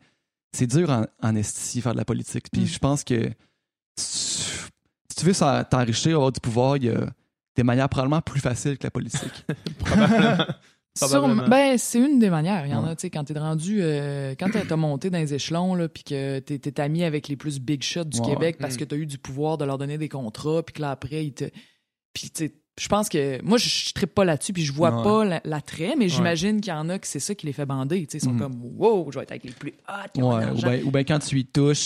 c'est 0.55 0.67
dur 0.67 0.89
en, 0.89 1.05
en 1.21 1.35
esti 1.35 1.81
faire 1.81 1.93
de 1.93 1.97
la 1.97 2.05
politique. 2.05 2.45
Puis 2.51 2.63
Mm. 2.63 2.67
je 2.67 2.79
pense 2.79 3.03
que 3.03 3.29
si 3.97 4.51
tu- 5.15 5.25
veux 5.25 5.33
t'enrichir, 5.69 6.15
avoir 6.15 6.31
du 6.31 6.39
pouvoir, 6.39 6.77
il 6.77 6.85
y 6.85 6.89
a 6.89 7.07
des 7.55 7.63
manières 7.63 7.89
probablement 7.89 8.21
plus 8.21 8.39
faciles 8.41 8.77
que 8.77 8.83
la 8.85 8.91
politique. 8.91 9.45
Probablement. 9.79 10.45
Probablement. 10.99 11.33
Sûrement- 11.35 11.47
ben, 11.49 11.77
c'est 11.77 11.99
une 11.99 12.19
des 12.19 12.29
manières. 12.29 12.65
Il 12.65 12.71
y 12.71 12.75
en 12.75 12.83
Ouais. 12.85 12.91
a, 12.91 12.95
tu 12.95 13.01
sais, 13.01 13.09
quand 13.09 13.23
t'es 13.25 13.37
rendu, 13.37 13.79
euh, 13.81 14.33
quand 14.39 14.47
t'as 14.49 14.75
monté 14.77 15.09
dans 15.09 15.17
les 15.17 15.33
échelons, 15.33 15.75
là, 15.75 15.89
puis 15.89 16.03
que 16.03 16.39
t'es 16.39 16.57
t'es 16.57 16.79
ami 16.81 17.03
avec 17.03 17.27
les 17.27 17.35
plus 17.35 17.59
big 17.59 17.81
shots 17.83 18.05
du 18.05 18.19
Ouais. 18.21 18.27
Québec 18.27 18.57
parce 18.59 18.75
Mm. 18.75 18.77
que 18.77 18.83
t'as 18.85 18.95
eu 18.95 19.05
du 19.05 19.17
pouvoir 19.17 19.57
de 19.57 19.65
leur 19.65 19.77
donner 19.77 19.97
des 19.97 20.07
contrats, 20.09 20.63
puis 20.63 20.73
que 20.73 20.81
là, 20.81 20.91
après, 20.91 21.25
ils 21.25 21.33
te. 21.33 21.45
Puis, 22.13 22.29
tu 22.29 22.45
sais, 22.45 22.53
je 22.79 22.87
pense 22.87 23.09
que. 23.09 23.41
Moi, 23.43 23.57
je, 23.57 23.69
je 23.69 23.93
trippe 23.93 24.13
pas 24.13 24.25
là-dessus, 24.25 24.53
puis 24.53 24.63
je 24.63 24.73
vois 24.73 24.95
Ouais. 24.95 25.03
pas 25.03 25.25
la- 25.25 25.41
l'attrait, 25.45 25.95
mais 25.97 26.09
j'imagine 26.09 26.59
qu'il 26.61 26.71
y 26.73 26.75
en 26.75 26.89
a 26.89 26.99
que 26.99 27.07
c'est 27.07 27.19
ça 27.19 27.33
qui 27.35 27.45
les 27.45 27.53
fait 27.53 27.65
bander. 27.65 28.05
Tu 28.05 28.11
sais, 28.11 28.17
ils 28.17 28.21
sont 28.27 28.33
Mhm. 28.33 28.39
comme, 28.39 28.61
wow, 28.77 29.11
je 29.11 29.17
vais 29.17 29.23
être 29.23 29.31
avec 29.31 29.43
les 29.45 29.51
plus 29.51 29.73
hot, 29.87 30.19
Ouais, 30.19 30.23
ou 30.23 30.39
l'argent. 30.39 30.69
bien 30.69 30.91
ben, 30.91 31.05
quand 31.05 31.19
tu 31.19 31.39
y 31.39 31.45
touches, 31.45 31.77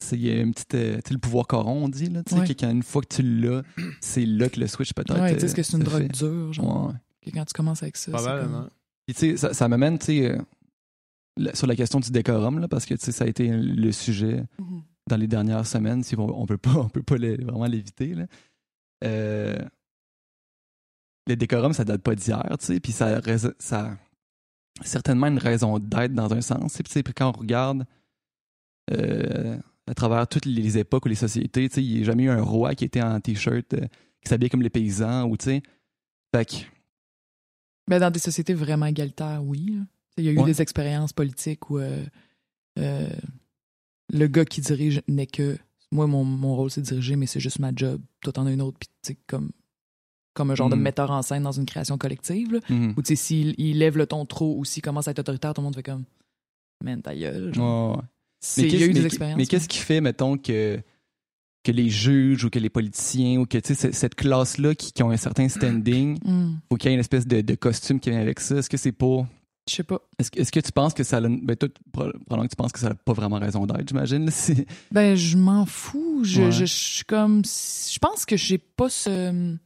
c'est 0.00 0.16
il 0.16 0.26
y 0.26 0.30
a 0.30 0.40
une 0.40 0.52
petite, 0.52 0.74
euh, 0.74 0.96
tu 0.96 1.08
sais, 1.08 1.14
le 1.14 1.18
pouvoir 1.20 1.46
coron, 1.46 1.84
on 1.84 1.88
dit, 1.88 2.08
là, 2.08 2.22
tu 2.24 2.34
sais, 2.34 2.40
Ouais. 2.40 2.46
que 2.46 2.52
quand 2.52 2.70
une 2.70 2.82
fois 2.82 3.02
que 3.02 3.14
tu 3.16 3.22
l'as, 3.22 3.62
c'est 4.00 4.26
là 4.26 4.48
que 4.48 4.60
le 4.60 4.66
switch 4.66 4.92
peut-être. 4.94 5.20
Ouais, 5.20 5.34
tu 5.34 5.40
sais, 5.40 5.46
est-ce 5.46 5.54
que 5.54 5.60
euh, 5.60 5.64
c'est 5.64 5.76
une 5.76 5.82
drogue 5.84 6.02
fait. 6.02 6.08
dure, 6.08 6.52
genre, 6.52 6.86
Ouais. 6.88 6.94
que 7.24 7.30
quand 7.30 7.44
tu 7.44 7.52
commences 7.54 7.82
avec 7.82 7.96
ça. 7.96 8.12
Probablement. 8.12 8.60
comme- 8.62 8.70
Puis, 9.06 9.14
tu 9.14 9.20
sais, 9.32 9.36
ça, 9.36 9.52
ça 9.54 9.68
m'amène, 9.68 9.98
tu 9.98 10.06
sais, 10.06 10.30
euh, 10.30 11.50
sur 11.54 11.66
la 11.66 11.74
question 11.76 11.98
du 12.00 12.10
décorum, 12.10 12.58
là, 12.60 12.68
parce 12.68 12.84
que, 12.86 12.94
tu 12.94 13.04
sais, 13.04 13.12
ça 13.12 13.24
a 13.24 13.26
été 13.26 13.48
le 13.48 13.90
sujet 13.92 14.44
Mhm. 14.60 14.82
dans 15.08 15.16
les 15.16 15.26
dernières 15.26 15.66
semaines, 15.66 16.02
si 16.04 16.16
on, 16.18 16.40
on 16.40 16.46
peut 16.46 16.58
pas, 16.58 16.74
on 16.76 16.88
peut 16.88 17.02
pas 17.02 17.16
vraiment 17.16 17.66
l'éviter, 17.66 18.14
là. 18.14 18.26
Euh, 19.02 19.58
le 21.26 21.36
décorum, 21.36 21.72
ça 21.72 21.84
date 21.84 22.02
pas 22.02 22.14
d'hier, 22.14 22.44
tu 22.58 22.66
sais, 22.66 22.80
puis 22.80 22.92
ça, 22.92 23.16
a 23.16 23.20
rais- 23.20 23.54
ça 23.58 23.90
a 24.80 24.84
certainement 24.84 25.28
une 25.28 25.38
raison 25.38 25.78
d'être 25.78 26.12
dans 26.14 26.32
un 26.32 26.40
sens. 26.40 26.74
Puis, 26.74 26.84
tu 26.84 26.90
sais, 26.90 27.02
puis 27.02 27.14
quand 27.14 27.28
on 27.28 27.32
regarde 27.38 27.84
euh, 28.90 29.58
à 29.86 29.94
travers 29.94 30.26
toutes 30.26 30.46
les 30.46 30.78
époques 30.78 31.04
ou 31.06 31.08
les 31.08 31.14
sociétés, 31.14 31.68
tu 31.68 31.74
sais, 31.76 31.84
il 31.84 31.94
n'y 31.96 32.00
a 32.02 32.04
jamais 32.04 32.24
eu 32.24 32.30
un 32.30 32.42
roi 32.42 32.74
qui 32.74 32.84
était 32.84 33.02
en 33.02 33.20
t-shirt, 33.20 33.72
euh, 33.74 33.86
qui 34.20 34.28
s'habillait 34.28 34.50
comme 34.50 34.62
les 34.62 34.70
paysans, 34.70 35.28
ou 35.28 35.36
tu 35.36 35.44
sais. 35.46 35.62
Fait 36.34 36.44
que, 36.44 36.54
Ben, 37.88 37.98
dans 38.00 38.10
des 38.10 38.18
sociétés 38.20 38.54
vraiment 38.54 38.86
égalitaires, 38.86 39.42
oui. 39.44 39.78
Il 40.16 40.24
y 40.24 40.28
a 40.28 40.32
eu 40.32 40.38
Ouais. 40.38 40.44
des 40.46 40.60
expériences 40.62 41.12
politiques 41.12 41.70
où 41.70 41.78
euh, 41.78 42.04
le 42.76 44.26
gars 44.26 44.44
qui 44.44 44.60
dirige 44.60 45.02
n'est 45.08 45.26
que. 45.26 45.58
Moi, 45.92 46.06
mon, 46.08 46.24
mon 46.24 46.56
rôle, 46.56 46.70
c'est 46.70 46.80
de 46.80 46.86
diriger, 46.86 47.14
mais 47.16 47.26
c'est 47.26 47.38
juste 47.40 47.58
ma 47.60 47.70
job. 47.74 48.00
Toi, 48.22 48.32
t'en 48.32 48.46
as 48.46 48.50
une 48.52 48.62
autre, 48.62 48.78
puis 48.80 48.88
tu 49.02 49.12
sais, 49.12 49.18
comme, 49.28 49.50
comme 50.34 50.50
un 50.50 50.54
genre 50.54 50.70
de 50.70 50.74
Mm. 50.74 50.80
metteur 50.80 51.10
en 51.10 51.22
scène 51.22 51.42
dans 51.44 51.52
une 51.52 51.66
création 51.66 51.98
collective. 51.98 52.60
mhm. 52.68 52.94
Ou 52.96 53.02
tu 53.02 53.08
sais, 53.08 53.16
s'il 53.16 53.54
il 53.58 53.78
lève 53.78 53.96
le 53.98 54.06
ton 54.06 54.24
trop 54.26 54.56
ou 54.58 54.64
s'il 54.64 54.82
commence 54.82 55.06
à 55.06 55.10
être 55.12 55.18
autoritaire, 55.20 55.52
tout 55.54 55.60
le 55.60 55.66
monde 55.66 55.74
fait 55.76 55.82
comme. 55.82 56.04
Man, 56.82 57.00
ta 57.02 57.14
gueule. 57.14 57.54
genre. 57.54 58.02
Mais 58.58 58.62
Il 58.64 58.64
y 58.64 58.66
a 58.66 58.70
qu'est-ce- 58.78 58.90
eu 58.90 58.92
des 58.94 59.00
mais- 59.00 59.06
expériences. 59.06 59.36
Mais 59.36 59.46
qu'est-ce 59.46 59.68
qui 59.68 59.78
fait, 59.78 60.00
mettons, 60.00 60.36
que, 60.36 60.80
que 61.62 61.70
les 61.70 61.88
juges 61.90 62.44
ou 62.44 62.50
que 62.50 62.58
les 62.58 62.70
politiciens 62.70 63.38
ou 63.40 63.46
que 63.46 63.58
tu 63.58 63.74
sais, 63.74 63.92
cette 63.92 64.14
classe-là 64.16 64.74
qui, 64.74 64.92
qui 64.92 65.02
ont 65.04 65.10
un 65.10 65.16
certain 65.16 65.48
standing, 65.48 66.18
Hmm, 66.24 66.54
faut 66.68 66.76
qu'il 66.76 66.88
y 66.90 66.92
ait 66.92 66.94
une 66.94 67.00
espèce 67.00 67.26
de, 67.26 67.40
de 67.40 67.54
costume 67.54 68.00
qui 68.00 68.10
vient 68.10 68.20
avec 68.20 68.40
ça? 68.40 68.56
Est-ce 68.56 68.68
que 68.70 68.76
c'est 68.78 68.90
pour. 68.92 69.26
Je 69.68 69.74
sais 69.76 69.82
pas. 69.84 70.00
Est-ce 70.18 70.30
que, 70.30 70.40
est-ce 70.40 70.50
que 70.50 70.58
tu 70.60 70.72
penses 70.72 70.92
que 70.92 71.04
ça 71.04 71.18
a. 71.18 71.20
Ben, 71.20 71.54
toi, 71.56 71.68
probablement 71.92 72.42
que 72.44 72.48
tu 72.50 72.56
penses 72.56 72.72
que 72.72 72.80
ça 72.80 72.88
n'a 72.88 72.94
pas 72.96 73.12
vraiment 73.12 73.38
raison 73.38 73.64
d'être, 73.66 73.88
j'imagine. 73.88 74.28
Ben, 74.90 75.14
je 75.14 75.36
m'en 75.36 75.66
fous. 75.66 76.20
Je, 76.24 76.42
Ouais. 76.42 76.50
je, 76.52 76.64
je 76.64 76.72
suis 76.74 77.04
comme. 77.04 77.42
Je 77.44 77.98
pense 78.00 78.24
que 78.24 78.36
j'ai 78.36 78.58
pas 78.58 78.88
ce. 78.88 79.56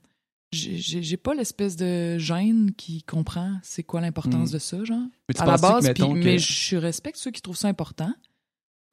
J'ai 0.52 1.16
pas 1.16 1.34
l'espèce 1.34 1.76
de 1.76 2.18
gêne 2.18 2.72
qui 2.76 3.02
comprend 3.02 3.52
c'est 3.62 3.82
quoi 3.82 4.00
l'importance 4.00 4.50
Mm. 4.50 4.52
de 4.54 4.58
ça, 4.58 4.84
genre. 4.84 5.00
Mais 5.28 5.34
tu 5.34 5.42
à 5.42 5.46
la 5.46 5.56
base, 5.56 5.92
que- 5.92 6.12
mais 6.14 6.38
je 6.38 6.76
respecte 6.76 7.16
ceux 7.18 7.30
qui 7.30 7.42
trouvent 7.42 7.56
ça 7.56 7.68
important. 7.68 8.12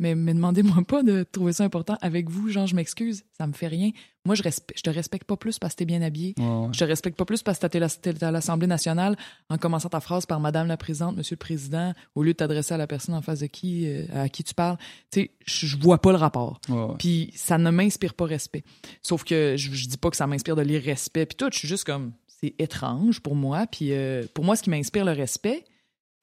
Mais, 0.01 0.15
mais 0.15 0.33
demandez-moi 0.33 0.83
pas 0.87 1.03
de 1.03 1.23
trouver 1.23 1.53
ça 1.53 1.63
important 1.63 1.97
avec 2.01 2.29
vous, 2.29 2.49
genre, 2.49 2.67
je 2.67 2.75
m'excuse, 2.75 3.23
ça 3.37 3.47
me 3.47 3.53
fait 3.53 3.67
rien. 3.67 3.91
Moi, 4.25 4.35
je, 4.35 4.41
te 4.41 4.89
respecte 4.89 5.25
pas 5.25 5.35
plus 5.35 5.59
parce 5.59 5.73
que 5.73 5.79
t'es 5.79 5.85
bien 5.85 6.01
habillé. 6.01 6.33
Ouais, 6.37 6.45
ouais. 6.45 6.67
Je 6.71 6.79
te 6.79 6.83
respecte 6.85 7.17
pas 7.17 7.25
plus 7.25 7.43
parce 7.43 7.59
que 7.59 7.67
t'es 7.67 8.23
à 8.23 8.31
l'Assemblée 8.31 8.67
nationale 8.67 9.17
en 9.49 9.57
commençant 9.57 9.89
ta 9.89 9.99
phrase 9.99 10.25
par 10.25 10.39
Madame 10.39 10.67
la 10.67 10.77
Présidente, 10.77 11.17
Monsieur 11.17 11.35
le 11.35 11.39
Président, 11.39 11.93
au 12.15 12.23
lieu 12.23 12.31
de 12.31 12.37
t'adresser 12.37 12.73
à 12.73 12.77
la 12.77 12.87
personne 12.87 13.15
en 13.15 13.21
face 13.21 13.41
de 13.41 13.47
qui, 13.47 13.85
euh, 13.85 14.05
à 14.13 14.29
qui 14.29 14.43
tu 14.43 14.53
parles. 14.53 14.77
Tu 15.11 15.21
sais, 15.21 15.31
je 15.45 15.77
vois 15.77 15.99
pas 15.99 16.11
le 16.11 16.17
rapport. 16.17 16.61
Ouais. 16.69 16.95
Puis 16.99 17.31
ça 17.35 17.57
ne 17.57 17.69
m'inspire 17.69 18.13
pas 18.13 18.25
respect. 18.25 18.63
Sauf 19.01 19.25
que 19.25 19.55
je, 19.57 19.71
je 19.73 19.87
dis 19.87 19.97
pas 19.97 20.09
que 20.09 20.17
ça 20.17 20.25
m'inspire 20.25 20.55
de 20.55 20.61
l'irrespect. 20.61 21.25
Puis 21.25 21.35
tout, 21.35 21.49
je 21.51 21.59
suis 21.59 21.67
juste 21.67 21.83
comme, 21.83 22.13
c'est 22.43 22.55
étrange 22.59 23.21
pour 23.21 23.35
moi. 23.35 23.67
Puis 23.67 23.91
euh, 23.91 24.23
pour 24.33 24.43
moi, 24.43 24.55
ce 24.55 24.63
qui 24.63 24.69
m'inspire 24.69 25.05
le 25.05 25.11
respect, 25.11 25.65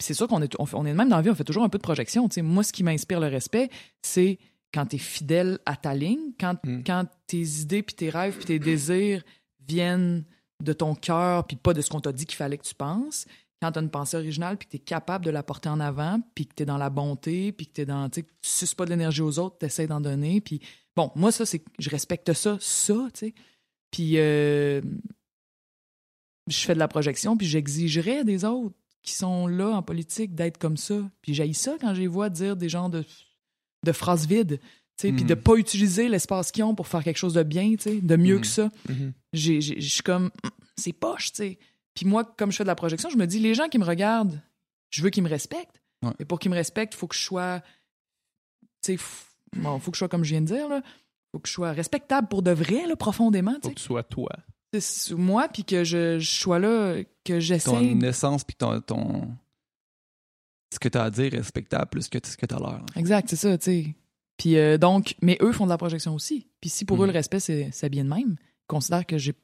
puis 0.00 0.06
c'est 0.06 0.14
sûr 0.14 0.28
qu'on 0.28 0.40
est, 0.40 0.56
on, 0.58 0.86
est 0.86 0.92
de 0.92 0.96
même 0.96 1.10
dans 1.10 1.16
la 1.16 1.22
vie, 1.22 1.28
on 1.28 1.34
fait 1.34 1.44
toujours 1.44 1.62
un 1.62 1.68
peu 1.68 1.76
de 1.76 1.82
projection. 1.82 2.26
Moi, 2.38 2.62
ce 2.64 2.72
qui 2.72 2.82
m'inspire 2.82 3.20
le 3.20 3.26
respect, 3.26 3.68
c'est 4.00 4.38
quand 4.72 4.86
tu 4.86 4.96
es 4.96 4.98
fidèle 4.98 5.58
à 5.66 5.76
ta 5.76 5.92
ligne, 5.92 6.32
quand, 6.40 6.56
Mm. 6.64 6.84
quand 6.86 7.04
tes 7.26 7.42
idées, 7.42 7.82
puis 7.82 7.94
tes 7.94 8.08
rêves, 8.08 8.34
puis 8.34 8.46
tes 8.46 8.58
désirs 8.58 9.22
viennent 9.68 10.24
de 10.62 10.72
ton 10.72 10.94
cœur, 10.94 11.46
puis 11.46 11.58
pas 11.58 11.74
de 11.74 11.82
ce 11.82 11.90
qu'on 11.90 12.00
t'a 12.00 12.12
dit 12.12 12.24
qu'il 12.24 12.36
fallait 12.36 12.56
que 12.56 12.64
tu 12.64 12.74
penses. 12.74 13.26
Quand 13.60 13.72
tu 13.72 13.78
as 13.78 13.82
une 13.82 13.90
pensée 13.90 14.16
originale, 14.16 14.56
puis 14.56 14.68
que 14.68 14.70
tu 14.70 14.76
es 14.78 14.80
capable 14.80 15.22
de 15.22 15.30
la 15.30 15.42
porter 15.42 15.68
en 15.68 15.80
avant, 15.80 16.22
puis 16.34 16.46
que 16.46 16.54
tu 16.54 16.62
es 16.62 16.66
dans 16.66 16.78
la 16.78 16.88
bonté, 16.88 17.52
puis 17.52 17.66
que 17.66 17.72
tu 17.74 17.80
es 17.82 17.84
dans. 17.84 18.08
Tu 18.08 18.22
tu 18.22 18.30
suces 18.40 18.74
pas 18.74 18.86
de 18.86 18.90
l'énergie 18.90 19.20
aux 19.20 19.38
autres, 19.38 19.58
tu 19.58 19.66
essaies 19.66 19.86
d'en 19.86 20.00
donner. 20.00 20.40
Puis 20.40 20.62
bon, 20.96 21.12
moi, 21.14 21.30
ça, 21.30 21.44
c'est. 21.44 21.62
Je 21.78 21.90
respecte 21.90 22.32
ça, 22.32 22.56
ça, 22.58 22.94
tu 23.12 23.26
sais. 23.26 23.34
Puis 23.90 24.16
euh, 24.16 24.80
je 26.46 26.56
fais 26.56 26.72
de 26.72 26.78
la 26.78 26.88
projection, 26.88 27.36
puis 27.36 27.46
j'exigerais 27.46 28.24
des 28.24 28.46
autres 28.46 28.74
qui 29.02 29.12
sont 29.12 29.46
là 29.46 29.70
en 29.70 29.82
politique 29.82 30.34
d'être 30.34 30.58
comme 30.58 30.76
ça. 30.76 31.00
Puis 31.22 31.34
j'haïs 31.34 31.54
ça 31.54 31.76
quand 31.80 31.94
je 31.94 32.00
les 32.00 32.06
vois 32.06 32.28
dire 32.30 32.56
des 32.56 32.68
genres 32.68 32.90
de, 32.90 33.04
de 33.84 33.92
phrases 33.92 34.26
vides. 34.26 34.60
tu 34.96 35.06
sais, 35.06 35.12
Puis 35.12 35.22
Mhm. 35.22 35.28
de 35.28 35.34
pas 35.34 35.54
utiliser 35.56 36.08
l'espace 36.10 36.52
qu'ils 36.52 36.64
ont 36.64 36.74
pour 36.74 36.86
faire 36.86 37.02
quelque 37.02 37.16
chose 37.16 37.32
de 37.34 37.42
bien, 37.42 37.70
tu 37.76 37.82
sais, 37.84 38.00
de 38.00 38.16
mieux 38.16 38.34
Mhm. 38.36 38.40
que 38.42 38.46
ça 38.46 38.68
Mhm. 38.88 39.12
je 39.32 39.60
suis 39.80 40.02
comme, 40.02 40.24
Hum, 40.44 40.50
c'est 40.76 40.92
poche, 40.92 41.32
tu 41.32 41.36
sais. 41.36 41.58
Puis 41.94 42.04
moi, 42.06 42.24
comme 42.24 42.52
je 42.52 42.56
fais 42.58 42.64
de 42.64 42.68
la 42.68 42.74
projection, 42.74 43.08
je 43.10 43.16
me 43.16 43.26
dis, 43.26 43.38
les 43.40 43.54
gens 43.54 43.68
qui 43.68 43.78
me 43.78 43.84
regardent, 43.84 44.40
je 44.90 45.02
veux 45.02 45.08
qu'ils 45.10 45.22
me 45.22 45.28
respectent. 45.28 45.80
Ouais. 46.04 46.12
Et 46.18 46.24
pour 46.26 46.38
qu'ils 46.38 46.50
me 46.50 46.56
respectent, 46.56 46.94
il 46.94 46.98
faut 46.98 47.06
que 47.06 47.14
je 47.16 47.20
sois, 47.22 47.62
tu 48.82 48.96
sais, 48.98 49.04
bon, 49.56 49.78
faut 49.78 49.90
que 49.90 49.96
je 49.96 50.00
sois 50.00 50.08
comme 50.08 50.24
je 50.24 50.30
viens 50.30 50.40
de 50.42 50.46
dire, 50.46 50.68
là. 50.68 50.82
faut 51.32 51.38
que 51.38 51.48
je 51.48 51.52
sois 51.54 51.72
respectable 51.72 52.28
pour 52.28 52.42
de 52.42 52.50
vrai, 52.50 52.86
là, 52.86 52.96
profondément, 52.96 53.54
tu 53.54 53.60
Faut 53.62 53.68
que 53.70 53.74
tu 53.74 53.82
sois 53.84 54.02
toi. 54.02 54.30
C'est 54.78 55.14
moi, 55.14 55.48
puis 55.48 55.64
que 55.64 55.82
je, 55.84 56.18
je 56.18 56.30
sois 56.30 56.58
là, 56.58 57.02
que 57.24 57.32
ton 57.34 57.40
j'essaie. 57.40 57.98
essence 58.04 58.44
puis 58.44 58.54
ton, 58.56 58.80
ton- 58.80 59.28
ce 60.72 60.78
que 60.78 60.88
tu 60.88 60.96
as 60.98 61.02
à 61.04 61.10
dire 61.10 61.34
est 61.34 61.38
respectable 61.38 61.88
plus 61.88 62.08
que 62.08 62.18
ce 62.24 62.36
que 62.36 62.46
tu 62.46 62.54
as 62.54 62.58
l'air. 62.58 62.80
Exact, 62.96 63.28
c'est 63.28 63.36
ça, 63.36 63.58
tu 63.58 63.64
sais. 63.64 63.94
Puis 64.36 64.56
euh, 64.56 64.78
donc, 64.78 65.16
mais 65.20 65.36
eux 65.42 65.52
font 65.52 65.64
de 65.64 65.70
la 65.70 65.76
projection 65.78 66.14
aussi. 66.14 66.46
Puis 66.60 66.70
si 66.70 66.84
pour 66.84 67.02
eux, 67.02 67.06
le 67.06 67.12
respect, 67.12 67.40
c'est 67.40 67.68
c'est 67.72 67.88
bien 67.90 68.04
de 68.04 68.08
même, 68.08 68.36
ils 68.38 68.66
considèrent 68.68 69.06
que 69.06 69.18
j'ai 69.18 69.34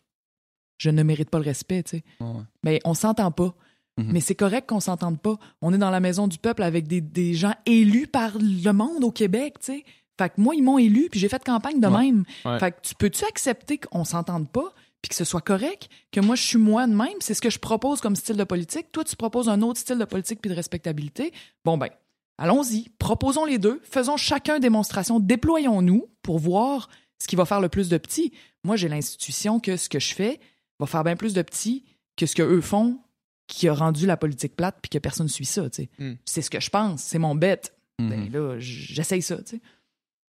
je 0.79 0.91
ne 0.91 1.03
mérite 1.03 1.31
pas 1.31 1.39
le 1.39 1.45
respect, 1.45 1.83
tu 1.83 1.97
sais. 1.99 2.05
Ouais. 2.21 2.43
Mais 2.63 2.81
on 2.85 2.95
s'entend 2.95 3.31
pas. 3.33 3.55
Mhm. 3.99 4.11
Mais 4.13 4.21
c'est 4.21 4.35
correct 4.35 4.69
qu'on 4.69 4.81
s'entende 4.81 5.19
pas. 5.21 5.37
On 5.63 5.73
est 5.73 5.79
dans 5.79 5.91
la 5.91 6.01
maison 6.01 6.29
du 6.29 6.37
peuple 6.39 6.63
avec 6.63 6.87
des, 6.87 7.01
des 7.01 7.33
gens 7.33 7.55
élus 7.65 8.07
par 8.07 8.33
le 8.39 8.71
monde 8.73 9.03
au 9.03 9.11
Québec, 9.11 9.55
tu 9.59 9.73
sais. 9.73 9.85
Fait 10.19 10.29
que 10.31 10.41
moi, 10.41 10.55
ils 10.55 10.63
m'ont 10.63 10.79
élu, 10.79 11.09
puis 11.11 11.19
j'ai 11.19 11.29
fait 11.31 11.43
campagne 11.43 11.81
de 11.81 11.87
Ouais. 11.89 12.05
même. 12.05 12.25
Ouais. 12.45 12.59
Fait 12.59 12.73
que 12.73 12.77
tu 12.83 12.95
peux-tu 12.95 13.25
accepter 13.25 13.79
qu'on 13.79 14.05
s'entende 14.05 14.49
pas, 14.51 14.73
puis 15.07 15.11
que 15.11 15.15
ce 15.15 15.25
soit 15.25 15.41
correct, 15.41 15.89
que 16.11 16.19
moi, 16.19 16.35
je 16.35 16.43
suis 16.43 16.59
moi 16.59 16.85
de 16.89 16.93
même, 16.93 17.15
c'est 17.21 17.33
ce 17.33 17.41
que 17.41 17.49
je 17.49 17.61
propose 17.61 18.01
comme 18.01 18.17
style 18.17 18.37
de 18.37 18.43
politique. 18.43 18.91
Toi, 18.91 19.05
tu 19.05 19.15
proposes 19.15 19.49
un 19.49 19.63
autre 19.63 19.79
style 19.79 19.99
de 19.99 20.05
politique 20.05 20.41
puis 20.41 20.51
de 20.51 20.57
respectabilité. 20.57 21.33
Bon, 21.65 21.79
ben, 21.79 21.91
allons-y, 22.39 22.89
proposons 22.99 23.45
les 23.45 23.59
deux, 23.59 23.81
faisons 23.85 24.17
chacun 24.17 24.59
démonstration, 24.59 25.21
déployons-nous 25.21 26.09
pour 26.23 26.41
voir 26.41 26.89
ce 27.23 27.29
qui 27.29 27.37
va 27.37 27.45
faire 27.45 27.61
le 27.61 27.69
plus 27.69 27.89
de 27.89 27.99
petits. 27.99 28.33
Moi, 28.65 28.75
j'ai 28.75 28.89
l'institution 28.89 29.61
que 29.61 29.77
ce 29.77 29.89
que 29.89 30.01
je 30.01 30.13
fais 30.13 30.41
va 30.81 30.87
faire 30.87 31.05
bien 31.05 31.15
plus 31.15 31.35
de 31.35 31.43
petits 31.43 31.85
que 32.17 32.27
ce 32.27 32.35
que 32.35 32.43
eux 32.43 32.61
font, 32.61 32.99
qui 33.47 33.69
a 33.69 33.75
rendu 33.75 34.07
la 34.07 34.17
politique 34.17 34.57
plate 34.57 34.79
puis 34.83 34.89
que 34.89 34.99
personne 34.99 35.29
suit 35.29 35.45
ça, 35.45 35.71
tu 35.71 35.83
sais. 35.83 35.91
Hmm. 36.01 36.15
C'est 36.25 36.43
ce 36.43 36.51
que 36.51 36.59
je 36.59 36.71
pense, 36.71 37.01
c'est 37.03 37.21
mon 37.21 37.37
bête. 37.37 37.77
Mhm. 38.01 38.09
Ben 38.09 38.33
là, 38.33 38.57
j'essaye 38.59 39.23
ça, 39.23 39.37
tu 39.37 39.57
sais. 39.57 39.61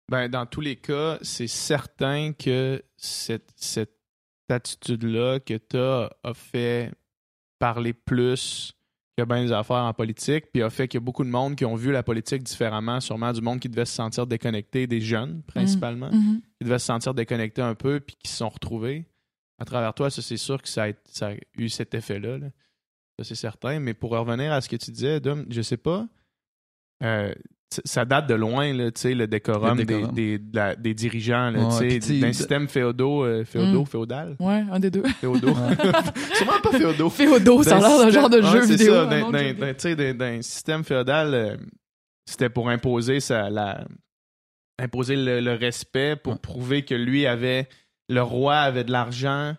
Ben, 0.09 0.29
dans 0.29 0.45
tous 0.45 0.61
les 0.61 0.75
cas, 0.75 1.17
c'est 1.21 1.47
certain 1.47 2.31
que 2.33 2.83
cette, 2.95 3.51
cette 3.55 3.96
attitude-là 4.53 5.39
que 5.39 5.55
tu 5.57 5.77
as 5.77 6.09
a 6.23 6.33
fait 6.33 6.91
parler 7.59 7.93
plus 7.93 8.73
que 9.17 9.23
bien 9.23 9.43
des 9.43 9.51
affaires 9.51 9.77
en 9.77 9.93
politique, 9.93 10.51
puis 10.53 10.61
a 10.61 10.69
fait 10.69 10.87
qu'il 10.87 10.99
y 10.99 11.01
a 11.01 11.05
beaucoup 11.05 11.23
de 11.23 11.29
monde 11.29 11.55
qui 11.55 11.65
ont 11.65 11.73
vu 11.75 11.91
la 11.91 12.03
politique 12.03 12.43
différemment, 12.43 12.99
sûrement 12.99 13.33
du 13.33 13.41
monde 13.41 13.59
qui 13.59 13.67
devait 13.67 13.85
se 13.85 13.93
sentir 13.95 14.27
déconnecté, 14.27 14.85
des 14.85 15.01
jeunes 15.01 15.41
principalement, 15.43 16.11
Mhm. 16.11 16.41
qui 16.59 16.65
devaient 16.65 16.77
se 16.77 16.85
sentir 16.85 17.15
déconnectés 17.15 17.63
un 17.63 17.73
peu, 17.73 17.99
puis 17.99 18.15
qui 18.15 18.29
se 18.29 18.37
sont 18.37 18.49
retrouvés. 18.49 19.05
À 19.59 19.65
travers 19.65 19.93
toi, 19.95 20.11
ça 20.11 20.21
c'est 20.21 20.37
sûr 20.37 20.61
que 20.61 20.69
ça 20.69 20.83
a, 20.83 20.91
ça 21.05 21.29
a 21.29 21.33
eu 21.57 21.67
cet 21.69 21.95
effet-là. 21.95 22.37
là. 22.37 22.47
Ça 23.17 23.23
c'est 23.23 23.33
certain. 23.35 23.79
Mais 23.79 23.95
pour 23.95 24.11
revenir 24.11 24.53
à 24.53 24.61
ce 24.61 24.69
que 24.69 24.75
tu 24.75 24.91
disais, 24.91 25.19
Dom, 25.19 25.47
je 25.49 25.63
sais 25.63 25.77
pas. 25.77 26.07
euh, 27.03 27.33
ça 27.85 28.05
date 28.05 28.27
de 28.27 28.33
loin, 28.33 28.73
là, 28.73 28.91
tu 28.91 29.01
sais, 29.01 29.13
le 29.13 29.27
décorum, 29.27 29.77
Le 29.77 29.83
des- 29.85 29.93
décorum. 29.95 30.15
Des, 30.15 30.37
de 30.39 30.55
la- 30.55 30.75
des 30.75 30.93
dirigeants, 30.93 31.51
là, 31.51 31.67
Ouais, 31.77 31.99
d'un 31.99 32.31
système 32.33 32.67
féodaux, 32.67 33.23
euh, 33.25 33.43
féodaux, 33.43 33.81
Mm. 33.81 33.85
féodal, 33.87 34.35
Ouais, 34.39 34.63
un 34.71 34.79
des 34.79 34.89
deux. 34.89 35.03
féodaux. 35.19 35.53
Sûrement 36.33 36.61
pas 36.63 36.71
féodaux. 36.77 37.09
Féodo, 37.09 37.63
ça 37.63 37.77
a 37.77 37.79
l'air 37.81 37.97
d'un 37.99 38.09
genre 38.09 38.29
de 38.29 38.41
jeu 38.41 38.61
c'est 38.61 38.71
vidéo. 38.77 38.93
ça, 38.93 39.01
un 39.09 40.13
d'un- 40.13 40.41
système 40.41 40.83
féodal, 40.83 41.33
euh, 41.33 41.57
c'était 42.25 42.49
pour 42.49 42.69
imposer 42.69 43.19
sa, 43.19 43.49
la, 43.49 43.85
imposer 44.79 45.15
le, 45.15 45.41
le 45.41 45.53
respect, 45.53 46.15
pour 46.15 46.33
Ouais. 46.33 46.39
prouver 46.41 46.81
que 46.85 46.95
lui 46.95 47.25
avait, 47.25 47.67
le 48.09 48.21
roi 48.21 48.57
avait 48.59 48.83
de 48.85 48.91
l'argent, 48.91 49.55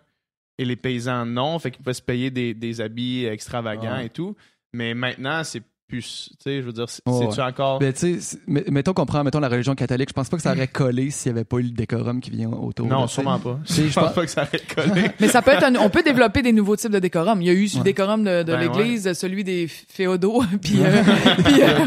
et 0.57 0.65
les 0.65 0.75
paysans 0.75 1.25
non. 1.25 1.57
Fait 1.59 1.71
qu'ils 1.71 1.79
pouvaient 1.83 1.93
se 1.93 2.01
payer 2.01 2.31
des, 2.31 2.53
des 2.53 2.81
habits 2.81 3.25
extravagants 3.25 3.99
et 3.99 4.09
tout. 4.09 4.35
Mais 4.73 4.93
maintenant, 4.93 5.43
c'est 5.43 5.61
plus. 5.89 6.29
Tu 6.37 6.43
sais, 6.43 6.61
je 6.61 6.65
veux 6.65 6.71
dire, 6.71 6.85
Ouais, 7.05 7.13
c'est-tu 7.27 7.41
encore. 7.41 7.79
Ben, 7.79 7.91
tu 7.91 8.21
sais, 8.21 8.37
mettons 8.47 8.93
qu'on 8.93 9.05
prend 9.05 9.23
mettons, 9.23 9.39
la 9.41 9.49
religion 9.49 9.75
catholique, 9.75 10.09
je 10.09 10.13
pense 10.13 10.29
pas 10.29 10.37
que 10.37 10.43
ça 10.43 10.51
aurait 10.53 10.67
collé 10.67 11.09
s'il 11.09 11.31
y 11.31 11.35
avait 11.35 11.43
pas 11.43 11.57
eu 11.57 11.63
le 11.63 11.69
décorum 11.71 12.21
qui 12.21 12.29
vient 12.31 12.49
autour. 12.51 12.87
non, 12.87 13.07
sûrement 13.07 13.39
pas. 13.39 13.59
Je 13.65 13.93
pense 13.93 14.13
pas 14.13 14.21
que 14.21 14.31
ça 14.31 14.43
aurait 14.43 14.61
collé. 14.93 15.09
Mais 15.19 15.27
ça 15.27 15.41
peut 15.41 15.51
être 15.51 15.63
un- 15.63 15.75
on 15.75 15.89
peut 15.89 16.03
développer 16.03 16.41
des 16.41 16.53
nouveaux 16.53 16.75
types 16.75 16.91
de 16.91 16.99
décorums. 16.99 17.41
Il 17.41 17.47
y 17.47 17.49
a 17.49 17.53
eu 17.53 17.65
le 17.65 17.77
Ouais. 17.79 17.83
décorum 17.83 18.23
de, 18.23 18.43
de 18.43 18.51
Ben 18.53 18.59
l'église, 18.61 19.11
celui 19.13 19.43
des 19.43 19.67
féodaux, 19.67 20.43
puis 20.61 20.75
euh, 20.83 21.01
puis, 21.43 21.61
euh, 21.61 21.77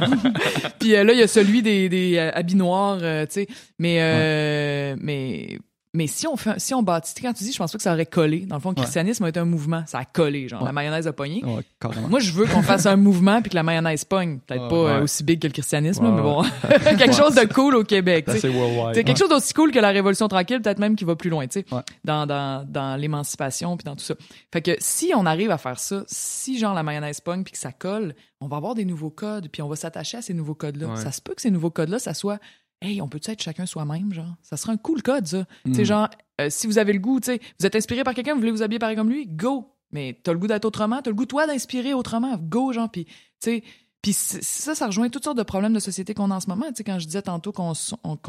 puis, 0.81 0.95
euh, 0.97 1.05
là 1.05 1.13
il 1.13 1.19
y 1.21 1.23
a 1.23 1.29
celui 1.29 1.63
des, 1.63 1.89
des 1.89 2.17
euh, 2.19 2.31
habits 2.35 2.57
noirs, 2.57 2.99
euh, 3.03 3.25
tu 3.27 3.33
sais. 3.33 3.47
Mais 3.79 3.99
euh, 4.01 4.97
mais 5.01 5.59
mais 5.95 6.07
si 6.07 6.27
on 6.27 6.37
fait 6.37 6.59
si 6.59 6.73
on 6.75 6.83
bâtit 6.83 7.15
quand 7.21 7.33
tu 7.33 7.45
dis 7.45 7.53
je 7.53 7.59
pense 7.59 7.71
pas 7.73 7.77
que 7.79 7.83
ça 7.83 7.93
aurait 7.93 8.07
collé. 8.07 8.41
Dans 8.47 8.57
le 8.57 8.61
fond, 8.63 8.71
le 8.71 8.77
christianisme 8.77 9.25
a 9.25 9.29
été 9.29 9.41
un 9.41 9.45
mouvement, 9.45 9.83
ça 9.87 9.99
a 9.99 10.05
collé 10.05 10.49
genre 10.49 10.61
Ouais. 10.63 10.67
la 10.67 10.73
mayonnaise 10.73 11.07
a 11.07 11.13
pogné. 11.13 11.45
Ouais. 11.45 11.63
Moi, 12.09 12.21
je 12.21 12.33
veux 12.33 12.47
qu'on 12.47 12.63
fasse 12.63 12.87
un 12.87 12.97
mouvement 12.97 13.41
puis 13.43 13.51
que 13.51 13.55
la 13.57 13.63
mayonnaise 13.63 14.05
pogne. 14.05 14.39
Peut-être 14.47 14.63
Ouais. 14.63 14.69
pas 14.69 14.75
euh, 14.75 15.03
aussi 15.03 15.23
big 15.25 15.41
que 15.41 15.47
le 15.47 15.53
christianisme, 15.53 16.03
mais 16.05 16.23
bon, 16.23 16.43
quelque 16.99 17.13
chose 17.15 17.35
de 17.35 17.45
cool 17.53 17.77
au 17.77 17.85
Québec. 17.85 18.27
C'est 18.31 19.05
quelque 19.05 19.19
chose 19.19 19.29
d'aussi 19.29 19.53
cool 19.55 19.71
que 19.71 19.79
la 19.79 19.91
Révolution 19.91 20.29
tranquille, 20.29 20.61
peut-être 20.63 20.79
même 20.79 20.97
qui 20.97 21.05
va 21.05 21.15
plus 21.17 21.31
loin, 21.31 21.47
tu 21.47 21.61
sais, 21.61 21.67
dans, 22.05 22.27
dans, 22.27 22.67
dans 22.67 22.97
l'émancipation 22.99 23.77
puis 23.77 23.85
dans 23.85 23.97
tout 23.97 24.05
ça. 24.05 24.15
Fait 24.53 24.63
que 24.63 24.77
si 24.79 25.13
on 25.15 25.27
arrive 25.27 25.51
à 25.51 25.59
faire 25.59 25.79
ça, 25.79 26.05
si 26.07 26.59
genre 26.59 26.75
la 26.75 26.83
mayonnaise 26.83 27.21
pogne 27.21 27.43
puis 27.45 27.53
que 27.53 27.59
ça 27.59 27.73
colle, 27.73 28.15
on 28.41 28.49
va 28.49 28.57
avoir 28.57 28.75
des 28.75 28.85
nouveaux 28.85 29.11
codes 29.11 29.49
puis 29.53 29.63
on 29.63 29.69
va 29.69 29.77
s'attacher 29.77 30.17
à 30.19 30.23
ces 30.23 30.35
nouveaux 30.35 30.55
codes-là. 30.55 30.97
Ça 30.97 31.13
se 31.13 31.21
peut 31.21 31.35
que 31.35 31.43
ces 31.43 31.51
nouveaux 31.51 31.71
codes-là, 31.71 31.99
ça 31.99 32.13
soit 32.15 32.39
Hey, 32.83 33.01
on 33.01 33.09
peut-tu 33.09 33.31
être 33.31 33.43
chacun 33.43 33.65
soi-même, 33.67 34.13
genre? 34.13 34.35
Ça 34.43 34.57
serait 34.57 34.73
un 34.73 34.77
cool 34.77 35.03
code, 35.03 35.27
ça. 35.27 35.47
Tu 35.65 35.71
Mm. 35.71 35.75
sais, 35.75 35.85
genre, 35.85 36.09
euh, 36.41 36.49
si 36.51 36.67
vous 36.67 36.79
avez 36.79 36.93
le 36.93 36.99
goût, 36.99 37.21
tu 37.21 37.27
sais, 37.33 37.41
vous 37.61 37.67
êtes 37.67 37.77
inspiré 37.77 38.03
par 38.05 38.13
quelqu'un, 38.15 38.35
vous 38.35 38.41
voulez 38.41 38.51
vous 38.51 38.63
habiller 38.63 38.79
pareil 38.79 38.97
comme 38.97 39.09
lui, 39.11 39.27
go! 39.27 39.69
Mais 39.93 40.19
t'as 40.23 40.33
le 40.33 40.39
goût 40.39 40.47
d'être 40.47 40.65
autrement, 40.65 41.01
t'as 41.03 41.11
le 41.11 41.15
goût, 41.17 41.27
toi, 41.27 41.47
d'inspirer 41.47 41.95
autrement, 41.95 42.37
go, 42.39 42.73
genre, 42.73 42.91
puis, 42.91 43.05
tu 43.05 43.13
sais, 43.41 43.63
puis 44.01 44.13
ça, 44.15 44.75
ça 44.75 44.87
rejoint 44.87 45.09
toutes 45.11 45.23
sortes 45.23 45.39
de 45.39 45.43
problèmes 45.45 45.75
de 45.75 45.79
société 45.79 46.13
qu'on 46.13 46.31
a 46.33 46.35
en 46.35 46.41
ce 46.41 46.49
moment. 46.49 46.67
Tu 46.69 46.77
sais, 46.79 46.83
quand 46.85 46.99
je 46.99 47.07
disais 47.07 47.23
tantôt 47.23 47.53
qu'on 47.53 47.73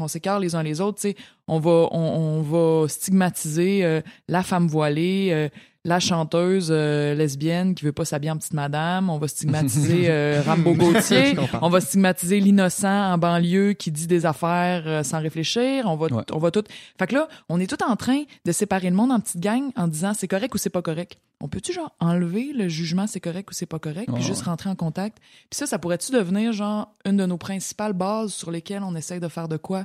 s'écarte 0.06 0.40
les 0.40 0.54
uns 0.54 0.62
les 0.62 0.80
autres, 0.80 1.00
tu 1.00 1.08
sais, 1.10 1.16
on 1.48 1.58
va, 1.58 1.88
on, 1.90 1.98
on 1.98 2.42
va 2.42 2.86
stigmatiser 2.88 3.84
euh, 3.84 4.00
la 4.28 4.42
femme 4.44 4.68
voilée, 4.68 5.30
euh, 5.32 5.48
la 5.86 6.00
chanteuse 6.00 6.68
euh, 6.70 7.14
lesbienne 7.14 7.74
qui 7.74 7.84
veut 7.84 7.92
pas 7.92 8.06
s'habiller 8.06 8.30
en 8.30 8.38
petite 8.38 8.54
madame. 8.54 9.10
On 9.10 9.18
va 9.18 9.28
stigmatiser 9.28 10.06
euh, 10.08 10.42
Rambo 10.44 10.72
Gauthier. 10.74 11.36
On 11.60 11.68
va 11.68 11.80
stigmatiser 11.82 12.40
l'innocent 12.40 13.12
en 13.12 13.18
banlieue 13.18 13.74
qui 13.74 13.90
dit 13.90 14.06
des 14.06 14.24
affaires 14.24 14.84
euh, 14.86 15.02
sans 15.02 15.20
réfléchir. 15.20 15.84
On 15.86 15.96
va, 15.96 16.06
Ouais. 16.06 16.22
on 16.32 16.38
va 16.38 16.50
tout. 16.50 16.64
Fait 16.98 17.06
que 17.06 17.14
là, 17.14 17.28
on 17.48 17.60
est 17.60 17.66
tout 17.66 17.82
en 17.84 17.96
train 17.96 18.22
de 18.46 18.52
séparer 18.52 18.88
le 18.88 18.96
monde 18.96 19.12
en 19.12 19.20
petites 19.20 19.40
gangs 19.40 19.70
en 19.76 19.86
disant 19.88 20.12
c'est 20.14 20.28
correct 20.28 20.54
ou 20.54 20.58
c'est 20.58 20.70
pas 20.70 20.82
correct. 20.82 21.18
On 21.40 21.48
peut-tu 21.48 21.72
genre 21.74 21.92
enlever 22.00 22.52
le 22.54 22.68
jugement 22.68 23.06
c'est 23.06 23.20
correct 23.20 23.50
ou 23.50 23.54
c'est 23.54 23.66
pas 23.66 23.78
correct, 23.78 24.08
puis 24.12 24.22
juste 24.22 24.40
ouais. 24.40 24.46
rentrer 24.50 24.70
en 24.70 24.76
contact? 24.76 25.18
Puis 25.50 25.58
ça, 25.58 25.66
ça 25.66 25.78
pourrait-tu 25.78 26.12
devenir 26.12 26.52
genre 26.52 26.92
une 27.04 27.16
de 27.18 27.26
nos 27.26 27.36
principales 27.36 27.92
bases 27.92 28.32
sur 28.32 28.50
lesquelles 28.50 28.82
on 28.82 28.94
essaye 28.96 29.20
de 29.20 29.28
faire 29.28 29.48
de 29.48 29.56
quoi? 29.58 29.84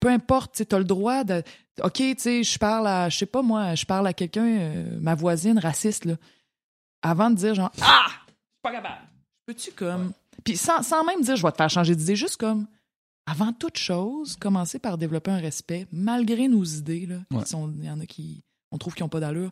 Peu 0.00 0.08
importe, 0.08 0.66
tu 0.66 0.74
as 0.74 0.78
le 0.78 0.84
droit 0.84 1.24
de. 1.24 1.42
OK, 1.82 1.94
tu 1.94 2.14
sais, 2.18 2.42
je 2.42 2.58
parle 2.58 2.86
à. 2.86 3.08
Je 3.08 3.18
sais 3.18 3.26
pas 3.26 3.42
moi, 3.42 3.74
je 3.74 3.84
parle 3.84 4.06
à 4.06 4.12
quelqu'un, 4.12 4.46
euh, 4.46 4.98
ma 5.00 5.14
voisine 5.14 5.58
raciste, 5.58 6.04
là. 6.04 6.14
Avant 7.02 7.30
de 7.30 7.36
dire 7.36 7.54
genre 7.54 7.72
Ah! 7.80 8.06
Je 8.08 8.30
suis 8.30 8.62
pas 8.62 8.72
capable. 8.72 9.08
Peux-tu 9.46 9.72
comme. 9.72 10.12
Puis 10.44 10.56
sans, 10.56 10.82
sans 10.82 11.04
même 11.04 11.22
dire 11.22 11.36
je 11.36 11.42
vais 11.42 11.50
te 11.52 11.56
faire 11.56 11.70
changer 11.70 11.94
d'idée, 11.94 12.16
juste 12.16 12.36
comme. 12.36 12.66
Avant 13.26 13.52
toute 13.52 13.76
chose, 13.76 14.36
commencer 14.36 14.78
par 14.78 14.96
développer 14.96 15.30
un 15.30 15.38
respect, 15.38 15.86
malgré 15.92 16.48
nos 16.48 16.64
idées, 16.64 17.06
là. 17.06 17.16
Ouais. 17.30 17.44
Il 17.78 17.84
y 17.84 17.90
en 17.90 18.00
a 18.00 18.06
qui. 18.06 18.42
On 18.70 18.78
trouve 18.78 18.94
qu'ils 18.94 19.04
n'ont 19.04 19.10
pas 19.10 19.20
d'allure. 19.20 19.50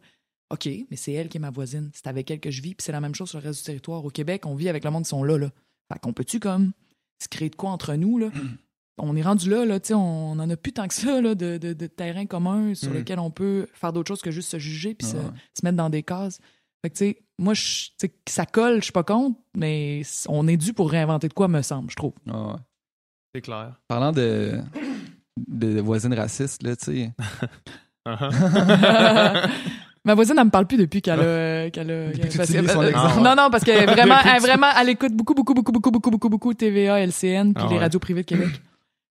OK, 0.51 0.68
mais 0.90 0.97
c'est 0.97 1.12
elle 1.12 1.28
qui 1.28 1.38
est 1.38 1.40
ma 1.40 1.51
voisine. 1.51 1.90
C'est 1.92 2.07
avec 2.07 2.30
elle 2.30 2.40
que 2.40 2.51
je 2.51 2.62
vis. 2.62 2.74
Puis 2.74 2.84
c'est 2.84 2.92
la 2.92 3.01
même 3.01 3.14
chose 3.14 3.30
sur 3.30 3.40
le 3.40 3.47
reste 3.47 3.61
du 3.61 3.66
territoire. 3.66 4.05
Au 4.05 4.11
Québec, 4.11 4.47
on 4.47 4.55
vit 4.55 4.68
avec 4.68 4.84
le 4.84 4.90
monde 4.90 5.03
qui 5.03 5.09
sont 5.09 5.24
là, 5.24 5.36
là. 5.36 5.51
Fait 5.92 5.99
qu'on 5.99 6.12
peut-tu 6.12 6.40
comme 6.40 6.72
se 7.20 7.28
créer 7.28 7.51
de 7.51 7.57
quoi 7.57 7.70
entre 7.70 7.94
nous, 7.94 8.18
là? 8.18 8.30
On 8.99 9.14
est 9.14 9.22
rendu 9.22 9.51
là, 9.51 9.64
là, 9.66 9.78
tu 9.78 9.88
sais, 9.88 9.94
on 9.94 10.32
en 10.32 10.49
a 10.51 10.57
plus 10.57 10.72
tant 10.72 10.88
que 10.88 10.94
ça, 10.94 11.20
là, 11.20 11.34
de, 11.34 11.59
de, 11.59 11.72
de 11.74 11.86
terrain 11.86 12.24
commun 12.26 12.74
sur 12.74 12.90
Mm. 12.90 12.94
lequel 12.94 13.18
on 13.18 13.30
peut 13.30 13.68
faire 13.74 13.92
d'autres 13.92 14.09
choses 14.09 14.22
que 14.22 14.30
juste 14.30 14.51
se 14.51 14.59
juger 14.59 14.94
puis 14.94 15.07
se, 15.07 15.16
Ouais. 15.16 15.22
se 15.53 15.64
mettre 15.64 15.76
dans 15.76 15.90
des 15.90 16.03
cases. 16.03 16.40
Fait 16.82 16.90
que, 16.90 16.94
tu 16.97 17.05
sais, 17.05 17.18
moi, 17.38 17.53
je- 17.55 17.88
ça 18.28 18.47
colle, 18.47 18.76
je 18.78 18.84
suis 18.84 18.92
pas 18.92 19.03
contre, 19.05 19.38
mais 19.55 20.03
on 20.28 20.49
est 20.49 20.57
dû 20.57 20.72
pour 20.72 20.90
réinventer 20.90 21.28
de 21.28 21.34
quoi, 21.34 21.47
me 21.49 21.61
semble, 21.62 21.90
je 21.90 21.97
trouve. 21.97 22.14
Ouais. 22.26 22.55
C'est 23.34 23.42
clair. 23.42 23.74
Parlant 23.86 24.12
de, 24.12 24.61
de 25.47 25.80
voisines 25.80 26.14
racistes, 26.14 26.62
là, 26.62 26.74
tu 26.76 26.84
sais. 26.86 27.12
Ma 30.05 30.14
voisine, 30.14 30.36
elle 30.38 30.44
me 30.44 30.51
parle 30.51 30.66
plus 30.68 30.76
depuis 30.76 31.03
qu'elle 31.03 31.18
a. 31.20 31.68
qu'elle 31.70 31.90
a 31.90 32.07
Depuis 32.12 32.28
que- 32.28 32.44
son 32.47 32.80
euh, 32.80 32.88
exemple. 32.88 33.20
non, 33.22 33.34
non, 33.34 33.49
parce 33.51 33.64
que 33.64 33.72
vraiment, 33.90 34.18
elle, 34.24 34.40
vraiment, 34.40 34.68
elle 34.80 34.90
écoute 34.90 35.12
beaucoup, 35.12 35.34
beaucoup, 35.34 35.53
beaucoup, 35.53 35.72
beaucoup, 35.72 35.90
beaucoup, 35.90 36.11
beaucoup, 36.11 36.28
beaucoup 36.28 36.55
TVA, 36.55 37.01
LCN, 37.01 37.53
puis 37.53 37.64
Ah 37.64 37.68
les 37.68 37.74
ouais. 37.74 37.78
radios 37.80 37.99
privées 37.99 38.22
de 38.22 38.26
Québec. 38.26 38.49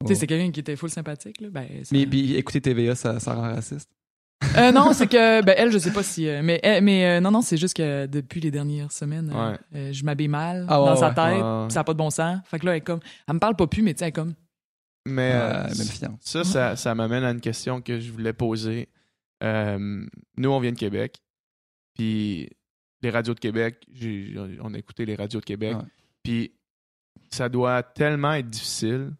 Tu 0.02 0.08
sais, 0.14 0.16
c'est 0.20 0.28
quelqu'un 0.28 0.52
qui 0.52 0.60
était 0.60 0.76
full 0.76 0.90
sympathique, 0.90 1.40
là. 1.42 1.48
Ben, 1.50 1.68
ça- 1.84 1.96
Mais 1.96 2.06
puis, 2.06 2.36
écouter 2.36 2.62
TVA, 2.62 2.96
ça, 2.96 3.20
ça 3.20 3.34
rend 3.34 3.42
raciste. 3.54 3.90
Euh, 4.58 4.72
non, 4.74 4.92
c'est 4.94 5.08
que, 5.08 5.42
ben, 5.42 5.56
elle, 5.58 5.72
je 5.72 5.78
sais 5.78 5.92
pas 5.92 6.04
si. 6.04 6.28
euh, 6.28 6.42
mais 6.44 6.60
elle- 6.64 6.84
mais 6.84 7.06
euh, 7.06 7.20
non, 7.22 7.32
non, 7.32 7.42
c'est 7.42 7.58
juste 7.58 7.76
que 7.78 8.06
depuis 8.06 8.42
les 8.42 8.52
dernières 8.52 8.92
semaines, 8.92 9.32
euh, 9.34 9.52
Ouais. 9.52 9.58
euh, 9.76 9.94
je 9.94 10.04
m'habille 10.04 10.28
mal 10.28 10.66
Ah 10.70 10.82
ouais, 10.82 10.88
dans 10.90 10.96
sa 10.98 11.10
tête, 11.12 11.42
Ouais, 11.42 11.70
ça 11.70 11.80
n'a 11.80 11.84
pas 11.86 11.94
de 11.94 11.98
bon 11.98 12.10
sens. 12.10 12.40
Fait 12.46 12.60
que 12.60 12.66
là, 12.66 12.74
elle, 12.74 12.78
est 12.80 12.82
comme, 12.82 13.00
elle 13.28 13.36
me 13.36 13.40
parle 13.40 13.56
pas 13.56 13.68
plus, 13.68 13.82
mais 13.82 13.94
tu 13.94 14.00
sais, 14.00 14.06
elle 14.06 14.10
est 14.10 14.12
comme. 14.12 14.34
Mais 15.08 15.32
euh, 15.34 15.64
Euh, 15.64 15.64
même 15.68 16.18
ça, 16.20 16.44
ça, 16.44 16.76
ça 16.76 16.96
m'amène 16.96 17.24
à 17.24 17.32
une 17.32 17.40
question 17.42 17.80
que 17.82 18.00
je 18.00 18.12
voulais 18.12 18.34
poser. 18.34 18.90
Euh, 19.44 20.06
nous, 20.38 20.50
on 20.50 20.60
vient 20.60 20.72
de 20.72 20.78
Québec. 20.80 21.22
Puis 21.94 22.50
les 23.02 23.10
radios 23.10 23.34
de 23.34 23.40
Québec, 23.40 23.86
on 24.62 24.74
a 24.74 24.78
écouté 24.78 25.06
les 25.06 25.16
radios 25.16 25.40
de 25.40 25.46
Québec. 25.46 25.78
Puis 26.24 26.54
ça 27.30 27.48
doit 27.50 27.84
tellement 27.84 28.34
être 28.34 28.50
difficile 28.50 29.12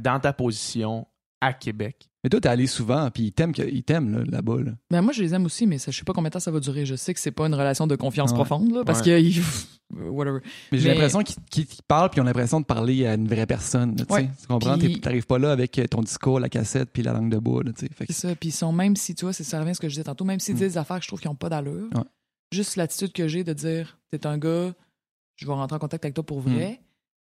dans 0.00 0.20
ta 0.20 0.32
position 0.32 1.06
à 1.40 1.52
Québec. 1.52 2.08
Mais 2.22 2.30
toi, 2.30 2.40
t'es 2.40 2.48
allé 2.48 2.66
souvent, 2.66 3.10
puis 3.10 3.24
ils 3.24 3.32
t'aiment, 3.32 3.52
ils 3.58 3.82
t'aiment 3.82 4.10
là, 4.16 4.24
là-bas. 4.26 4.62
Là. 4.62 4.72
Ben, 4.90 5.02
moi, 5.02 5.12
je 5.12 5.22
les 5.22 5.34
aime 5.34 5.44
aussi, 5.44 5.66
mais 5.66 5.76
ça, 5.76 5.90
je 5.90 5.98
sais 5.98 6.04
pas 6.04 6.14
combien 6.14 6.30
de 6.30 6.32
temps 6.32 6.40
ça 6.40 6.50
va 6.50 6.58
durer. 6.58 6.86
Je 6.86 6.94
sais 6.94 7.12
que 7.12 7.20
c'est 7.20 7.30
pas 7.32 7.46
une 7.46 7.54
relation 7.54 7.86
de 7.86 7.96
confiance 7.96 8.30
Ouais. 8.30 8.36
profonde, 8.36 8.72
là, 8.72 8.82
parce 8.84 9.00
Ouais. 9.06 9.22
que. 9.22 9.40
Whatever. 10.10 10.40
Mais 10.72 10.78
j'ai 10.78 10.88
Mais- 10.88 10.94
l'impression 10.94 11.22
qu'ils, 11.22 11.66
parlent, 11.86 12.08
puis 12.08 12.18
ils 12.18 12.22
ont 12.22 12.24
l'impression 12.24 12.60
de 12.60 12.64
parler 12.64 13.06
à 13.06 13.14
une 13.14 13.28
vraie 13.28 13.44
personne. 13.46 13.90
là, 13.96 14.04
tu 14.06 14.14
sais. 14.14 14.20
Ouais. 14.22 14.30
Tu 14.40 14.46
comprends? 14.46 14.78
Puis- 14.78 14.94
T'es- 14.94 15.00
T'arrives 15.00 15.26
pas 15.26 15.38
là 15.38 15.52
avec 15.52 15.78
ton 15.90 16.00
discours, 16.00 16.40
la 16.40 16.48
cassette, 16.48 16.90
puis 16.90 17.02
la 17.02 17.12
langue 17.12 17.30
de 17.30 17.36
bois. 17.38 17.62
Que- 17.62 17.70
C'est 17.76 18.12
ça. 18.12 18.34
Puis 18.34 18.48
ils 18.48 18.52
sont, 18.52 18.72
même 18.72 18.96
si, 18.96 19.14
tu 19.14 19.26
vois, 19.26 19.34
c'est- 19.34 19.44
ça 19.44 19.58
revient 19.58 19.72
à 19.72 19.74
ce 19.74 19.80
que 19.80 19.88
je 19.88 19.92
disais 19.94 20.04
tantôt, 20.04 20.24
même 20.24 20.40
s'ils 20.40 20.54
Mm. 20.54 20.58
disent 20.58 20.72
des 20.72 20.78
affaires 20.78 20.96
que 20.96 21.02
je 21.02 21.08
trouve 21.08 21.20
qui 21.20 21.28
n'ont 21.28 21.34
pas 21.34 21.50
d'allure, 21.50 21.88
Ouais. 21.94 22.02
juste 22.52 22.76
l'attitude 22.76 23.12
que 23.12 23.28
j'ai 23.28 23.44
de 23.44 23.52
dire, 23.52 23.98
t'es 24.10 24.26
un 24.26 24.38
gars, 24.38 24.72
je 25.36 25.46
vais 25.46 25.52
rentrer 25.52 25.76
en 25.76 25.80
contact 25.80 26.02
avec 26.06 26.14
toi 26.14 26.24
pour 26.24 26.40
vrai, 26.40 26.80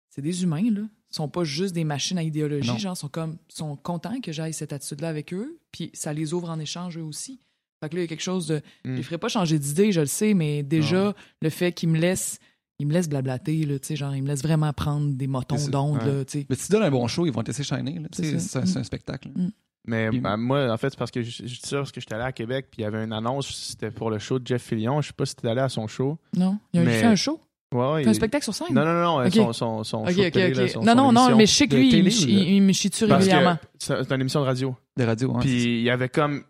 c'est 0.09 0.21
des 0.21 0.43
humains, 0.43 0.69
là. 0.71 0.81
Ils 1.09 1.15
sont 1.15 1.29
pas 1.29 1.43
juste 1.45 1.73
des 1.73 1.83
machines 1.85 2.17
à 2.17 2.23
idéologie, 2.23 2.67
Non. 2.69 2.77
genre, 2.77 2.97
sont 2.97 3.07
comme, 3.07 3.37
sont 3.47 3.75
contents 3.77 4.19
que 4.21 4.31
j'aille 4.31 4.53
cette 4.53 4.73
attitude-là 4.73 5.07
avec 5.09 5.33
eux, 5.33 5.57
puis 5.71 5.89
ça 5.93 6.11
les 6.13 6.33
ouvre 6.33 6.49
en 6.49 6.59
échange 6.59 6.97
eux 6.97 7.03
aussi. 7.03 7.39
Fait 7.81 7.89
que 7.89 7.95
là, 7.95 8.01
il 8.01 8.03
y 8.03 8.05
a 8.05 8.07
quelque 8.07 8.21
chose 8.23 8.47
de. 8.47 8.61
Mm. 8.85 8.97
Je 8.97 9.01
ferai 9.03 9.17
pas 9.17 9.29
changer 9.29 9.57
d'idée, 9.59 9.91
je 9.91 10.01
le 10.01 10.05
sais, 10.07 10.33
mais 10.33 10.63
déjà, 10.63 11.15
le 11.41 11.49
fait 11.49 11.71
qu'ils 11.71 11.89
me 11.89 11.97
laissent. 11.99 12.39
Ils 12.79 12.85
me 12.87 12.93
laissent 12.93 13.09
blablater, 13.09 13.65
là, 13.65 13.79
tu 13.79 13.87
sais, 13.87 13.95
genre, 13.95 14.15
ils 14.15 14.21
me 14.21 14.27
laissent 14.27 14.43
vraiment 14.43 14.71
prendre 14.73 15.11
des 15.13 15.25
motons 15.27 15.67
d'ondes, 15.69 15.97
ouais. 15.97 16.05
là, 16.05 16.25
tu 16.25 16.39
sais. 16.41 16.45
Mais 16.49 16.55
si 16.55 16.67
tu 16.67 16.71
donnes 16.73 16.83
un 16.83 16.91
bon 16.91 17.07
show, 17.07 17.25
ils 17.25 17.31
vont 17.31 17.41
te 17.41 17.47
laisser 17.47 17.63
shiner. 17.63 17.99
C'est 18.11 18.35
un- 18.35 18.65
c'est 18.65 18.77
un 18.77 18.83
spectacle. 18.83 19.29
là. 19.35 19.45
Mais 19.87 20.09
Puis- 20.09 20.19
ben, 20.19 20.35
moi, 20.37 20.69
en 20.71 20.77
fait, 20.77 20.89
c'est 20.91 20.97
parce 20.99 21.09
que 21.11 21.23
je, 21.23 21.43
dis 21.43 21.59
ça 21.63 21.77
parce 21.77 21.91
que 21.93 22.01
j'étais 22.01 22.13
allé 22.15 22.25
à 22.25 22.31
Québec, 22.33 22.67
puis 22.69 22.81
il 22.81 22.83
y 22.83 22.85
avait 22.85 23.03
une 23.03 23.13
annonce, 23.13 23.47
c'était 23.55 23.89
pour 23.89 24.11
le 24.11 24.19
show 24.19 24.37
de 24.37 24.45
Jeff 24.45 24.61
Fillion. 24.61 25.01
Je 25.01 25.07
sais 25.07 25.13
pas 25.13 25.25
si 25.25 25.35
t'es 25.35 25.47
allé 25.47 25.61
à 25.61 25.69
son 25.69 25.87
show. 25.87 26.19
Non? 26.35 26.59
Il 26.73 26.81
a 26.81 26.83
Mais- 26.83 26.99
fait 26.99 27.05
un 27.05 27.15
show? 27.15 27.39
Ouais, 27.75 27.83
un 27.83 27.99
il- 28.01 28.15
spectacle 28.15 28.43
sur 28.45 28.53
scène? 28.53 28.67
Non, 28.73 28.85
non, 28.85 28.93
non, 29.19 29.25
Ok. 29.25 29.33
son, 29.33 29.51
son, 29.53 29.83
son 29.83 29.97
Ok, 30.03 30.11
show 30.11 30.21
de 30.21 30.27
ok, 30.27 30.31
télé, 30.31 30.53
là, 30.53 30.63
ok. 30.63 30.69
son- 30.69 30.79
non, 30.81 30.87
son 30.95 30.95
non, 30.95 31.11
non, 31.11 31.35
mais 31.35 31.45
je 31.45 31.51
sais 31.53 31.67
que 31.67 31.75
lui, 31.75 31.87
il, 31.87 31.91
télé 31.91 32.03
me 32.03 32.09
chie- 32.09 32.25
de- 32.25 32.31
il, 32.31 32.49
il 32.55 32.61
me 32.61 32.71
chie 32.71 32.89
dessus 32.89 33.05
régulièrement. 33.05 33.57
c'est 33.77 34.11
une 34.13 34.21
émission 34.21 34.39
de 34.41 34.45
radio. 34.45 34.75
De 34.95 35.03
radio, 35.03 35.33
ça. 35.33 35.39
Puis 35.39 35.63
il 35.79 35.81
y 35.83 35.89
avait 35.89 36.09
comme. 36.09 36.43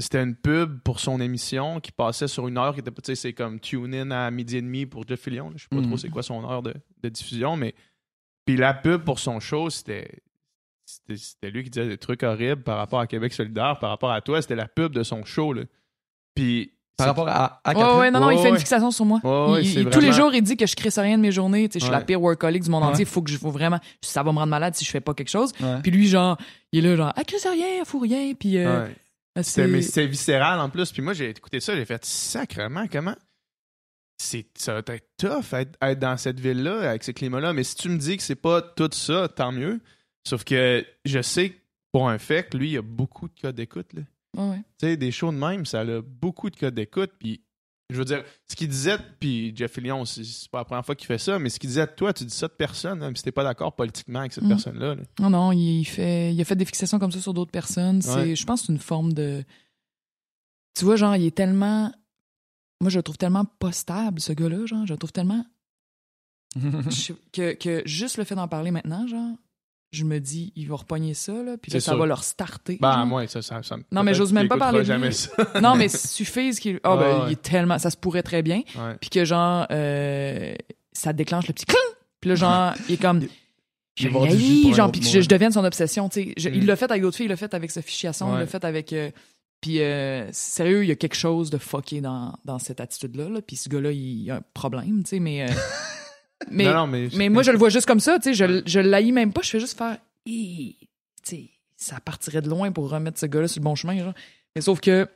C'était 0.00 0.22
une 0.22 0.36
pub 0.36 0.80
pour 0.84 1.00
son 1.00 1.20
émission 1.20 1.80
qui 1.80 1.90
passait 1.90 2.28
sur 2.28 2.46
une 2.46 2.56
heure 2.56 2.72
qui 2.74 2.80
était 2.80 2.92
pas. 2.92 3.02
Tu 3.02 3.06
sais, 3.06 3.14
c'est 3.16 3.32
comme 3.32 3.58
tune 3.58 3.92
in 3.94 4.10
à 4.12 4.30
midi 4.30 4.58
et 4.58 4.62
demi 4.62 4.86
pour 4.86 5.04
Jeff 5.08 5.20
Fillion. 5.20 5.50
Je 5.56 5.62
sais 5.62 5.68
pas 5.68 5.76
Mhm. 5.78 5.86
trop 5.88 5.96
c'est 5.96 6.08
quoi 6.10 6.22
son 6.22 6.48
heure 6.48 6.62
de, 6.62 6.72
de 7.02 7.08
diffusion, 7.08 7.56
mais. 7.56 7.74
Puis 8.46 8.56
la 8.56 8.74
pub 8.74 9.02
pour 9.02 9.18
son 9.18 9.40
show, 9.40 9.70
c'était. 9.70 10.22
C'était 10.84 11.16
c'était 11.16 11.50
lui 11.50 11.64
qui 11.64 11.70
disait 11.70 11.88
des 11.88 11.98
trucs 11.98 12.22
horribles 12.22 12.62
par 12.62 12.76
rapport 12.78 13.00
à 13.00 13.06
Québec 13.08 13.32
solidaire, 13.32 13.78
par 13.80 13.90
rapport 13.90 14.12
à 14.12 14.20
toi. 14.20 14.40
C'était 14.40 14.54
la 14.54 14.68
pub 14.68 14.92
de 14.92 15.02
son 15.02 15.24
show, 15.24 15.52
là. 15.52 15.62
Puis. 16.34 16.72
Par 16.98 17.06
rapport 17.06 17.28
à, 17.28 17.60
à 17.64 17.70
Ouais, 17.70 17.74
Catherine. 17.76 17.98
ouais, 18.00 18.10
non, 18.10 18.20
non, 18.20 18.30
il 18.30 18.38
fait 18.40 18.48
une 18.50 18.58
fixation 18.58 18.90
sur 18.90 19.04
moi. 19.04 19.20
Il- 19.62 19.88
Tous 19.88 20.00
les 20.00 20.12
jours, 20.12 20.34
il 20.34 20.42
dit 20.42 20.56
que 20.56 20.66
je 20.66 20.74
crée 20.76 20.90
rien 21.00 21.16
de 21.16 21.22
mes 21.22 21.30
journées. 21.32 21.68
Tu 21.68 21.74
sais, 21.74 21.78
je 21.78 21.84
suis 21.84 21.92
la 21.92 21.98
Ouais. 22.00 22.04
pire 22.04 22.20
workaholic 22.20 22.62
du 22.64 22.70
monde 22.70 22.82
Ouais. 22.82 22.88
entier. 22.90 23.04
Faut 23.04 23.22
que 23.22 23.30
je, 23.30 23.38
faut 23.38 23.50
vraiment, 23.52 23.78
ça 24.02 24.22
va 24.22 24.32
me 24.32 24.38
rendre 24.38 24.50
malade 24.50 24.74
si 24.74 24.84
je 24.84 24.90
fais 24.90 25.00
pas 25.00 25.14
quelque 25.14 25.30
chose. 25.30 25.52
Ouais. 25.60 25.80
Puis 25.82 25.90
lui, 25.92 26.08
genre, 26.08 26.36
il 26.72 26.84
est 26.84 26.88
là, 26.90 26.96
genre, 26.96 27.12
ah, 27.16 27.22
crée 27.24 27.36
rien, 27.50 27.84
fous 27.84 28.00
rien. 28.00 28.34
Puis, 28.34 28.58
euh, 28.58 28.86
Ouais. 29.36 29.42
c'est. 29.42 29.66
Mais 29.68 30.06
viscéral 30.06 30.58
en 30.60 30.68
plus. 30.70 30.90
Puis 30.92 31.00
moi, 31.02 31.12
j'ai 31.12 31.30
écouté 31.30 31.60
ça, 31.60 31.74
j'ai 31.76 31.84
fait 31.84 32.04
sacrement, 32.04 32.86
comment? 32.90 33.14
C'est, 34.20 34.46
ça 34.56 34.72
va 34.74 34.78
être 34.80 35.06
tough 35.16 35.52
être, 35.52 35.78
être 35.80 35.98
dans 36.00 36.16
cette 36.16 36.40
ville-là, 36.40 36.90
avec 36.90 37.04
ce 37.04 37.12
climat-là. 37.12 37.52
Mais 37.52 37.62
si 37.62 37.76
tu 37.76 37.88
me 37.88 37.96
dis 37.98 38.16
que 38.16 38.22
c'est 38.24 38.34
pas 38.34 38.60
tout 38.60 38.90
ça, 38.92 39.28
tant 39.28 39.52
mieux. 39.52 39.80
Sauf 40.28 40.42
que 40.42 40.84
je 41.04 41.22
sais 41.22 41.54
pour 41.92 42.08
un 42.08 42.18
fait 42.18 42.48
que 42.50 42.56
lui, 42.56 42.70
il 42.70 42.72
y 42.72 42.76
a 42.76 42.82
beaucoup 42.82 43.28
de 43.28 43.34
cas 43.40 43.52
d'écoute. 43.52 43.92
Là. 43.94 44.02
Ouais, 44.36 44.48
ouais. 44.50 44.62
Tu 44.78 44.86
sais, 44.86 44.96
des 44.96 45.10
shows 45.10 45.32
de 45.32 45.36
même, 45.38 45.64
ça 45.66 45.80
a 45.80 46.00
beaucoup 46.02 46.50
de 46.50 46.56
codes 46.56 46.74
d'écoute. 46.74 47.10
Puis, 47.18 47.40
je 47.90 47.96
veux 47.96 48.04
dire, 48.04 48.22
ce 48.46 48.54
qu'il 48.54 48.68
disait, 48.68 48.98
puis 49.18 49.52
Jeff 49.56 49.76
Lyon, 49.78 50.04
c'est 50.04 50.22
pas 50.50 50.58
la 50.58 50.64
première 50.64 50.84
fois 50.84 50.94
qu'il 50.94 51.06
fait 51.06 51.16
ça, 51.18 51.38
mais 51.38 51.48
ce 51.48 51.58
qu'il 51.58 51.68
disait 51.70 51.86
de 51.86 51.92
toi, 51.92 52.12
tu 52.12 52.24
dis 52.24 52.34
ça 52.34 52.46
de 52.48 52.52
personne, 52.52 53.02
hein, 53.02 53.08
puis 53.08 53.18
si 53.18 53.24
t'es 53.24 53.32
pas 53.32 53.44
d'accord 53.44 53.74
politiquement 53.74 54.20
avec 54.20 54.32
cette 54.34 54.44
Mm. 54.44 54.48
personne-là. 54.48 54.94
là. 54.96 55.02
Non, 55.20 55.30
non, 55.30 55.52
il 55.52 55.84
fait, 55.84 56.34
il 56.34 56.40
a 56.40 56.44
fait 56.44 56.56
des 56.56 56.66
fixations 56.66 56.98
comme 56.98 57.12
ça 57.12 57.20
sur 57.20 57.32
d'autres 57.32 57.50
personnes. 57.50 58.02
C'est, 58.02 58.14
Ouais. 58.14 58.36
Je 58.36 58.44
pense 58.44 58.60
que 58.60 58.66
c'est 58.66 58.72
une 58.74 58.78
forme 58.78 59.12
de. 59.14 59.42
Tu 60.78 60.84
vois, 60.84 60.96
genre, 60.96 61.16
il 61.16 61.24
est 61.24 61.34
tellement. 61.34 61.90
Moi, 62.80 62.90
je 62.90 62.98
le 62.98 63.02
trouve 63.02 63.16
tellement 63.18 63.44
pas 63.46 63.72
stable, 63.72 64.20
ce 64.20 64.32
gars-là, 64.34 64.66
genre. 64.66 64.86
Je 64.86 64.92
le 64.92 64.98
trouve 64.98 65.10
tellement. 65.12 65.44
je- 66.56 67.12
que, 67.32 67.54
que 67.54 67.82
juste 67.86 68.16
le 68.18 68.24
fait 68.24 68.34
d'en 68.34 68.48
parler 68.48 68.70
maintenant, 68.70 69.06
genre, 69.06 69.34
je 69.90 70.04
me 70.04 70.18
dis, 70.20 70.52
il 70.56 70.68
va 70.68 70.76
repogner 70.76 71.14
ça, 71.14 71.32
là, 71.32 71.56
puis 71.60 71.72
là, 71.72 71.80
ça 71.80 71.92
sûr. 71.92 71.98
va 71.98 72.06
leur 72.06 72.22
starter. 72.24 72.76
Ben, 72.80 72.92
genre. 72.92 73.06
moi, 73.06 73.26
ça, 73.26 73.40
ça, 73.42 73.62
ça 73.62 73.76
Non, 73.90 74.02
mais 74.02 74.12
j'ose 74.14 74.32
même 74.32 74.46
pas 74.48 74.56
parler 74.58 74.78
de 74.78 74.82
lui. 74.82 74.86
jamais 74.86 75.12
ça. 75.12 75.30
Non, 75.62 75.76
mais 75.76 75.88
suffise 75.88 76.60
qu'il. 76.60 76.78
Ah, 76.84 76.94
Ouais, 76.96 77.00
ben, 77.04 77.18
ouais. 77.20 77.24
il 77.28 77.32
est 77.32 77.42
tellement. 77.42 77.78
Ça 77.78 77.90
se 77.90 77.96
pourrait 77.96 78.22
très 78.22 78.42
bien. 78.42 78.62
Puis 79.00 79.10
que, 79.10 79.24
genre, 79.24 79.66
euh, 79.70 80.54
ça 80.92 81.12
déclenche 81.12 81.46
le 81.48 81.54
petit 81.54 81.64
cling. 81.66 81.78
Puis 82.20 82.28
là, 82.30 82.36
genre, 82.36 82.74
il 82.88 82.94
est 82.94 83.00
comme. 83.02 83.22
Il 83.22 83.28
Je 83.96 84.08
un 84.70 84.74
genre, 84.74 84.92
puis 84.92 85.00
que 85.00 85.06
je, 85.08 85.20
je 85.22 85.28
devienne 85.28 85.50
son 85.52 85.64
obsession, 85.64 86.08
tu 86.08 86.22
sais. 86.22 86.34
Je- 86.36 86.48
Il 86.50 86.62
Mm. 86.62 86.66
l'a 86.66 86.76
fait 86.76 86.90
avec 86.90 87.02
d'autres 87.02 87.16
filles, 87.16 87.26
il 87.26 87.30
l'a 87.30 87.36
fait 87.36 87.52
avec 87.52 87.70
Sophie 87.72 87.96
Chiasson, 87.96 88.28
il 88.28 88.32
Ouais. 88.34 88.38
l'a 88.40 88.46
fait 88.46 88.64
avec. 88.64 88.92
euh, 88.92 89.10
puis, 89.60 89.80
euh, 89.80 90.28
sérieux, 90.30 90.84
il 90.84 90.88
y 90.88 90.92
a 90.92 90.96
quelque 90.96 91.16
chose 91.16 91.50
de 91.50 91.58
fucké 91.58 92.00
dans, 92.00 92.32
dans 92.44 92.60
cette 92.60 92.80
attitude-là. 92.80 93.28
Là. 93.28 93.40
Puis 93.42 93.56
ce 93.56 93.68
gars-là, 93.68 93.90
il, 93.90 94.22
il 94.22 94.30
a 94.30 94.36
un 94.36 94.42
problème, 94.54 95.02
tu 95.02 95.10
sais, 95.10 95.18
mais. 95.18 95.46
mais, 96.50 96.64
non, 96.64 96.74
non, 96.74 96.86
mais, 96.86 97.08
mais 97.14 97.28
moi, 97.28 97.42
je 97.42 97.50
le 97.50 97.58
vois 97.58 97.68
juste 97.68 97.86
comme 97.86 98.00
ça, 98.00 98.18
tu 98.18 98.32
sais. 98.32 98.34
Je, 98.34 98.62
je 98.64 98.80
l'haïs 98.80 99.12
même 99.12 99.32
pas, 99.32 99.42
je 99.42 99.50
fais 99.50 99.60
juste 99.60 99.76
faire. 99.76 99.98
Hi, 100.26 100.76
Tu 101.24 101.36
sais, 101.36 101.50
ça 101.76 102.00
partirait 102.00 102.42
de 102.42 102.48
loin 102.48 102.70
pour 102.72 102.88
remettre 102.90 103.18
ce 103.18 103.26
gars-là 103.26 103.48
sur 103.48 103.60
le 103.60 103.64
bon 103.64 103.74
chemin, 103.74 103.98
genre. 103.98 104.14
Mais 104.54 104.62
sauf 104.62 104.80
que. 104.80 105.08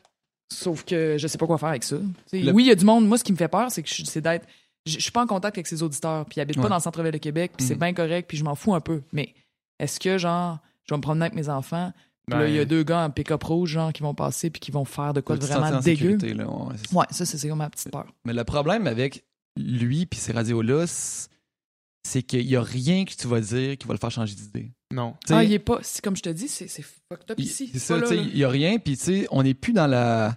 Sauf 0.52 0.84
que 0.84 1.16
je 1.18 1.26
sais 1.28 1.38
pas 1.38 1.46
quoi 1.46 1.56
faire 1.56 1.70
avec 1.70 1.82
ça. 1.84 1.96
Le- 2.32 2.52
Oui, 2.52 2.64
il 2.64 2.66
y 2.66 2.70
a 2.70 2.74
du 2.74 2.84
monde. 2.84 3.06
Moi, 3.08 3.16
ce 3.16 3.24
qui 3.24 3.32
me 3.32 3.38
fait 3.38 3.48
peur, 3.48 3.70
c'est 3.70 3.82
que 3.82 3.88
c'est 3.88 4.20
d'être. 4.20 4.46
Je 4.84 4.98
suis 4.98 5.10
pas 5.12 5.22
en 5.22 5.26
contact 5.26 5.56
avec 5.56 5.66
ses 5.66 5.82
auditeurs, 5.82 6.26
puis 6.26 6.38
ils 6.38 6.40
habitent 6.40 6.60
pas 6.60 6.68
dans 6.68 6.74
le 6.76 6.80
centre-ville 6.82 7.12
de 7.12 7.18
Québec, 7.18 7.52
puis 7.56 7.64
c'est 7.66 7.74
Mhm. 7.74 7.80
bien 7.80 7.94
correct, 7.94 8.26
puis 8.28 8.36
je 8.36 8.44
m'en 8.44 8.54
fous 8.56 8.74
un 8.74 8.80
peu. 8.80 9.00
Mais 9.12 9.32
est-ce 9.78 9.98
que, 10.00 10.18
genre, 10.18 10.58
je 10.84 10.92
vais 10.92 10.98
me 10.98 11.02
promener 11.02 11.26
avec 11.26 11.34
mes 11.36 11.48
enfants, 11.48 11.92
puis 12.26 12.32
Ben, 12.36 12.40
là, 12.40 12.48
il 12.48 12.54
y 12.56 12.58
a 12.58 12.64
deux 12.64 12.82
gars 12.82 13.04
en 13.04 13.10
pick-up 13.10 13.42
rouge, 13.44 13.70
genre, 13.70 13.92
qui 13.92 14.02
vont 14.02 14.14
passer, 14.14 14.50
puis 14.50 14.58
qui 14.60 14.70
vont 14.72 14.84
faire 14.84 15.14
de 15.14 15.20
quoi 15.20 15.36
de 15.36 15.46
vraiment 15.46 15.66
en 15.68 15.80
dégueu? 15.80 16.18
sécurité, 16.18 16.34
là, 16.34 16.48
ouais, 16.50 16.74
ça. 16.76 16.96
Ouais, 16.98 17.06
ça, 17.10 17.24
c'est 17.24 17.38
c'est 17.38 17.48
ma 17.54 17.70
petite 17.70 17.90
peur. 17.92 18.06
Mais 18.24 18.32
le 18.34 18.42
problème 18.44 18.86
avec 18.88 19.24
lui 19.56 20.06
puis 20.06 20.18
ces 20.18 20.32
radios-là, 20.32 20.86
c'est- 20.86 22.22
qu'il 22.22 22.42
y 22.42 22.56
a 22.56 22.62
rien 22.62 23.04
que 23.04 23.14
tu 23.14 23.26
vas 23.28 23.40
dire 23.40 23.78
qui 23.78 23.86
va 23.86 23.94
le 23.94 23.98
faire 23.98 24.10
changer 24.10 24.34
d'idée. 24.34 24.72
Non. 24.92 25.14
Ah, 25.30 25.42
il 25.44 25.52
est 25.52 25.58
pas. 25.58 25.78
c'est 25.82 26.02
Comme 26.04 26.16
je 26.16 26.22
te 26.22 26.28
dis, 26.28 26.48
c'est 26.48 26.66
fucked 26.68 27.30
up 27.30 27.38
ici. 27.40 27.70
C'est 27.72 27.78
ça, 27.78 27.98
il 28.14 28.36
y 28.36 28.44
a 28.44 28.48
rien, 28.48 28.78
puis 28.78 28.96
tu 28.96 29.04
sais, 29.04 29.26
on 29.30 29.42
n'est 29.42 29.54
plus 29.54 29.72
dans 29.72 29.86
la... 29.86 30.36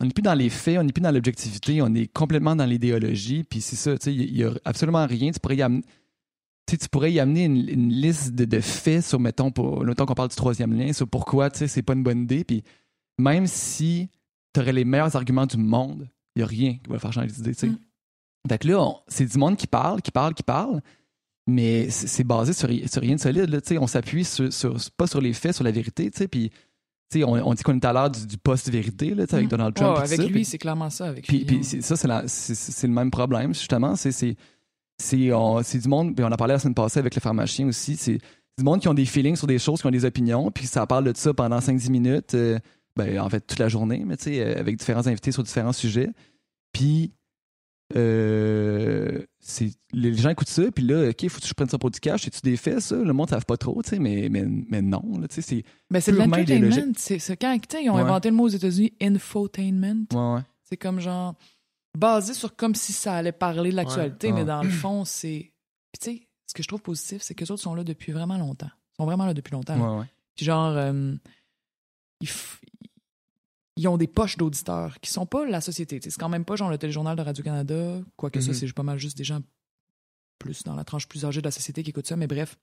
On 0.00 0.06
n'est 0.06 0.12
plus 0.12 0.22
dans 0.22 0.34
les 0.34 0.50
faits, 0.50 0.76
on 0.78 0.82
n'est 0.82 0.92
plus 0.92 1.00
dans 1.00 1.12
l'objectivité, 1.12 1.80
on 1.80 1.94
est 1.94 2.08
complètement 2.12 2.56
dans 2.56 2.66
l'idéologie, 2.66 3.44
puis 3.44 3.60
c'est 3.60 3.76
ça, 3.76 3.96
tu 3.96 4.04
sais, 4.06 4.14
il 4.14 4.36
y 4.36 4.42
a 4.44 4.52
absolument 4.64 5.06
rien. 5.06 5.30
Tu 5.30 5.38
pourrais 5.38 5.56
y 5.56 5.62
amener, 5.62 5.82
tu 6.66 6.72
sais, 6.72 6.76
tu 6.78 6.88
pourrais 6.88 7.12
y 7.12 7.20
amener 7.20 7.44
une, 7.44 7.68
une 7.68 7.88
liste 7.90 8.34
de, 8.34 8.44
de 8.44 8.60
faits 8.60 9.04
sur, 9.04 9.20
mettons, 9.20 9.52
pour, 9.52 9.84
mettons 9.84 10.04
qu'on 10.04 10.14
parle 10.14 10.28
du 10.30 10.36
troisième 10.36 10.76
lien, 10.76 10.92
sur 10.92 11.08
pourquoi, 11.08 11.48
tu 11.48 11.60
sais, 11.60 11.68
c'est 11.68 11.82
pas 11.82 11.92
une 11.94 12.02
bonne 12.02 12.22
idée, 12.22 12.42
puis 12.44 12.64
même 13.18 13.46
si 13.46 14.08
tu 14.52 14.60
aurais 14.60 14.72
les 14.72 14.84
meilleurs 14.84 15.14
arguments 15.14 15.46
du 15.46 15.56
monde, 15.56 16.08
il 16.34 16.40
y 16.40 16.42
a 16.42 16.46
rien 16.46 16.72
qui 16.74 16.88
va 16.88 16.94
le 16.94 17.00
faire 17.00 17.12
changer 17.12 17.28
d'idée, 17.28 17.54
tu 17.54 17.60
sais. 17.60 17.68
Mm. 17.68 17.78
Fait 18.48 18.58
que 18.58 18.68
là, 18.68 18.90
c'est 19.08 19.24
du 19.26 19.38
monde 19.38 19.56
qui 19.56 19.66
parle, 19.66 20.02
qui 20.02 20.10
parle, 20.10 20.34
qui 20.34 20.42
parle, 20.42 20.80
mais 21.46 21.88
c'est 21.90 22.24
basé 22.24 22.52
sur, 22.52 22.68
sur 22.90 23.02
rien 23.02 23.14
de 23.16 23.20
solide. 23.20 23.48
Là, 23.50 23.60
tu 23.60 23.68
sais. 23.68 23.78
on 23.78 23.86
s'appuie 23.86 24.24
sur, 24.24 24.52
sur- 24.52 24.76
pas 24.96 25.06
sur 25.06 25.20
les 25.20 25.32
faits, 25.32 25.54
sur 25.54 25.64
la 25.64 25.70
vérité. 25.70 26.10
tu 26.10 26.18
sais, 26.18 26.28
Puis, 26.28 26.50
tu 27.10 27.18
sais, 27.18 27.24
on, 27.24 27.32
on 27.32 27.54
dit 27.54 27.62
qu'on 27.62 27.74
est 27.74 27.84
à 27.84 27.92
l'heure 27.92 28.10
du, 28.10 28.26
du 28.26 28.38
post-vérité 28.38 29.14
là, 29.14 29.26
tu 29.26 29.30
sais, 29.30 29.36
avec 29.36 29.46
Mm. 29.46 29.50
Donald 29.50 29.74
Trump. 29.74 29.94
Tout 29.96 30.02
avec 30.02 30.20
ça, 30.20 30.26
lui, 30.26 30.44
c'est 30.44 30.58
clairement 30.58 30.90
ça. 30.90 31.06
Avec 31.06 31.26
puis, 31.26 31.38
lui, 31.38 31.44
puis 31.44 31.64
c'est- 31.64 31.80
ça, 31.82 31.96
c'est 32.28 32.86
le 32.86 32.92
même 32.92 33.10
problème, 33.10 33.54
justement. 33.54 33.94
C'est 33.96 34.12
c'est- 34.12 34.36
c'est 34.98 35.32
on- 35.32 35.62
c'est 35.62 35.78
du 35.78 35.88
monde, 35.88 36.14
puis 36.14 36.24
on 36.24 36.28
en 36.32 36.36
parlait 36.36 36.54
la 36.54 36.58
semaine 36.60 36.74
passée 36.74 36.98
avec 37.00 37.14
le 37.14 37.20
pharmacien 37.20 37.66
aussi. 37.66 37.96
C'est 37.96 38.18
du 38.58 38.64
monde 38.64 38.80
qui 38.80 38.88
ont 38.88 38.94
des 38.94 39.04
feelings 39.06 39.36
sur 39.36 39.46
des 39.46 39.58
choses, 39.58 39.80
qui 39.80 39.86
ont 39.86 39.90
des 39.90 40.04
opinions, 40.04 40.50
puis 40.50 40.66
ça 40.66 40.86
parle 40.86 41.12
de 41.12 41.16
ça 41.16 41.34
pendant 41.34 41.60
5-10 41.60 41.90
minutes, 41.90 42.34
euh, 42.34 42.58
ben, 42.96 43.18
en 43.20 43.28
fait, 43.28 43.40
toute 43.40 43.58
la 43.58 43.68
journée, 43.68 44.02
mais 44.06 44.16
tu 44.16 44.24
sais, 44.24 44.40
euh, 44.40 44.58
avec 44.60 44.76
différents 44.76 45.06
invités 45.06 45.32
sur 45.32 45.42
différents 45.42 45.72
sujets. 45.72 46.10
Puis, 46.72 47.12
euh, 47.96 49.22
les 49.92 50.14
gens 50.14 50.30
écoutent 50.30 50.48
ça, 50.48 50.62
puis 50.74 50.84
là, 50.84 51.10
OK, 51.10 51.28
faut 51.28 51.40
que 51.40 51.46
je 51.46 51.54
prenne 51.54 51.68
ça 51.68 51.78
pour 51.78 51.90
du 51.90 52.00
cash. 52.00 52.22
C'est-tu 52.22 52.40
des 52.42 52.56
faits, 52.56 52.80
ça? 52.80 52.96
Le 52.96 53.12
monde 53.12 53.28
ne 53.28 53.30
savent 53.30 53.44
pas 53.46 53.56
trop, 53.56 53.82
tu 53.82 53.90
sais, 53.90 53.98
mais, 53.98 54.28
mais, 54.30 54.44
mais 54.46 54.82
non, 54.82 55.18
là, 55.18 55.28
tu 55.28 55.36
sais, 55.36 55.42
c'est. 55.42 55.64
Ben, 55.90 56.00
c'est 56.00 56.12
de 56.12 56.16
l'entertainment. 56.16 56.92
C'est 56.96 57.18
c'est 57.18 57.36
quand 57.36 57.56
ils 57.80 57.90
ont 57.90 57.94
Ouais. 57.96 58.00
inventé 58.00 58.30
le 58.30 58.36
mot 58.36 58.44
aux 58.44 58.48
États-Unis, 58.48 58.92
infotainment. 59.02 60.06
Ouais, 60.12 60.34
ouais. 60.36 60.42
C'est 60.62 60.76
comme 60.76 60.98
genre 61.00 61.34
basé 61.96 62.34
sur 62.34 62.56
comme 62.56 62.74
si 62.74 62.92
ça 62.92 63.14
allait 63.14 63.32
parler 63.32 63.70
de 63.70 63.76
l'actualité, 63.76 64.32
mais 64.32 64.44
dans 64.44 64.62
le 64.62 64.70
fond, 64.70 65.04
c'est. 65.04 65.52
Puis 65.92 66.00
tu 66.00 66.10
sais, 66.18 66.28
ce 66.46 66.54
que 66.54 66.62
je 66.62 66.68
trouve 66.68 66.82
positif, 66.82 67.22
c'est 67.22 67.34
que 67.34 67.44
les 67.44 67.50
autres 67.50 67.62
sont 67.62 67.74
là 67.74 67.84
depuis 67.84 68.12
vraiment 68.12 68.38
longtemps. 68.38 68.70
Ils 68.94 68.96
sont 69.02 69.06
vraiment 69.06 69.26
là 69.26 69.34
depuis 69.34 69.52
longtemps. 69.52 70.04
Puis 70.34 70.44
genre, 70.46 70.72
euh, 70.76 71.14
ils, 72.20 72.28
f- 72.28 72.58
ils 73.76 73.88
ont 73.88 73.96
des 73.96 74.06
poches 74.06 74.36
d'auditeurs 74.36 75.00
qui 75.00 75.10
sont 75.10 75.26
pas 75.26 75.44
la 75.44 75.60
société. 75.60 75.98
C'est 76.02 76.16
quand 76.18 76.28
même 76.28 76.44
pas 76.44 76.56
genre 76.56 76.70
le 76.70 76.78
téléjournal 76.78 77.16
de 77.16 77.22
Radio-Canada, 77.22 78.00
quoique 78.16 78.40
ça, 78.40 78.48
Mhm. 78.50 78.54
c'est 78.54 78.72
pas 78.72 78.82
mal 78.82 78.98
juste 78.98 79.16
des 79.18 79.24
gens 79.24 79.40
plus 80.38 80.62
dans 80.62 80.74
la 80.74 80.84
tranche 80.84 81.08
plus 81.08 81.24
âgée 81.24 81.40
de 81.40 81.46
la 81.46 81.50
société 81.50 81.82
qui 81.82 81.90
écoutent 81.90 82.06
ça, 82.06 82.16
mais 82.16 82.26
bref. 82.26 82.56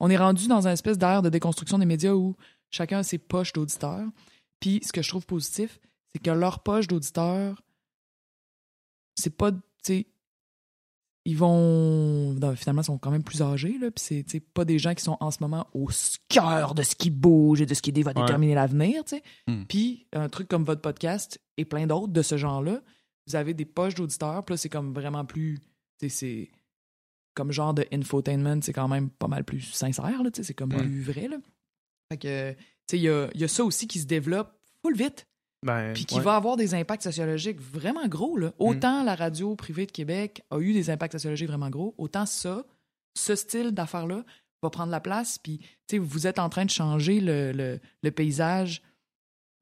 On 0.00 0.10
est 0.10 0.16
rendu 0.16 0.46
dans 0.48 0.66
une 0.66 0.72
espèce 0.72 0.98
d'ère 0.98 1.22
de 1.22 1.28
déconstruction 1.30 1.78
des 1.78 1.86
médias 1.86 2.12
où 2.12 2.36
chacun 2.70 2.98
a 2.98 3.02
ses 3.02 3.18
poches 3.18 3.52
d'auditeurs. 3.52 4.06
Puis 4.60 4.80
ce 4.84 4.92
que 4.92 5.02
je 5.02 5.08
trouve 5.08 5.24
positif, 5.26 5.78
c'est 6.14 6.22
que 6.22 6.30
leur 6.30 6.62
poche 6.62 6.86
d'auditeurs, 6.86 7.62
c'est 9.14 9.34
pas, 9.36 9.52
ils 11.26 11.36
vont, 11.36 12.32
non, 12.34 12.54
finalement, 12.54 12.82
ils 12.82 12.86
sont 12.86 12.98
quand 12.98 13.10
même 13.10 13.24
plus 13.24 13.42
âgés, 13.42 13.76
là, 13.78 13.90
puis 13.90 14.22
c'est, 14.26 14.40
pas 14.40 14.64
des 14.64 14.78
gens 14.78 14.94
qui 14.94 15.02
sont 15.02 15.16
en 15.18 15.32
ce 15.32 15.38
moment 15.40 15.66
au 15.74 15.88
cœur 16.28 16.74
de 16.74 16.82
ce 16.82 16.94
qui 16.94 17.10
bouge 17.10 17.60
et 17.60 17.66
de 17.66 17.74
ce 17.74 17.82
qui 17.82 17.90
va 17.90 18.12
Ouais. 18.12 18.14
déterminer 18.14 18.54
l'avenir, 18.54 19.02
tu 19.04 19.16
sais. 19.16 19.22
Hmm. 19.48 19.64
Puis 19.64 20.06
un 20.12 20.28
truc 20.28 20.46
comme 20.46 20.64
votre 20.64 20.80
podcast 20.82 21.40
et 21.56 21.64
plein 21.64 21.86
d'autres 21.88 22.12
de 22.12 22.22
ce 22.22 22.36
genre-là, 22.36 22.80
vous 23.26 23.34
avez 23.34 23.54
des 23.54 23.64
poches 23.64 23.96
d'auditeurs, 23.96 24.44
puis 24.44 24.52
là, 24.52 24.56
c'est 24.56 24.68
comme 24.68 24.94
vraiment 24.94 25.24
plus, 25.24 25.58
c'est 26.08 26.48
comme 27.34 27.50
genre 27.50 27.74
de 27.74 27.84
infotainment, 27.92 28.62
c'est 28.62 28.72
quand 28.72 28.88
même 28.88 29.10
pas 29.10 29.26
mal 29.28 29.42
plus 29.44 29.60
sincère, 29.62 30.22
là, 30.22 30.30
tu 30.30 30.38
sais, 30.38 30.42
c'est 30.44 30.54
comme 30.54 30.72
Ouais. 30.72 30.78
plus 30.78 31.02
vrai, 31.02 31.26
là. 31.28 31.38
Fait 32.12 32.18
que, 32.18 32.52
tu 32.52 32.56
sais, 32.88 32.98
il 32.98 33.02
y 33.02 33.08
a, 33.08 33.28
il 33.34 33.40
y 33.40 33.44
a 33.44 33.48
ça 33.48 33.64
aussi 33.64 33.88
qui 33.88 33.98
se 33.98 34.06
développe 34.06 34.52
full 34.80 34.94
vite 34.96 35.26
Ben, 35.64 35.92
puis 35.94 36.04
qui 36.04 36.16
ouais. 36.16 36.20
va 36.22 36.36
avoir 36.36 36.56
des 36.56 36.74
impacts 36.74 37.02
sociologiques 37.02 37.60
vraiment 37.60 38.06
gros. 38.06 38.36
Là. 38.36 38.52
Autant 38.58 39.02
la 39.02 39.14
radio 39.14 39.56
privée 39.56 39.86
de 39.86 39.92
Québec 39.92 40.42
a 40.50 40.58
eu 40.58 40.72
des 40.72 40.90
impacts 40.90 41.12
sociologiques 41.12 41.48
vraiment 41.48 41.70
gros, 41.70 41.94
autant 41.98 42.26
ça, 42.26 42.64
ce 43.14 43.34
style 43.34 43.72
d'affaires-là, 43.72 44.24
va 44.62 44.70
prendre 44.70 44.90
la 44.92 45.00
place. 45.00 45.38
Puis, 45.38 45.60
vous 45.98 46.26
êtes 46.26 46.38
en 46.38 46.48
train 46.48 46.64
de 46.64 46.70
changer 46.70 47.20
le, 47.20 47.52
le- 47.52 47.80
le 48.02 48.10
paysage 48.10 48.82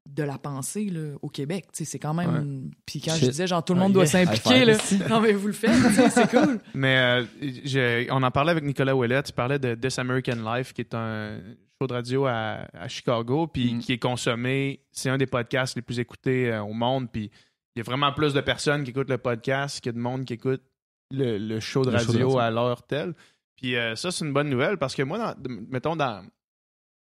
de 0.09 0.21
la 0.23 0.37
pensée 0.37 0.85
là, 0.91 1.15
au 1.23 1.29
Québec. 1.29 1.65
C'est 1.73 1.97
quand 1.97 2.13
même. 2.13 2.69
Puis 2.85 3.01
quand 3.01 3.15
je 3.15 3.25
disais, 3.25 3.47
genre, 3.47 3.65
tout 3.65 3.73
le 3.73 3.79
Ah, 3.79 3.83
monde 3.83 3.93
doit 3.93 4.05
s'impliquer. 4.05 4.65
Non, 5.09 5.19
mais 5.19 5.33
vous 5.33 5.47
le 5.47 5.53
faites, 5.53 5.71
c'est 6.11 6.29
cool. 6.29 6.59
Mais 6.75 7.25
euh, 7.41 8.05
on 8.11 8.21
en 8.21 8.29
parlait 8.29 8.51
avec 8.51 8.63
Nicolas 8.63 8.95
Ouellet. 8.95 9.23
Tu 9.23 9.31
parlais 9.33 9.57
de 9.57 9.73
This 9.73 9.97
American 9.97 10.35
Life, 10.53 10.73
qui 10.73 10.81
est 10.81 10.93
un 10.93 11.39
show 11.81 11.87
de 11.87 11.93
radio 11.93 12.25
à, 12.25 12.67
à 12.73 12.87
Chicago, 12.87 13.47
puis 13.47 13.73
Mm. 13.75 13.79
qui 13.79 13.93
est 13.93 13.99
consommé. 13.99 14.81
C'est 14.91 15.09
un 15.09 15.17
des 15.17 15.25
podcasts 15.27 15.75
les 15.75 15.81
plus 15.81 15.99
écoutés 15.99 16.51
euh, 16.51 16.61
au 16.63 16.73
monde. 16.73 17.11
Puis 17.11 17.29
il 17.75 17.79
y 17.79 17.81
a 17.81 17.83
vraiment 17.83 18.13
plus 18.13 18.33
de 18.33 18.41
personnes 18.41 18.83
qui 18.83 18.91
écoutent 18.91 19.09
le 19.09 19.17
podcast 19.17 19.83
que 19.83 19.89
de 19.89 19.97
monde 19.99 20.25
qui 20.25 20.33
écoute 20.33 20.63
le, 21.11 21.37
le 21.37 21.59
show 21.59 21.83
de 21.83 21.91
Le 21.91 21.97
show 21.99 22.05
de 22.05 22.17
radio 22.17 22.39
à 22.39 22.49
l'heure 22.51 22.83
telle. 22.83 23.13
Puis 23.57 23.75
euh, 23.75 23.95
ça, 23.95 24.11
c'est 24.11 24.25
une 24.25 24.33
bonne 24.33 24.49
nouvelle 24.49 24.77
parce 24.77 24.95
que 24.95 25.03
moi, 25.03 25.17
dans- 25.17 25.35
mettons, 25.69 25.95
dans, 25.95 26.25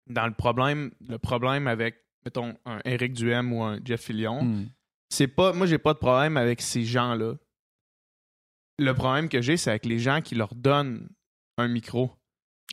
dans 0.09 0.25
le 0.27 0.33
problème, 0.33 0.91
le 1.07 1.17
problème 1.19 1.67
avec, 1.67 2.03
mettons, 2.25 2.55
un 2.65 2.79
Eric 2.85 3.13
Duhem 3.13 3.53
ou 3.53 3.63
un 3.63 3.79
Jeff 3.83 4.01
Fillion, 4.01 4.43
Hmm. 4.43 4.65
c'est 5.09 5.27
pas 5.27 5.53
moi 5.53 5.67
j'ai 5.67 5.77
pas 5.77 5.93
de 5.93 5.99
problème 5.99 6.35
avec 6.37 6.61
ces 6.61 6.83
gens-là. 6.83 7.35
Le 8.79 8.93
problème 8.93 9.29
que 9.29 9.41
j'ai 9.41 9.57
c'est 9.57 9.69
avec 9.71 9.85
les 9.85 9.99
gens 9.99 10.21
qui 10.21 10.35
leur 10.35 10.53
donnent 10.55 11.07
un 11.57 11.67
micro. 11.67 12.11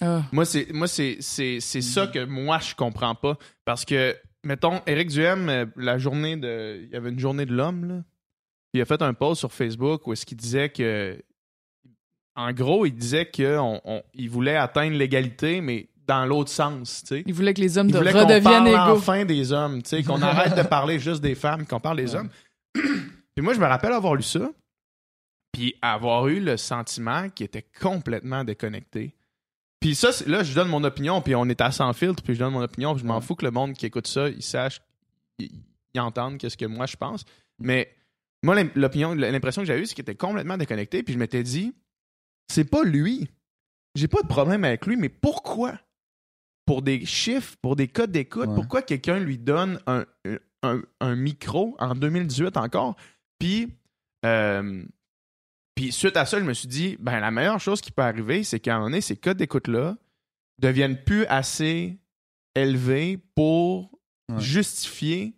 Ah, 0.00 0.22
Moi 0.32 0.44
c'est 0.44 0.72
moi 0.72 0.88
c'est 0.88 1.18
c'est 1.20 1.60
c'est 1.60 1.80
ça 1.80 2.06
que 2.08 2.24
moi 2.24 2.58
je 2.58 2.74
comprends 2.74 3.14
pas 3.14 3.38
parce 3.64 3.84
que 3.84 4.16
mettons 4.42 4.80
Éric 4.86 5.08
Duhem 5.10 5.48
euh, 5.48 5.66
la 5.76 5.98
journée 5.98 6.36
de 6.36 6.80
il 6.82 6.90
y 6.90 6.96
avait 6.96 7.10
une 7.10 7.18
journée 7.18 7.46
de 7.46 7.54
l'homme 7.54 7.84
là. 7.86 7.94
Il 8.72 8.80
a 8.80 8.84
fait 8.84 9.00
un 9.02 9.14
post 9.14 9.38
sur 9.38 9.52
Facebook 9.52 10.06
où 10.06 10.12
est-ce 10.12 10.26
qu'il 10.26 10.36
disait 10.36 10.68
que 10.68 11.16
en 12.36 12.52
gros, 12.52 12.84
il 12.84 12.92
disait 12.92 13.30
qu'il 13.30 14.28
voulait 14.28 14.56
atteindre 14.56 14.96
l'égalité 14.96 15.60
mais 15.60 15.88
dans 16.08 16.26
l'autre 16.26 16.50
sens, 16.50 17.02
tu 17.02 17.08
sais. 17.18 17.22
il 17.24 17.32
voulait 17.32 17.54
que 17.54 17.60
les 17.60 17.78
hommes 17.78 17.88
Il 17.88 17.96
voulait 17.96 18.10
qu'on 18.12 18.18
redeviennent 18.26 18.42
parle 18.72 18.88
égaux. 18.90 18.98
enfin 18.98 19.24
des 19.24 19.52
hommes, 19.52 19.80
tu 19.82 19.90
sais, 19.90 20.02
qu'on 20.02 20.20
arrête 20.22 20.56
de 20.56 20.62
parler 20.62 20.98
juste 20.98 21.22
des 21.22 21.36
femmes, 21.36 21.64
qu'on 21.66 21.78
parle 21.80 21.96
des 21.98 22.12
Ouais. 22.14 22.20
hommes. 22.20 22.28
Puis 22.74 23.42
moi, 23.42 23.54
je 23.54 23.60
me 23.60 23.64
rappelle 23.66 23.92
avoir 23.92 24.14
lu 24.16 24.22
ça, 24.22 24.50
puis 25.52 25.74
avoir 25.80 26.26
eu 26.28 26.40
le 26.40 26.56
sentiment 26.56 27.28
qu'il 27.30 27.46
était 27.46 27.64
complètement 27.80 28.44
déconnecté. 28.44 29.14
Puis 29.84 29.94
ça, 29.94 30.08
là, 30.26 30.42
je 30.42 30.54
donne 30.54 30.68
mon 30.68 30.82
opinion, 30.82 31.20
puis 31.20 31.34
on 31.34 31.44
est 31.44 31.60
à 31.60 31.70
sans 31.70 31.92
filtre, 31.92 32.22
puis 32.22 32.32
je 32.34 32.38
donne 32.38 32.54
mon 32.54 32.62
opinion, 32.62 32.94
puis 32.94 33.02
je 33.02 33.06
m'en 33.06 33.16
Ouais. 33.16 33.20
fous 33.20 33.34
que 33.34 33.44
le 33.44 33.50
monde 33.50 33.74
qui 33.74 33.84
écoute 33.84 34.06
ça, 34.06 34.30
il 34.30 34.42
sache 34.42 34.80
ils 35.38 36.00
entendent 36.00 36.38
qu'est-ce 36.38 36.56
que 36.56 36.64
moi 36.64 36.86
je 36.86 36.96
pense. 36.96 37.26
Mais 37.58 37.94
moi, 38.42 38.56
l'opinion, 38.74 39.12
l'impression 39.12 39.60
que 39.60 39.66
j'ai 39.66 39.78
eue, 39.78 39.84
c'est 39.84 39.94
qu'il 39.94 40.00
était 40.02 40.14
complètement 40.14 40.56
déconnecté. 40.56 41.02
Puis 41.02 41.12
je 41.12 41.18
m'étais 41.18 41.42
dit, 41.42 41.74
c'est 42.50 42.64
pas 42.64 42.82
lui. 42.82 43.28
J'ai 43.94 44.08
pas 44.08 44.22
de 44.22 44.26
problème 44.26 44.64
avec 44.64 44.86
lui, 44.86 44.96
mais 44.96 45.10
pourquoi? 45.10 45.78
Pour 46.64 46.80
des 46.80 47.04
chiffres, 47.04 47.56
pour 47.60 47.76
des 47.76 47.88
codes 47.88 48.10
d'écoute, 48.10 48.48
Ouais. 48.48 48.54
pourquoi 48.54 48.80
quelqu'un 48.80 49.18
lui 49.18 49.36
donne 49.36 49.78
un, 49.86 50.06
un, 50.62 50.80
un 51.00 51.14
micro 51.14 51.76
en 51.78 51.94
2018 51.94 52.56
encore? 52.56 52.96
Puis, 53.38 53.68
euh, 54.24 54.82
puis 55.74 55.92
suite 55.92 56.16
à 56.16 56.24
ça, 56.26 56.38
je 56.38 56.44
me 56.44 56.52
suis 56.54 56.68
dit, 56.68 56.96
ben 57.00 57.20
la 57.20 57.30
meilleure 57.30 57.60
chose 57.60 57.80
qui 57.80 57.90
peut 57.92 58.02
arriver, 58.02 58.44
c'est 58.44 58.60
qu'à 58.60 58.74
un 58.74 58.78
moment 58.78 58.90
donné, 58.90 59.00
ces 59.00 59.16
codes 59.16 59.36
d'écoute-là 59.36 59.96
deviennent 60.60 61.02
plus 61.02 61.26
assez 61.26 61.98
élevés 62.54 63.18
pour 63.34 63.90
Ouais. 64.30 64.40
justifier 64.40 65.34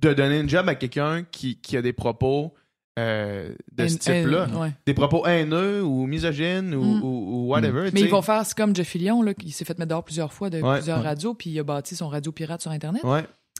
de 0.00 0.12
donner 0.12 0.40
une 0.40 0.48
job 0.48 0.68
à 0.68 0.74
quelqu'un 0.74 1.22
qui, 1.22 1.60
qui 1.60 1.76
a 1.76 1.82
des 1.82 1.92
propos 1.92 2.52
euh, 2.98 3.54
de 3.72 3.86
ce 3.88 3.98
type-là. 3.98 4.48
ouais. 4.58 4.72
Des 4.86 4.94
propos 4.94 5.24
haineux 5.26 5.84
ou 5.84 6.06
misogynes 6.06 6.74
ou, 6.74 6.82
Mm. 6.82 7.02
ou, 7.04 7.06
ou 7.44 7.46
whatever. 7.48 7.90
Mais 7.92 8.00
ils 8.00 8.08
vont 8.08 8.22
faire, 8.22 8.44
c'est 8.46 8.56
comme 8.56 8.74
Jeff 8.74 8.88
Fillion, 8.88 9.22
là, 9.22 9.32
qui 9.34 9.50
s'est 9.52 9.64
fait 9.66 9.78
mettre 9.78 9.90
dehors 9.90 10.02
plusieurs 10.02 10.32
fois 10.32 10.48
de 10.50 10.60
Ouais, 10.60 10.76
plusieurs 10.78 10.98
ouais. 11.00 11.04
radios, 11.04 11.34
puis 11.34 11.50
il 11.50 11.58
a 11.60 11.62
bâti 11.62 11.94
son 11.94 12.08
radio 12.08 12.32
pirate 12.32 12.62
sur 12.62 12.70
Internet. 12.72 13.02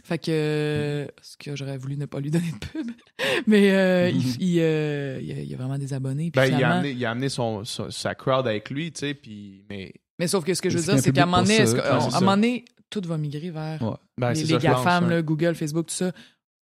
Fait 0.07 0.19
que. 0.19 0.31
euh, 0.31 1.07
Ce 1.21 1.37
que 1.37 1.57
j'aurais 1.57 1.79
voulu 1.79 1.97
ne 1.97 2.07
pas 2.07 2.21
lui 2.21 2.31
donner 2.31 2.51
de 2.53 2.67
pub. 2.67 2.91
Mais 3.47 3.71
euh, 3.73 4.09
il, 4.11 4.43
il, 4.43 4.61
euh, 4.61 5.19
il 5.23 5.33
a, 5.33 5.35
il 5.43 5.49
y 5.51 5.55
a 5.55 5.57
vraiment 5.57 5.79
des 5.79 5.93
abonnés. 5.93 6.31
Puis 6.31 6.41
Ben, 6.41 6.47
il, 6.59 6.63
a 6.63 6.75
amené, 6.77 6.91
il 6.93 7.05
a 7.05 7.11
amené 7.11 7.29
son, 7.29 7.65
son- 7.65 7.91
sa 7.91 8.15
crowd 8.15 8.47
avec 8.47 8.71
lui, 8.71 8.93
tu 8.93 9.01
sais, 9.01 9.15
puis... 9.15 9.65
Mais, 9.69 9.93
Mais 10.19 10.29
sauf 10.29 10.45
que 10.45 10.55
ce 10.55 10.63
que 10.63 10.71
je 10.71 10.79
veux 10.79 10.85
dire, 10.85 10.99
c'est 11.03 11.13
qu'à 11.13 11.25
un 11.25 11.27
moment 11.27 11.43
donné, 11.43 11.67
ça? 11.67 11.73
Ouais, 11.75 11.81
à 11.81 11.97
un 12.17 12.21
moment 12.21 12.37
donné, 12.37 12.65
tout 12.91 13.03
va 13.05 13.19
migrer 13.19 13.51
vers 13.51 13.83
Ouais. 13.83 13.97
ben, 14.19 14.33
les, 14.33 14.59
GAFAM, 14.59 15.23
Google, 15.23 15.55
Facebook, 15.55 15.87
tout 15.87 15.95
ça. 15.95 16.13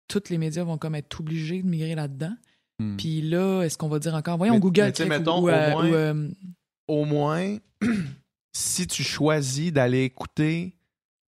Tous 0.07 0.23
les 0.29 0.37
médias 0.37 0.63
vont 0.63 0.77
comme 0.77 0.95
être 0.95 1.19
obligés 1.19 1.61
de 1.63 1.67
migrer 1.67 1.95
là-dedans. 1.95 2.33
Hmm. 2.79 2.97
Puis 2.97 3.21
là, 3.21 3.63
est-ce 3.63 3.77
qu'on 3.77 3.87
va 3.89 3.97
dire 3.99 4.13
encore, 4.13 4.37
voyons, 4.37 4.55
Mais- 4.55 4.59
Google, 4.59 4.91
mais 4.99 5.05
mettons, 5.05 5.39
ou, 5.41 5.45
au 5.45 5.49
euh, 5.49 5.71
moins- 5.71 5.89
ou, 5.89 5.93
euh, 5.93 6.29
Au 6.87 7.05
moins, 7.05 7.57
si 8.53 8.87
tu 8.87 9.03
choisis 9.03 9.71
d'aller 9.71 10.03
écouter 10.03 10.75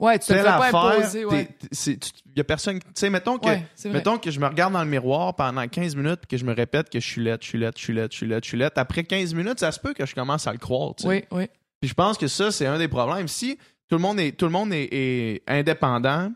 ouais, 0.04 0.20
tu 0.20 0.28
te 0.28 0.34
fais 0.34 0.44
pas 0.44 0.68
imposer, 0.68 1.26
ouais. 1.26 1.48
il 1.88 2.38
y 2.38 2.40
a 2.40 2.44
personne... 2.44 2.80
Tu 2.80 2.86
sais, 2.96 3.10
mettons 3.10 3.38
que... 3.38 3.48
Ouais. 3.48 3.64
Mettons 3.86 4.18
que 4.18 4.32
je 4.32 4.40
me 4.40 4.48
regarde 4.48 4.74
dans 4.74 4.84
le 4.84 4.90
miroir 4.90 5.36
pendant 5.36 5.68
15 5.68 5.96
minutes 5.96 6.22
puis 6.22 6.28
que 6.28 6.38
je 6.38 6.46
me 6.46 6.54
répète 6.54 6.90
que 6.90 7.00
je 7.00 7.08
suis 7.08 7.24
laide, 7.24 7.40
je 7.42 7.48
suis 7.48 7.58
laide, 7.58 7.74
je 7.76 7.82
suis 7.82 7.94
laide, 7.94 8.12
je 8.12 8.18
suis 8.18 8.28
laide, 8.28 8.44
je 8.44 8.48
suis 8.50 8.58
laide. 8.58 8.72
Après 8.76 9.04
15 9.04 9.34
minutes, 9.34 9.60
ça 9.60 9.72
se 9.72 9.80
peut 9.80 9.94
que 9.94 10.06
je 10.06 10.14
commence 10.14 10.48
à 10.48 10.52
le 10.52 10.58
croire. 10.60 10.96
tu 10.96 11.04
sais. 11.04 11.10
Oui, 11.10 11.24
oui. 11.32 11.48
Puis 11.80 11.90
je 11.90 11.94
pense 11.94 12.18
que 12.18 12.28
ça, 12.28 12.52
c'est 12.52 12.66
un 12.66 12.78
des 12.78 12.88
problèmes. 12.88 13.28
Si 13.28 13.58
tout 13.90 13.96
le 13.96 14.02
monde 14.02 14.20
est, 14.20 14.38
tout 14.38 14.46
le 14.46 14.52
monde 14.52 14.74
est, 14.74 14.90
est 14.92 15.44
indépendant, 15.48 16.32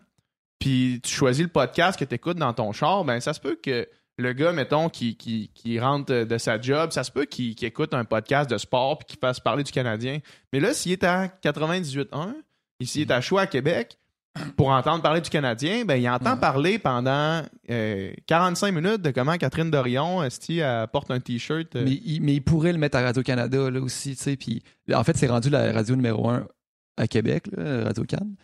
puis 0.59 0.99
tu 1.03 1.13
choisis 1.13 1.43
le 1.43 1.49
podcast 1.49 1.97
que 1.99 2.05
tu 2.05 2.15
écoutes 2.15 2.37
dans 2.37 2.53
ton 2.53 2.71
char, 2.71 3.03
ben 3.05 3.19
ça 3.19 3.33
se 3.33 3.39
peut 3.39 3.57
que 3.61 3.87
le 4.17 4.33
gars, 4.33 4.51
mettons, 4.51 4.89
qui, 4.89 5.15
qui, 5.15 5.51
qui 5.53 5.79
rentre 5.79 6.23
de 6.23 6.37
sa 6.37 6.59
job, 6.59 6.91
ça 6.91 7.03
se 7.03 7.11
peut 7.11 7.25
qu'il 7.25 7.55
qu'il 7.55 7.67
écoute 7.67 7.93
un 7.93 8.03
podcast 8.03 8.49
de 8.49 8.57
sport 8.57 8.97
puis 8.97 9.05
qu'il 9.05 9.19
fasse 9.19 9.39
parler 9.39 9.63
du 9.63 9.71
Canadien. 9.71 10.19
Mais 10.51 10.59
là, 10.59 10.73
s'il 10.73 10.91
est 10.91 11.03
à 11.03 11.27
98.1, 11.27 12.33
s'il 12.85 13.01
est 13.01 13.11
à 13.11 13.21
choix 13.21 13.41
à 13.41 13.47
Québec, 13.47 13.97
pour 14.55 14.69
entendre 14.69 15.01
parler 15.01 15.21
du 15.21 15.31
Canadien, 15.31 15.83
ben 15.83 15.95
il 15.95 16.07
entend 16.07 16.33
Ouais. 16.35 16.39
parler 16.39 16.77
pendant 16.77 17.41
euh, 17.71 18.11
45 18.27 18.71
minutes 18.71 19.01
de 19.01 19.09
comment 19.09 19.35
Catherine 19.37 19.71
Dorion, 19.71 20.23
esti, 20.23 20.59
elle 20.59 20.87
porte 20.89 21.09
un 21.09 21.19
T-shirt. 21.19 21.75
euh, 21.75 21.83
Mais, 21.83 21.99
il, 22.05 22.21
mais 22.21 22.35
il 22.35 22.41
pourrait 22.41 22.71
le 22.71 22.77
mettre 22.77 22.97
à 22.97 23.01
Radio-Canada 23.01 23.71
là 23.71 23.79
aussi. 23.81 24.15
Puis 24.39 24.61
en 24.93 25.03
fait, 25.03 25.17
c'est 25.17 25.25
rendu 25.27 25.49
la 25.49 25.71
radio 25.73 25.95
numéro 25.95 26.29
un 26.29 26.47
à 26.97 27.07
Québec, 27.07 27.45
là, 27.55 27.85
Radio 27.85 28.03
Cannes. 28.03 28.35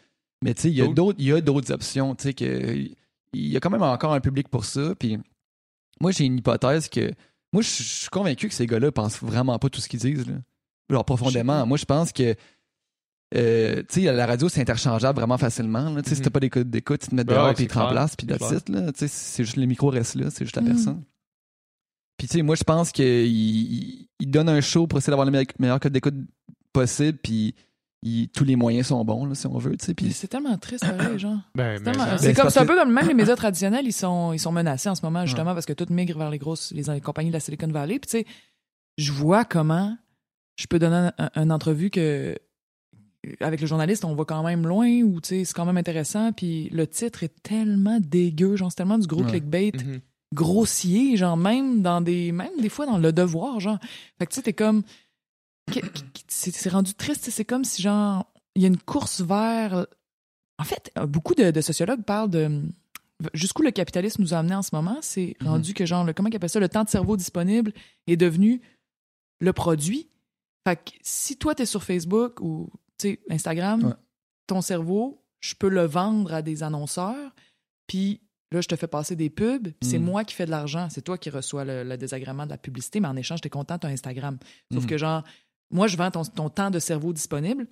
Mais 0.43 0.51
il 0.63 0.71
y 0.71 0.81
a 0.81 0.87
d'autres, 0.87 1.19
il 1.19 1.25
y 1.27 1.31
a 1.31 1.41
d'autres 1.41 1.71
options, 1.71 2.15
tu 2.15 2.23
sais 2.23 2.33
que 2.33 2.75
il 2.75 3.47
y 3.47 3.55
a 3.55 3.59
quand 3.59 3.69
même 3.69 3.81
encore 3.83 4.13
un 4.13 4.19
public 4.19 4.47
pour 4.49 4.65
ça. 4.65 4.93
Puis 4.97 5.17
moi, 6.01 6.11
j'ai 6.11 6.25
une 6.25 6.37
hypothèse 6.39 6.89
que 6.89 7.11
moi, 7.51 7.61
je 7.61 7.69
je 7.69 7.83
suis 7.83 8.09
convaincu 8.09 8.47
que 8.47 8.53
ces 8.55 8.65
gars-là 8.65 8.91
pensent 8.91 9.21
vraiment 9.21 9.57
pas 9.59 9.69
tout 9.69 9.79
ce 9.79 9.87
qu'ils 9.87 9.99
disent, 9.99 10.27
là. 10.27 10.35
Genre 10.89 11.05
profondément. 11.05 11.65
Moi, 11.67 11.77
je 11.77 11.85
pense 11.85 12.11
que 12.11 12.35
euh, 13.35 13.81
tu 13.89 14.01
sais, 14.03 14.11
la 14.13 14.25
radio, 14.25 14.47
c'est 14.49 14.61
interchangeable 14.61 15.17
vraiment 15.19 15.37
facilement. 15.37 15.93
Tu 16.01 16.09
sais, 16.09 16.15
Si 16.15 16.21
Mhm. 16.21 16.25
t'as 16.25 16.29
pas 16.29 16.39
d'écoute, 16.39 16.69
d'écoute, 16.69 17.01
tu 17.01 17.07
te 17.07 17.15
mets 17.15 17.23
Ben 17.23 17.33
dehors 17.35 17.47
ouais, 17.47 17.53
puis 17.53 17.63
ils 17.63 17.67
te 17.67 17.77
remplacent, 17.77 18.15
puis 18.15 18.27
C'est 18.29 18.37
that's 18.37 18.51
it, 18.61 18.69
là. 18.69 18.91
Tu 18.91 18.99
sais, 18.99 19.07
C'est 19.07 19.43
juste 19.43 19.57
le 19.57 19.65
micro 19.65 19.89
reste 19.89 20.15
là, 20.15 20.29
c'est 20.29 20.45
juste 20.45 20.55
la 20.55 20.61
Mhm. 20.61 20.67
personne. 20.69 21.03
Puis 22.17 22.27
tu 22.27 22.37
sais, 22.37 22.41
moi 22.43 22.55
je 22.55 22.63
pense 22.63 22.91
qu'il 22.91 23.05
il, 23.05 24.07
il 24.19 24.29
donne 24.29 24.49
un 24.49 24.61
show 24.61 24.87
pour 24.87 24.99
essayer 24.99 25.11
d'avoir 25.11 25.25
le 25.25 25.31
meilleur, 25.31 25.47
meilleur 25.59 25.79
code 25.79 25.91
d'écoute 25.93 26.13
possible, 26.71 27.17
puis 27.21 27.55
il- 28.03 28.29
tous 28.29 28.43
les 28.43 28.55
moyens 28.55 28.87
sont 28.87 29.03
bons, 29.03 29.25
là, 29.25 29.33
si 29.35 29.47
on 29.47 29.57
veut, 29.57 29.75
tu 29.77 29.85
sais. 29.85 29.93
Puis 29.93 30.05
Puis 30.07 30.13
c'est 30.13 30.27
tellement 30.27 30.57
triste, 30.57 30.85
pareil, 30.85 31.17
genre. 31.19 31.37
ben, 31.55 31.77
C'est 31.77 31.83
tellement- 31.83 32.17
c'est 32.19 32.33
comme 32.33 32.47
un 32.55 32.65
peu 32.65 32.75
comme 32.75 32.93
même 32.93 33.07
les 33.07 33.13
médias 33.13 33.35
traditionnels, 33.35 33.85
ils 33.85 33.91
sont 33.93 34.31
ils 34.33 34.39
sont 34.39 34.51
menacés 34.51 34.89
en 34.89 34.95
ce 34.95 35.01
moment 35.03 35.25
justement 35.25 35.53
parce 35.53 35.65
que 35.65 35.73
tout 35.73 35.87
migre 35.89 36.17
vers 36.19 36.29
les 36.29 36.37
grosses 36.37 36.71
les, 36.71 36.83
les 36.83 37.01
compagnies 37.01 37.29
de 37.29 37.33
la 37.33 37.39
Silicon 37.39 37.67
Valley. 37.67 37.99
Puis 37.99 38.09
tu 38.09 38.17
sais, 38.19 38.25
je 38.97 39.11
vois 39.11 39.43
comment 39.43 39.97
je 40.55 40.67
peux 40.67 40.77
donner 40.79 40.95
un- 41.17 41.29
un- 41.35 41.41
une 41.43 41.51
entrevue 41.51 41.89
que 41.89 42.37
avec 43.39 43.61
le 43.61 43.67
journaliste, 43.67 44.03
on 44.05 44.15
va 44.15 44.25
quand 44.25 44.43
même 44.43 44.67
loin 44.67 45.01
ou 45.01 45.21
tu 45.21 45.29
sais, 45.29 45.45
c'est 45.45 45.53
quand 45.53 45.65
même 45.65 45.77
intéressant 45.77 46.31
puis 46.33 46.69
le 46.69 46.85
titre 46.87 47.23
est 47.23 47.33
tellement 47.43 47.99
dégueu, 48.01 48.55
genre 48.57 48.69
c'est 48.71 48.75
tellement 48.77 48.97
du 48.97 49.07
gros 49.07 49.23
Ouais. 49.23 49.29
clickbait 49.29 49.71
Mhm. 49.73 50.01
grossier, 50.33 51.15
genre 51.15 51.37
même 51.37 51.81
dans 51.81 52.01
des 52.01 52.31
même 52.31 52.59
des 52.59 52.69
fois 52.69 52.85
dans 52.85 52.97
le 52.97 53.11
devoir, 53.13 53.59
genre. 53.59 53.77
Fait 54.19 54.25
que 54.25 54.31
tu 54.31 54.35
sais 54.37 54.41
t'es 54.41 54.53
comme 54.53 54.83
c'est 56.27 56.69
rendu 56.69 56.93
triste, 56.93 57.29
c'est 57.29 57.45
comme 57.45 57.63
si 57.63 57.81
genre 57.81 58.25
il 58.55 58.61
y 58.61 58.65
a 58.65 58.67
une 58.67 58.77
course 58.77 59.21
vers 59.21 59.85
en 60.59 60.63
fait, 60.63 60.91
beaucoup 61.07 61.33
de, 61.33 61.51
de 61.51 61.61
sociologues 61.61 62.03
parlent 62.03 62.29
de 62.29 62.61
jusqu'où 63.33 63.63
le 63.63 63.71
capitalisme 63.71 64.21
nous 64.21 64.33
a 64.33 64.37
amené 64.39 64.55
en 64.55 64.61
ce 64.61 64.69
moment, 64.75 64.97
c'est 65.01 65.35
Mhm. 65.41 65.47
rendu 65.47 65.73
que 65.73 65.85
genre 65.85 66.03
le 66.03 66.13
comment 66.13 66.29
ils 66.29 66.35
appellent 66.35 66.49
ça 66.49 66.59
le 66.59 66.69
temps 66.69 66.83
de 66.83 66.89
cerveau 66.89 67.15
disponible 67.17 67.73
est 68.07 68.17
devenu 68.17 68.61
le 69.39 69.53
produit. 69.53 70.07
Fait 70.67 70.75
que 70.77 70.91
si 71.01 71.37
toi 71.37 71.55
t'es 71.55 71.65
sur 71.65 71.83
Facebook 71.83 72.39
ou 72.41 72.69
sais 72.97 73.19
Instagram, 73.29 73.83
Ouais. 73.83 73.93
ton 74.47 74.61
cerveau, 74.61 75.23
je 75.39 75.55
peux 75.55 75.69
le 75.69 75.85
vendre 75.85 76.33
à 76.33 76.41
des 76.41 76.63
annonceurs, 76.63 77.31
puis 77.87 78.21
là 78.51 78.61
je 78.61 78.67
te 78.67 78.75
fais 78.75 78.87
passer 78.87 79.15
des 79.15 79.29
pubs, 79.29 79.69
puis 79.79 79.89
c'est 79.89 79.99
Mhm. 79.99 80.05
moi 80.05 80.23
qui 80.23 80.35
fais 80.35 80.45
de 80.45 80.51
l'argent, 80.51 80.87
c'est 80.89 81.01
toi 81.01 81.17
qui 81.17 81.29
reçois 81.29 81.65
le, 81.65 81.83
le 81.83 81.97
désagrément 81.97 82.45
de 82.45 82.51
la 82.51 82.57
publicité, 82.57 82.99
mais 82.99 83.07
en 83.07 83.15
échange 83.15 83.41
t'es 83.41 83.49
content 83.49 83.77
t'as 83.79 83.89
Instagram. 83.89 84.37
Sauf 84.71 84.83
Mhm. 84.83 84.89
que 84.89 84.97
genre 84.97 85.23
moi 85.71 85.87
je 85.87 85.97
vends 85.97 86.11
ton, 86.11 86.23
ton 86.23 86.49
temps 86.49 86.69
de 86.71 86.79
cerveau 86.79 87.13
disponible, 87.13 87.67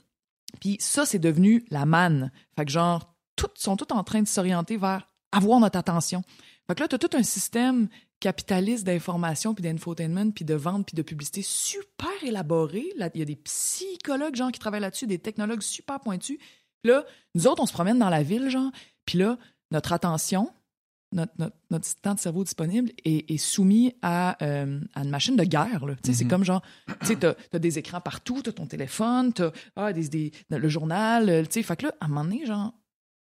puis 0.60 0.78
ça 0.80 1.06
c'est 1.06 1.20
devenu 1.20 1.64
la 1.70 1.86
manne. 1.86 2.32
Fait 2.58 2.66
que 2.66 2.72
genre 2.72 3.14
toutes 3.36 3.58
sont 3.60 3.78
toutes 3.78 3.92
en 3.94 4.04
train 4.04 4.22
de 4.22 4.28
s'orienter 4.28 4.78
vers 4.78 5.08
avoir 5.32 5.60
notre 5.60 5.78
attention. 5.80 6.24
Fait 6.68 6.76
que 6.76 6.82
là, 6.82 6.88
tu 6.88 6.96
as 6.96 7.00
tout 7.00 7.16
un 7.16 7.24
système 7.24 7.88
capitaliste 8.22 8.86
d'information, 8.86 9.54
puis 9.54 9.64
d'infotainment, 9.64 10.32
puis 10.32 10.46
de 10.46 10.54
vente, 10.54 10.86
puis 10.86 10.96
de 10.96 11.02
publicité 11.02 11.42
super 11.42 12.08
élaboré. 12.24 12.86
Là, 12.96 13.10
Il 13.14 13.20
y 13.20 13.22
a 13.22 13.26
des 13.26 13.36
psychologues, 13.36 14.36
genre, 14.36 14.52
qui 14.54 14.60
travaillent 14.60 14.80
là-dessus, 14.82 15.08
des 15.08 15.20
technologues 15.20 15.62
super 15.62 16.00
pointus. 16.00 16.38
Puis 16.38 16.92
là, 16.92 17.04
nous 17.36 17.48
autres, 17.48 17.62
on 17.62 17.66
se 17.66 17.74
promène 17.74 18.00
dans 18.00 18.10
la 18.10 18.24
ville, 18.24 18.50
genre, 18.50 18.72
puis 19.06 19.18
là, 19.18 19.38
notre 19.72 19.92
attention, 19.92 20.50
notre, 21.14 21.34
notre, 21.40 21.56
notre 21.70 21.96
temps 22.02 22.14
de 22.14 22.20
cerveau 22.20 22.44
disponible 22.46 22.92
est, 23.04 23.30
est 23.30 23.38
soumis 23.38 23.94
à, 24.02 24.38
euh, 24.46 24.80
à 24.96 25.02
une 25.04 25.10
machine 25.10 25.36
de 25.36 25.44
guerre. 25.44 25.86
Là. 25.86 25.96
Tu 26.02 26.14
C'est 26.14 26.24
Mhm. 26.24 26.30
comme 26.30 26.44
genre, 26.46 26.62
tu 27.02 27.08
sais, 27.08 27.16
t'as 27.18 27.34
as 27.52 27.60
des 27.60 27.78
écrans 27.80 28.00
partout, 28.00 28.42
t'as 28.42 28.54
ton 28.54 28.66
téléphone, 28.66 29.34
t'as 29.34 29.52
ah, 29.76 29.92
des, 29.92 30.08
des, 30.08 30.32
le 30.50 30.70
journal, 30.70 31.30
euh, 31.30 31.42
tu 31.44 31.52
sais. 31.54 31.64
Fait 31.64 31.76
que 31.76 31.88
là, 31.88 31.94
à 32.00 32.06
un 32.06 32.08
moment 32.08 32.24
donné, 32.24 32.46
genre, 32.46 32.74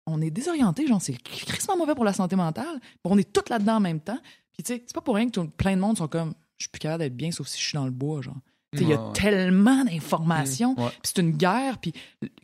on 0.06 0.20
est 0.22 0.30
désorienté, 0.30 0.86
genre, 0.86 1.00
c'est 1.02 1.12
crissement 1.22 1.76
mauvais 1.76 1.94
pour 1.94 2.04
la 2.04 2.12
santé 2.14 2.36
mentale. 2.36 2.80
On 3.04 3.18
est 3.18 3.30
tout 3.32 3.44
là-dedans 3.50 3.76
en 3.76 3.80
même 3.80 4.00
temps. 4.00 4.18
Puis 4.54 4.62
tu 4.64 4.72
sais, 4.74 4.84
c'est 4.86 4.94
pas 4.94 5.00
pour 5.00 5.16
rien 5.16 5.26
que 5.26 5.32
tout- 5.32 5.48
plein 5.48 5.74
de 5.76 5.80
monde 5.80 5.98
sont 5.98 6.08
comme, 6.08 6.34
je 6.58 6.64
suis 6.64 6.70
plus 6.70 6.78
capable 6.78 7.00
d'être 7.02 7.16
bien, 7.16 7.30
sauf 7.32 7.46
si 7.48 7.58
je 7.60 7.64
suis 7.64 7.74
dans 7.76 7.84
le 7.84 7.90
bois, 7.90 8.22
genre. 8.22 8.36
Il 8.76 8.88
y 8.88 8.92
a 8.92 9.00
Ouais. 9.00 9.12
tellement 9.12 9.84
d'informations, 9.84 10.74
Ouais. 10.76 10.88
puis 10.90 11.12
c'est 11.14 11.18
une 11.20 11.30
guerre, 11.30 11.78
puis 11.78 11.92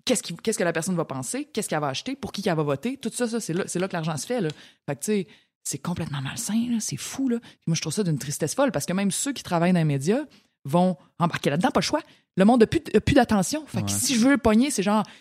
qu'est-ce, 0.05 0.23
qui- 0.23 0.37
qu'est-ce 0.37 0.59
que 0.59 0.65
la 0.65 0.73
personne 0.73 0.95
va 0.95 1.05
penser, 1.05 1.47
qu'est-ce 1.53 1.69
qu'elle 1.69 1.81
va 1.81 1.89
acheter, 1.89 2.15
pour 2.15 2.31
qui 2.31 2.41
qu'elle 2.43 2.55
va 2.57 2.63
voter, 2.63 2.97
tout 2.99 3.11
ça, 3.13 3.27
ça 3.27 3.41
c'est, 3.41 3.53
là, 3.53 3.65
c'est 3.67 3.81
là 3.81 3.89
que 3.89 3.95
l'argent 3.95 4.17
se 4.17 4.27
fait. 4.27 4.41
Là. 4.41 4.49
Fait 4.87 4.95
que 4.95 5.01
tu 5.01 5.07
sais, 5.13 5.27
c'est 5.65 5.79
complètement 5.79 6.21
malsain, 6.23 6.69
là, 6.71 6.77
c'est 6.79 6.97
fou. 6.97 7.29
Là. 7.29 7.39
Puis 7.41 7.59
moi, 7.67 7.75
je 7.75 7.81
trouve 7.81 7.93
ça 7.93 8.05
d'une 8.05 8.19
tristesse 8.19 8.55
folle, 8.55 8.71
parce 8.71 8.87
que 8.87 8.93
même 8.93 9.11
ceux 9.11 9.33
qui 9.33 9.43
travaillent 9.43 9.73
dans 9.73 9.81
les 9.81 9.85
médias 9.85 10.25
vont 10.65 10.97
embarquer 11.19 11.51
là-dedans, 11.51 11.71
pas 11.73 11.81
le 11.81 11.85
choix. 11.85 12.01
Le 12.37 12.45
monde 12.45 12.61
n'a 12.61 12.67
plus, 12.69 12.81
a 12.95 13.01
plus 13.01 13.15
d'attention. 13.15 13.67
Fait 13.67 13.81
que 13.81 13.87
Ouais. 13.87 13.93
si 13.93 14.15
je 14.15 14.21
veux 14.25 14.31
le 14.31 14.39
pogner, 14.39 14.71
c'est 14.71 14.85
genre, 14.85 15.05
tu 15.05 15.13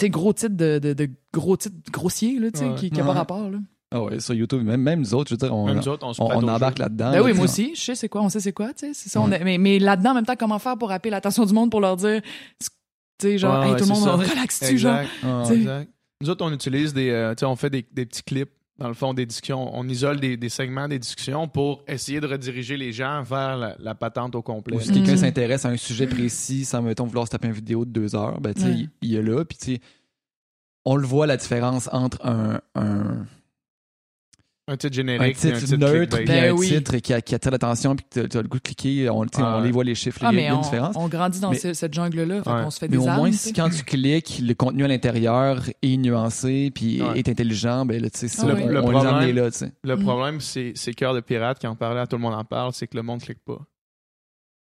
sais, 0.00 0.10
gros 0.10 0.32
titre 0.32 0.56
de, 0.56 0.80
de, 0.80 0.94
de 0.94 1.10
gros 1.32 1.56
titre 1.56 1.76
grossier, 1.92 2.40
là, 2.40 2.50
tu 2.50 2.58
sais, 2.58 2.74
qui 2.76 2.90
n'a 2.90 3.04
pas 3.04 3.12
rapport. 3.12 3.50
Là. 3.50 3.58
Ah 3.92 4.00
ouais, 4.02 4.20
sur 4.20 4.34
YouTube, 4.34 4.62
même, 4.62 4.80
même 4.82 5.00
nous 5.00 5.14
autres, 5.14 5.30
je 5.30 5.34
veux 5.34 5.38
dire, 5.38 5.52
on, 5.54 5.66
Même 5.66 5.78
nous 5.78 5.88
autres, 5.88 6.06
on 6.06 6.12
se 6.12 6.22
on, 6.22 6.26
prête 6.28 6.38
on 6.42 6.46
au 6.46 6.50
embarque 6.50 6.78
là-dedans. 6.78 7.10
Ben 7.10 7.16
là, 7.18 7.22
oui, 7.24 7.32
moi 7.32 7.44
aussi, 7.44 7.72
je 7.74 7.80
sais 7.80 7.94
c'est 7.96 8.08
quoi, 8.08 8.22
on 8.22 8.28
sait 8.28 8.38
c'est 8.40 8.52
quoi, 8.52 8.72
tu 8.72 8.86
sais, 8.86 8.94
c'est 8.94 9.08
ça. 9.08 9.20
on 9.20 9.28
Ouais. 9.28 9.40
est- 9.40 9.44
mais, 9.44 9.58
mais 9.58 9.78
là-dedans, 9.80 10.10
en 10.10 10.14
même 10.14 10.26
temps, 10.26 10.36
comment 10.38 10.58
faire 10.60 10.78
pour 10.78 10.90
rappeler 10.90 11.10
l'attention 11.10 11.44
du 11.44 11.52
monde 11.52 11.70
pour 11.72 11.80
leur 11.80 11.96
dire, 11.96 12.22
tu 12.60 12.68
sais, 13.20 13.38
genre, 13.38 13.58
Ouais, 13.64 13.70
hey, 13.70 13.76
tout 13.76 13.84
le 13.84 13.90
monde, 13.94 14.08
relaxe-tu, 14.20 14.78
genre? 14.78 15.00
Ah. 15.24 15.42
Exact. 15.50 15.90
Nous 16.22 16.30
autres, 16.30 16.44
on 16.44 16.52
utilise 16.52 16.94
des. 16.94 17.10
euh, 17.10 17.34
tu 17.34 17.40
sais, 17.40 17.46
on 17.46 17.56
fait 17.56 17.70
des, 17.70 17.84
des 17.92 18.06
petits 18.06 18.22
clips, 18.22 18.50
dans 18.78 18.88
le 18.88 18.94
fond, 18.94 19.12
des 19.12 19.26
discussions. 19.26 19.70
On 19.76 19.88
isole 19.88 20.20
des, 20.20 20.36
des 20.36 20.48
segments 20.50 20.86
des 20.86 20.98
discussions 20.98 21.48
pour 21.48 21.82
essayer 21.88 22.20
de 22.20 22.26
rediriger 22.26 22.76
les 22.76 22.92
gens 22.92 23.22
vers 23.22 23.56
la, 23.56 23.74
la 23.78 23.94
patente 23.94 24.34
au 24.36 24.42
complet. 24.42 24.76
Ou 24.76 24.80
si 24.80 24.92
quelqu'un 24.92 25.12
Mhm. 25.12 25.16
s'intéresse 25.18 25.64
à 25.64 25.70
un 25.70 25.76
sujet 25.76 26.06
précis 26.06 26.64
sans, 26.64 26.80
mettons, 26.82 27.06
vouloir 27.06 27.26
se 27.26 27.32
taper 27.32 27.48
une 27.48 27.54
vidéo 27.54 27.84
de 27.84 27.90
deux 27.90 28.14
heures, 28.14 28.40
ben, 28.40 28.54
tu 28.54 28.60
sais, 28.62 28.86
il, 29.02 29.14
est 29.16 29.22
là. 29.22 29.44
Puis, 29.44 29.58
tu 29.58 29.74
sais, 29.74 29.80
on 30.84 30.94
le 30.96 31.06
voit 31.06 31.26
la 31.26 31.36
différence 31.36 31.88
entre 31.92 32.24
un, 32.24 32.60
un, 32.74 33.26
Un 34.72 34.76
titre 34.76 34.92
un 34.92 34.96
générique, 34.96 35.36
puis 35.36 35.40
titre 35.50 35.56
un 35.56 35.58
titre 35.58 35.76
neutre, 35.78 36.16
puis 36.18 36.24
Ben 36.26 36.44
un 36.50 36.52
oui. 36.52 36.68
titre 36.68 36.96
qui, 36.98 37.22
qui 37.22 37.34
attire 37.34 37.50
l'attention, 37.50 37.96
puis 37.96 38.06
que 38.08 38.20
tu 38.26 38.36
as 38.38 38.42
le 38.42 38.46
goût 38.48 38.58
de 38.58 38.62
cliquer, 38.62 39.10
on, 39.10 39.22
Ah 39.34 39.56
on 39.56 39.58
ouais. 39.60 39.66
les 39.66 39.72
voit 39.72 39.82
les 39.82 39.96
chiffres, 39.96 40.20
Ah, 40.22 40.28
il 40.30 40.36
y 40.36 40.38
a 40.38 40.42
mais 40.42 40.48
une 40.48 40.54
on, 40.54 40.60
différence. 40.60 40.94
on 40.96 41.08
grandit 41.08 41.40
dans 41.40 41.50
Mais- 41.50 41.58
ce- 41.58 41.72
cette 41.74 41.92
jungle-là, 41.92 42.36
Ouais. 42.36 42.42
qu'on 42.44 42.70
se 42.70 42.78
fait 42.78 42.86
Mais 42.88 42.96
des 42.98 43.02
au 43.04 43.08
âmes, 43.08 43.16
moins, 43.16 43.32
si 43.32 43.52
quand 43.52 43.68
tu 43.68 43.82
cliques, 43.82 44.40
le 44.42 44.54
contenu 44.54 44.84
à 44.84 44.88
l'intérieur 44.88 45.64
est 45.82 45.96
nuancé, 45.96 46.70
puis 46.74 47.02
Ouais. 47.02 47.18
est 47.18 47.28
intelligent, 47.28 47.84
ben 47.84 48.00
là, 48.00 48.08
tu 48.10 48.28
sais, 48.28 48.36
Ah 48.40 48.44
on. 48.44 48.46
Le 48.46 48.52
on 48.54 48.58
les 48.68 48.70
problème- 48.92 49.34
là, 49.36 49.50
tu 49.50 49.58
sais. 49.58 49.72
Le 49.82 49.96
Mm. 49.96 50.02
problème, 50.04 50.40
c'est 50.40 50.72
c'est 50.76 50.92
Cœur 50.94 51.14
de 51.14 51.20
Pirate, 51.20 51.58
qui 51.58 51.66
en 51.66 51.74
parlait 51.74 52.00
à 52.00 52.06
Tout 52.06 52.16
le 52.16 52.22
monde 52.22 52.34
en 52.34 52.44
parle, 52.44 52.72
c'est 52.72 52.86
que 52.86 52.96
le 52.96 53.02
monde 53.02 53.20
clique 53.20 53.44
pas. 53.44 53.58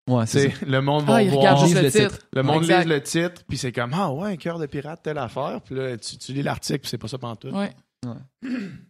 Ouais, 0.09 0.25
c'est 0.25 0.53
le 0.65 0.79
monde 0.81 1.03
Ah, 1.07 1.11
va 1.13 1.23
il 1.23 1.29
voir. 1.31 1.57
juste 1.57 1.75
le 1.75 1.81
le 1.81 1.91
titre. 1.91 2.11
titre. 2.13 2.27
Le 2.33 2.43
monde 2.43 2.61
Exact. 2.63 2.77
lise 2.83 2.87
le 2.87 3.01
titre, 3.01 3.41
puis 3.47 3.57
c'est 3.57 3.71
comme 3.73 3.91
Ah 3.93 4.13
ouais, 4.13 4.37
Cœur 4.37 4.57
de 4.59 4.65
Pirate, 4.65 5.01
telle 5.03 5.17
affaire. 5.17 5.59
Puis 5.65 5.75
là, 5.75 5.97
tu, 5.97 6.17
tu 6.17 6.31
lis 6.31 6.43
l'article, 6.43 6.79
puis 6.79 6.89
c'est 6.89 6.97
pas 6.97 7.07
ça 7.09 7.17
pantoute. 7.17 7.51
Ouais. 7.51 7.71
Ouais. 8.05 8.49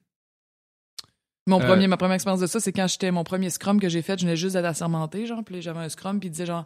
Mon 1.47 1.59
Euh, 1.61 1.65
premier, 1.65 1.87
ma 1.87 1.97
première 1.97 2.15
expérience 2.15 2.41
de 2.41 2.45
ça, 2.47 2.59
c'est 2.59 2.71
quand 2.73 2.87
j'étais 2.87 3.09
mon 3.09 3.23
premier 3.23 3.49
scrum 3.49 3.79
que 3.79 3.89
j'ai 3.89 4.01
fait, 4.03 4.19
je 4.19 4.25
venais 4.25 4.35
juste 4.35 4.53
d'être 4.55 4.65
assermenté, 4.65 5.25
genre, 5.25 5.43
puis 5.43 5.61
j'avais 5.61 5.79
un 5.79 5.89
scrum, 5.89 6.19
puis 6.19 6.27
il 6.27 6.31
disait 6.31 6.45
genre, 6.45 6.65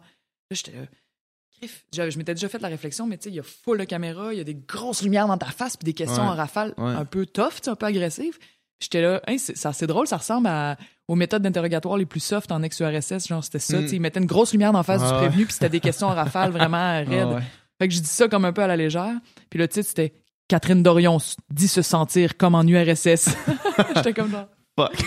là, 0.50 0.56
j'étais, 0.56 0.72
euh, 0.76 2.10
je 2.10 2.18
m'étais 2.18 2.34
déjà 2.34 2.48
fait 2.48 2.58
la 2.60 2.68
réflexion, 2.68 3.06
mais 3.06 3.16
tu 3.16 3.24
sais, 3.24 3.30
il 3.30 3.36
y 3.36 3.40
a 3.40 3.44
full 3.44 3.78
de 3.78 3.84
caméra, 3.84 4.32
il 4.34 4.38
y 4.38 4.40
a 4.40 4.44
des 4.44 4.54
grosses 4.56 5.02
lumières 5.02 5.28
dans 5.28 5.38
ta 5.38 5.46
face, 5.46 5.76
puis 5.76 5.84
des 5.84 5.92
questions 5.94 6.22
Ouais. 6.24 6.28
en 6.30 6.34
rafale 6.34 6.74
Ouais. 6.76 6.90
un 6.92 7.04
peu 7.04 7.24
tough, 7.26 7.66
un 7.68 7.74
peu 7.76 7.86
agressives. 7.86 8.38
J'étais 8.80 9.00
là, 9.00 9.22
Hein, 9.28 9.36
c'est 9.38 9.56
c'est 9.56 9.68
assez 9.68 9.86
drôle, 9.86 10.08
ça 10.08 10.16
ressemble 10.16 10.48
à- 10.48 10.76
aux 11.06 11.14
méthodes 11.14 11.42
d'interrogatoire 11.42 11.96
les 11.96 12.06
plus 12.06 12.18
soft 12.20 12.50
en 12.50 12.62
ex-URSS, 12.64 13.28
genre 13.28 13.44
c'était 13.44 13.60
ça, 13.60 13.78
Mm. 13.78 13.82
tu 13.82 13.88
sais, 13.90 13.96
ils 13.96 14.00
mettaient 14.00 14.18
une 14.18 14.26
grosse 14.26 14.50
lumière 14.52 14.72
dans 14.72 14.78
la 14.80 14.82
face 14.84 15.02
Ah 15.04 15.12
du 15.12 15.16
prévenu, 15.18 15.44
puis 15.44 15.52
c'était 15.54 15.68
des 15.68 15.78
questions 15.80 16.08
en 16.08 16.14
rafale 16.16 16.50
vraiment 16.50 16.92
raides. 17.04 17.08
Ah 17.30 17.34
ouais. 17.36 17.42
Fait 17.80 17.86
que 17.88 17.94
je 17.94 18.00
dis 18.00 18.06
ça 18.08 18.26
comme 18.26 18.44
un 18.44 18.52
peu 18.52 18.62
à 18.62 18.66
la 18.66 18.76
légère. 18.76 19.14
Puis 19.48 19.58
le 19.60 19.68
titre, 19.68 19.86
c'était 19.88 20.12
Catherine 20.48 20.82
Dorion 20.82 21.18
dit 21.50 21.68
se 21.68 21.82
sentir 21.82 22.36
comme 22.36 22.54
en 22.56 22.62
URSS. 22.66 23.28
J'étais 23.96 24.12
comme 24.12 24.30
genre. 24.30 24.48
Fuck. 24.78 24.92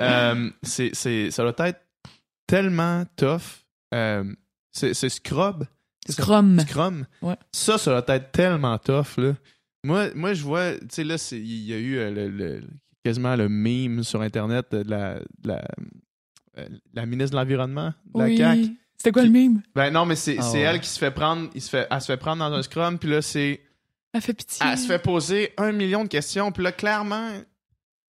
Euh, 0.00 0.50
c'est, 0.62 0.90
c'est, 0.92 1.30
ça 1.30 1.42
doit 1.50 1.66
être 1.66 1.80
tellement 2.46 3.04
tough. 3.16 3.64
Euh, 3.94 4.22
c'est, 4.70 4.92
c'est 4.92 5.08
Scrub. 5.08 5.64
Scrum. 6.08 6.60
Scrum. 6.60 7.06
Ouais. 7.22 7.36
Ça, 7.52 7.78
ça 7.78 8.00
doit 8.02 8.14
être 8.16 8.30
tellement 8.30 8.76
tough, 8.76 9.16
là. 9.16 9.32
Moi, 9.82 10.08
moi 10.14 10.34
je 10.34 10.42
vois, 10.44 10.74
tu 10.74 10.86
sais, 10.90 11.04
là, 11.04 11.16
il 11.32 11.64
y 11.64 11.72
a 11.72 11.78
eu 11.78 11.96
euh, 11.96 12.10
le, 12.10 12.28
le- 12.28 12.62
quasiment 13.02 13.34
le 13.34 13.48
meme 13.48 14.04
sur 14.04 14.20
Internet 14.20 14.66
de 14.72 14.88
la, 14.90 15.14
de 15.20 15.48
la, 15.48 15.64
euh, 16.58 16.68
la 16.92 17.06
ministre 17.06 17.30
de 17.32 17.36
l'Environnement 17.40 17.94
de 18.14 18.18
la 18.20 18.24
oui. 18.26 18.36
CAQ. 18.36 18.76
C'était 18.98 19.12
quoi 19.12 19.22
le 19.22 19.30
mime? 19.30 19.62
Ben 19.74 19.90
non, 19.90 20.04
mais 20.04 20.16
c'est, 20.16 20.36
Ah 20.38 20.50
ouais. 20.52 20.60
elle 20.60 20.80
qui 20.80 20.88
se 20.90 20.98
fait 20.98 21.10
prendre, 21.12 21.48
il 21.54 21.62
se 21.62 21.70
fait, 21.70 21.86
elle 21.90 22.00
se 22.00 22.06
fait 22.06 22.16
prendre 22.18 22.46
dans 22.48 22.54
un 22.54 22.62
Scrum, 22.62 22.98
puis 22.98 23.08
là, 23.08 23.22
c'est. 23.22 23.62
Elle 24.12 24.20
fait 24.20 24.34
pitié. 24.34 24.66
Elle 24.70 24.76
se 24.76 24.86
fait 24.86 24.98
poser 25.02 25.54
un 25.56 25.72
million 25.72 26.02
de 26.04 26.08
questions, 26.08 26.52
puis 26.52 26.62
là, 26.62 26.72
clairement, 26.72 27.30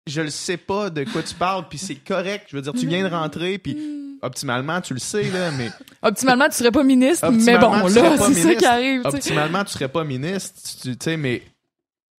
je 0.08 0.20
le 0.20 0.30
sais 0.30 0.56
pas 0.56 0.90
de 0.90 1.04
quoi 1.04 1.22
tu 1.22 1.34
parles, 1.34 1.66
puis 1.68 1.78
c'est 1.78 1.94
correct. 1.96 2.46
Je 2.50 2.56
veux 2.56 2.62
dire, 2.62 2.72
tu 2.72 2.86
viens 2.86 3.08
de 3.08 3.14
rentrer, 3.14 3.58
puis 3.58 3.76
optimalement, 4.22 4.80
tu 4.80 4.94
le 4.94 5.00
sais, 5.00 5.24
là, 5.30 5.50
mais 5.56 5.70
Optimalement, 6.02 6.48
tu 6.48 6.56
serais 6.56 6.70
pas 6.72 6.82
ministre, 6.82 7.30
mais 7.30 7.58
bon, 7.58 7.72
là, 7.72 8.16
c'est 8.18 8.34
ça 8.34 8.54
qui 8.54 8.66
arrive. 8.66 9.02
optimalement, 9.04 9.64
tu 9.64 9.72
serais 9.72 9.88
pas 9.88 10.04
ministre, 10.04 10.60
tu 10.82 10.94
sais, 11.00 11.16
mais, 11.16 11.42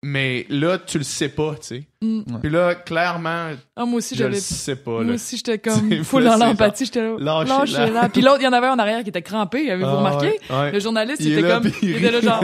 mais 0.03 0.45
là, 0.49 0.77
tu 0.77 0.97
le 0.97 1.03
sais 1.03 1.27
pas, 1.29 1.55
tu 1.55 1.67
sais. 1.67 1.83
Hmm. 2.01 2.21
Puis 2.41 2.49
là, 2.49 2.73
clairement, 2.75 3.49
Ah, 3.75 3.85
moi 3.85 3.97
aussi, 3.97 4.15
je 4.15 4.23
le 4.23 4.35
sais 4.35 4.77
pas, 4.77 4.91
Moi 4.91 5.03
là. 5.03 5.13
aussi, 5.15 5.35
j'étais 5.37 5.59
comme 5.59 6.03
full 6.05 6.23
là, 6.23 6.37
dans 6.37 6.45
l'empathie. 6.45 6.85
J'étais 6.85 7.01
là. 7.01 7.15
Lâchez-la. 7.19 7.57
Lâchez-la. 7.65 8.09
Puis 8.09 8.21
l'autre, 8.21 8.37
il 8.39 8.45
y 8.45 8.47
en 8.47 8.53
avait 8.53 8.67
un 8.67 8.73
en 8.73 8.79
arrière 8.79 9.03
qui 9.03 9.09
était 9.09 9.21
crampé. 9.21 9.69
Avez-vous 9.69 9.89
Ah, 9.89 9.95
remarqué? 9.97 10.27
ouais, 10.49 10.55
ouais. 10.55 10.71
Le 10.71 10.79
journaliste, 10.79 11.19
il, 11.21 11.33
était 11.33 11.41
là, 11.41 11.59
comme. 11.59 11.71
il 11.81 11.89
Il 11.89 11.95
était 11.97 12.11
là, 12.11 12.21
genre. 12.21 12.43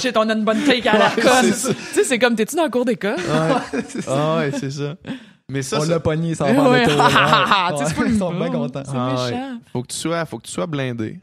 Shit, 0.00 0.16
on 0.16 0.28
a 0.28 0.32
une 0.34 0.44
bonne 0.44 0.62
take 0.64 0.88
à 0.88 0.98
la 0.98 1.08
Ouais, 1.14 1.22
conne. 1.22 1.44
c'est 1.44 1.52
ça. 1.52 1.74
Tu 1.74 1.80
sais, 1.92 2.04
c'est 2.04 2.18
comme, 2.18 2.34
t'es-tu 2.34 2.56
dans 2.56 2.64
le 2.64 2.70
cours 2.70 2.84
d'école? 2.84 3.16
Ouais. 3.18 3.82
Ah 4.08 4.36
ouais, 4.38 4.50
c'est 4.58 4.70
ça. 4.72 4.96
Mais 5.48 5.62
ça, 5.62 5.78
on 5.80 5.84
l'a 5.84 6.00
pogné, 6.00 6.34
ça 6.34 6.44
Ouais, 6.46 6.54
va 6.54 6.62
vendre 6.62 6.72
le 6.74 6.80
ouais. 6.80 6.86
pas 6.96 7.70
le- 8.04 8.08
Ils 8.10 8.18
sont 8.18 8.32
bien 8.34 8.50
contents. 8.50 8.82
C'est 8.84 8.92
Ah, 8.96 9.14
ouais. 9.14 9.30
méchant. 9.30 9.60
faut 9.72 9.82
que 9.82 9.88
tu 9.88 9.96
sois, 9.96 10.24
faut 10.24 10.38
que 10.38 10.46
tu 10.46 10.52
sois 10.52 10.66
blindé. 10.66 11.20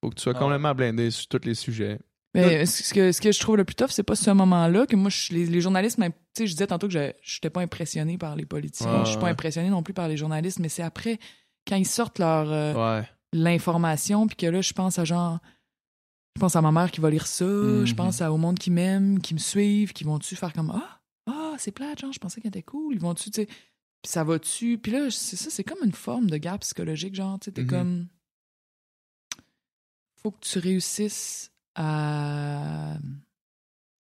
Faut 0.00 0.10
que 0.10 0.14
tu 0.16 0.22
sois 0.22 0.34
Ah. 0.36 0.38
complètement 0.38 0.74
blindé 0.74 1.10
sur 1.10 1.26
tous 1.28 1.40
les 1.44 1.54
sujets. 1.54 1.98
Mais 2.34 2.64
ce 2.64 2.94
que, 2.94 3.12
ce 3.12 3.20
que 3.20 3.30
je 3.30 3.38
trouve 3.40 3.56
le 3.58 3.64
plus 3.64 3.74
tough, 3.74 3.90
c'est 3.90 4.02
pas 4.02 4.14
ce 4.16 4.30
moment-là 4.30 4.86
que 4.86 4.96
moi, 4.96 5.10
je, 5.10 5.34
les, 5.34 5.44
les 5.44 5.60
journalistes, 5.60 5.98
même, 5.98 6.12
tu 6.12 6.18
sais, 6.38 6.46
je 6.46 6.52
disais 6.52 6.66
tantôt 6.66 6.88
que 6.88 6.92
je 6.94 6.98
n'étais 7.36 7.50
pas 7.50 7.60
impressionné 7.60 8.16
par 8.16 8.36
les 8.36 8.46
politiciens. 8.46 9.00
Ouais, 9.00 9.04
je 9.04 9.10
suis 9.10 9.18
pas 9.18 9.28
impressionné 9.28 9.68
non 9.68 9.82
plus 9.82 9.92
par 9.92 10.08
les 10.08 10.16
journalistes, 10.16 10.58
mais 10.58 10.70
c'est 10.70 10.82
après, 10.82 11.18
quand 11.68 11.76
ils 11.76 11.86
sortent 11.86 12.18
leur 12.18 12.50
euh, 12.50 13.00
Ouais. 13.00 13.08
l'information, 13.34 14.26
puis 14.26 14.36
que 14.36 14.46
là, 14.46 14.60
je 14.62 14.72
pense 14.72 14.98
à 14.98 15.04
genre. 15.04 15.40
Je 16.34 16.40
pense 16.40 16.56
à 16.56 16.62
ma 16.62 16.72
mère 16.72 16.90
qui 16.90 17.02
va 17.02 17.10
lire 17.10 17.26
ça, 17.26 17.44
je 17.44 17.92
pense 17.94 18.22
à, 18.22 18.32
au 18.32 18.38
monde 18.38 18.58
qui 18.58 18.70
m'aime, 18.70 19.20
qui 19.20 19.34
me 19.34 19.38
suivent, 19.38 19.92
qui 19.92 20.04
vont-tu 20.04 20.34
faire 20.34 20.54
comme 20.54 20.70
Ah, 20.74 21.02
ah, 21.26 21.54
c'est 21.58 21.72
plate, 21.72 21.98
genre, 22.00 22.12
je 22.14 22.18
pensais 22.18 22.40
qu'elle 22.40 22.48
était 22.48 22.62
cool. 22.62 22.94
Ils 22.94 23.00
vont-tu, 23.00 23.30
tu 23.30 23.42
sais. 23.42 23.46
Puis 23.46 24.10
ça 24.10 24.24
va-tu? 24.24 24.78
Puis 24.78 24.90
là, 24.92 25.10
c'est 25.10 25.36
ça, 25.36 25.50
c'est 25.50 25.62
comme 25.64 25.84
une 25.84 25.92
forme 25.92 26.30
de 26.30 26.38
guerre 26.38 26.58
psychologique, 26.60 27.14
genre, 27.14 27.38
tu 27.38 27.44
sais, 27.44 27.52
t'es 27.52 27.60
Mhm. 27.62 27.68
comme. 27.68 28.06
Faut 30.22 30.30
que 30.30 30.40
tu 30.40 30.58
réussisses 30.58 31.51
à, 31.74 32.96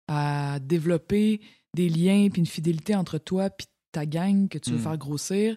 à 0.07 0.59
développer 0.59 1.41
des 1.75 1.89
liens 1.89 2.27
puis 2.31 2.39
une 2.41 2.45
fidélité 2.47 2.95
entre 2.95 3.17
toi 3.17 3.49
puis 3.49 3.67
ta 3.91 4.05
gang 4.05 4.47
que 4.47 4.57
tu 4.57 4.71
veux 4.71 4.77
Mm. 4.77 4.81
faire 4.83 4.97
grossir 4.97 5.55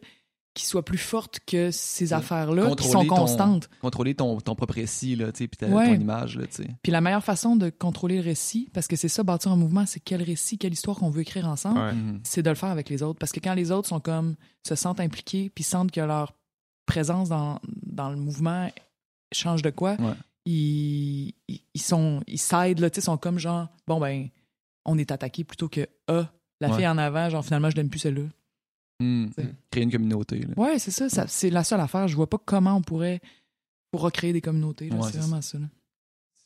qui 0.55 0.65
soit 0.67 0.85
plus 0.85 0.99
forte 0.99 1.41
que 1.49 1.73
ces 1.73 2.13
affaires-là 2.13 2.77
qui 2.77 2.87
sont 2.87 3.05
ton- 3.05 3.17
constantes. 3.17 3.69
Contrôler 3.81 4.15
ton, 4.15 4.41
ton 4.41 4.55
propre 4.55 4.75
récit, 4.75 5.17
là, 5.17 5.33
tu 5.33 5.39
sais, 5.39 5.49
puis 5.49 5.57
ta- 5.57 5.67
Ouais. 5.67 5.87
ton 5.89 6.01
image, 6.01 6.37
là, 6.39 6.47
tu 6.47 6.63
sais. 6.63 6.69
Puis 6.81 6.93
la 6.93 7.01
meilleure 7.01 7.25
façon 7.25 7.57
de 7.57 7.71
contrôler 7.71 8.19
le 8.19 8.23
récit, 8.23 8.71
parce 8.73 8.87
que 8.87 8.95
c'est 8.95 9.09
ça, 9.09 9.25
bâtir 9.25 9.51
un 9.51 9.57
mouvement, 9.57 9.85
c'est 9.85 9.99
quel 9.99 10.23
récit, 10.23 10.57
quelle 10.57 10.73
histoire 10.73 10.97
qu'on 10.97 11.11
veut 11.11 11.23
écrire 11.23 11.49
ensemble, 11.49 11.81
Ouais. 11.81 11.93
Mhm. 11.93 12.21
c'est 12.23 12.43
de 12.45 12.51
le 12.51 12.55
faire 12.55 12.69
avec 12.69 12.89
les 12.89 13.03
autres. 13.03 13.19
Parce 13.19 13.33
que 13.33 13.41
quand 13.41 13.55
les 13.55 13.73
autres 13.73 13.89
sont 13.89 13.99
comme, 13.99 14.37
se 14.65 14.77
sentent 14.77 15.01
impliqués, 15.01 15.51
puis 15.53 15.65
sentent 15.65 15.91
que 15.91 16.01
leur 16.01 16.35
présence 16.87 17.29
dans, 17.31 17.59
dans 17.85 18.11
le 18.11 18.17
mouvement 18.17 18.71
change 19.33 19.63
de 19.63 19.71
quoi, 19.71 19.97
Ouais. 19.99 20.15
Ils, 20.45 21.33
ils, 21.49 21.81
sont, 21.81 22.23
ils 22.27 22.39
s'aident, 22.39 22.81
là, 22.81 22.91
tu 22.91 22.97
sais, 22.97 23.01
sont 23.01 23.17
comme 23.17 23.39
genre, 23.39 23.69
bon 23.87 23.99
ben, 24.01 24.29
on 24.85 24.99
est 24.99 25.11
attaqué 25.11 25.45
plutôt 25.45 25.69
que, 25.69 25.87
ah, 26.09 26.31
la 26.61 26.69
Ouais. 26.71 26.77
fille 26.77 26.87
en 26.89 26.99
avant, 26.99 27.29
genre 27.31 27.45
finalement, 27.45 27.71
je 27.71 27.77
l'aime 27.77 27.89
plus 27.91 27.99
celle-là. 28.01 28.25
C'est- 29.01 29.55
Créer 29.71 29.83
une 29.85 29.91
communauté, 29.93 30.39
là. 30.41 30.55
Ouais, 30.57 30.79
c'est 30.79 30.91
ça, 30.91 31.09
ça 31.09 31.27
c'est 31.27 31.51
la 31.51 31.65
seule 31.65 31.81
affaire. 31.81 32.09
Je 32.09 32.15
vois 32.17 32.29
pas 32.31 32.39
comment 32.43 32.75
on 32.77 32.81
pourrait 32.83 33.21
pour 33.91 34.03
recréer 34.03 34.33
des 34.33 34.41
communautés. 34.41 34.91
Ouais, 34.91 35.11
c'est 35.11 35.19
vraiment 35.19 35.43
ça. 35.43 35.59
là. 35.59 35.67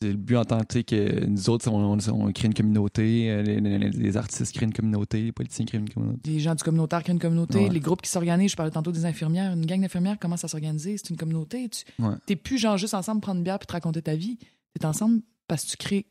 C'est 0.01 0.11
le 0.11 0.15
but 0.17 0.37
en 0.37 0.45
tant 0.45 0.63
que, 0.63 0.79
que 0.79 1.25
nous 1.25 1.49
autres, 1.49 1.67
on, 1.69 2.31
crée 2.31 2.47
une 2.47 2.53
communauté, 2.53 3.29
euh, 3.29 3.41
les, 3.41 3.59
les- 3.59 3.89
les 3.89 4.17
artistes 4.17 4.55
créent 4.55 4.65
une 4.65 4.71
communauté, 4.73 5.21
les 5.23 5.31
politiciens 5.33 5.65
créent 5.65 5.77
une 5.79 5.89
communauté. 5.89 6.31
Les 6.31 6.39
gens 6.39 6.55
du 6.55 6.63
communautaire 6.63 7.03
créent 7.03 7.11
une 7.11 7.19
communauté, 7.19 7.59
Ouais. 7.59 7.69
les 7.69 7.79
groupes 7.81 8.01
qui 8.01 8.09
s'organisent. 8.09 8.51
Je 8.51 8.55
parlais 8.55 8.71
tantôt 8.71 8.93
des 8.93 9.05
infirmières. 9.05 9.51
Une 9.51 9.65
gang 9.65 9.81
d'infirmières 9.81 10.17
commence 10.17 10.45
à 10.45 10.47
s'organiser. 10.47 10.97
C'est 10.97 11.09
une 11.09 11.17
communauté. 11.17 11.67
Tu 11.67 11.83
Ouais. 12.01 12.15
t'es 12.25 12.37
plus 12.37 12.57
genre 12.57 12.77
juste 12.77 12.93
ensemble 12.93 13.19
prendre 13.19 13.39
une 13.39 13.43
bière 13.43 13.59
puis 13.59 13.67
te 13.67 13.73
raconter 13.73 14.01
ta 14.01 14.15
vie. 14.15 14.37
T'es 14.79 14.85
ensemble 14.85 15.21
parce 15.47 15.65
que 15.65 15.71
tu 15.71 15.77
crées. 15.77 16.05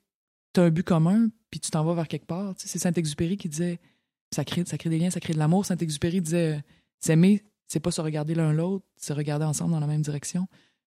T'as 0.52 0.64
un 0.64 0.70
but 0.70 0.82
commun 0.82 1.28
puis 1.50 1.58
tu 1.60 1.70
t'en 1.70 1.82
vas 1.82 1.94
vers 1.94 2.08
quelque 2.08 2.26
part. 2.26 2.54
Tu 2.56 2.62
sais, 2.64 2.68
c'est 2.68 2.78
Saint-Exupéry 2.80 3.38
qui 3.38 3.48
disait 3.48 3.78
ça 4.34 4.44
crée, 4.44 4.64
ça 4.66 4.76
crée 4.76 4.90
des 4.90 4.98
liens, 4.98 5.08
ça 5.10 5.20
crée 5.20 5.32
de 5.32 5.38
l'amour. 5.38 5.64
Saint-Exupéry 5.64 6.20
disait 6.20 6.56
euh, 6.56 6.60
s'aimer, 7.00 7.42
c'est 7.66 7.80
pas 7.80 7.90
se 7.90 8.02
regarder 8.02 8.34
l'un 8.34 8.52
l'autre, 8.52 8.84
c'est 8.98 9.14
regarder 9.14 9.46
ensemble 9.46 9.70
dans 9.72 9.80
la 9.80 9.86
même 9.86 10.02
direction. 10.02 10.46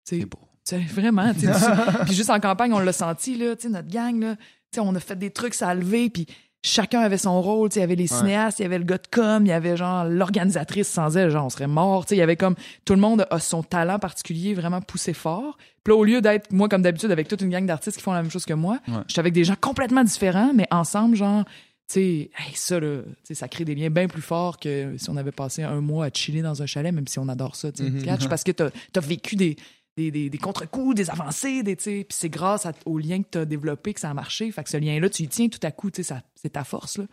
C'est 0.04 0.24
beau. 0.24 0.38
Tu 0.68 0.76
vraiment. 0.78 1.32
tu 1.32 1.40
sais, 1.40 1.52
tu- 1.52 1.98
puis 2.06 2.14
juste 2.14 2.30
en 2.30 2.40
campagne, 2.40 2.72
on 2.72 2.78
l'a 2.78 2.92
senti, 2.92 3.36
là, 3.36 3.54
tu 3.56 3.62
sais, 3.62 3.68
notre 3.68 3.88
gang, 3.88 4.18
là, 4.20 4.36
tu 4.36 4.42
sais, 4.74 4.80
on 4.80 4.94
a 4.94 5.00
fait 5.00 5.16
des 5.16 5.30
trucs, 5.30 5.54
ça 5.54 5.68
a 5.68 5.74
levé, 5.74 6.10
puis 6.10 6.26
chacun 6.64 7.00
avait 7.00 7.18
son 7.18 7.40
rôle. 7.40 7.68
tu 7.68 7.74
sais, 7.74 7.80
Il 7.80 7.82
y 7.82 7.84
avait 7.84 7.94
les 7.94 8.08
cinéastes, 8.08 8.58
il 8.58 8.62
y 8.62 8.64
avait 8.66 8.78
le 8.78 8.84
gars 8.84 8.98
de 8.98 9.06
com, 9.10 9.44
il 9.46 9.48
y 9.48 9.52
avait 9.52 9.76
genre 9.76 10.04
l'organisatrice 10.04 10.88
sans 10.88 11.16
elle, 11.16 11.30
genre 11.30 11.46
on 11.46 11.50
serait 11.50 11.68
mort. 11.68 12.04
tu 12.04 12.10
sais, 12.10 12.16
Il 12.16 12.18
y 12.18 12.22
avait 12.22 12.36
comme 12.36 12.56
tout 12.84 12.94
le 12.94 13.00
monde 13.00 13.26
a 13.30 13.38
son 13.38 13.62
talent 13.62 13.98
particulier 14.00 14.54
vraiment 14.54 14.80
poussé 14.80 15.12
fort. 15.12 15.56
Puis 15.84 15.92
là, 15.92 15.96
au 15.96 16.02
lieu 16.04 16.20
d'être, 16.20 16.50
moi, 16.52 16.68
comme 16.68 16.82
d'habitude, 16.82 17.12
avec 17.12 17.28
toute 17.28 17.42
une 17.42 17.50
gang 17.50 17.64
d'artistes 17.64 17.96
qui 17.98 18.02
font 18.02 18.12
la 18.12 18.22
même 18.22 18.30
chose 18.32 18.44
que 18.44 18.54
moi, 18.54 18.80
Ouais. 18.88 18.94
j'étais 19.06 19.20
avec 19.20 19.32
des 19.34 19.44
gens 19.44 19.54
complètement 19.60 20.02
différents, 20.02 20.52
mais 20.52 20.66
ensemble, 20.72 21.14
genre, 21.14 21.44
tu 21.44 21.50
sais, 21.94 22.00
hey, 22.00 22.54
ça, 22.54 22.80
là, 22.80 23.02
tu 23.02 23.08
sais, 23.22 23.34
ça 23.34 23.46
crée 23.46 23.64
des 23.64 23.76
liens 23.76 23.90
bien 23.90 24.08
plus 24.08 24.20
forts 24.22 24.58
que 24.58 24.96
si 24.98 25.08
on 25.08 25.16
avait 25.16 25.30
passé 25.30 25.62
un 25.62 25.80
mois 25.80 26.06
à 26.06 26.10
chiller 26.12 26.42
dans 26.42 26.60
un 26.60 26.66
chalet, 26.66 26.92
même 26.92 27.06
si 27.06 27.20
on 27.20 27.28
adore 27.28 27.54
ça, 27.54 27.70
tu 27.70 27.84
sais, 27.84 27.90
Mhm. 27.90 28.02
catch, 28.02 28.26
parce 28.28 28.42
que 28.42 28.50
t'as 28.50 28.70
as 28.96 29.00
vécu 29.00 29.36
des, 29.36 29.54
des, 29.96 30.10
des, 30.10 30.28
des 30.30 30.38
contre-coups, 30.38 30.94
des 30.94 31.10
avancées, 31.10 31.62
des, 31.62 31.76
tu 31.76 31.90
puis 32.04 32.06
c'est 32.10 32.28
grâce 32.28 32.66
à- 32.66 32.72
au 32.84 32.98
lien 32.98 33.22
que 33.22 33.28
t'as 33.30 33.44
développé 33.46 33.94
que 33.94 34.00
ça 34.00 34.10
a 34.10 34.14
marché. 34.14 34.50
Fait 34.52 34.62
que 34.62 34.68
ce 34.70 34.76
lien-là, 34.76 35.08
tu 35.08 35.22
y 35.22 35.28
tiens 35.28 35.48
tout 35.48 35.58
à 35.62 35.70
coup, 35.72 35.90
tu 35.90 35.96
sais, 36.02 36.14
ça- 36.14 36.22
c'est 36.34 36.50
ta 36.50 36.64
force, 36.64 36.98
là. 36.98 37.06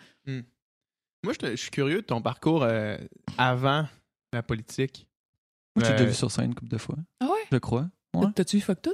Moi, 1.24 1.34
je, 1.42 1.56
suis 1.56 1.72
curieux 1.72 2.02
de 2.02 2.06
ton 2.06 2.22
parcours 2.22 2.64
euh, 2.64 2.98
avant 3.38 3.88
la 4.34 4.44
politique. 4.44 5.08
Moi, 5.76 5.86
j'ai 5.86 5.92
Euh, 5.94 5.98
déjà 5.98 6.10
vu 6.10 6.14
sur 6.14 6.30
scène 6.30 6.46
une 6.48 6.56
couple 6.56 6.70
de 6.72 6.78
fois, 6.78 6.98
Ah 7.22 7.28
ouais? 7.28 7.48
je 7.52 7.58
crois. 7.58 7.90
Ouais. 8.14 8.26
T'as-tu 8.36 8.58
vu 8.58 8.62
Fuck 8.62 8.82
Tout? 8.82 8.94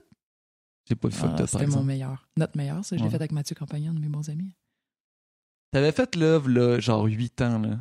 J'ai 0.88 0.96
pas 0.96 1.08
vu 1.08 1.16
Ah, 1.18 1.22
Fucked 1.22 1.42
Up, 1.42 1.50
par 1.52 1.60
C'était 1.62 1.66
mon 1.76 1.84
meilleur. 1.84 2.28
Notre 2.38 2.56
meilleur, 2.56 2.86
ça. 2.86 2.96
Je 2.96 3.02
l'ai 3.02 3.06
Ouais. 3.06 3.10
fait 3.12 3.16
avec 3.16 3.32
Mathieu 3.32 3.56
Campagnon, 3.56 3.94
de 3.94 4.00
mes 4.00 4.08
bons 4.08 4.30
amis. 4.30 4.56
T'avais 5.72 5.92
fait 5.92 6.16
l'œuvre, 6.16 6.50
là, 6.50 6.80
genre 6.80 7.06
8 7.06 7.42
ans, 7.42 7.60
là. 7.60 7.80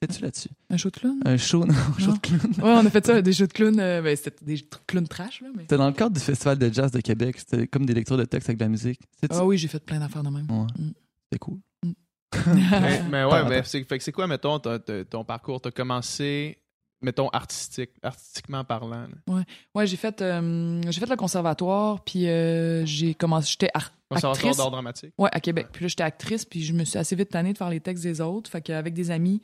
T'es- 0.00 0.06
T'étais-tu 0.06 0.22
là-dessus? 0.24 0.48
Un 0.70 0.76
show 0.76 0.90
de 0.90 0.96
clown? 0.96 1.20
Un 1.24 1.36
show, 1.36 1.64
non, 1.64 1.74
un 1.74 1.98
show 2.00 2.12
de 2.12 2.18
clown. 2.18 2.40
Ouais, 2.58 2.62
on 2.82 2.86
a 2.86 2.90
fait 2.90 3.06
ça, 3.06 3.22
des 3.22 3.32
shows 3.32 3.46
de 3.46 3.52
clown. 3.52 3.78
euh, 3.80 4.02
ben, 4.02 4.16
c'était 4.16 4.44
des 4.44 4.56
clowns 4.86 5.08
trash, 5.08 5.40
là. 5.40 5.48
Mais... 5.54 5.62
C'était 5.62 5.76
dans 5.78 5.86
le 5.86 5.92
cadre 5.94 6.14
du 6.14 6.20
Festival 6.20 6.58
de 6.58 6.72
jazz 6.72 6.90
de 6.90 7.00
Québec. 7.00 7.36
C'était 7.38 7.66
comme 7.66 7.86
des 7.86 7.94
lectures 7.94 8.16
de 8.18 8.24
textes 8.24 8.48
avec 8.50 8.58
de 8.58 8.64
la 8.64 8.68
musique. 8.68 9.00
Ah 9.30 9.44
oui, 9.44 9.56
j'ai 9.58 9.68
fait 9.68 9.84
plein 9.84 9.98
d'affaires 10.00 10.22
de 10.22 10.30
même. 10.30 10.46
Ouais. 10.50 10.66
Mm. 10.78 10.90
C'était 11.24 11.38
cool. 11.38 11.58
Mm. 11.84 11.92
mais, 12.54 13.02
mais 13.10 13.24
ouais, 13.24 13.44
ben, 13.48 13.62
c'est, 13.64 13.82
fait 13.84 13.98
que 13.98 14.04
c'est 14.04 14.12
quoi, 14.12 14.26
mettons, 14.26 14.58
ton, 14.58 14.78
ton- 14.78 15.04
ton 15.08 15.24
parcours? 15.24 15.60
T'as 15.60 15.70
commencé, 15.70 16.58
mettons, 17.00 17.28
artistique, 17.30 17.90
artistiquement 18.02 18.64
parlant. 18.64 19.06
là. 19.28 19.42
Ouais, 19.74 19.86
j'ai 19.86 19.96
fait, 19.96 20.20
euh, 20.20 20.80
j'ai 20.90 21.00
fait 21.00 21.08
le 21.08 21.16
conservatoire, 21.16 22.02
puis 22.04 22.28
euh, 22.28 22.84
j'ai 22.84 23.14
commencé, 23.14 23.50
j'étais 23.52 23.70
ar- 23.74 23.92
Conservatoire 24.08 24.34
actrice. 24.34 24.56
d'art 24.58 24.70
dramatique. 24.70 25.12
Ouais, 25.18 25.30
à 25.32 25.40
Québec. 25.40 25.66
Puis 25.72 25.84
là, 25.84 25.88
j'étais 25.88 26.04
actrice, 26.04 26.44
puis 26.44 26.62
je 26.62 26.72
me 26.72 26.84
suis 26.84 26.98
assez 26.98 27.16
vite 27.16 27.30
tannée 27.30 27.52
de 27.52 27.58
faire 27.58 27.70
les 27.70 27.80
textes 27.80 28.04
des 28.04 28.20
autres. 28.20 28.48
Fait 28.50 28.60
qu'avec 28.60 28.94
des 28.94 29.10
amis, 29.10 29.40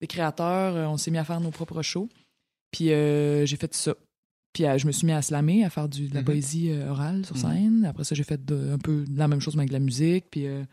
des 0.00 0.06
créateurs, 0.06 0.74
euh, 0.76 0.86
on 0.86 0.96
s'est 0.96 1.10
mis 1.10 1.18
à 1.18 1.24
faire 1.24 1.40
nos 1.40 1.50
propres 1.50 1.82
shows. 1.82 2.08
Puis 2.72 2.92
euh, 2.92 3.44
j'ai 3.46 3.56
fait 3.56 3.74
ça. 3.74 3.94
Puis 4.52 4.64
euh, 4.64 4.78
je 4.78 4.86
me 4.86 4.92
suis 4.92 5.06
mis 5.06 5.12
à 5.12 5.22
slammer, 5.22 5.64
à 5.64 5.70
faire 5.70 5.88
du, 5.88 6.08
de 6.08 6.14
la 6.14 6.20
Mhm. 6.20 6.26
poésie 6.26 6.70
euh, 6.70 6.90
orale 6.90 7.24
sur 7.26 7.36
Mhm. 7.36 7.42
scène. 7.42 7.84
Après 7.84 8.04
ça, 8.04 8.14
j'ai 8.14 8.24
fait 8.24 8.44
de- 8.44 8.70
un 8.72 8.78
peu 8.78 9.04
la 9.14 9.28
même 9.28 9.40
chose, 9.40 9.54
mais 9.56 9.60
avec 9.60 9.70
de 9.70 9.74
la 9.74 9.80
musique. 9.80 10.26
Puis 10.30 10.44
je 10.44 10.64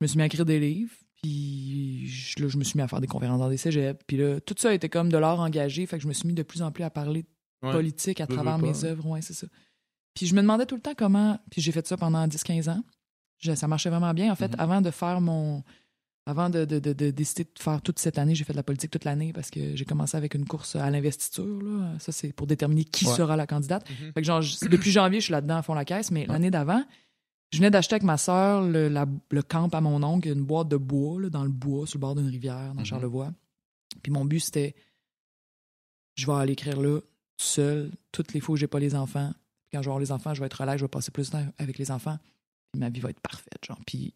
me 0.00 0.06
suis 0.06 0.16
mis 0.16 0.22
à 0.22 0.26
écrire 0.26 0.44
des 0.46 0.58
livres. 0.60 0.92
Puis 1.22 2.06
je, 2.08 2.42
là, 2.42 2.48
je 2.48 2.56
me 2.56 2.64
suis 2.64 2.76
mis 2.78 2.82
à 2.82 2.88
faire 2.88 3.00
des 3.00 3.06
conférences 3.06 3.38
dans 3.40 3.50
des 3.50 3.58
cégeps. 3.58 4.02
Puis 4.06 4.16
là, 4.16 4.40
tout 4.40 4.54
ça 4.58 4.72
était 4.72 4.88
comme 4.88 5.10
de 5.10 5.18
l'art 5.18 5.38
engagé. 5.40 5.84
Fait 5.86 5.98
que 5.98 6.02
je 6.02 6.08
me 6.08 6.12
suis 6.14 6.26
mis 6.26 6.34
de 6.34 6.42
plus 6.42 6.62
en 6.62 6.70
plus 6.72 6.82
à 6.84 6.90
parler 6.90 7.24
Ouais. 7.62 7.72
politique 7.72 8.22
à 8.22 8.26
travers 8.26 8.56
mes 8.58 8.72
pas. 8.72 8.84
œuvres. 8.86 9.06
Ouais, 9.06 9.20
c'est 9.20 9.34
ça. 9.34 9.46
Puis 10.14 10.26
je 10.26 10.34
me 10.34 10.40
demandais 10.40 10.64
tout 10.64 10.76
le 10.76 10.80
temps 10.80 10.94
comment. 10.96 11.38
Puis 11.50 11.60
j'ai 11.60 11.72
fait 11.72 11.86
ça 11.86 11.98
pendant 11.98 12.26
10-15 12.26 12.70
ans. 12.70 12.82
Je- 13.38 13.54
ça 13.54 13.68
marchait 13.68 13.90
vraiment 13.90 14.14
bien. 14.14 14.32
En 14.32 14.34
fait, 14.34 14.48
Mhm. 14.48 14.56
avant 14.60 14.80
de 14.80 14.90
faire 14.90 15.20
mon. 15.20 15.62
Avant 16.30 16.48
de, 16.48 16.64
de- 16.64 16.78
de- 16.78 16.92
de 16.92 17.10
décider 17.10 17.44
de 17.44 17.58
faire 17.58 17.82
toute 17.82 17.98
cette 17.98 18.16
année, 18.18 18.34
j'ai 18.36 18.44
fait 18.44 18.52
de 18.52 18.56
la 18.58 18.62
politique 18.62 18.90
toute 18.92 19.04
l'année 19.04 19.32
parce 19.32 19.50
que 19.50 19.74
j'ai 19.74 19.84
commencé 19.84 20.16
avec 20.16 20.34
une 20.34 20.46
course 20.46 20.76
à 20.76 20.88
l'investiture. 20.90 21.44
là. 21.62 21.98
Ça, 21.98 22.12
c'est 22.12 22.32
pour 22.32 22.46
déterminer 22.46 22.84
qui 22.84 23.04
Ouais. 23.06 23.14
sera 23.14 23.36
la 23.36 23.46
candidate. 23.46 23.84
Mhm. 23.90 24.12
Fait 24.12 24.20
que 24.20 24.26
genre, 24.26 24.40
depuis 24.70 24.90
janvier, 24.92 25.18
je 25.20 25.24
suis 25.24 25.32
là-dedans 25.32 25.56
à 25.56 25.62
fond 25.62 25.74
la 25.74 25.84
caisse, 25.84 26.10
mais 26.10 26.26
l'année 26.26 26.50
d'avant, 26.50 26.84
je 27.52 27.58
venais 27.58 27.70
d'acheter 27.70 27.94
avec 27.94 28.04
ma 28.04 28.16
sœur 28.16 28.62
le, 28.62 28.88
la- 28.88 29.06
le 29.30 29.42
camp 29.42 29.74
à 29.74 29.80
mon 29.80 30.02
oncle, 30.04 30.28
une 30.28 30.44
boîte 30.44 30.68
de 30.68 30.76
bois, 30.76 31.20
là, 31.20 31.30
dans 31.30 31.42
le 31.42 31.50
bois, 31.50 31.86
sur 31.86 31.98
le 31.98 32.00
bord 32.02 32.14
d'une 32.14 32.28
rivière, 32.28 32.74
dans 32.74 32.80
Mhm. 32.80 32.86
Charlevoix. 32.86 33.32
Puis 34.02 34.12
mon 34.12 34.24
but, 34.24 34.40
c'était 34.40 34.74
je 36.16 36.26
vais 36.26 36.32
aller 36.34 36.52
écrire 36.52 36.80
là, 36.80 37.00
tout 37.00 37.44
seul, 37.44 37.90
toutes 38.12 38.32
les 38.34 38.40
fois 38.40 38.52
où 38.52 38.56
j'ai 38.56 38.66
pas 38.66 38.78
les 38.78 38.94
enfants. 38.94 39.32
Puis 39.32 39.76
quand 39.76 39.82
je 39.82 39.86
vais 39.86 39.90
avoir 39.92 40.00
les 40.00 40.12
enfants, 40.12 40.34
je 40.34 40.40
vais 40.40 40.46
être 40.46 40.60
relax, 40.60 40.78
je 40.80 40.84
vais 40.84 40.88
passer 40.88 41.10
plus 41.10 41.26
de 41.28 41.32
temps 41.32 41.46
avec 41.58 41.78
les 41.78 41.90
enfants. 41.90 42.18
Puis 42.72 42.80
ma 42.80 42.88
vie 42.90 43.00
va 43.00 43.10
être 43.10 43.20
parfaite, 43.20 43.58
genre. 43.66 43.80
Puis 43.86 44.14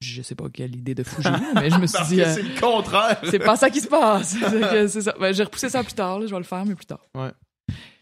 je 0.00 0.22
sais 0.22 0.34
pas 0.34 0.48
quelle 0.50 0.76
idée 0.76 0.94
de 0.94 1.02
fou 1.02 1.22
j'ai 1.22 1.30
mais 1.54 1.70
je 1.70 1.78
me 1.78 1.86
suis 1.86 2.04
dit, 2.06 2.20
euh, 2.20 2.34
c'est 2.34 2.42
le 2.42 2.60
contraire. 2.60 3.20
c'est 3.30 3.38
pas 3.38 3.56
ça 3.56 3.70
qui 3.70 3.80
se 3.80 3.88
passe. 3.88 4.36
C'est 4.88 5.00
ça. 5.00 5.14
Ben, 5.18 5.32
j'ai 5.32 5.44
repoussé 5.44 5.68
ça 5.70 5.82
plus 5.82 5.94
tard, 5.94 6.18
là, 6.20 6.26
je 6.26 6.32
vais 6.32 6.38
le 6.38 6.44
faire, 6.44 6.64
mais 6.66 6.74
plus 6.74 6.86
tard. 6.86 7.00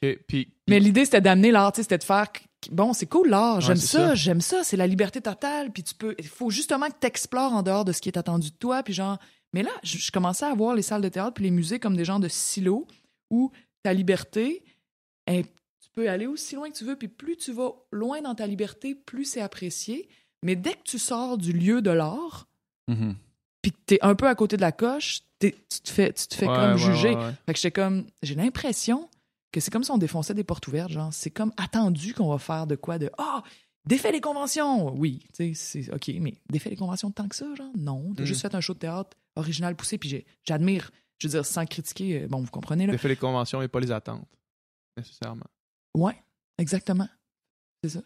Et 0.02 0.16
puis, 0.28 0.52
Mais 0.68 0.80
l'idée, 0.80 1.04
c'était 1.04 1.20
d'amener 1.20 1.50
l'art, 1.52 1.72
c'était 1.74 1.98
de 1.98 2.02
faire. 2.04 2.26
Bon, 2.70 2.92
c'est 2.92 3.06
cool 3.06 3.28
l'art, 3.28 3.56
Ouais, 3.56 3.60
j'aime 3.60 3.76
ça, 3.76 4.08
ça. 4.08 4.14
j'aime 4.14 4.40
ça, 4.40 4.64
c'est 4.64 4.76
la 4.76 4.86
liberté 4.86 5.20
totale. 5.20 5.72
Puis 5.72 5.82
tu 5.84 5.94
peux. 5.94 6.14
Il 6.18 6.26
faut 6.26 6.50
justement 6.50 6.88
que 6.88 6.94
tu 7.00 7.06
explores 7.06 7.52
en 7.52 7.62
dehors 7.62 7.84
de 7.84 7.92
ce 7.92 8.00
qui 8.00 8.08
est 8.08 8.18
attendu 8.18 8.50
de 8.50 8.56
toi. 8.56 8.82
Puis 8.82 8.94
genre. 8.94 9.18
Mais 9.52 9.62
là, 9.62 9.70
je, 9.82 9.98
je 9.98 10.10
commençais 10.10 10.46
à 10.46 10.54
voir 10.54 10.74
les 10.74 10.82
salles 10.82 11.02
de 11.02 11.08
théâtre 11.08 11.34
puis 11.34 11.44
les 11.44 11.50
musées 11.50 11.78
comme 11.78 11.96
des 11.96 12.04
genres 12.04 12.20
de 12.20 12.28
silos 12.28 12.86
où 13.30 13.52
ta 13.82 13.92
liberté, 13.92 14.64
elle- 15.26 15.44
tu 15.46 15.90
peux 15.94 16.08
aller 16.08 16.26
aussi 16.26 16.54
loin 16.54 16.70
que 16.70 16.76
tu 16.76 16.84
veux. 16.84 16.96
Puis 16.96 17.08
plus 17.08 17.36
tu 17.36 17.52
vas 17.52 17.70
loin 17.90 18.22
dans 18.22 18.34
ta 18.34 18.46
liberté, 18.46 18.94
plus 18.94 19.24
c'est 19.26 19.40
apprécié. 19.42 20.08
Mais 20.42 20.56
dès 20.56 20.74
que 20.74 20.82
tu 20.84 20.98
sors 20.98 21.38
du 21.38 21.52
lieu 21.52 21.82
de 21.82 21.90
l'art, 21.90 22.46
Mhm. 22.88 23.14
puis 23.62 23.72
que 23.72 23.78
t'es 23.86 23.98
un 24.02 24.14
peu 24.14 24.26
à 24.28 24.34
côté 24.34 24.56
de 24.56 24.60
la 24.62 24.72
coche, 24.72 25.20
t'es- 25.38 25.54
tu 25.68 25.80
te 25.80 25.90
fais, 25.90 26.12
tu 26.12 26.26
te 26.26 26.34
fais 26.34 26.48
Ouais, 26.48 26.54
comme 26.56 26.72
ouais, 26.72 26.78
juger. 26.78 27.14
ouais. 27.14 27.32
Fait 27.46 27.52
que 27.52 27.58
j'étais 27.60 27.70
comme, 27.70 28.06
j'ai 28.22 28.34
l'impression 28.34 29.08
que 29.52 29.60
c'est 29.60 29.70
comme 29.70 29.84
si 29.84 29.90
on 29.90 29.98
défonçait 29.98 30.34
des 30.34 30.44
portes 30.44 30.66
ouvertes, 30.68 30.90
genre, 30.90 31.12
c'est 31.12 31.30
comme 31.30 31.52
attendu 31.56 32.14
qu'on 32.14 32.28
va 32.30 32.38
faire 32.38 32.66
de 32.66 32.74
quoi 32.74 32.98
de 32.98 33.10
Ah, 33.18 33.42
défait 33.86 34.10
les 34.12 34.20
conventions! 34.20 34.92
Oui, 34.96 35.20
tu 35.34 35.54
sais, 35.54 35.82
c'est 35.84 35.94
OK, 35.94 36.10
mais 36.20 36.34
défait 36.50 36.70
les 36.70 36.76
conventions 36.76 37.10
tant 37.10 37.28
que 37.28 37.36
ça, 37.36 37.54
genre? 37.54 37.70
Non, 37.76 38.12
t'as 38.14 38.22
Mm. 38.22 38.26
juste 38.26 38.40
fait 38.42 38.54
un 38.54 38.60
show 38.60 38.74
de 38.74 38.78
théâtre 38.80 39.16
original 39.36 39.76
poussé, 39.76 39.98
puis 39.98 40.24
j'admire, 40.44 40.90
je 41.18 41.28
veux 41.28 41.32
dire, 41.32 41.46
sans 41.46 41.66
critiquer, 41.66 42.22
euh, 42.22 42.28
bon, 42.28 42.40
vous 42.40 42.50
comprenez, 42.50 42.86
là. 42.86 42.92
Défait 42.92 43.08
les 43.08 43.16
conventions 43.16 43.62
et 43.62 43.68
pas 43.68 43.78
les 43.80 43.92
attentes, 43.92 44.26
nécessairement. 44.96 45.46
Ouais, 45.94 46.16
exactement. 46.58 47.08
C'est 47.84 47.90
ça. 47.90 48.02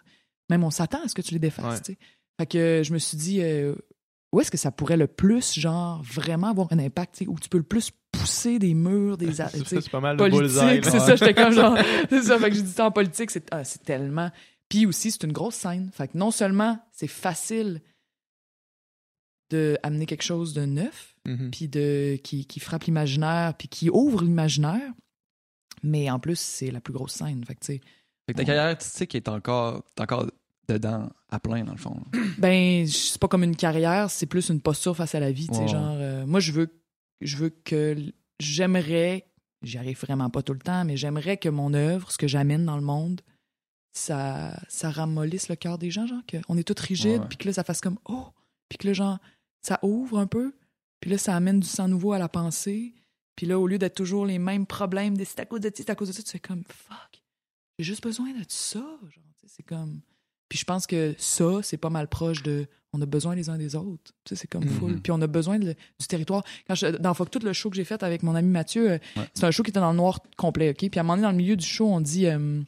Même 0.51 0.63
on 0.65 0.71
s'attend 0.71 1.03
à 1.03 1.09
ce 1.09 1.15
que 1.15 1.23
tu 1.23 1.33
les 1.35 1.41
défasses, 1.41 1.83
tu 1.83 1.93
sais. 1.93 1.99
Fait 2.39 2.47
que 2.47 2.83
je 2.85 2.93
me 2.93 2.99
suis 2.99 3.17
dit, 3.17 3.41
euh, 3.43 3.75
où 4.33 4.41
est-ce 4.41 4.51
que 4.51 4.59
ça 4.59 4.71
pourrait 4.71 4.97
le 4.97 5.07
plus, 5.07 5.59
genre, 5.59 6.03
vraiment 6.03 6.49
avoir 6.49 6.73
un 6.73 6.79
impact, 6.79 7.17
tu 7.17 7.25
sais, 7.25 7.31
où 7.31 7.39
tu 7.39 7.49
peux 7.49 7.59
le 7.59 7.65
plus 7.65 7.91
pousser 8.13 8.59
des 8.59 8.75
murs, 8.75 9.17
des. 9.17 9.33
c'est 9.67 9.91
pas 9.91 10.01
mal 10.01 10.17
le 10.19 10.29
bullseye. 10.31 10.81
politique, 10.81 10.85
là. 10.85 10.91
c'est 10.91 10.99
ça, 11.01 11.17
j'étais 11.17 11.35
comme 11.35 11.53
genre, 11.53 11.79
c'est 12.11 12.23
ça, 12.23 12.39
fait 12.39 12.51
que 12.51 12.57
j'ai 12.57 12.63
dit 12.63 12.73
ça 12.73 12.87
en 12.87 12.91
politique, 12.91 13.31
c'est 13.31 13.47
ah, 13.53 13.65
c'est 13.65 13.83
tellement. 13.83 14.31
Puis 14.69 14.85
aussi, 14.85 15.11
c'est 15.13 15.23
une 15.23 15.33
grosse 15.33 15.55
scène. 15.55 15.91
Fait 15.93 16.09
que 16.09 16.19
non 16.19 16.31
seulement 16.31 16.79
c'est 16.93 17.07
facile 17.07 17.81
de 19.51 19.79
amener 19.83 20.07
quelque 20.07 20.25
chose 20.25 20.53
de 20.55 20.65
neuf, 20.65 21.15
Mhm. 21.27 21.51
puis 21.51 21.69
de 21.69 22.19
qui, 22.23 22.47
qui 22.47 22.61
frappe 22.61 22.85
l'imaginaire, 22.85 23.55
puis 23.57 23.69
qui 23.69 23.91
ouvre 23.91 24.23
l'imaginaire, 24.23 24.93
mais 25.83 26.09
en 26.11 26.19
plus, 26.21 26.39
c'est 26.39 26.71
la 26.71 26.81
plus 26.81 26.93
grosse 26.93 27.13
scène. 27.15 27.45
Fait 27.45 27.55
que 27.55 27.61
tu 27.61 27.67
sais, 27.75 27.81
Fait 28.27 28.33
que 28.33 28.39
ta 28.39 28.45
carrière 28.45 28.67
artistique 28.71 29.15
est 29.15 29.29
encore, 29.29 29.85
encore 29.99 30.27
dedans 30.69 31.09
à 31.29 31.39
plein, 31.41 31.65
dans 31.65 31.73
le 31.73 31.79
fond. 31.79 31.97
ben 32.39 32.87
c'est 32.87 33.19
pas 33.21 33.29
comme 33.29 33.45
une 33.45 33.57
carrière, 33.57 34.11
c'est 34.11 34.27
plus 34.27 34.49
une 34.49 34.61
posture 34.61 34.97
face 34.97 35.15
à 35.15 35.21
la 35.21 35.31
vie, 35.33 35.49
tu 35.49 35.55
sais, 35.55 35.61
Ouais. 35.63 35.69
genre 35.69 35.97
euh, 35.99 36.27
moi 36.27 36.41
je 36.41 36.53
veux 36.53 36.69
je 37.21 37.37
veux 37.37 37.51
que 37.51 37.97
j'aimerais, 38.41 39.27
j'y 39.63 39.79
arrive 39.79 39.99
vraiment 40.01 40.29
pas 40.31 40.43
tout 40.43 40.53
le 40.53 40.59
temps, 40.61 40.85
mais 40.85 40.97
j'aimerais 40.97 41.37
que 41.39 41.49
mon 41.49 41.73
œuvre, 41.75 42.11
ce 42.13 42.19
que 42.19 42.29
j'amène 42.29 42.65
dans 42.65 42.77
le 42.77 42.83
monde, 42.83 43.21
ça 43.93 44.59
ça 44.69 44.91
ramollisse 44.91 45.49
le 45.49 45.57
cœur 45.57 45.79
des 45.79 45.91
gens, 45.91 46.07
genre 46.07 46.23
qu'on 46.27 46.57
est 46.59 46.65
tous 46.65 46.81
rigides, 46.83 47.27
puis 47.29 47.39
que 47.39 47.47
là 47.49 47.53
ça 47.55 47.65
fasse 47.65 47.81
comme 47.81 47.99
oh, 48.07 48.27
puis 48.69 48.79
que 48.79 48.87
là 48.89 48.93
genre 48.93 49.19
ça 49.63 49.79
ouvre 49.83 50.19
un 50.19 50.27
peu, 50.27 50.55
puis 51.01 51.11
là 51.11 51.19
ça 51.19 51.35
amène 51.35 51.61
du 51.61 51.67
sang 51.69 51.89
nouveau 51.89 52.13
à 52.13 52.19
la 52.19 52.29
pensée, 52.29 52.95
puis 53.37 53.47
là 53.47 53.59
au 53.59 53.67
lieu 53.67 53.79
d'être 53.79 53.95
toujours 53.95 54.27
les 54.27 54.39
mêmes 54.39 54.67
problèmes, 54.67 55.17
de 55.17 55.25
c'est 55.25 55.41
à 55.41 55.47
cause 55.47 55.61
de 55.61 55.69
ça, 55.69 55.75
c'est 55.77 55.91
à 55.91 55.95
cause 55.95 56.09
de 56.09 56.13
ça, 56.13 56.23
tu 56.23 56.31
fais 56.31 56.39
comme 56.41 56.65
fuck, 56.69 57.23
j'ai 57.79 57.85
juste 57.85 58.03
besoin 58.03 58.33
de 58.33 58.45
ça, 58.49 58.81
genre 58.81 59.11
tu 59.39 59.47
sais, 59.49 59.55
c'est 59.57 59.63
comme 59.63 60.01
puis 60.49 60.59
je 60.59 60.65
pense 60.65 60.87
que 60.87 61.15
ça, 61.19 61.45
c'est 61.63 61.77
pas 61.77 61.91
mal 61.91 62.09
proche 62.09 62.43
de. 62.43 62.67
On 62.93 63.03
a 63.03 63.07
besoin 63.07 63.35
les 63.35 63.51
uns 63.51 63.59
des 63.59 63.75
autres. 63.77 64.13
Tu 64.25 64.31
sais, 64.35 64.37
c'est 64.41 64.47
comme 64.47 64.65
Mhm. 64.65 64.71
full. 64.71 65.01
Puis 65.03 65.13
on 65.13 65.21
a 65.21 65.27
besoin 65.27 65.59
de- 65.59 65.75
du 66.01 66.07
territoire. 66.09 66.43
Quand 66.67 66.75
je, 66.75 66.87
dans 66.87 67.13
Fuck 67.15 67.31
tout 67.31 67.41
le 67.41 67.53
show 67.53 67.69
que 67.69 67.77
j'ai 67.77 67.85
fait 67.85 68.03
avec 68.03 68.23
mon 68.23 68.35
ami 68.35 68.49
Mathieu, 68.49 68.93
euh, 68.93 68.99
Ouais. 69.17 69.29
c'est 69.35 69.45
un 69.45 69.51
show 69.51 69.63
qui 69.63 69.71
était 69.71 69.81
dans 69.81 69.91
le 69.91 69.97
noir 69.97 70.21
complet, 70.37 70.71
OK? 70.71 70.89
Puis 70.89 70.91
à 70.97 71.01
un 71.01 71.03
moment 71.03 71.15
donné, 71.15 71.23
dans 71.25 71.31
le 71.33 71.37
milieu 71.37 71.57
du 71.57 71.67
show, 71.67 71.87
on 71.89 72.01
dit. 72.01 72.27
euh, 72.27 72.63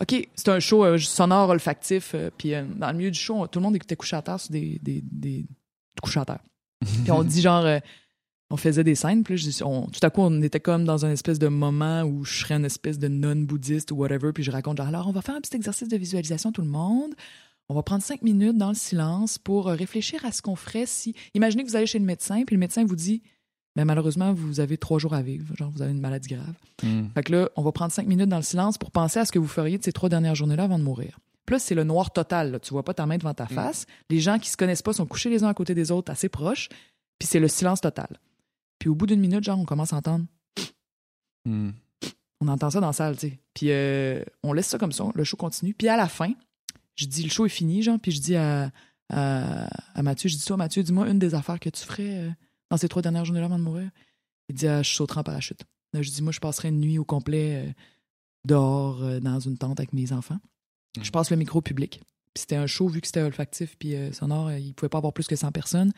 OK, 0.00 0.28
c'est 0.34 0.48
un 0.48 0.60
show 0.60 0.84
euh, 0.84 0.98
sonore 0.98 1.48
olfactif. 1.50 2.12
euh, 2.14 2.30
puis 2.36 2.52
dans 2.76 2.90
le 2.90 2.96
milieu 2.96 3.10
du 3.10 3.18
show, 3.18 3.34
on- 3.42 3.46
tout 3.46 3.58
le 3.58 3.64
monde 3.64 3.76
écoutait 3.76 3.96
couché 3.96 4.16
à 4.16 4.22
terre 4.22 4.38
sur 4.40 4.50
des, 4.52 4.78
des, 4.82 5.02
des 5.02 5.44
à 6.16 6.24
terre. 6.24 6.40
Puis 7.04 7.10
on 7.12 7.22
dit 7.22 7.40
genre, 7.40 7.64
on 8.52 8.56
faisait 8.58 8.84
des 8.84 8.94
scènes, 8.94 9.24
puis 9.24 9.34
là, 9.36 9.66
on- 9.66 9.86
tout 9.86 9.98
à 10.02 10.10
coup, 10.10 10.20
on 10.20 10.42
était 10.42 10.60
comme 10.60 10.84
dans 10.84 11.06
un 11.06 11.10
espèce 11.10 11.38
de 11.38 11.48
moment 11.48 12.02
où 12.02 12.22
je 12.24 12.40
serais 12.40 12.54
une 12.54 12.66
espèce 12.66 12.98
de 12.98 13.08
non-bouddhiste 13.08 13.90
ou 13.92 13.96
whatever, 13.96 14.32
puis 14.32 14.42
je 14.44 14.50
raconte 14.50 14.76
genre, 14.76 14.86
alors 14.88 15.08
on 15.08 15.12
va 15.12 15.22
faire 15.22 15.34
un 15.34 15.40
petit 15.40 15.56
exercice 15.56 15.88
de 15.88 15.96
visualisation 15.96 16.52
tout 16.52 16.60
le 16.60 16.68
monde. 16.68 17.14
On 17.70 17.74
va 17.74 17.82
prendre 17.82 18.02
cinq 18.02 18.20
minutes 18.20 18.58
dans 18.58 18.68
le 18.68 18.74
silence 18.74 19.38
pour 19.38 19.68
euh, 19.68 19.74
réfléchir 19.74 20.22
à 20.26 20.32
ce 20.32 20.42
qu'on 20.42 20.54
ferait 20.56 20.84
si. 20.84 21.14
Imaginez 21.32 21.64
que 21.64 21.68
vous 21.70 21.76
allez 21.76 21.86
chez 21.86 21.98
le 21.98 22.04
médecin, 22.04 22.42
puis 22.46 22.54
le 22.54 22.60
médecin 22.60 22.84
vous 22.84 22.96
dit, 22.96 23.22
mais 23.74 23.86
malheureusement, 23.86 24.34
vous 24.34 24.60
avez 24.60 24.76
trois 24.76 24.98
jours 24.98 25.14
à 25.14 25.22
vivre, 25.22 25.56
genre 25.56 25.70
vous 25.70 25.80
avez 25.80 25.92
une 25.92 26.00
maladie 26.00 26.28
grave. 26.34 26.54
Hmm. 26.82 27.06
Fait 27.14 27.22
que 27.22 27.32
là, 27.32 27.48
on 27.56 27.62
va 27.62 27.72
prendre 27.72 27.90
cinq 27.92 28.06
minutes 28.06 28.28
dans 28.28 28.36
le 28.36 28.42
silence 28.42 28.76
pour 28.76 28.90
penser 28.90 29.18
à 29.18 29.24
ce 29.24 29.32
que 29.32 29.38
vous 29.38 29.48
feriez 29.48 29.78
de 29.78 29.82
ces 29.82 29.92
trois 29.92 30.10
dernières 30.10 30.34
journées-là 30.34 30.64
avant 30.64 30.78
de 30.78 30.84
mourir. 30.84 31.18
Puis 31.46 31.54
là, 31.54 31.58
c'est 31.58 31.74
le 31.74 31.84
noir 31.84 32.12
total. 32.12 32.50
Là. 32.52 32.60
Tu 32.60 32.70
vois 32.74 32.84
pas 32.84 32.92
ta 32.92 33.06
main 33.06 33.16
devant 33.16 33.32
ta 33.32 33.46
face. 33.46 33.86
Les 34.10 34.20
gens 34.20 34.38
qui 34.38 34.50
se 34.50 34.58
connaissent 34.58 34.82
pas 34.82 34.92
sont 34.92 35.06
couchés 35.06 35.30
les 35.30 35.42
uns 35.42 35.48
à 35.48 35.54
côté 35.54 35.74
des 35.74 35.90
autres, 35.90 36.12
assez 36.12 36.28
proches. 36.28 36.68
Puis 37.18 37.28
c'est 37.28 37.40
le 37.40 37.48
silence 37.48 37.80
total. 37.80 38.08
Puis 38.82 38.88
au 38.88 38.96
bout 38.96 39.06
d'une 39.06 39.20
minute, 39.20 39.44
genre, 39.44 39.60
on 39.60 39.64
commence 39.64 39.92
à 39.92 39.98
entendre. 39.98 40.24
Hmm. 41.44 41.70
On 42.40 42.48
entend 42.48 42.68
ça 42.68 42.80
dans 42.80 42.88
la 42.88 42.92
salle, 42.92 43.16
tu 43.16 43.28
sais. 43.28 43.38
Puis 43.54 43.70
euh, 43.70 44.24
on 44.42 44.52
laisse 44.52 44.66
ça 44.66 44.76
comme 44.76 44.90
ça. 44.90 45.04
Le 45.14 45.22
show 45.22 45.36
continue. 45.36 45.72
Puis 45.72 45.86
à 45.86 45.96
la 45.96 46.08
fin, 46.08 46.32
je 46.96 47.06
dis, 47.06 47.22
le 47.22 47.30
show 47.30 47.46
est 47.46 47.48
fini, 47.48 47.84
genre. 47.84 48.00
Puis 48.00 48.10
je 48.10 48.20
dis 48.20 48.34
à, 48.34 48.72
à, 49.08 49.68
à 49.94 50.02
Mathieu, 50.02 50.28
je 50.28 50.34
dis, 50.34 50.44
toi, 50.44 50.56
Mathieu, 50.56 50.82
dis-moi 50.82 51.08
une 51.08 51.20
des 51.20 51.36
affaires 51.36 51.60
que 51.60 51.70
tu 51.70 51.80
ferais 51.80 52.26
euh, 52.26 52.30
dans 52.70 52.76
ces 52.76 52.88
trois 52.88 53.02
dernières 53.02 53.24
journées-là 53.24 53.46
avant 53.46 53.60
de 53.60 53.62
mourir. 53.62 53.88
Il 54.48 54.56
dit, 54.56 54.66
ah, 54.66 54.82
je 54.82 54.92
sauterai 54.92 55.20
en 55.20 55.22
parachute. 55.22 55.62
Là, 55.92 56.02
je 56.02 56.10
dis, 56.10 56.20
moi, 56.20 56.32
je 56.32 56.40
passerai 56.40 56.70
une 56.70 56.80
nuit 56.80 56.98
au 56.98 57.04
complet 57.04 57.64
euh, 57.64 57.72
dehors 58.44 59.00
euh, 59.04 59.20
dans 59.20 59.38
une 59.38 59.58
tente 59.58 59.78
avec 59.78 59.92
mes 59.92 60.12
enfants. 60.12 60.40
Mm. 60.96 61.04
Je 61.04 61.10
passe 61.12 61.30
le 61.30 61.36
micro 61.36 61.60
au 61.60 61.62
public. 61.62 62.00
Puis 62.34 62.40
c'était 62.40 62.56
un 62.56 62.66
show, 62.66 62.88
vu 62.88 63.00
que 63.00 63.06
c'était 63.06 63.22
olfactif 63.22 63.76
puis 63.78 63.94
sonore, 64.12 64.50
il 64.50 64.74
pouvait 64.74 64.88
pas 64.88 64.98
avoir 64.98 65.12
plus 65.12 65.28
que 65.28 65.36
100 65.36 65.52
personnes. 65.52 65.92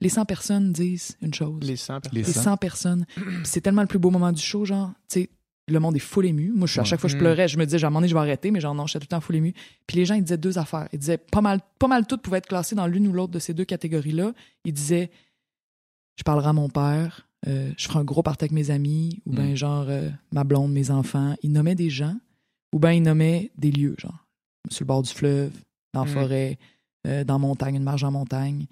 Les 0.00 0.08
100 0.08 0.24
personnes 0.26 0.72
disent 0.72 1.16
une 1.22 1.34
chose. 1.34 1.60
Les 1.62 1.76
100 1.76 2.00
personnes. 2.00 2.12
Les 2.18 2.22
Les 2.24 2.32
100. 2.32 2.42
100 2.42 2.56
personnes. 2.56 3.06
C'est 3.44 3.60
tellement 3.60 3.82
le 3.82 3.88
plus 3.88 3.98
beau 3.98 4.10
moment 4.10 4.30
du 4.32 4.40
show, 4.42 4.64
genre, 4.64 4.90
tu 5.08 5.22
sais, 5.22 5.30
le 5.66 5.80
monde 5.80 5.96
est 5.96 6.00
full 6.00 6.24
ému. 6.24 6.52
Moi, 6.54 6.66
je 6.66 6.72
suis- 6.72 6.80
à 6.80 6.84
chaque 6.84 7.00
fois 7.00 7.08
que 7.08 7.12
je 7.12 7.16
Mm. 7.16 7.20
pleurais, 7.20 7.48
je 7.48 7.58
me 7.58 7.64
disais, 7.66 7.82
à 7.82 7.86
un 7.88 7.90
moment 7.90 8.00
donné, 8.00 8.08
je 8.08 8.14
vais 8.14 8.20
arrêter, 8.20 8.50
mais 8.50 8.60
genre, 8.60 8.74
non, 8.74 8.86
j'étais 8.86 9.00
tout 9.00 9.04
le 9.10 9.16
temps 9.16 9.20
full 9.20 9.36
ému. 9.36 9.54
Puis 9.86 9.96
les 9.98 10.04
gens, 10.06 10.14
ils 10.14 10.22
disaient 10.22 10.38
deux 10.38 10.56
affaires. 10.58 10.88
Ils 10.92 10.98
disaient, 10.98 11.18
pas 11.18 11.40
mal, 11.40 11.60
pas 11.78 11.88
mal 11.88 12.06
toutes 12.06 12.22
pouvaient 12.22 12.38
être 12.38 12.46
classées 12.48 12.74
dans 12.76 12.86
l'une 12.86 13.06
ou 13.08 13.12
l'autre 13.12 13.32
de 13.32 13.38
ces 13.38 13.52
deux 13.54 13.64
catégories-là. 13.66 14.32
Ils 14.64 14.72
disaient, 14.72 15.10
je 16.16 16.22
parlerai 16.22 16.48
à 16.48 16.52
mon 16.52 16.68
père, 16.70 17.28
euh, 17.46 17.70
je 17.76 17.86
ferai 17.88 17.98
un 17.98 18.04
gros 18.04 18.22
party 18.22 18.44
avec 18.44 18.52
mes 18.52 18.70
amis, 18.70 19.20
ou 19.26 19.32
Mm. 19.32 19.34
bien 19.36 19.54
genre, 19.56 19.86
euh, 19.88 20.08
ma 20.32 20.44
blonde, 20.44 20.72
mes 20.72 20.90
enfants. 20.90 21.34
Ils 21.42 21.52
nommaient 21.52 21.74
des 21.74 21.90
gens, 21.90 22.16
ou 22.72 22.78
bien 22.78 22.92
ils 22.92 23.02
nommaient 23.02 23.50
des 23.58 23.70
lieux, 23.72 23.94
genre, 23.98 24.24
sur 24.70 24.84
le 24.84 24.86
bord 24.86 25.02
du 25.02 25.12
fleuve, 25.12 25.52
dans 25.92 26.04
la 26.04 26.10
Mm. 26.10 26.14
forêt, 26.14 26.58
euh, 27.06 27.24
dans 27.24 27.34
la 27.34 27.38
montagne, 27.38 27.74
une 27.74 27.82
marge 27.82 28.04
en 28.04 28.10
montagne. 28.12 28.66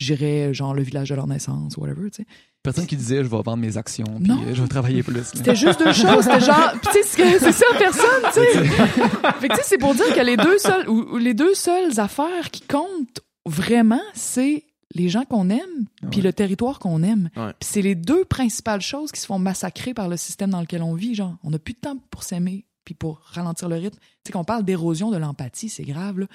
Euh, 0.00 0.04
j'irais 0.04 0.54
genre 0.54 0.74
le 0.74 0.82
village 0.82 1.10
de 1.10 1.14
leur 1.14 1.26
naissance, 1.26 1.76
whatever, 1.76 2.10
tu 2.10 2.22
sais. 2.22 2.26
Personne 2.62 2.86
qui 2.86 2.96
disait 2.96 3.18
je 3.18 3.28
vais 3.28 3.42
vendre 3.42 3.56
mes 3.56 3.76
actions, 3.76 4.04
puis 4.04 4.28
Non. 4.28 4.40
euh, 4.46 4.54
je 4.54 4.62
vais 4.62 4.68
travailler 4.68 5.02
plus. 5.02 5.22
C'était 5.34 5.54
juste 5.56 5.78
deux 5.78 5.92
choses. 5.92 6.24
C'était 6.24 6.40
genre, 6.40 6.72
tu 6.92 7.02
sais, 7.02 7.38
c'est 7.38 7.52
ça, 7.52 7.64
personne, 7.78 8.22
tu 8.34 8.40
sais. 8.40 8.64
fait 8.64 9.48
que 9.48 9.54
tu 9.54 9.56
sais, 9.56 9.62
c'est 9.64 9.78
pour 9.78 9.94
dire 9.94 10.14
que 10.14 10.20
les 10.20 10.36
deux 10.36 10.58
seules, 10.58 10.88
ou, 10.88 11.14
ou 11.14 11.16
les 11.18 11.34
deux 11.34 11.54
seules 11.54 11.98
affaires 12.00 12.50
qui 12.50 12.62
comptent 12.62 13.20
vraiment, 13.46 14.00
c'est 14.14 14.64
les 14.94 15.08
gens 15.08 15.24
qu'on 15.24 15.48
aime, 15.50 15.86
puis 16.10 16.20
Ouais. 16.20 16.26
le 16.26 16.32
territoire 16.32 16.78
qu'on 16.80 17.02
aime. 17.02 17.30
Ouais. 17.36 17.52
Puis 17.60 17.68
c'est 17.72 17.82
les 17.82 17.94
deux 17.94 18.24
principales 18.24 18.80
choses 18.82 19.12
qui 19.12 19.20
se 19.20 19.26
font 19.26 19.38
massacrer 19.38 19.94
par 19.94 20.08
le 20.08 20.16
système 20.16 20.50
dans 20.50 20.60
lequel 20.60 20.82
on 20.82 20.94
vit. 20.94 21.14
Genre, 21.14 21.36
on 21.44 21.50
n'a 21.50 21.58
plus 21.58 21.74
de 21.74 21.78
temps 21.78 21.96
pour 22.10 22.24
s'aimer, 22.24 22.66
puis 22.84 22.94
pour 22.94 23.20
ralentir 23.32 23.68
le 23.68 23.76
rythme. 23.76 23.98
Tu 23.98 24.06
sais, 24.26 24.32
qu'on 24.32 24.44
parle 24.44 24.64
d'érosion 24.64 25.10
de 25.10 25.16
l'empathie, 25.16 25.68
c'est 25.68 25.84
grave, 25.84 26.18
là. 26.20 26.26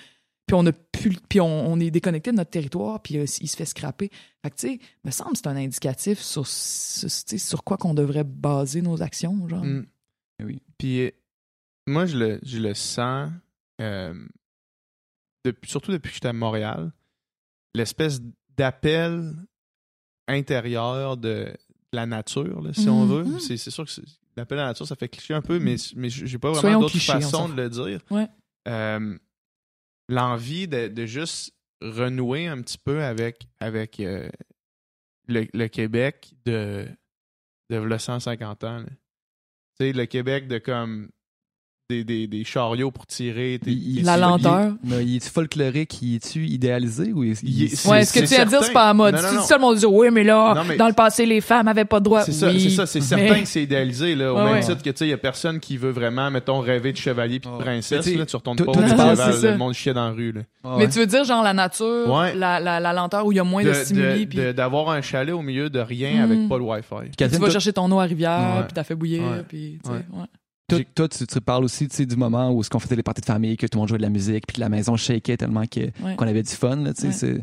Puis 0.48 0.54
on 0.56 0.66
a 0.68 0.72
plus, 0.72 1.18
puis 1.28 1.42
on, 1.42 1.72
on 1.72 1.80
est 1.80 1.90
déconnecté 1.90 2.32
de 2.32 2.36
notre 2.38 2.52
territoire, 2.52 3.02
puis 3.02 3.18
euh, 3.18 3.26
il 3.42 3.48
se 3.48 3.56
fait 3.56 3.66
scraper. 3.66 4.12
Fait 4.44 4.52
que 4.52 4.56
tu 4.56 4.68
sais, 4.68 4.80
me 5.04 5.10
semble 5.12 5.32
que 5.32 5.38
c'est 5.40 5.48
un 5.48 5.56
indicatif 5.56 6.20
sur, 6.20 6.46
sur, 6.48 7.64
quoi 7.64 7.78
qu'on 7.78 7.94
devrait 7.96 8.24
baser 8.24 8.82
nos 8.84 9.02
actions, 9.02 9.48
genre. 9.48 9.64
Mm. 9.66 9.86
Oui. 10.44 10.62
Puis 10.78 11.02
euh, 11.02 11.12
moi, 11.88 12.06
je 12.06 12.18
le, 12.18 12.40
je 12.44 12.60
le 12.60 12.74
sens, 12.76 13.32
euh, 13.82 14.14
depuis- 15.46 15.70
surtout 15.70 15.92
depuis 15.92 16.10
que 16.10 16.16
j'étais 16.16 16.28
à 16.28 16.34
Montréal, 16.34 16.92
l'espèce 17.74 18.22
d'appel 18.56 19.34
intérieur 20.28 21.18
de, 21.18 21.46
de 21.46 21.58
la 21.94 22.06
nature, 22.06 22.62
là, 22.62 22.74
si 22.74 22.90
on 22.90 23.06
Mhm. 23.06 23.24
veut. 23.34 23.40
C'est 23.40 23.58
sûr 23.58 23.86
que 23.86 23.92
l'appel 24.38 24.60
à 24.60 24.64
la 24.64 24.68
nature, 24.70 24.88
ça 24.88 24.96
fait 24.96 25.10
cliché 25.10 25.34
un 25.34 25.42
peu, 25.42 25.60
mais, 25.60 25.76
mais 25.96 26.10
j'ai 26.10 26.38
pas 26.38 26.52
vraiment 26.52 26.82
d'autre 26.82 26.98
façon 27.00 27.50
de 27.50 27.54
le 27.56 27.70
dire. 27.70 28.00
Ouais. 28.12 28.28
Euh, 28.68 29.18
L'envie 30.08 30.68
de, 30.68 31.06
juste 31.06 31.56
renouer 31.82 32.48
un 32.48 32.62
petit 32.62 32.78
peu 32.78 33.04
avec, 33.04 33.48
avec 33.60 34.00
euh, 34.00 34.30
le, 35.28 35.48
le 35.54 35.68
Québec 35.68 36.34
de, 36.46 36.88
de 37.70 37.78
v'là 37.78 38.00
150 38.00 38.64
ans. 38.64 38.84
Tu 38.86 38.94
sais, 39.78 39.94
le 39.94 40.06
Québec 40.06 40.48
de 40.48 40.58
comme 40.58 41.10
des, 41.90 42.04
des, 42.04 42.26
des 42.26 42.44
chariots 42.44 42.90
pour 42.90 43.06
tirer. 43.06 43.60
Il- 43.68 44.04
La 44.04 44.18
lenteur. 44.18 44.74
il- 44.84 44.90
mais 44.90 45.06
il 45.06 45.18
est 45.18 45.28
folklorique, 45.30 46.02
il 46.02 46.16
est-tu 46.16 46.48
idéalisé 46.48 47.14
ou 47.14 47.24
il, 47.24 47.36
Il 47.44 47.64
est- 47.64 47.66
il- 47.66 47.78
c'est- 47.78 47.88
Ouais, 47.88 48.04
ce 48.04 48.12
que 48.12 48.20
tu 48.22 48.26
viens 48.26 48.46
de 48.46 48.50
dire, 48.50 48.64
c'est 48.64 48.74
pas 48.74 48.90
à 48.90 48.94
mode. 48.96 49.14
Non, 49.14 49.22
non, 49.22 49.28
Si 49.30 49.36
non. 49.36 49.42
tout 49.44 49.54
le 49.54 49.60
monde 49.60 49.78
dit, 49.78 49.86
oui, 49.86 50.08
mais 50.12 50.24
là, 50.24 50.54
Non, 50.56 50.64
mais- 50.68 50.78
dans 50.78 50.88
le 50.88 50.94
passé, 50.94 51.28
les 51.28 51.42
femmes 51.42 51.68
avaient 51.68 51.86
pas 51.86 52.00
de 52.00 52.06
droit. 52.06 52.24
C'est 52.24 52.32
ça, 52.32 52.48
Oui, 52.48 52.60
c'est 52.60 52.70
ça, 52.72 52.86
c'est 52.88 53.00
mais- 53.02 53.06
certain 53.06 53.42
que 53.42 53.48
c'est 53.48 53.62
idéalisé, 53.62 54.16
là, 54.16 54.34
au 54.34 54.38
Ouais, 54.38 54.46
même 54.46 54.54
ouais. 54.56 54.60
titre 54.62 54.82
que, 54.82 54.90
tu 54.90 54.98
sais, 54.98 55.06
il 55.06 55.12
y 55.12 55.14
a 55.14 55.18
personne 55.18 55.60
qui 55.60 55.78
veut 55.78 55.92
vraiment, 55.92 56.32
mettons, 56.32 56.60
rêver 56.60 56.92
de 56.92 56.98
chevalier 56.98 57.40
puis 57.40 57.52
de 57.52 57.58
princesse, 57.58 58.16
là, 58.16 58.26
tu 58.26 58.36
retournes 58.36 58.58
pas 58.58 58.72
au 58.72 58.76
le 58.76 59.58
monde 59.58 59.74
chiait 59.76 59.94
dans 59.94 60.06
la 60.08 60.12
rue, 60.12 60.32
là. 60.32 60.42
Ah 60.64 60.76
Mais 60.80 60.88
tu 60.90 60.98
veux 60.98 61.06
dire, 61.06 61.24
genre, 61.24 61.44
la 61.44 61.54
nature, 61.54 62.12
Ouais. 62.12 62.34
la, 62.36 62.60
la, 62.60 62.80
la 62.80 62.94
lenteur 62.94 63.28
où 63.28 63.32
il 63.32 63.36
y 63.36 63.40
a 63.40 63.44
moins 63.44 63.64
de, 63.64 63.70
De- 63.70 63.74
stimuli, 63.76 64.26
de- 64.26 64.30
puis 64.30 64.38
de- 64.40 64.52
D'avoir 64.54 64.90
un 64.90 65.02
chalet 65.02 65.36
au 65.36 65.44
milieu 65.44 65.70
de 65.70 65.80
rien 65.80 66.24
avec 66.24 66.50
pas 66.50 66.58
le 66.58 66.64
Wi-Fi. 66.64 67.12
tu 67.16 67.26
vas 67.28 67.50
chercher 67.52 67.74
ton 67.74 67.92
eau 67.92 68.00
à 68.00 68.06
rivière, 68.06 68.64
puis 68.68 68.74
t'as 68.74 68.84
fait 68.84 68.96
bouillir, 68.96 69.22
puis 69.48 69.78
tu 69.84 69.90
sais, 69.92 69.96
Ouais. 69.98 70.26
Toi, 70.68 71.08
tu, 71.08 71.28
tu 71.28 71.42
parles 71.42 71.64
aussi 71.64 71.88
tu 71.88 71.96
sais, 71.96 72.06
du 72.06 72.16
moment 72.16 72.52
où 72.52 72.64
ce 72.64 72.70
qu'on 72.70 72.80
faisait 72.80 72.96
les 72.96 73.04
parties 73.04 73.22
de 73.22 73.26
famille, 73.28 73.56
que 73.56 73.68
tout 73.68 73.78
le 73.78 73.82
monde 73.82 73.90
jouait 73.90 73.98
de 74.00 74.04
la 74.04 74.10
musique, 74.10 74.48
puis 74.48 74.56
que 74.56 74.62
la 74.62 74.70
maison 74.70 74.96
shakeait 74.98 75.38
tellement 75.38 75.60
Ouais. 75.62 76.16
qu'on 76.18 76.28
avait 76.28 76.42
du 76.44 76.52
fun. 76.52 76.76
là, 76.78 76.94
tu 76.94 77.02
sais, 77.02 77.08
Ouais. 77.08 77.14
C'est 77.14 77.42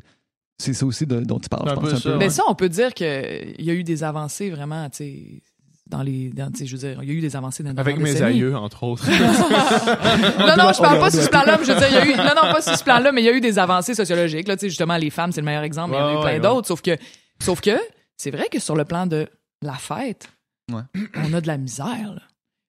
c'est 0.58 0.74
ça 0.74 0.86
aussi 0.86 1.06
de- 1.06 1.20
dont 1.20 1.38
tu 1.40 1.48
parles, 1.48 1.68
je 1.70 1.74
pense. 1.74 1.84
peu 1.88 1.94
un 1.94 1.98
ça, 1.98 2.10
peu. 2.12 2.16
Mais 2.18 2.30
ça, 2.30 2.42
on 2.48 2.54
peut 2.54 2.68
dire 2.68 2.94
qu'il 2.94 3.54
y 3.58 3.70
a 3.70 3.74
eu 3.74 3.82
des 3.84 4.02
avancées 4.04 4.50
vraiment, 4.50 4.88
tu 4.90 4.96
sais, 4.98 5.42
dans 5.88 6.02
les. 6.02 6.30
Dans, 6.30 6.50
tu 6.50 6.58
sais, 6.60 6.66
je 6.66 6.76
veux 6.76 6.88
dire, 6.88 7.02
il 7.02 7.08
y 7.08 7.12
a 7.12 7.14
eu 7.14 7.20
des 7.20 7.34
avancées 7.36 7.62
dans 7.62 7.72
les 7.72 7.78
Avec 7.78 7.96
mes 7.98 8.04
décennies. 8.12 8.26
aïeux, 8.36 8.56
entre 8.56 8.82
autres. 8.84 9.04
non, 9.10 10.56
non, 10.56 10.72
je 10.72 10.80
parle 10.80 10.98
pas 11.00 11.10
sur 11.10 11.22
ce 11.22 11.28
plan-là, 11.28 11.58
mais 11.58 11.64
je 11.64 11.72
veux 11.72 11.78
dire, 11.78 11.88
il 11.90 11.94
y 11.94 11.98
a 11.98 12.06
eu, 12.06 12.16
non, 12.16 12.34
non, 12.36 12.52
pas 12.52 12.60
sur 12.62 12.76
ce 12.76 12.84
plan-là, 12.84 13.12
mais 13.12 13.22
il 13.22 13.24
y 13.24 13.28
a 13.28 13.32
eu 13.32 13.40
des 13.40 13.58
avancées 13.58 13.94
sociologiques, 13.94 14.46
là, 14.48 14.56
tu 14.56 14.62
sais, 14.62 14.68
justement, 14.68 14.96
les 14.96 15.10
femmes, 15.10 15.32
c'est 15.32 15.40
le 15.40 15.44
meilleur 15.46 15.62
exemple, 15.64 15.94
il 15.94 15.98
y 15.98 16.00
en 16.02 16.08
a 16.08 16.12
eu 16.12 16.20
plein 16.20 16.24
ouais, 16.34 16.40
d'autres, 16.40 16.68
sauf 16.68 16.80
que, 16.82 16.96
sauf 17.42 17.60
que, 17.60 17.76
c'est 18.16 18.30
vrai 18.30 18.46
que 18.50 18.58
sur 18.60 18.76
le 18.76 18.84
plan 18.84 19.06
de 19.06 19.26
la 19.62 19.74
fête, 19.74 20.28
Ouais. 20.72 20.82
on 21.16 21.32
a 21.34 21.40
de 21.40 21.46
la 21.48 21.58
misère, 21.58 22.14
là. 22.14 22.22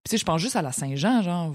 Puis, 0.04 0.10
tu 0.10 0.12
sais, 0.12 0.18
je 0.18 0.26
pense 0.26 0.42
juste 0.42 0.56
à 0.56 0.62
la 0.62 0.72
Saint-Jean, 0.72 1.22
genre, 1.22 1.54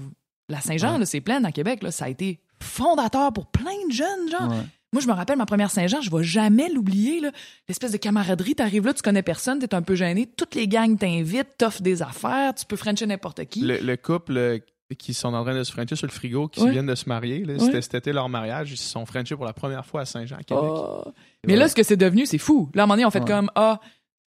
la 0.49 0.59
Saint-Jean, 0.61 0.93
Ouais. 0.93 0.99
là, 0.99 1.05
c'est 1.05 1.21
plein 1.21 1.43
à 1.43 1.51
Québec, 1.51 1.83
là, 1.83 1.91
ça 1.91 2.05
a 2.05 2.09
été 2.09 2.39
fondateur 2.61 3.31
pour 3.33 3.47
plein 3.47 3.87
de 3.87 3.93
jeunes, 3.93 4.29
genre. 4.31 4.49
Ouais. 4.49 4.63
Moi, 4.91 5.03
je 5.03 5.07
me 5.07 5.13
rappelle 5.13 5.37
ma 5.37 5.45
première 5.45 5.69
Saint-Jean, 5.69 6.01
je 6.01 6.09
vais 6.09 6.23
jamais 6.23 6.67
l'oublier, 6.69 7.19
là. 7.19 7.31
L'espèce 7.67 7.91
de 7.91 7.97
camaraderie, 7.97 8.55
t'arrives 8.55 8.85
là, 8.87 8.93
tu 8.93 9.03
connais 9.03 9.21
personne, 9.21 9.59
t'es 9.59 9.75
un 9.75 9.83
peu 9.83 9.93
gêné, 9.93 10.25
toutes 10.35 10.55
les 10.55 10.67
gangs 10.67 10.97
t'invitent, 10.97 11.57
t'offres 11.59 11.83
des 11.83 12.01
affaires, 12.01 12.55
tu 12.55 12.65
peux 12.65 12.75
frencher 12.75 13.05
n'importe 13.05 13.45
qui. 13.45 13.61
le, 13.61 13.77
le 13.77 13.97
couple 13.97 14.35
euh, 14.37 14.57
qui 14.97 15.13
sont 15.13 15.31
en 15.35 15.43
train 15.43 15.53
de 15.55 15.63
se 15.63 15.71
frencher 15.71 15.95
sur 15.95 16.07
le 16.07 16.11
frigo, 16.11 16.47
qui 16.47 16.67
viennent 16.67 16.87
de 16.87 16.95
se 16.95 17.07
marier, 17.07 17.45
là, 17.45 17.53
c'était 17.81 18.11
leur 18.11 18.27
mariage, 18.29 18.71
ils 18.71 18.77
se 18.77 18.89
sont 18.89 19.05
frenchés 19.05 19.35
pour 19.35 19.45
la 19.45 19.53
première 19.53 19.85
fois 19.85 20.01
à 20.01 20.05
Saint-Jean, 20.05 20.37
à 20.37 20.43
Québec. 20.43 20.63
Ah. 20.65 21.03
Mais 21.45 21.55
là, 21.55 21.67
ce 21.67 21.75
que 21.75 21.83
c'est 21.83 21.95
devenu, 21.97 22.25
c'est 22.25 22.39
fou. 22.39 22.71
Là, 22.73 22.81
à 22.81 22.83
un 22.85 22.87
moment 22.87 22.95
donné, 22.95 23.05
on 23.05 23.11
fait 23.11 23.19
Ouais. 23.19 23.27
comme, 23.27 23.51
ah, 23.53 23.79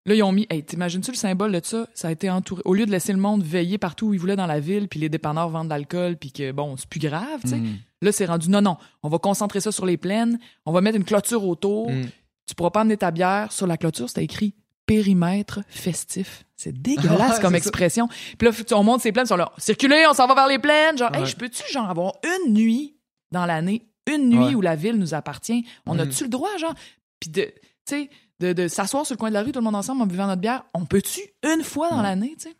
là, 0.05 0.15
ils 0.15 0.23
ont 0.23 0.31
mis, 0.31 0.45
hey, 0.49 0.63
t'imagines-tu 0.63 1.11
le 1.11 1.17
symbole 1.17 1.51
de 1.51 1.61
ça? 1.63 1.87
Ça 1.93 2.07
a 2.07 2.11
été 2.11 2.29
entouré. 2.29 2.61
Au 2.65 2.73
lieu 2.73 2.85
de 2.85 2.91
laisser 2.91 3.13
le 3.13 3.19
monde 3.19 3.43
veiller 3.43 3.77
partout 3.77 4.07
où 4.07 4.13
il 4.13 4.19
voulait 4.19 4.35
dans 4.35 4.47
la 4.47 4.59
ville, 4.59 4.87
puis 4.87 4.99
les 4.99 5.09
dépanneurs 5.09 5.49
vendent 5.49 5.67
de 5.67 5.73
l'alcool, 5.73 6.17
puis 6.17 6.31
que, 6.31 6.51
bon, 6.51 6.75
c'est 6.77 6.87
plus 6.89 6.99
grave, 6.99 7.41
tu 7.41 7.49
sais. 7.49 7.57
Mm. 7.57 7.77
Là, 8.01 8.11
c'est 8.11 8.25
rendu, 8.25 8.49
non, 8.49 8.61
non, 8.61 8.77
on 9.01 9.09
va 9.09 9.17
concentrer 9.17 9.61
ça 9.61 9.71
sur 9.71 9.85
les 9.85 9.97
plaines, 9.97 10.37
on 10.65 10.71
va 10.73 10.81
mettre 10.81 10.97
une 10.97 11.05
clôture 11.05 11.45
autour, 11.47 11.89
Mm. 11.89 12.05
tu 12.47 12.55
pourras 12.55 12.71
pas 12.71 12.81
amener 12.81 12.97
ta 12.97 13.11
bière. 13.11 13.51
Sur 13.51 13.65
la 13.67 13.77
clôture, 13.77 14.09
c'était 14.09 14.23
écrit 14.25 14.53
périmètre 14.85 15.61
festif. 15.69 16.43
C'est 16.57 16.73
dégueulasse 16.73 17.37
Ouais, 17.37 17.41
comme 17.41 17.55
expression. 17.55 18.07
Puis 18.37 18.47
là, 18.47 18.51
on 18.77 18.83
monte 18.83 19.01
ces 19.01 19.11
plaines, 19.13 19.25
ils 19.25 19.29
sont 19.29 19.37
là, 19.37 19.51
circulez, 19.57 20.05
on 20.09 20.13
s'en 20.13 20.27
va 20.27 20.35
vers 20.35 20.47
les 20.47 20.59
plaines. 20.59 20.97
Genre, 20.97 21.09
hey, 21.13 21.21
Ouais. 21.21 21.25
je 21.25 21.35
peux-tu, 21.37 21.63
genre, 21.71 21.89
avoir 21.89 22.13
une 22.45 22.53
nuit 22.53 22.97
dans 23.31 23.45
l'année, 23.45 23.87
une 24.13 24.27
nuit 24.29 24.37
Ouais. 24.37 24.55
où 24.55 24.61
la 24.61 24.75
ville 24.75 24.95
nous 24.97 25.13
appartient? 25.13 25.65
On 25.85 25.93
Mhm. 25.95 25.99
a-tu 26.01 26.23
le 26.25 26.29
droit, 26.29 26.55
genre? 26.59 26.73
Puis 27.21 27.29
de, 27.29 27.43
tu 27.43 27.51
sais, 27.85 28.09
de, 28.43 28.53
de 28.53 28.67
s'asseoir 28.67 29.05
sur 29.05 29.13
le 29.15 29.19
coin 29.19 29.29
de 29.29 29.33
la 29.33 29.41
rue, 29.43 29.51
tout 29.51 29.59
le 29.59 29.65
monde 29.65 29.75
ensemble, 29.75 30.01
en 30.01 30.05
buvant 30.05 30.27
notre 30.27 30.41
bière, 30.41 30.63
on 30.73 30.85
peut-tu 30.85 31.21
une 31.43 31.63
fois 31.63 31.89
dans 31.89 31.97
Ouais. 31.97 32.03
l'année, 32.03 32.35
tu 32.37 32.49
sais? 32.49 32.55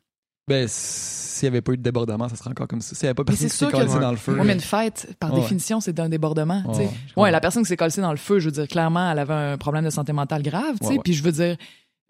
Ben, 0.48 0.68
s'il 0.68 1.48
n'y 1.50 1.54
avait 1.56 1.62
pas 1.62 1.72
eu 1.72 1.78
de 1.78 1.82
débordement, 1.84 2.28
ça 2.28 2.36
serait 2.36 2.50
encore 2.50 2.68
comme 2.68 2.82
ça. 2.82 2.96
S'il 2.96 3.06
n'y 3.06 3.10
avait 3.10 3.14
pas 3.14 3.24
personne 3.24 3.48
qui 3.48 3.52
s'est 3.52 3.58
sûr 3.58 3.68
que- 3.72 3.78
collé 3.78 3.90
Ouais. 3.94 4.00
dans 4.00 4.12
le 4.12 4.18
feu. 4.18 4.34
Ouais, 4.38 4.44
mais 4.44 4.54
une 4.54 4.60
fête, 4.60 5.16
par 5.20 5.32
définition, 5.34 5.80
c'est 5.80 5.98
un 6.02 6.10
débordement, 6.10 6.62
tu 6.74 6.80
sais. 6.80 6.90
Ouais, 7.16 7.32
la 7.32 7.40
personne 7.40 7.64
qui 7.64 7.70
s'est 7.70 7.78
collée 7.78 7.92
dans 7.98 8.12
le 8.12 8.18
feu, 8.18 8.40
je 8.40 8.46
veux 8.46 8.52
dire, 8.52 8.68
clairement, 8.68 9.10
elle 9.12 9.20
avait 9.20 9.34
un 9.34 9.58
problème 9.58 9.86
de 9.86 9.90
santé 9.90 10.12
mentale 10.12 10.44
grave, 10.44 10.76
tu 10.82 10.88
sais. 10.88 10.98
Puis 11.04 11.14
je 11.14 11.24
veux 11.24 11.32
dire, 11.32 11.56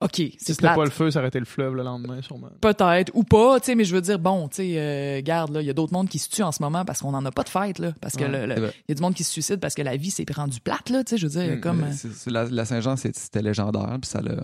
OK, 0.04 0.16
Si 0.16 0.36
c'est 0.38 0.46
c'était 0.54 0.62
plate. 0.64 0.76
pas 0.76 0.84
le 0.86 0.90
feu, 0.92 1.12
ça 1.12 1.20
aurait 1.20 1.30
été 1.30 1.40
le 1.40 1.46
fleuve 1.46 1.76
le 1.76 1.84
lendemain, 1.84 2.22
sûrement. 2.22 2.50
Peut-être, 2.62 3.12
ou 3.16 3.24
pas, 3.24 3.60
tu 3.60 3.68
sais, 3.68 3.76
mais 3.76 3.86
je 3.86 3.96
veux 3.96 4.02
dire, 4.02 4.20
bon, 4.20 4.48
tu 4.50 4.58
sais, 4.58 4.74
euh, 4.78 5.22
garde, 5.22 5.52
là, 5.54 5.62
il 5.62 5.66
y 5.68 5.70
a 5.70 5.74
d'autres 5.74 5.94
mondes 5.94 6.10
qui 6.10 6.20
se 6.20 6.30
tuent 6.30 6.44
en 6.44 6.52
ce 6.52 6.62
moment 6.62 6.84
parce 6.86 7.02
qu'on 7.02 7.12
n'en 7.12 7.24
a 7.26 7.32
pas 7.32 7.44
de 7.44 7.50
fête, 7.50 7.80
là. 7.80 7.94
Parce 8.02 8.16
que 8.16 8.24
il 8.26 8.72
y 8.90 8.92
a 8.92 8.96
du 8.96 9.02
monde 9.02 9.14
qui 9.14 9.24
se 9.24 9.32
suicide 9.32 9.60
parce 9.60 9.74
que 9.76 9.82
la 9.82 9.96
vie 9.98 10.12
s'est 10.12 10.26
rendue 10.34 10.60
plate, 10.60 10.90
là, 10.90 11.04
tu 11.04 11.12
sais, 11.12 11.18
je 11.18 11.26
veux 11.28 11.32
dire, 11.32 11.44
il 11.44 11.50
y 11.50 11.52
a 11.54 11.56
Mm, 11.56 11.62
comme. 11.62 11.84
Euh, 11.84 11.92
c'est- 11.94 12.12
c'est- 12.14 12.30
la, 12.32 12.46
la 12.46 12.66
Saint-Jean, 12.66 12.96
c'est- 12.96 13.16
c'était 13.18 13.42
légendaire, 13.42 13.98
puis 14.02 14.10
ça 14.10 14.22
l'a 14.22 14.44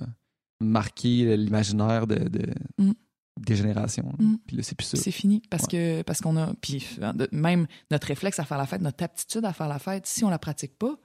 marqué 0.62 1.38
l'imaginaire 1.38 2.08
de, 2.08 2.16
de- 2.16 2.54
Mm. 2.78 2.92
des 3.40 3.56
générations. 3.56 4.14
Mm. 4.20 4.36
Puis 4.46 4.58
là, 4.58 4.64
c'est 4.64 4.76
plus 4.76 4.86
ça. 4.86 4.98
C'est 4.98 5.12
fini 5.12 5.42
parce 5.50 5.68
que 5.68 6.02
parce 6.02 6.20
qu'on 6.22 6.36
a 6.38 6.54
puis 6.62 6.86
de- 7.02 7.30
même 7.32 7.68
notre 7.92 8.08
réflexe 8.08 8.40
à 8.40 8.44
faire 8.46 8.58
la 8.58 8.66
fête, 8.66 8.82
notre 8.82 9.04
aptitude 9.04 9.46
à 9.46 9.54
faire 9.54 9.68
la 9.70 9.80
fête, 9.80 10.06
si 10.06 10.24
on 10.26 10.30
la 10.30 10.40
pratique 10.40 10.78
pas, 10.78 10.96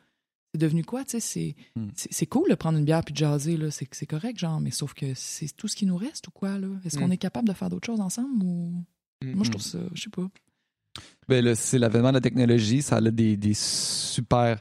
c'est 0.54 0.58
devenu 0.60 0.84
quoi, 0.84 1.02
tu 1.04 1.10
sais, 1.10 1.20
c'est 1.20 1.56
Hmm. 1.74 1.88
c'est- 1.96 2.26
cool 2.26 2.48
de 2.48 2.54
prendre 2.54 2.78
une 2.78 2.84
bière 2.84 3.02
puis 3.04 3.12
de 3.12 3.18
jaser 3.18 3.56
là, 3.56 3.70
c'est 3.72 3.88
c'est 3.92 4.06
correct 4.06 4.38
genre, 4.38 4.60
mais 4.60 4.70
sauf 4.70 4.94
que 4.94 5.12
c'est 5.14 5.48
tout 5.56 5.66
ce 5.66 5.74
qui 5.74 5.84
nous 5.84 5.96
reste 5.96 6.28
ou 6.28 6.30
quoi 6.30 6.58
là? 6.58 6.68
Est-ce 6.84 6.96
qu'on 6.98 7.08
Hmm. 7.08 7.12
est 7.12 7.18
capable 7.18 7.48
de 7.48 7.52
faire 7.54 7.68
d'autres 7.70 7.86
choses 7.86 8.00
ensemble 8.00 8.42
ou? 8.44 8.84
Hmm. 9.24 9.32
Moi 9.34 9.44
je 9.44 9.50
trouve 9.50 9.62
ça, 9.62 9.78
je 9.94 10.02
sais 10.02 10.10
pas. 10.10 10.28
Ben, 11.28 11.54
c'est 11.56 11.78
l'avènement 11.78 12.10
de 12.10 12.14
la 12.14 12.20
technologie, 12.20 12.80
ça 12.82 12.96
a 12.98 13.00
des, 13.00 13.36
des 13.36 13.54
super 13.54 14.60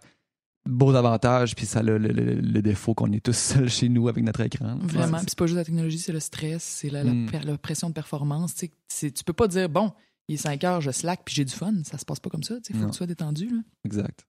beaux 0.68 0.96
avantages, 0.96 1.56
puis 1.56 1.66
ça 1.66 1.80
a 1.80 1.84
le, 1.84 1.98
le- 1.98 2.10
le- 2.14 2.36
le 2.42 2.62
défaut 2.62 2.94
qu'on 2.96 3.12
est 3.12 3.24
tous 3.24 3.34
seuls 3.68 3.70
chez 3.70 3.90
nous 3.90 4.08
avec 4.08 4.24
notre 4.24 4.40
écran. 4.42 4.78
Vraiment, 4.82 5.20
c'est 5.20 5.38
pas 5.38 5.46
juste 5.46 5.58
la 5.58 5.66
technologie, 5.66 6.00
c'est 6.00 6.14
le 6.14 6.20
stress, 6.22 6.64
c'est 6.64 6.90
la, 6.90 7.04
la 7.04 7.12
per- 7.30 7.46
la 7.46 7.58
pression 7.58 7.90
de 7.90 7.94
performance, 7.94 8.56
tu 8.56 8.72
sais, 8.88 9.12
tu 9.12 9.24
peux 9.24 9.34
pas 9.34 9.48
dire 9.48 9.70
bon, 9.70 9.92
il 10.30 10.36
est 10.36 10.38
5 10.38 10.64
heures, 10.64 10.82
je 10.82 10.90
slack 10.92 11.22
puis 11.26 11.36
j'ai 11.36 11.46
du 11.46 11.54
fun, 11.54 11.74
ça 11.84 11.98
se 11.98 12.06
passe 12.06 12.20
pas 12.22 12.30
comme 12.30 12.44
ça, 12.44 12.56
tu 12.62 12.68
sais, 12.68 12.74
faut 12.74 12.80
Non. 12.80 12.86
que 12.88 12.92
tu 12.94 12.98
sois 12.98 13.08
détendu 13.08 13.48
là. 13.50 13.62
Exact. 13.86 14.26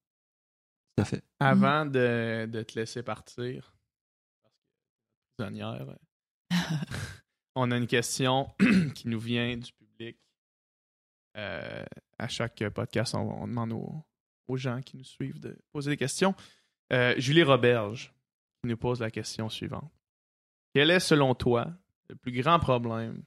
Tout 0.96 1.02
à 1.02 1.04
fait. 1.04 1.24
Avant 1.40 1.86
de, 1.86 2.46
de 2.46 2.62
te 2.62 2.78
laisser 2.78 3.02
partir, 3.02 3.74
parce 4.42 4.52
que 4.52 5.44
prisonnière, 5.44 5.88
euh, 5.88 5.96
on 7.56 7.70
a 7.70 7.76
une 7.76 7.86
question 7.86 8.48
qui 8.94 9.08
nous 9.08 9.20
vient 9.20 9.56
du 9.56 9.72
public. 9.72 10.18
Euh, 11.36 11.84
à 12.18 12.28
chaque 12.28 12.62
podcast, 12.70 13.14
on, 13.14 13.42
on 13.42 13.48
demande 13.48 13.72
aux, 13.72 14.04
aux 14.46 14.56
gens 14.56 14.80
qui 14.82 14.96
nous 14.96 15.04
suivent 15.04 15.40
de 15.40 15.58
poser 15.72 15.90
des 15.90 15.96
questions. 15.96 16.34
Euh, 16.92 17.14
Julie 17.18 17.42
Roberge 17.42 18.14
qui 18.62 18.68
nous 18.68 18.76
pose 18.76 19.00
la 19.00 19.10
question 19.10 19.48
suivante. 19.48 19.92
Quel 20.74 20.90
est, 20.90 21.00
selon 21.00 21.34
toi, 21.34 21.72
le 22.08 22.16
plus 22.16 22.32
grand 22.32 22.58
problème 22.58 23.22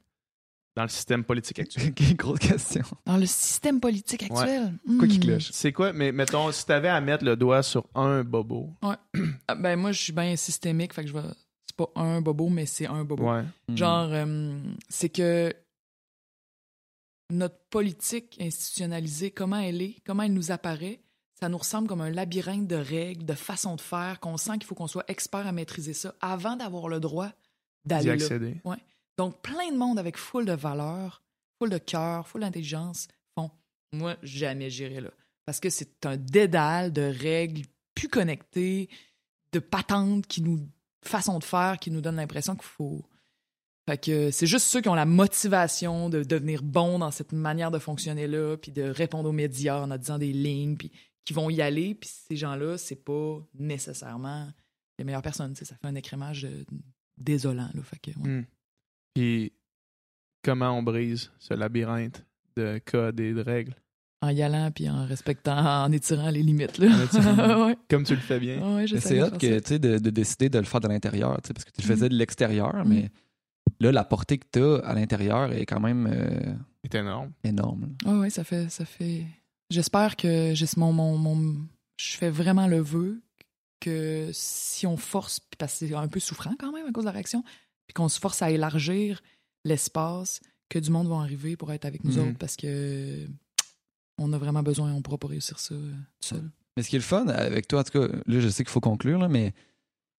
dans 0.78 0.84
le 0.84 0.90
système 0.90 1.24
politique 1.24 1.58
actuel? 1.58 1.92
Grosse 2.14 2.38
question. 2.38 2.82
Dans 3.04 3.16
le 3.16 3.26
système 3.26 3.80
politique 3.80 4.22
actuel? 4.22 4.78
Quoi 4.96 5.08
qui 5.08 5.18
hmm. 5.18 5.22
cloche? 5.22 5.48
C'est 5.50 5.72
quoi, 5.72 5.92
mais 5.92 6.12
mettons, 6.12 6.52
si 6.52 6.64
t'avais 6.64 6.86
à 6.86 7.00
mettre 7.00 7.24
le 7.24 7.34
doigt 7.34 7.64
sur 7.64 7.84
un 7.96 8.22
bobo, 8.22 8.70
Ah, 8.82 8.96
ben 9.56 9.74
moi 9.74 9.90
je 9.90 10.00
suis 10.00 10.12
bien 10.12 10.36
systémique, 10.36 10.94
fait 10.94 11.02
que 11.02 11.08
je 11.08 11.14
vais 11.14 11.22
c'est 11.66 11.76
pas 11.76 11.90
un 11.96 12.20
bobo 12.20 12.48
mais 12.48 12.64
c'est 12.64 12.86
un 12.86 13.02
bobo. 13.02 13.24
ouais. 13.24 13.42
Mm. 13.68 13.76
Genre 13.76 14.08
euh, 14.12 14.60
c'est 14.88 15.08
que 15.08 15.52
notre 17.30 17.58
politique 17.70 18.36
institutionnalisée, 18.40 19.32
comment 19.32 19.58
elle 19.58 19.82
est, 19.82 19.96
comment 20.06 20.22
elle 20.22 20.32
nous 20.32 20.52
apparaît, 20.52 21.00
ça 21.40 21.48
nous 21.48 21.58
ressemble 21.58 21.88
comme 21.88 22.02
un 22.02 22.10
labyrinthe 22.10 22.68
de 22.68 22.76
règles, 22.76 23.24
de 23.24 23.34
façons 23.34 23.74
de 23.74 23.80
faire, 23.80 24.20
qu'on 24.20 24.36
sent 24.36 24.52
qu'il 24.58 24.64
faut 24.64 24.76
qu'on 24.76 24.86
soit 24.86 25.04
expert 25.08 25.44
à 25.44 25.50
maîtriser 25.50 25.92
ça 25.92 26.14
avant 26.20 26.54
d'avoir 26.54 26.88
le 26.88 27.00
droit 27.00 27.30
D'y 27.84 27.88
d'aller 27.94 28.06
là. 28.06 28.12
accéder. 28.12 28.60
Donc, 29.18 29.42
plein 29.42 29.70
de 29.70 29.76
monde 29.76 29.98
avec 29.98 30.16
full 30.16 30.46
de 30.46 30.52
valeur, 30.52 31.22
full 31.58 31.70
de 31.70 31.78
cœur, 31.78 32.26
full 32.26 32.40
d'intelligence 32.40 33.08
font 33.34 33.50
Moi, 33.92 34.16
jamais 34.22 34.70
j'irai 34.70 35.00
là. 35.00 35.10
Parce 35.44 35.60
que 35.60 35.70
c'est 35.70 36.06
un 36.06 36.16
dédale 36.16 36.92
de 36.92 37.02
règles 37.02 37.62
plus 37.94 38.08
connectées, 38.08 38.88
de 39.52 39.58
patentes 39.58 40.26
qui 40.26 40.40
nous. 40.40 40.60
façon 41.02 41.38
de 41.38 41.44
faire 41.44 41.78
qui 41.78 41.90
nous 41.90 42.00
donne 42.00 42.16
l'impression 42.16 42.54
qu'il 42.54 42.64
faut. 42.64 43.04
Fait 43.88 43.98
que 43.98 44.30
c'est 44.30 44.46
juste 44.46 44.66
ceux 44.66 44.82
qui 44.82 44.90
ont 44.90 44.94
la 44.94 45.06
motivation 45.06 46.10
de 46.10 46.22
devenir 46.22 46.62
bons 46.62 46.98
dans 46.98 47.10
cette 47.10 47.32
manière 47.32 47.70
de 47.70 47.78
fonctionner-là, 47.78 48.58
puis 48.58 48.70
de 48.70 48.82
répondre 48.82 49.28
aux 49.28 49.32
médias 49.32 49.80
en 49.80 49.96
disant 49.96 50.18
des 50.18 50.32
lignes, 50.32 50.76
puis 50.76 50.92
qui 51.24 51.32
vont 51.32 51.48
y 51.50 51.62
aller. 51.62 51.94
Puis 51.94 52.10
ces 52.28 52.36
gens-là, 52.36 52.78
c'est 52.78 53.02
pas 53.02 53.38
nécessairement 53.54 54.52
les 54.98 55.04
meilleures 55.04 55.22
personnes. 55.22 55.54
Ça 55.54 55.64
fait 55.64 55.86
un 55.86 55.94
écrémage 55.94 56.44
euh, 56.44 56.64
désolant. 57.16 57.70
Là, 57.74 57.82
fait 57.82 57.98
que. 57.98 58.10
Hmm. 58.18 58.44
Puis 59.14 59.52
comment 60.42 60.70
on 60.70 60.82
brise 60.82 61.30
ce 61.38 61.54
labyrinthe 61.54 62.24
de 62.56 62.80
codes 62.84 63.20
et 63.20 63.32
de 63.32 63.40
règles? 63.42 63.74
en 64.20 64.30
y 64.30 64.42
allant 64.42 64.72
puis 64.72 64.88
en 64.90 65.06
respectant, 65.06 65.56
en 65.84 65.92
étirant 65.92 66.30
les 66.30 66.42
limites. 66.42 66.78
Là. 66.78 66.88
En 66.92 67.04
étirant. 67.04 67.66
ouais. 67.66 67.78
Comme 67.88 68.02
tu 68.02 68.14
le 68.16 68.20
fais 68.20 68.40
bien. 68.40 68.74
Ouais, 68.74 68.84
c'est 68.88 68.98
faire 69.00 69.30
que, 69.30 69.58
tu 69.60 69.68
sais, 69.68 69.78
de, 69.78 69.98
de 69.98 70.10
décider 70.10 70.48
de 70.48 70.58
le 70.58 70.64
faire 70.64 70.80
de 70.80 70.88
l'intérieur, 70.88 71.36
parce 71.40 71.64
que 71.64 71.70
tu 71.70 71.82
le 71.82 71.86
faisais 71.86 72.08
de 72.08 72.14
l'extérieur, 72.16 72.84
Mm. 72.84 72.88
mais 72.88 73.10
là, 73.78 73.92
la 73.92 74.02
portée 74.02 74.38
que 74.38 74.46
tu 74.52 74.60
as 74.60 74.78
à 74.84 74.92
l'intérieur 74.94 75.52
est 75.52 75.66
quand 75.66 75.78
même 75.78 76.08
euh, 76.12 76.52
énorme. 76.92 77.30
énorme. 77.44 77.94
ouais, 78.06 78.28
ça 78.30 78.42
fait, 78.42 78.68
ça 78.70 78.84
fait. 78.84 79.24
J'espère 79.70 80.16
que 80.16 80.52
j'ai 80.52 80.66
mon, 80.76 80.92
mon, 80.92 81.16
mon, 81.16 81.54
je 81.96 82.16
fais 82.16 82.30
vraiment 82.30 82.66
le 82.66 82.80
vœu 82.80 83.20
que 83.80 84.30
si 84.32 84.84
on 84.88 84.96
force, 84.96 85.38
parce 85.58 85.78
que 85.78 85.86
c'est 85.86 85.94
un 85.94 86.08
peu 86.08 86.18
souffrant 86.18 86.54
quand 86.58 86.72
même 86.72 86.86
à 86.86 86.90
cause 86.90 87.04
de 87.04 87.08
la 87.08 87.12
réaction, 87.12 87.44
puis 87.88 87.94
qu'on 87.94 88.08
se 88.08 88.20
force 88.20 88.40
à 88.42 88.50
élargir 88.52 89.20
l'espace, 89.64 90.40
que 90.68 90.78
du 90.78 90.90
monde 90.90 91.08
va 91.08 91.16
arriver 91.16 91.56
pour 91.56 91.72
être 91.72 91.84
avec 91.84 92.04
nous 92.04 92.12
Mhm. 92.18 92.28
autres, 92.28 92.38
parce 92.38 92.54
que 92.56 93.26
on 94.18 94.32
a 94.32 94.38
vraiment 94.38 94.62
besoin, 94.62 94.92
on 94.92 95.02
pourra 95.02 95.18
pas 95.18 95.28
réussir 95.28 95.58
ça 95.58 95.74
euh, 95.74 95.90
tout 96.20 96.28
seul. 96.28 96.50
Mais 96.76 96.82
ce 96.84 96.88
qui 96.90 96.96
est 96.96 97.00
le 97.00 97.04
fun 97.04 97.26
avec 97.28 97.66
toi, 97.66 97.80
en 97.80 97.84
tout 97.84 97.98
cas, 97.98 98.06
là, 98.26 98.40
je 98.40 98.48
sais 98.48 98.62
qu'il 98.62 98.70
faut 98.70 98.80
conclure, 98.80 99.18
là, 99.18 99.28
mais 99.28 99.52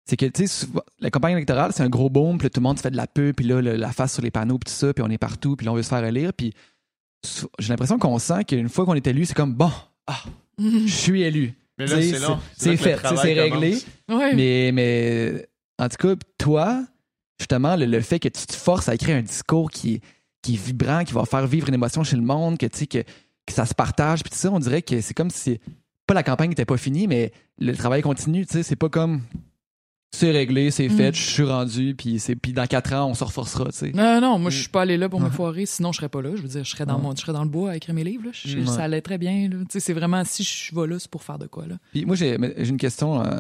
c'est 0.05 0.17
que, 0.17 0.25
tu 0.25 0.47
sais, 0.47 0.67
la 0.99 1.09
campagne 1.11 1.33
électorale, 1.33 1.71
c'est 1.73 1.83
un 1.83 1.89
gros 1.89 2.09
boom, 2.09 2.37
puis 2.37 2.45
là, 2.45 2.49
tout 2.49 2.59
le 2.59 2.63
monde 2.63 2.77
se 2.77 2.81
fait 2.81 2.91
de 2.91 2.97
la 2.97 3.07
pub, 3.07 3.35
puis 3.35 3.45
là, 3.45 3.61
le- 3.61 3.75
la 3.75 3.91
face 3.91 4.13
sur 4.13 4.21
les 4.23 4.31
panneaux, 4.31 4.57
puis 4.57 4.71
tout 4.73 4.77
ça, 4.77 4.93
puis 4.93 5.03
on 5.03 5.09
est 5.09 5.17
partout, 5.17 5.55
puis 5.55 5.65
là, 5.65 5.71
on 5.71 5.75
veut 5.75 5.83
se 5.83 5.89
faire 5.89 6.03
élire, 6.03 6.33
puis 6.33 6.53
j'ai 7.59 7.67
l'impression 7.69 7.99
qu'on 7.99 8.17
sent 8.19 8.45
qu'une 8.45 8.69
fois 8.69 8.85
qu'on 8.85 8.95
est 8.95 9.05
élu, 9.07 9.25
c'est 9.25 9.33
comme, 9.35 9.53
bon, 9.53 9.71
ah, 10.07 10.23
je 10.57 10.87
suis 10.87 11.21
élu. 11.21 11.53
Mais 11.77 11.85
là, 11.85 12.01
c'est 12.01 12.77
fait, 12.77 12.97
c'est 13.03 13.33
réglé. 13.39 13.77
ouais. 14.09 14.35
Mais, 14.35 14.71
mais 14.73 15.47
en 15.77 15.87
tout 15.87 15.95
cas, 15.97 16.15
toi, 16.37 16.85
justement, 17.39 17.75
le, 17.75 17.85
le 17.85 18.01
fait 18.01 18.19
que 18.19 18.27
tu 18.29 18.45
te 18.45 18.53
forces 18.55 18.89
à 18.89 18.95
écrire 18.95 19.15
un 19.17 19.21
discours 19.21 19.71
qui, 19.71 20.01
qui 20.41 20.53
est 20.55 20.57
vibrant, 20.63 21.03
qui 21.03 21.13
va 21.13 21.25
faire 21.25 21.47
vivre 21.47 21.67
une 21.69 21.73
émotion 21.75 22.03
chez 22.03 22.15
le 22.15 22.21
monde, 22.21 22.57
que, 22.57 22.65
tu 22.65 22.79
sais, 22.79 22.87
que, 22.87 22.99
que 22.99 23.53
ça 23.53 23.65
se 23.65 23.73
partage, 23.73 24.21
puis 24.23 24.29
tout 24.31 24.37
ça, 24.37 24.51
on 24.51 24.59
dirait 24.59 24.81
que 24.81 25.01
c'est 25.01 25.13
comme 25.13 25.29
si 25.31 25.59
pas 26.07 26.13
la 26.13 26.23
campagne 26.23 26.49
n'était 26.49 26.65
pas 26.65 26.77
finie, 26.77 27.07
mais 27.07 27.31
le 27.59 27.75
travail 27.75 28.01
continue. 28.01 28.45
tu 28.45 28.53
sais, 28.53 28.63
C'est 28.63 28.75
pas 28.75 28.89
comme 28.89 29.21
c'est 30.11 30.31
réglé, 30.31 30.71
c'est 30.71 30.89
fait, 30.89 31.11
Mm. 31.11 31.15
je 31.15 31.21
suis 31.21 31.43
rendu, 31.43 31.95
puis 31.95 32.19
c'est 32.19 32.35
puis 32.35 32.51
dans 32.51 32.65
quatre 32.65 32.93
ans, 32.93 33.05
on 33.11 33.13
se 33.13 33.23
reforcera. 33.23 33.65
tu 33.65 33.77
sais. 33.77 33.91
Non, 33.93 34.19
non, 34.19 34.39
moi, 34.39 34.49
je 34.49 34.57
suis 34.61 34.67
pas 34.69 34.81
allé 34.81 34.97
là 34.97 35.07
pour 35.07 35.21
me 35.21 35.29
foirer, 35.29 35.67
sinon 35.67 35.91
je 35.91 35.97
serais 35.97 36.09
pas 36.09 36.23
là. 36.23 36.31
Je 36.35 36.41
veux 36.41 36.47
dire, 36.47 36.63
je 36.63 36.69
serais 36.71 36.87
dans, 36.87 36.95
Ouais. 36.95 37.01
mon, 37.03 37.15
je 37.15 37.21
serais 37.21 37.31
dans 37.33 37.43
le 37.43 37.49
bois 37.49 37.71
à 37.71 37.75
écrire 37.75 37.93
mes 37.93 38.03
livres. 38.03 38.23
là. 38.25 38.31
Je- 38.33 38.57
Mm. 38.57 38.65
Ça 38.65 38.83
allait 38.85 39.01
très 39.01 39.19
bien. 39.19 39.47
Tu 39.51 39.57
sais, 39.69 39.79
C'est 39.79 39.93
vraiment, 39.93 40.23
si 40.25 40.43
je 40.43 40.73
vais 40.75 40.87
là, 40.87 40.97
c'est 40.97 41.11
pour 41.11 41.21
faire 41.21 41.37
de 41.37 41.45
quoi. 41.45 41.67
Là. 41.67 41.75
Puis 41.91 42.05
moi, 42.05 42.15
j'ai 42.15 42.37
une 42.37 42.77
question 42.77 43.23
euh, 43.23 43.37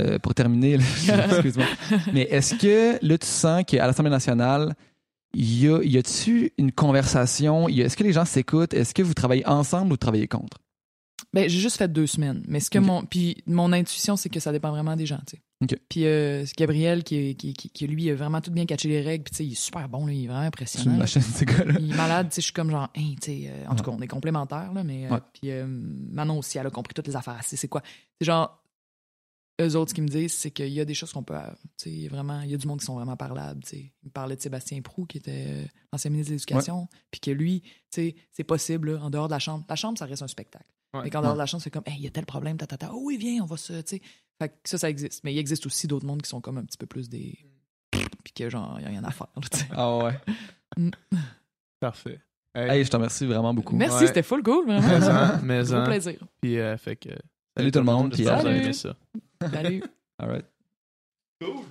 euh, 0.00 0.18
pour 0.18 0.34
terminer. 0.34 0.74
Excuse-moi. 1.30 1.66
Mais 2.12 2.22
est-ce 2.22 2.54
que 2.54 2.98
là, 3.04 3.18
tu 3.18 3.26
sens 3.26 3.64
qu'à 3.66 3.86
l'Assemblée 3.86 4.10
nationale, 4.10 4.74
il 5.34 5.62
y 5.62 5.68
a, 5.68 5.82
y 5.82 5.98
a-tu 5.98 6.52
une 6.58 6.72
conversation? 6.72 7.68
Est-ce 7.68 7.96
que 7.96 8.04
les 8.04 8.12
gens 8.12 8.24
s'écoutent? 8.24 8.74
Est-ce 8.74 8.94
que 8.94 9.02
vous 9.02 9.14
travaillez 9.14 9.46
ensemble 9.46 9.86
ou 9.86 9.90
vous 9.90 9.96
travaillez 9.96 10.28
contre? 10.28 10.58
Ben, 11.34 11.48
j'ai 11.48 11.58
juste 11.58 11.76
fait 11.76 11.88
deux 11.92 12.06
semaines. 12.06 12.42
Mais 12.48 12.58
ce 12.60 12.70
que 12.70 12.78
mon. 12.78 13.04
Puis 13.04 13.42
mon 13.46 13.72
intuition, 13.72 14.16
c'est 14.16 14.30
que 14.30 14.40
ça 14.40 14.50
dépend 14.52 14.70
vraiment 14.70 14.96
des 14.96 15.04
gens, 15.04 15.20
tu 15.26 15.36
sais. 15.36 15.42
Ok. 15.62 15.78
Puis 15.88 16.06
euh, 16.06 16.44
Gabriel, 16.56 17.02
qui, 17.04 17.34
qui, 17.34 17.52
qui, 17.52 17.68
qui, 17.68 17.86
lui, 17.86 18.08
a 18.10 18.14
vraiment 18.14 18.40
tout 18.40 18.50
bien 18.52 18.64
catché 18.64 18.88
les 18.88 19.02
règles. 19.02 19.24
Puis 19.24 19.32
tu 19.32 19.36
sais, 19.38 19.44
il 19.44 19.52
est 19.52 19.60
super 19.60 19.88
bon, 19.88 20.06
là, 20.06 20.12
il 20.12 20.24
est 20.24 20.26
vraiment 20.28 20.42
impressionnant. 20.46 20.96
Il 21.80 21.92
est 21.92 21.96
malade, 21.96 22.28
tu 22.30 22.36
sais, 22.36 22.40
je 22.40 22.44
suis 22.46 22.52
comme 22.54 22.70
genre, 22.70 22.88
hein, 22.96 23.14
tu 23.20 23.26
sais, 23.32 23.50
euh, 23.50 23.66
en 23.68 23.74
tout 23.74 23.84
cas, 23.84 23.90
on 23.90 24.00
est 24.00 24.06
complémentaires, 24.06 24.72
là, 24.72 24.82
mais. 24.84 25.06
euh. 25.10 25.18
Puis 25.34 25.50
euh, 25.50 25.66
Manon 25.68 26.38
aussi, 26.38 26.56
elle 26.58 26.66
a 26.66 26.70
compris 26.70 26.94
toutes 26.94 27.08
les 27.08 27.16
affaires. 27.16 27.40
C'est 27.42 27.68
quoi? 27.68 27.82
C'est 28.20 28.24
genre, 28.26 28.62
eux 29.60 29.76
autres, 29.76 29.90
ce 29.90 29.94
qu'ils 29.94 30.04
me 30.04 30.08
disent, 30.08 30.32
c'est 30.34 30.50
qu'il 30.50 30.68
y 30.68 30.80
a 30.80 30.84
des 30.84 30.94
choses 30.94 31.12
qu'on 31.12 31.22
peut. 31.22 31.34
Tu 31.76 31.84
sais, 31.84 31.90
il 31.90 32.02
y 32.02 32.06
a 32.06 32.10
vraiment, 32.10 32.40
il 32.42 32.50
y 32.50 32.54
a 32.54 32.56
du 32.56 32.66
monde 32.66 32.78
qui 32.80 32.86
sont 32.86 32.94
vraiment 32.94 33.16
parlables, 33.16 33.62
tu 33.64 33.68
sais. 33.70 33.92
Il 34.02 34.06
me 34.06 34.10
parlait 34.10 34.36
de 34.36 34.40
Sébastien 34.40 34.80
Prou, 34.82 35.04
qui 35.06 35.18
était 35.18 35.46
euh, 35.48 35.64
ancien 35.92 36.10
ministre 36.10 36.30
de 36.30 36.34
l'Éducation, 36.36 36.88
puis 37.10 37.20
que 37.20 37.30
lui, 37.30 37.62
tu 37.62 37.68
sais, 37.90 38.16
c'est 38.32 38.44
possible, 38.44 38.92
là, 38.92 39.02
en 39.02 39.10
dehors 39.10 39.26
de 39.28 39.32
la 39.32 39.38
chambre. 39.38 39.64
La 39.68 39.76
chambre, 39.76 39.98
ça 39.98 40.06
reste 40.06 40.22
un 40.22 40.28
spectacle. 40.28 40.66
Ouais. 40.94 41.02
Mais 41.04 41.10
qu'en 41.10 41.20
dehors 41.22 41.34
de 41.34 41.38
la 41.38 41.46
chambre, 41.46 41.62
c'est 41.62 41.70
comme, 41.70 41.82
hey, 41.86 41.96
il 41.98 42.04
y 42.04 42.06
a 42.06 42.10
tel 42.10 42.24
problème, 42.24 42.56
ta, 42.56 42.66
ta, 42.66 42.76
ta. 42.78 42.90
Oh 42.94 43.00
oui, 43.04 43.16
viens, 43.18 43.42
on 43.42 43.46
va 43.46 43.56
se. 43.56 43.72
Tu 43.82 43.96
sais. 43.96 44.02
Fait 44.40 44.48
que 44.48 44.54
ça, 44.64 44.78
ça 44.78 44.88
existe. 44.88 45.22
Mais 45.24 45.34
il 45.34 45.38
existe 45.38 45.66
aussi 45.66 45.86
d'autres 45.88 46.06
mondes 46.06 46.22
qui 46.22 46.28
sont 46.28 46.40
comme 46.40 46.58
un 46.58 46.64
petit 46.64 46.78
peu 46.78 46.86
plus 46.86 47.08
des. 47.08 47.36
Puis 47.90 48.32
que 48.34 48.48
genre, 48.48 48.76
il 48.78 48.82
n'y 48.82 48.86
a 48.86 48.88
rien 48.90 49.04
à 49.04 49.10
faire, 49.10 49.26
là. 49.36 49.58
Ah 49.72 49.96
ouais. 49.98 50.18
Parfait. 51.80 52.20
Hey, 52.54 52.70
Hey, 52.70 52.84
je 52.84 52.90
te 52.90 52.96
remercie 52.96 53.26
vraiment 53.26 53.52
beaucoup. 53.54 53.76
Merci, 53.76 53.98
Ouais. 54.00 54.06
c'était 54.06 54.22
full 54.22 54.42
cool, 54.42 54.66
vraiment. 54.66 55.38
Gros 55.62 55.84
plaisir. 55.84 56.18
Puis, 56.40 56.58
euh, 56.58 56.76
fait 56.76 56.96
que. 56.96 57.10
Salut 57.56 57.70
tout 57.72 57.78
le 57.80 57.84
monde, 57.84 58.12
puis 58.12 58.24
ça. 58.74 58.96
Salut. 59.42 59.90
All 60.20 60.28
right. 60.28 60.44
Cool. 61.40 61.64